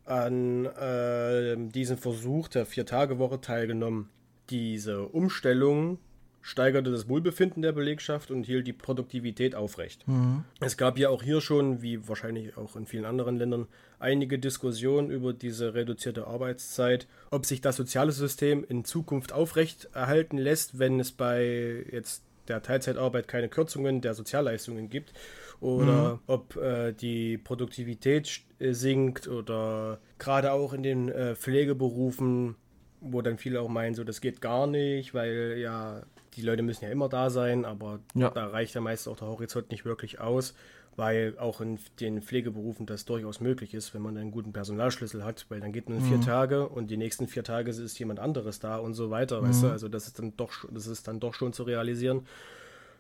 an 0.06 0.66
äh, 0.66 1.56
diesem 1.58 1.98
Versuch 1.98 2.48
der 2.48 2.66
Vier-Tage-Woche 2.66 3.42
teilgenommen. 3.42 4.10
Diese 4.50 5.08
Umstellung 5.08 6.00
steigerte 6.42 6.92
das 6.92 7.08
Wohlbefinden 7.08 7.62
der 7.62 7.72
Belegschaft 7.72 8.32
und 8.32 8.46
hielt 8.46 8.66
die 8.66 8.74
Produktivität 8.74 9.56
aufrecht. 9.56 10.08
Mhm. 10.08 10.44
Es 10.60 10.76
gab 10.76 10.98
ja 10.98 11.10
auch 11.10 11.22
hier 11.22 11.40
schon, 11.40 11.82
wie 11.82 12.08
wahrscheinlich 12.08 12.58
auch 12.58 12.76
in 12.76 12.88
vielen 12.88 13.06
anderen 13.06 13.38
Ländern, 13.38 13.68
einige 14.00 14.40
Diskussionen 14.40 15.12
über 15.12 15.34
diese 15.34 15.76
reduzierte 15.76 16.26
Arbeitszeit, 16.26 17.08
ob 17.30 17.46
sich 17.46 17.62
das 17.62 17.76
soziale 17.76 18.12
System 18.12 18.66
in 18.68 18.84
Zukunft 18.86 19.34
aufrecht 19.34 19.90
erhalten 19.94 20.38
lässt, 20.38 20.80
wenn 20.80 21.00
es 21.00 21.12
bei 21.12 21.86
jetzt 21.92 22.24
der 22.52 22.62
Teilzeitarbeit 22.62 23.28
keine 23.28 23.50
Kürzungen 23.50 24.02
der 24.02 24.14
Sozialleistungen 24.14 24.90
gibt 24.90 25.14
oder 25.60 26.14
mhm. 26.14 26.20
ob 26.28 26.56
äh, 26.58 26.92
die 26.94 27.38
Produktivität 27.38 28.42
äh, 28.60 28.74
sinkt 28.74 29.28
oder 29.28 30.00
gerade 30.20 30.52
auch 30.52 30.74
in 30.74 30.84
den 30.84 31.10
äh, 31.10 31.36
Pflegeberufen 31.36 32.56
wo 33.02 33.22
dann 33.22 33.38
viele 33.38 33.60
auch 33.62 33.68
meinen, 33.68 33.96
so 33.96 34.04
das 34.04 34.22
geht 34.22 34.42
gar 34.42 34.68
nicht, 34.68 35.14
weil 35.14 35.58
ja 35.58 36.04
die 36.36 36.44
Leute 36.44 36.62
müssen 36.62 36.86
ja 36.86 36.92
immer 36.92 37.10
da 37.10 37.30
sein, 37.30 37.66
aber 37.66 38.00
ja. 38.14 38.30
da 38.30 38.48
reicht 38.48 38.76
ja 38.76 38.82
meist 38.82 39.08
auch 39.08 39.18
der 39.18 39.28
Horizont 39.28 39.72
nicht 39.72 39.84
wirklich 39.86 40.20
aus, 40.20 40.54
weil 40.96 41.38
auch 41.40 41.62
in 41.62 41.80
den 42.00 42.22
Pflegeberufen 42.22 42.86
das 42.86 43.06
durchaus 43.06 43.40
möglich 43.40 43.74
ist, 43.74 43.94
wenn 43.94 44.02
man 44.02 44.18
einen 44.18 44.32
guten 44.32 44.54
Personalschlüssel 44.54 45.24
hat, 45.24 45.46
weil 45.50 45.60
dann 45.60 45.72
geht 45.72 45.90
man 45.90 46.00
mhm. 46.00 46.06
vier 46.06 46.22
Tage 46.22 46.68
und 46.68 46.92
die 46.92 46.98
nächsten 46.98 47.28
vier 47.28 47.44
Tage 47.44 47.72
ist 47.72 47.98
jemand 48.00 48.20
anderes 48.20 48.60
da 48.60 48.78
und 48.78 48.94
so 48.94 49.10
weiter, 49.10 49.42
mhm. 49.42 49.48
weißt 49.48 49.64
du, 49.64 49.68
also 49.70 49.88
das 49.88 50.08
ist 50.08 50.20
dann 50.20 50.36
doch, 50.38 50.66
das 50.72 50.88
ist 50.88 51.08
dann 51.08 51.20
doch 51.20 51.34
schon 51.34 51.54
zu 51.54 51.64
realisieren. 51.64 52.28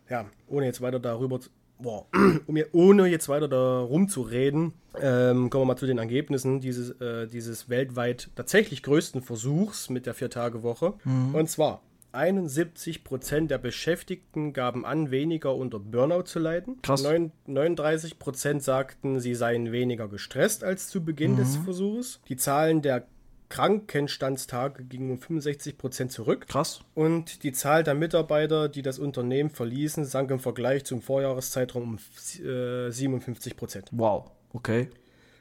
Ja, 0.09 0.25
ohne 0.47 0.65
jetzt 0.65 0.81
weiter 0.81 0.99
darüber 0.99 1.39
boah, 1.81 2.05
um 2.47 2.55
hier, 2.55 2.67
ohne 2.73 3.07
jetzt 3.07 3.29
weiter 3.29 3.47
darum 3.47 4.07
zu 4.07 4.21
reden, 4.21 4.73
ähm, 4.99 5.49
kommen 5.49 5.63
wir 5.63 5.73
mal 5.73 5.77
zu 5.77 5.87
den 5.87 5.97
Ergebnissen 5.97 6.59
dieses, 6.59 6.91
äh, 7.01 7.27
dieses 7.27 7.69
weltweit 7.69 8.29
tatsächlich 8.35 8.83
größten 8.83 9.21
Versuchs 9.21 9.89
mit 9.89 10.05
der 10.05 10.13
Vier-Tage-Woche. 10.13 10.93
Mhm. 11.03 11.35
Und 11.35 11.49
zwar 11.49 11.81
71 12.13 13.03
Prozent 13.03 13.51
der 13.51 13.57
Beschäftigten 13.57 14.53
gaben 14.53 14.85
an, 14.85 15.11
weniger 15.11 15.55
unter 15.55 15.79
Burnout 15.79 16.23
zu 16.23 16.39
leiden. 16.39 16.81
Krass. 16.81 17.03
39 17.45 18.19
Prozent 18.19 18.63
sagten, 18.63 19.19
sie 19.19 19.35
seien 19.35 19.71
weniger 19.71 20.07
gestresst 20.07 20.63
als 20.63 20.89
zu 20.89 21.03
Beginn 21.03 21.33
mhm. 21.33 21.37
des 21.37 21.57
Versuchs. 21.57 22.21
Die 22.27 22.37
Zahlen 22.37 22.81
der 22.81 23.07
Krankenstandstage 23.49 24.85
gingen 24.85 25.11
um 25.11 25.19
65 25.19 25.77
Prozent 25.77 26.11
zurück. 26.11 26.47
Krass. 26.47 26.81
Und 26.93 27.43
die 27.43 27.51
Zahl 27.51 27.83
der 27.83 27.95
Mitarbeiter, 27.95 28.69
die 28.69 28.81
das 28.81 28.97
Unternehmen 28.97 29.49
verließen, 29.49 30.05
sank 30.05 30.31
im 30.31 30.39
Vergleich 30.39 30.85
zum 30.85 31.01
Vorjahreszeitraum 31.01 31.83
um 31.83 32.45
äh, 32.45 32.89
57 32.89 33.57
Prozent. 33.57 33.89
Wow, 33.91 34.31
okay. 34.53 34.89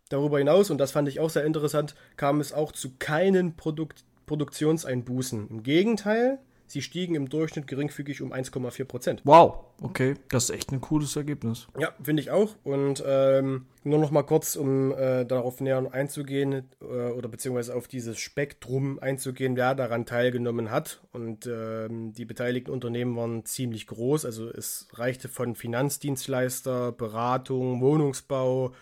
Darüber 0.08 0.38
hinaus, 0.38 0.70
und 0.70 0.78
das 0.78 0.90
fand 0.90 1.06
ich 1.06 1.20
auch 1.20 1.30
sehr 1.30 1.44
interessant, 1.44 1.94
kam 2.16 2.40
es 2.40 2.52
auch 2.52 2.72
zu 2.72 2.96
keinen 2.98 3.56
Produkt 3.56 4.04
Produktionseinbußen. 4.26 5.48
Im 5.48 5.62
Gegenteil, 5.64 6.38
sie 6.70 6.82
stiegen 6.82 7.14
im 7.14 7.28
Durchschnitt 7.28 7.66
geringfügig 7.66 8.22
um 8.22 8.32
1,4 8.32 8.84
Prozent. 8.84 9.22
Wow, 9.24 9.64
okay. 9.82 10.14
Das 10.28 10.44
ist 10.44 10.50
echt 10.50 10.72
ein 10.72 10.80
cooles 10.80 11.16
Ergebnis. 11.16 11.66
Ja, 11.78 11.92
finde 12.02 12.22
ich 12.22 12.30
auch. 12.30 12.54
Und 12.64 13.02
ähm, 13.06 13.66
nur 13.82 13.98
noch 13.98 14.10
mal 14.10 14.22
kurz, 14.22 14.56
um 14.56 14.92
äh, 14.92 15.24
darauf 15.24 15.60
näher 15.60 15.88
einzugehen 15.92 16.68
äh, 16.80 16.84
oder 16.84 17.28
beziehungsweise 17.28 17.74
auf 17.74 17.88
dieses 17.88 18.18
Spektrum 18.18 18.98
einzugehen, 19.00 19.56
wer 19.56 19.74
daran 19.74 20.06
teilgenommen 20.06 20.70
hat. 20.70 21.00
Und 21.12 21.46
ähm, 21.46 22.12
die 22.12 22.24
beteiligten 22.24 22.70
Unternehmen 22.70 23.16
waren 23.16 23.44
ziemlich 23.44 23.86
groß. 23.86 24.24
Also 24.24 24.48
es 24.48 24.88
reichte 24.92 25.28
von 25.28 25.54
Finanzdienstleister, 25.54 26.92
Beratung, 26.92 27.80
Wohnungsbau, 27.80 28.72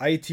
IT, 0.00 0.30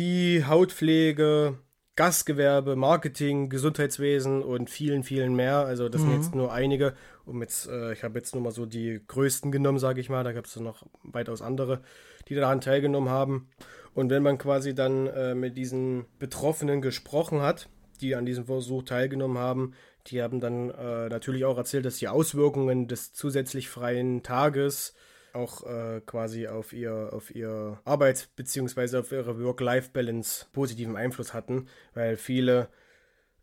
Hautpflege, 0.47 1.57
Gastgewerbe, 1.95 2.75
Marketing, 2.75 3.49
Gesundheitswesen 3.49 4.43
und 4.43 4.69
vielen, 4.69 5.03
vielen 5.03 5.35
mehr. 5.35 5.59
Also 5.59 5.87
das 5.87 6.01
mhm. 6.01 6.11
sind 6.11 6.15
jetzt 6.21 6.35
nur 6.35 6.51
einige. 6.51 6.93
Um 7.25 7.41
jetzt, 7.41 7.67
äh, 7.67 7.93
ich 7.93 8.03
habe 8.03 8.19
jetzt 8.19 8.35
nur 8.35 8.43
mal 8.43 8.51
so 8.51 8.65
die 8.65 9.01
größten 9.07 9.51
genommen, 9.51 9.79
sage 9.79 10.01
ich 10.01 10.09
mal. 10.09 10.23
Da 10.23 10.33
gab 10.33 10.45
es 10.45 10.55
noch 10.57 10.85
weitaus 11.03 11.41
andere, 11.41 11.81
die 12.27 12.35
daran 12.35 12.61
teilgenommen 12.61 13.09
haben. 13.09 13.49
Und 13.93 14.09
wenn 14.09 14.23
man 14.23 14.37
quasi 14.37 14.75
dann 14.75 15.07
äh, 15.07 15.35
mit 15.35 15.57
diesen 15.57 16.05
Betroffenen 16.19 16.81
gesprochen 16.81 17.41
hat, 17.41 17.69
die 18.01 18.15
an 18.15 18.25
diesem 18.25 18.45
Versuch 18.45 18.83
teilgenommen 18.83 19.37
haben, 19.37 19.73
die 20.07 20.21
haben 20.21 20.41
dann 20.41 20.69
äh, 20.69 21.07
natürlich 21.07 21.45
auch 21.45 21.57
erzählt, 21.57 21.85
dass 21.85 21.97
die 21.97 22.09
Auswirkungen 22.09 22.87
des 22.87 23.13
zusätzlich 23.13 23.69
freien 23.69 24.21
Tages 24.21 24.93
auch 25.35 25.63
äh, 25.65 26.01
quasi 26.05 26.47
auf 26.47 26.73
ihr, 26.73 27.09
auf 27.11 27.33
ihr 27.33 27.79
Arbeits- 27.85 28.27
bzw. 28.27 28.97
auf 28.97 29.11
ihre 29.11 29.43
Work-Life-Balance 29.43 30.47
positiven 30.53 30.95
Einfluss 30.95 31.33
hatten, 31.33 31.67
weil 31.93 32.17
viele 32.17 32.69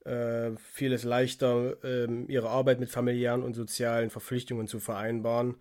äh, 0.04 0.50
vieles 0.72 1.04
leichter, 1.04 1.76
äh, 1.84 2.08
ihre 2.26 2.48
Arbeit 2.48 2.80
mit 2.80 2.90
familiären 2.90 3.42
und 3.42 3.54
sozialen 3.54 4.10
Verpflichtungen 4.10 4.66
zu 4.66 4.80
vereinbaren. 4.80 5.56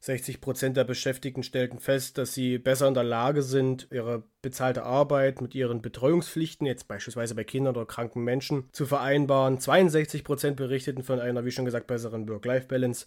60 0.00 0.42
Prozent 0.42 0.76
der 0.76 0.84
Beschäftigten 0.84 1.42
stellten 1.42 1.78
fest, 1.78 2.18
dass 2.18 2.34
sie 2.34 2.58
besser 2.58 2.88
in 2.88 2.94
der 2.94 3.04
Lage 3.04 3.42
sind, 3.42 3.88
ihre 3.90 4.22
bezahlte 4.42 4.82
Arbeit 4.82 5.40
mit 5.40 5.54
ihren 5.54 5.80
Betreuungspflichten, 5.80 6.66
jetzt 6.66 6.88
beispielsweise 6.88 7.34
bei 7.34 7.44
Kindern 7.44 7.74
oder 7.74 7.86
kranken 7.86 8.22
Menschen, 8.22 8.68
zu 8.72 8.84
vereinbaren. 8.84 9.58
62 9.58 10.22
Prozent 10.22 10.56
berichteten 10.56 11.02
von 11.02 11.20
einer, 11.20 11.46
wie 11.46 11.50
schon 11.50 11.64
gesagt, 11.64 11.86
besseren 11.86 12.28
Work-Life-Balance. 12.28 13.06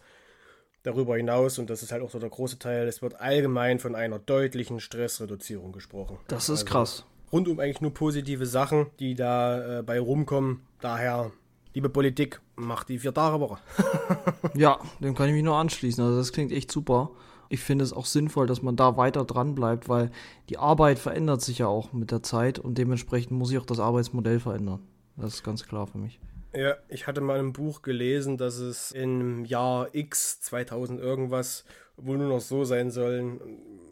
Darüber 0.87 1.17
hinaus, 1.17 1.59
und 1.59 1.69
das 1.69 1.83
ist 1.83 1.91
halt 1.91 2.01
auch 2.01 2.09
so 2.09 2.17
der 2.17 2.29
große 2.29 2.59
Teil, 2.59 2.87
es 2.87 3.01
wird 3.01 3.19
allgemein 3.19 3.77
von 3.79 3.93
einer 3.93 4.19
deutlichen 4.19 4.79
Stressreduzierung 4.79 5.73
gesprochen. 5.73 6.17
Das 6.29 6.45
ist 6.45 6.61
also 6.61 6.65
krass. 6.65 7.05
Rundum 7.29 7.59
eigentlich 7.59 7.81
nur 7.81 7.93
positive 7.93 8.45
Sachen, 8.45 8.85
die 8.97 9.13
da 9.13 9.79
äh, 9.79 9.83
bei 9.83 9.99
rumkommen. 9.99 10.61
Daher, 10.79 11.31
liebe 11.73 11.89
Politik, 11.89 12.39
macht 12.55 12.87
die 12.87 12.99
Vier-Tage-Woche. 12.99 13.57
ja, 14.53 14.79
dem 15.01 15.13
kann 15.13 15.27
ich 15.27 15.33
mich 15.33 15.43
nur 15.43 15.57
anschließen. 15.57 16.01
Also 16.01 16.15
das 16.15 16.31
klingt 16.31 16.53
echt 16.53 16.71
super. 16.71 17.11
Ich 17.49 17.59
finde 17.59 17.83
es 17.83 17.91
auch 17.91 18.05
sinnvoll, 18.05 18.47
dass 18.47 18.61
man 18.61 18.77
da 18.77 18.95
weiter 18.95 19.25
dran 19.25 19.55
bleibt, 19.55 19.89
weil 19.89 20.09
die 20.47 20.57
Arbeit 20.57 20.99
verändert 20.99 21.41
sich 21.41 21.57
ja 21.57 21.67
auch 21.67 21.91
mit 21.91 22.11
der 22.11 22.23
Zeit 22.23 22.59
und 22.59 22.77
dementsprechend 22.77 23.31
muss 23.37 23.49
sich 23.49 23.57
auch 23.57 23.65
das 23.65 23.81
Arbeitsmodell 23.81 24.39
verändern. 24.39 24.79
Das 25.17 25.33
ist 25.33 25.43
ganz 25.43 25.65
klar 25.67 25.85
für 25.85 25.97
mich. 25.97 26.17
Ja, 26.57 26.75
ich 26.89 27.05
hatte 27.05 27.21
mal 27.21 27.37
ein 27.37 27.53
Buch 27.53 27.83
gelesen, 27.83 28.35
dass 28.35 28.57
es 28.57 28.91
im 28.91 29.45
Jahr 29.45 29.93
X 29.93 30.41
2000 30.41 30.99
irgendwas 30.99 31.65
wohl 31.97 32.17
nur 32.17 32.29
noch 32.29 32.41
so 32.41 32.63
sein 32.63 32.89
sollen. 32.89 33.39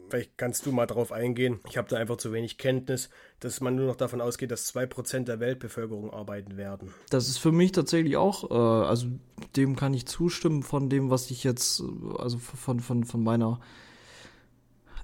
Vielleicht 0.08 0.36
kannst 0.36 0.66
du 0.66 0.72
mal 0.72 0.86
drauf 0.86 1.12
eingehen. 1.12 1.60
Ich 1.68 1.76
habe 1.76 1.88
da 1.88 1.96
einfach 1.96 2.16
zu 2.16 2.32
wenig 2.32 2.58
Kenntnis, 2.58 3.08
dass 3.38 3.60
man 3.60 3.76
nur 3.76 3.86
noch 3.86 3.94
davon 3.94 4.20
ausgeht, 4.20 4.50
dass 4.50 4.74
2% 4.74 5.26
der 5.26 5.38
Weltbevölkerung 5.38 6.12
arbeiten 6.12 6.56
werden. 6.56 6.92
Das 7.10 7.28
ist 7.28 7.38
für 7.38 7.52
mich 7.52 7.70
tatsächlich 7.70 8.16
auch, 8.16 8.50
äh, 8.50 8.54
also 8.54 9.06
dem 9.54 9.76
kann 9.76 9.94
ich 9.94 10.06
zustimmen 10.06 10.64
von 10.64 10.88
dem, 10.88 11.08
was 11.08 11.30
ich 11.30 11.44
jetzt, 11.44 11.84
also 12.18 12.38
von, 12.38 12.80
von, 12.80 13.04
von 13.04 13.22
meiner 13.22 13.60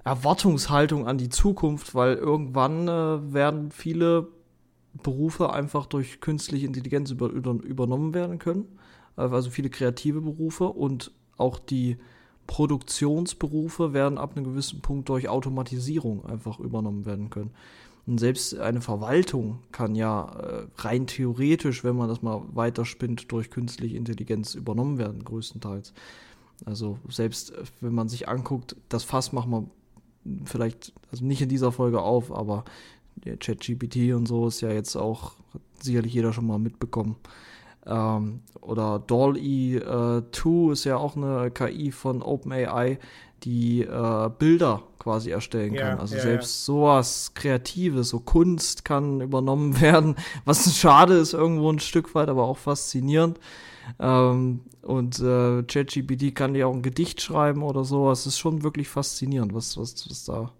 Erwartungshaltung 0.03 1.07
an 1.07 1.17
die 1.17 1.29
Zukunft, 1.29 1.95
weil 1.95 2.15
irgendwann 2.15 2.89
äh, 2.89 3.33
werden 3.33 3.71
viele 3.71 4.27
Berufe 5.01 5.51
einfach 5.51 5.85
durch 5.85 6.21
künstliche 6.21 6.67
Intelligenz 6.67 7.09
über, 7.11 7.29
übernommen 7.29 8.13
werden 8.13 8.39
können. 8.39 8.65
Also 9.15 9.49
viele 9.49 9.69
kreative 9.69 10.21
Berufe 10.21 10.65
und 10.65 11.11
auch 11.37 11.59
die 11.59 11.97
Produktionsberufe 12.47 13.93
werden 13.93 14.17
ab 14.17 14.35
einem 14.35 14.45
gewissen 14.45 14.81
Punkt 14.81 15.09
durch 15.09 15.29
Automatisierung 15.29 16.25
einfach 16.25 16.59
übernommen 16.59 17.05
werden 17.05 17.29
können. 17.29 17.51
Und 18.05 18.19
selbst 18.19 18.57
eine 18.59 18.81
Verwaltung 18.81 19.59
kann 19.71 19.95
ja 19.95 20.25
äh, 20.25 20.67
rein 20.77 21.07
theoretisch, 21.07 21.85
wenn 21.85 21.95
man 21.95 22.09
das 22.09 22.21
mal 22.21 22.41
weiterspinnt, 22.53 23.31
durch 23.31 23.49
künstliche 23.49 23.95
Intelligenz 23.95 24.55
übernommen 24.55 24.97
werden, 24.97 25.23
größtenteils. 25.23 25.93
Also 26.65 26.99
selbst 27.07 27.51
äh, 27.51 27.63
wenn 27.79 27.93
man 27.93 28.09
sich 28.09 28.27
anguckt, 28.27 28.75
das 28.89 29.05
Fass 29.05 29.31
machen 29.31 29.51
wir 29.51 29.67
vielleicht, 30.45 30.93
also 31.11 31.25
nicht 31.25 31.41
in 31.41 31.49
dieser 31.49 31.71
Folge 31.71 32.01
auf, 32.01 32.31
aber 32.31 32.65
der 33.15 33.37
ChatGPT 33.37 34.13
und 34.13 34.27
so 34.27 34.47
ist 34.47 34.61
ja 34.61 34.71
jetzt 34.71 34.95
auch 34.95 35.33
sicherlich 35.79 36.13
jeder 36.13 36.33
schon 36.33 36.47
mal 36.47 36.59
mitbekommen. 36.59 37.15
Ähm, 37.85 38.41
oder 38.61 38.99
DALL-E 38.99 39.77
äh, 39.77 40.23
2 40.31 40.71
ist 40.71 40.83
ja 40.85 40.97
auch 40.97 41.15
eine 41.15 41.51
KI 41.51 41.91
von 41.91 42.21
OpenAI, 42.21 42.97
die 43.43 43.81
äh, 43.81 44.29
Bilder 44.39 44.83
quasi 44.99 45.31
erstellen 45.31 45.75
kann. 45.75 45.97
Ja, 45.97 45.99
also 45.99 46.15
ja, 46.15 46.21
selbst 46.21 46.61
ja. 46.61 46.73
sowas 46.73 47.33
Kreatives, 47.33 48.09
so 48.09 48.19
Kunst 48.19 48.85
kann 48.85 49.19
übernommen 49.19 49.81
werden, 49.81 50.15
was 50.45 50.77
schade 50.77 51.15
ist 51.15 51.33
irgendwo 51.33 51.69
ein 51.69 51.79
Stück 51.79 52.15
weit, 52.15 52.29
aber 52.29 52.43
auch 52.43 52.57
faszinierend. 52.57 53.39
Ähm, 53.99 54.61
und 54.81 55.19
äh, 55.19 55.63
ChatGPT 55.63 56.33
kann 56.35 56.55
ja 56.55 56.67
auch 56.67 56.73
ein 56.73 56.81
Gedicht 56.81 57.21
schreiben 57.21 57.63
oder 57.63 57.83
so. 57.83 58.09
Es 58.11 58.25
ist 58.25 58.37
schon 58.37 58.63
wirklich 58.63 58.87
faszinierend, 58.87 59.53
was, 59.53 59.77
was, 59.77 60.09
was 60.09 60.23
da 60.23 60.51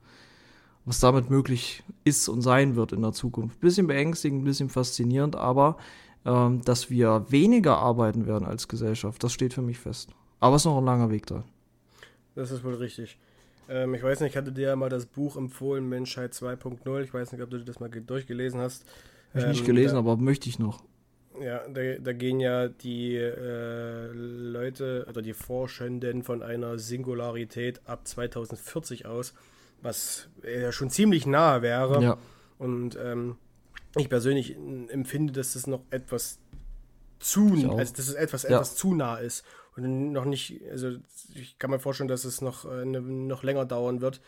was 0.86 1.00
damit 1.00 1.30
möglich 1.30 1.84
ist 2.04 2.28
und 2.28 2.42
sein 2.42 2.76
wird 2.76 2.92
in 2.92 3.02
der 3.02 3.14
Zukunft. 3.14 3.60
Bisschen 3.60 3.88
beängstigend, 3.88 4.44
bisschen 4.44 4.70
faszinierend, 4.70 5.36
aber 5.36 5.78
ähm, 6.26 6.62
dass 6.64 6.90
wir 6.90 7.26
weniger 7.30 7.78
arbeiten 7.78 8.28
werden 8.28 8.46
als 8.46 8.68
Gesellschaft, 8.68 9.24
das 9.24 9.34
steht 9.34 9.54
für 9.54 9.62
mich 9.62 9.80
fest. 9.80 10.10
Aber 10.40 10.56
es 10.56 10.64
ist 10.64 10.66
noch 10.66 10.78
ein 10.78 10.86
langer 10.86 11.10
Weg 11.10 11.26
da. 11.26 11.44
Das 12.36 12.52
ist 12.52 12.64
wohl 12.64 12.76
richtig. 12.76 13.18
Ähm, 13.70 13.94
ich 13.94 14.04
weiß 14.04 14.20
nicht, 14.20 14.32
ich 14.32 14.38
hatte 14.38 14.52
dir 14.52 14.70
ja 14.70 14.76
mal 14.76 14.90
das 14.90 15.06
Buch 15.06 15.38
empfohlen, 15.38 15.88
Menschheit 15.88 16.34
2.0. 16.34 17.02
Ich 17.02 17.14
weiß 17.14 17.32
nicht, 17.32 17.42
ob 17.42 17.50
du 17.50 17.60
das 17.60 17.80
mal 17.80 17.90
durchgelesen 17.90 18.60
hast. 18.60 18.86
Habe 19.30 19.40
ich 19.40 19.44
ähm, 19.44 19.52
nicht 19.52 19.66
gelesen, 19.66 19.94
da, 19.94 20.00
aber 20.00 20.18
möchte 20.18 20.50
ich 20.50 20.60
noch. 20.60 20.84
Ja, 21.42 21.68
da, 21.68 21.82
da 22.00 22.14
gehen 22.14 22.40
ja 22.40 22.68
die 22.68 23.16
äh, 23.16 24.08
Leute 24.12 25.06
oder 25.10 25.22
die 25.22 25.34
Forschenden 25.34 26.24
von 26.24 26.44
einer 26.44 26.78
Singularität 26.78 27.82
ab 27.86 28.08
2040 28.08 29.06
aus 29.06 29.34
was 29.84 30.30
ja 30.44 30.72
schon 30.72 30.90
ziemlich 30.90 31.26
nahe 31.26 31.62
wäre. 31.62 32.02
Ja. 32.02 32.18
Und 32.58 32.98
ähm, 33.02 33.38
ich 33.96 34.10
persönlich 34.10 34.56
empfinde, 34.90 35.34
dass 35.34 35.54
das 35.54 35.68
noch 35.68 35.84
etwas 35.92 36.40
zu, 37.20 37.54
also 37.78 37.94
dass 37.94 38.08
es 38.08 38.14
etwas, 38.14 38.44
ja. 38.44 38.50
etwas 38.50 38.76
zu 38.76 38.96
nah 38.96 39.18
ist 39.18 39.46
und 39.76 40.12
noch 40.12 40.26
nicht, 40.26 40.62
also 40.70 40.98
ich 41.34 41.58
kann 41.60 41.72
mir 41.72 41.80
vorstellen, 41.80 42.08
dass 42.08 42.26
es 42.26 42.42
noch, 42.42 42.66
äh, 42.66 42.86
ne, 42.86 43.02
noch 43.02 43.44
länger 43.44 43.66
dauern 43.66 44.02
wird, 44.02 44.22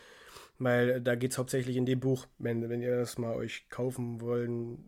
weil 0.58 1.00
da 1.00 1.14
geht 1.14 1.32
es 1.32 1.38
hauptsächlich 1.38 1.76
in 1.76 1.86
dem 1.86 2.00
Buch, 2.00 2.26
wenn, 2.38 2.68
wenn 2.68 2.80
ihr 2.80 2.96
das 2.96 3.18
mal 3.18 3.34
euch 3.34 3.68
kaufen 3.68 4.20
wollen, 4.20 4.84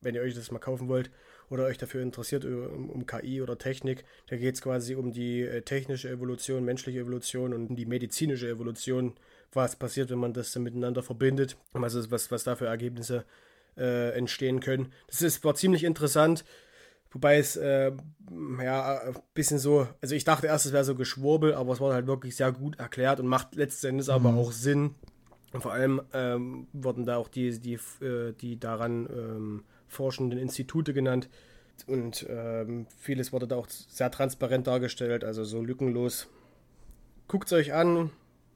wenn 0.00 0.14
ihr 0.14 0.22
euch 0.22 0.34
das 0.34 0.50
mal 0.50 0.58
kaufen 0.58 0.88
wollt 0.88 1.10
oder 1.50 1.64
euch 1.64 1.78
dafür 1.78 2.02
interessiert 2.02 2.44
um, 2.44 2.88
um 2.90 3.06
KI 3.06 3.42
oder 3.42 3.58
Technik, 3.58 4.04
da 4.28 4.36
geht 4.36 4.54
es 4.54 4.62
quasi 4.62 4.94
um 4.94 5.12
die 5.12 5.42
äh, 5.42 5.62
technische 5.62 6.08
Evolution, 6.08 6.64
menschliche 6.64 7.00
Evolution 7.00 7.52
und 7.52 7.70
um 7.70 7.76
die 7.76 7.86
medizinische 7.86 8.48
Evolution 8.48 9.14
was 9.52 9.76
passiert, 9.76 10.10
wenn 10.10 10.18
man 10.18 10.32
das 10.32 10.52
dann 10.52 10.62
miteinander 10.62 11.02
verbindet, 11.02 11.56
was, 11.72 12.10
was, 12.10 12.30
was 12.30 12.44
da 12.44 12.56
für 12.56 12.66
Ergebnisse 12.66 13.24
äh, 13.76 14.10
entstehen 14.16 14.60
können. 14.60 14.92
Das 15.08 15.22
ist, 15.22 15.44
war 15.44 15.54
ziemlich 15.54 15.84
interessant. 15.84 16.44
Wobei 17.12 17.38
es, 17.38 17.56
äh, 17.56 17.90
ja, 18.62 19.00
ein 19.00 19.14
bisschen 19.34 19.58
so, 19.58 19.88
also 20.00 20.14
ich 20.14 20.22
dachte 20.22 20.46
erst, 20.46 20.66
es 20.66 20.72
wäre 20.72 20.84
so 20.84 20.94
Geschwurbel, 20.94 21.54
aber 21.54 21.72
es 21.72 21.80
war 21.80 21.92
halt 21.92 22.06
wirklich 22.06 22.36
sehr 22.36 22.52
gut 22.52 22.78
erklärt 22.78 23.18
und 23.18 23.26
macht 23.26 23.56
letztendlich 23.56 24.06
mhm. 24.06 24.14
aber 24.14 24.34
auch 24.34 24.52
Sinn. 24.52 24.94
Und 25.52 25.62
vor 25.62 25.72
allem 25.72 26.00
ähm, 26.12 26.68
wurden 26.72 27.04
da 27.04 27.16
auch 27.16 27.26
die, 27.26 27.58
die, 27.58 27.74
äh, 28.04 28.32
die 28.40 28.60
daran 28.60 29.08
ähm, 29.10 29.64
forschenden 29.88 30.38
Institute 30.38 30.94
genannt. 30.94 31.28
Und 31.88 32.26
ähm, 32.28 32.86
vieles 32.96 33.32
wurde 33.32 33.48
da 33.48 33.56
auch 33.56 33.68
sehr 33.68 34.12
transparent 34.12 34.68
dargestellt, 34.68 35.24
also 35.24 35.42
so 35.42 35.60
lückenlos. 35.60 36.28
Guckt 37.26 37.48
es 37.48 37.52
euch 37.52 37.72
an, 37.72 38.10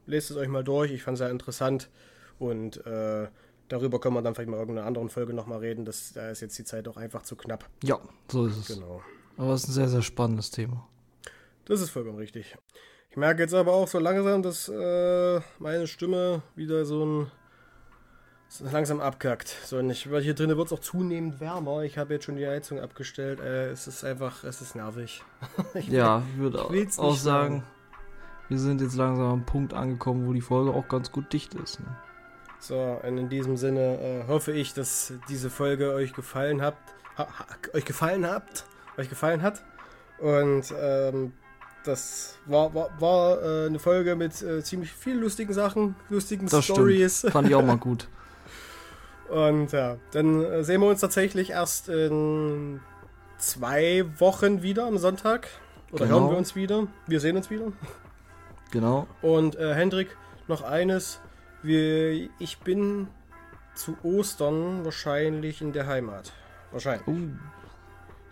lest 0.05 0.31
es 0.31 0.37
euch 0.37 0.47
mal 0.47 0.63
durch. 0.63 0.91
Ich 0.91 1.03
fand 1.03 1.15
es 1.15 1.19
sehr 1.19 1.29
interessant. 1.29 1.89
Und 2.39 2.85
äh, 2.85 3.27
darüber 3.69 3.99
können 3.99 4.15
wir 4.15 4.21
dann 4.21 4.35
vielleicht 4.35 4.49
mal 4.49 4.57
in 4.57 4.61
irgendeiner 4.61 4.87
anderen 4.87 5.09
Folge 5.09 5.33
nochmal 5.33 5.59
reden. 5.59 5.85
Das, 5.85 6.13
da 6.13 6.29
ist 6.29 6.41
jetzt 6.41 6.57
die 6.57 6.63
Zeit 6.63 6.87
auch 6.87 6.97
einfach 6.97 7.23
zu 7.23 7.35
knapp. 7.35 7.65
Ja, 7.83 7.99
so 8.29 8.45
ist 8.45 8.57
es. 8.57 8.75
Genau. 8.75 9.01
Aber 9.37 9.53
es 9.53 9.63
ist 9.63 9.69
ein 9.69 9.73
sehr, 9.73 9.89
sehr 9.89 10.01
spannendes 10.01 10.51
Thema. 10.51 10.87
Das 11.65 11.81
ist 11.81 11.89
vollkommen 11.89 12.17
richtig. 12.17 12.55
Ich 13.09 13.17
merke 13.17 13.41
jetzt 13.41 13.53
aber 13.53 13.73
auch 13.73 13.87
so 13.87 13.99
langsam, 13.99 14.43
dass 14.43 14.69
äh, 14.69 15.39
meine 15.59 15.87
Stimme 15.87 16.41
wieder 16.55 16.85
so 16.85 17.05
ein 17.05 17.31
langsam 18.71 19.01
abkackt. 19.01 19.47
So, 19.65 19.77
und 19.77 19.89
ich, 19.89 20.09
weil 20.11 20.21
hier 20.21 20.33
drinnen 20.33 20.57
wird 20.57 20.67
es 20.67 20.73
auch 20.73 20.79
zunehmend 20.79 21.39
wärmer. 21.39 21.83
Ich 21.83 21.97
habe 21.97 22.13
jetzt 22.13 22.25
schon 22.25 22.35
die 22.35 22.47
Heizung 22.47 22.79
abgestellt. 22.79 23.39
Äh, 23.39 23.69
es 23.69 23.87
ist 23.87 24.03
einfach, 24.03 24.43
es 24.43 24.61
ist 24.61 24.75
nervig. 24.75 25.23
ich 25.73 25.87
ja, 25.87 26.23
ich 26.33 26.39
würde 26.39 26.63
auch, 26.63 26.97
auch 26.97 27.15
sagen, 27.15 27.63
wir 28.49 28.59
sind 28.59 28.81
jetzt 28.81 28.95
langsam 28.95 29.25
am 29.25 29.45
Punkt 29.45 29.73
angekommen, 29.73 30.27
wo 30.27 30.33
die 30.33 30.41
Folge 30.41 30.71
auch 30.71 30.87
ganz 30.87 31.11
gut 31.11 31.31
dicht 31.33 31.53
ist. 31.55 31.79
Ne? 31.79 31.87
So, 32.59 32.99
und 33.03 33.17
in 33.17 33.29
diesem 33.29 33.57
Sinne 33.57 33.99
äh, 33.99 34.27
hoffe 34.27 34.51
ich, 34.51 34.73
dass 34.73 35.13
diese 35.29 35.49
Folge 35.49 35.93
euch 35.93 36.13
gefallen 36.13 36.61
habt, 36.61 36.93
ha, 37.17 37.27
ha, 37.27 37.45
euch 37.73 37.85
gefallen 37.85 38.25
habt, 38.25 38.65
euch 38.97 39.09
gefallen 39.09 39.41
hat. 39.41 39.63
Und 40.19 40.73
ähm, 40.79 41.33
das 41.83 42.37
war, 42.45 42.73
war, 42.73 42.89
war 42.99 43.41
äh, 43.41 43.65
eine 43.67 43.79
Folge 43.79 44.15
mit 44.15 44.41
äh, 44.41 44.63
ziemlich 44.63 44.91
vielen 44.91 45.21
lustigen 45.21 45.53
Sachen, 45.53 45.95
lustigen 46.09 46.47
das 46.47 46.65
Stories. 46.65 47.19
Stimmt. 47.19 47.33
Fand 47.33 47.49
ich 47.49 47.55
auch 47.55 47.63
mal 47.63 47.77
gut. 47.77 48.07
Und 49.29 49.71
ja, 49.71 49.97
dann 50.11 50.43
äh, 50.43 50.63
sehen 50.63 50.81
wir 50.81 50.87
uns 50.87 51.01
tatsächlich 51.01 51.51
erst 51.51 51.89
in 51.89 52.79
zwei 53.37 54.05
Wochen 54.19 54.61
wieder 54.61 54.85
am 54.85 54.97
Sonntag. 54.97 55.47
Oder 55.91 56.05
genau. 56.05 56.21
hören 56.21 56.31
wir 56.31 56.37
uns 56.37 56.55
wieder. 56.55 56.87
Wir 57.07 57.19
sehen 57.19 57.37
uns 57.37 57.49
wieder. 57.49 57.71
Genau. 58.75 59.07
Und 59.21 59.55
äh, 59.55 59.73
Hendrik, 59.73 60.17
noch 60.49 60.61
eines. 60.61 61.21
Wir, 61.63 62.29
ich 62.39 62.59
bin 62.59 63.07
zu 63.73 63.95
Ostern 64.03 64.83
wahrscheinlich 64.83 65.61
in 65.61 65.71
der 65.71 65.87
Heimat. 65.87 66.33
Wahrscheinlich. 66.73 67.07
Uh. 67.07 67.29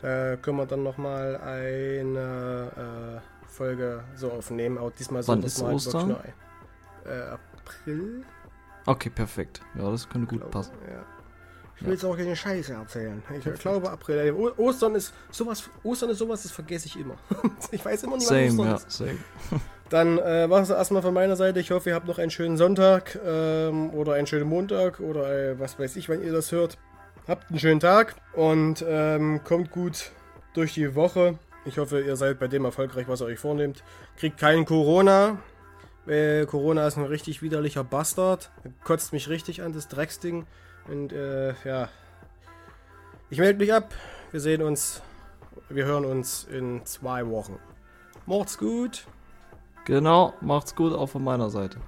Da 0.01 0.35
können 0.35 0.57
wir 0.57 0.65
dann 0.65 0.83
nochmal 0.83 1.37
eine 1.37 3.21
äh, 3.23 3.47
Folge 3.47 4.03
so 4.17 4.33
aufnehmen. 4.33 4.77
Auch 4.77 4.91
diesmal 4.91 5.25
Wann 5.29 5.43
ist 5.43 5.61
mal 5.61 5.75
Ostern? 5.75 6.09
Nur, 6.09 6.19
äh, 7.05 7.37
April. 7.61 8.25
Okay, 8.85 9.11
perfekt. 9.11 9.61
Ja, 9.75 9.89
das 9.89 10.09
könnte 10.09 10.27
gut 10.27 10.39
glaube, 10.39 10.51
passen. 10.51 10.73
Ja. 10.91 11.05
Ich 11.77 11.85
will 11.85 11.93
jetzt 11.93 12.03
auch 12.03 12.17
keine 12.17 12.35
Scheiße 12.35 12.73
erzählen. 12.73 13.23
Ich 13.33 13.43
perfekt. 13.43 13.61
glaube 13.61 13.89
April. 13.89 14.33
O 14.33 14.51
Ostern 14.57 14.95
ist 14.95 15.13
sowas, 15.31 15.69
Ostern 15.83 16.09
ist 16.09 16.17
sowas, 16.17 16.43
das 16.43 16.51
vergesse 16.51 16.87
ich 16.87 16.99
immer. 16.99 17.15
ich 17.71 17.83
weiß 17.83 18.03
immer 18.03 18.17
nicht, 18.17 18.27
same, 18.27 18.49
Ostern 18.49 18.65
ja, 18.65 18.75
ist. 18.75 18.91
Same. 18.91 19.17
Dann 19.93 20.17
äh, 20.17 20.49
war 20.49 20.59
es 20.59 20.71
erstmal 20.71 21.03
von 21.03 21.13
meiner 21.13 21.35
Seite. 21.35 21.59
Ich 21.59 21.69
hoffe, 21.69 21.91
ihr 21.91 21.95
habt 21.95 22.07
noch 22.07 22.17
einen 22.17 22.31
schönen 22.31 22.57
Sonntag 22.57 23.19
ähm, 23.23 23.93
oder 23.93 24.13
einen 24.13 24.25
schönen 24.25 24.49
Montag 24.49 24.99
oder 24.99 25.31
äh, 25.31 25.59
was 25.59 25.77
weiß 25.77 25.97
ich, 25.97 26.09
wann 26.09 26.23
ihr 26.23 26.31
das 26.31 26.51
hört. 26.51 26.79
Habt 27.27 27.51
einen 27.51 27.59
schönen 27.59 27.79
Tag 27.79 28.15
und 28.33 28.83
ähm, 28.87 29.41
kommt 29.43 29.69
gut 29.69 30.09
durch 30.55 30.73
die 30.73 30.95
Woche. 30.95 31.37
Ich 31.65 31.77
hoffe, 31.77 32.01
ihr 32.01 32.15
seid 32.15 32.39
bei 32.39 32.47
dem 32.47 32.65
erfolgreich, 32.65 33.07
was 33.07 33.21
ihr 33.21 33.27
euch 33.27 33.37
vornehmt. 33.37 33.83
Kriegt 34.17 34.39
keinen 34.39 34.65
Corona. 34.65 35.37
Äh, 36.07 36.47
Corona 36.47 36.87
ist 36.87 36.97
ein 36.97 37.05
richtig 37.05 37.43
widerlicher 37.43 37.83
Bastard. 37.83 38.49
Kotzt 38.83 39.13
mich 39.13 39.29
richtig 39.29 39.61
an, 39.61 39.73
das 39.73 39.89
Drecksding. 39.89 40.47
Und 40.87 41.13
äh, 41.13 41.53
ja. 41.65 41.87
Ich 43.29 43.37
melde 43.37 43.59
mich 43.59 43.71
ab. 43.71 43.93
Wir 44.31 44.39
sehen 44.39 44.63
uns. 44.63 45.03
Wir 45.69 45.85
hören 45.85 46.03
uns 46.03 46.45
in 46.45 46.83
zwei 46.83 47.27
Wochen. 47.27 47.59
Macht's 48.25 48.57
gut. 48.57 49.05
Genau, 49.85 50.33
macht's 50.41 50.75
gut 50.75 50.93
auch 50.93 51.07
von 51.07 51.23
meiner 51.23 51.49
Seite. 51.49 51.79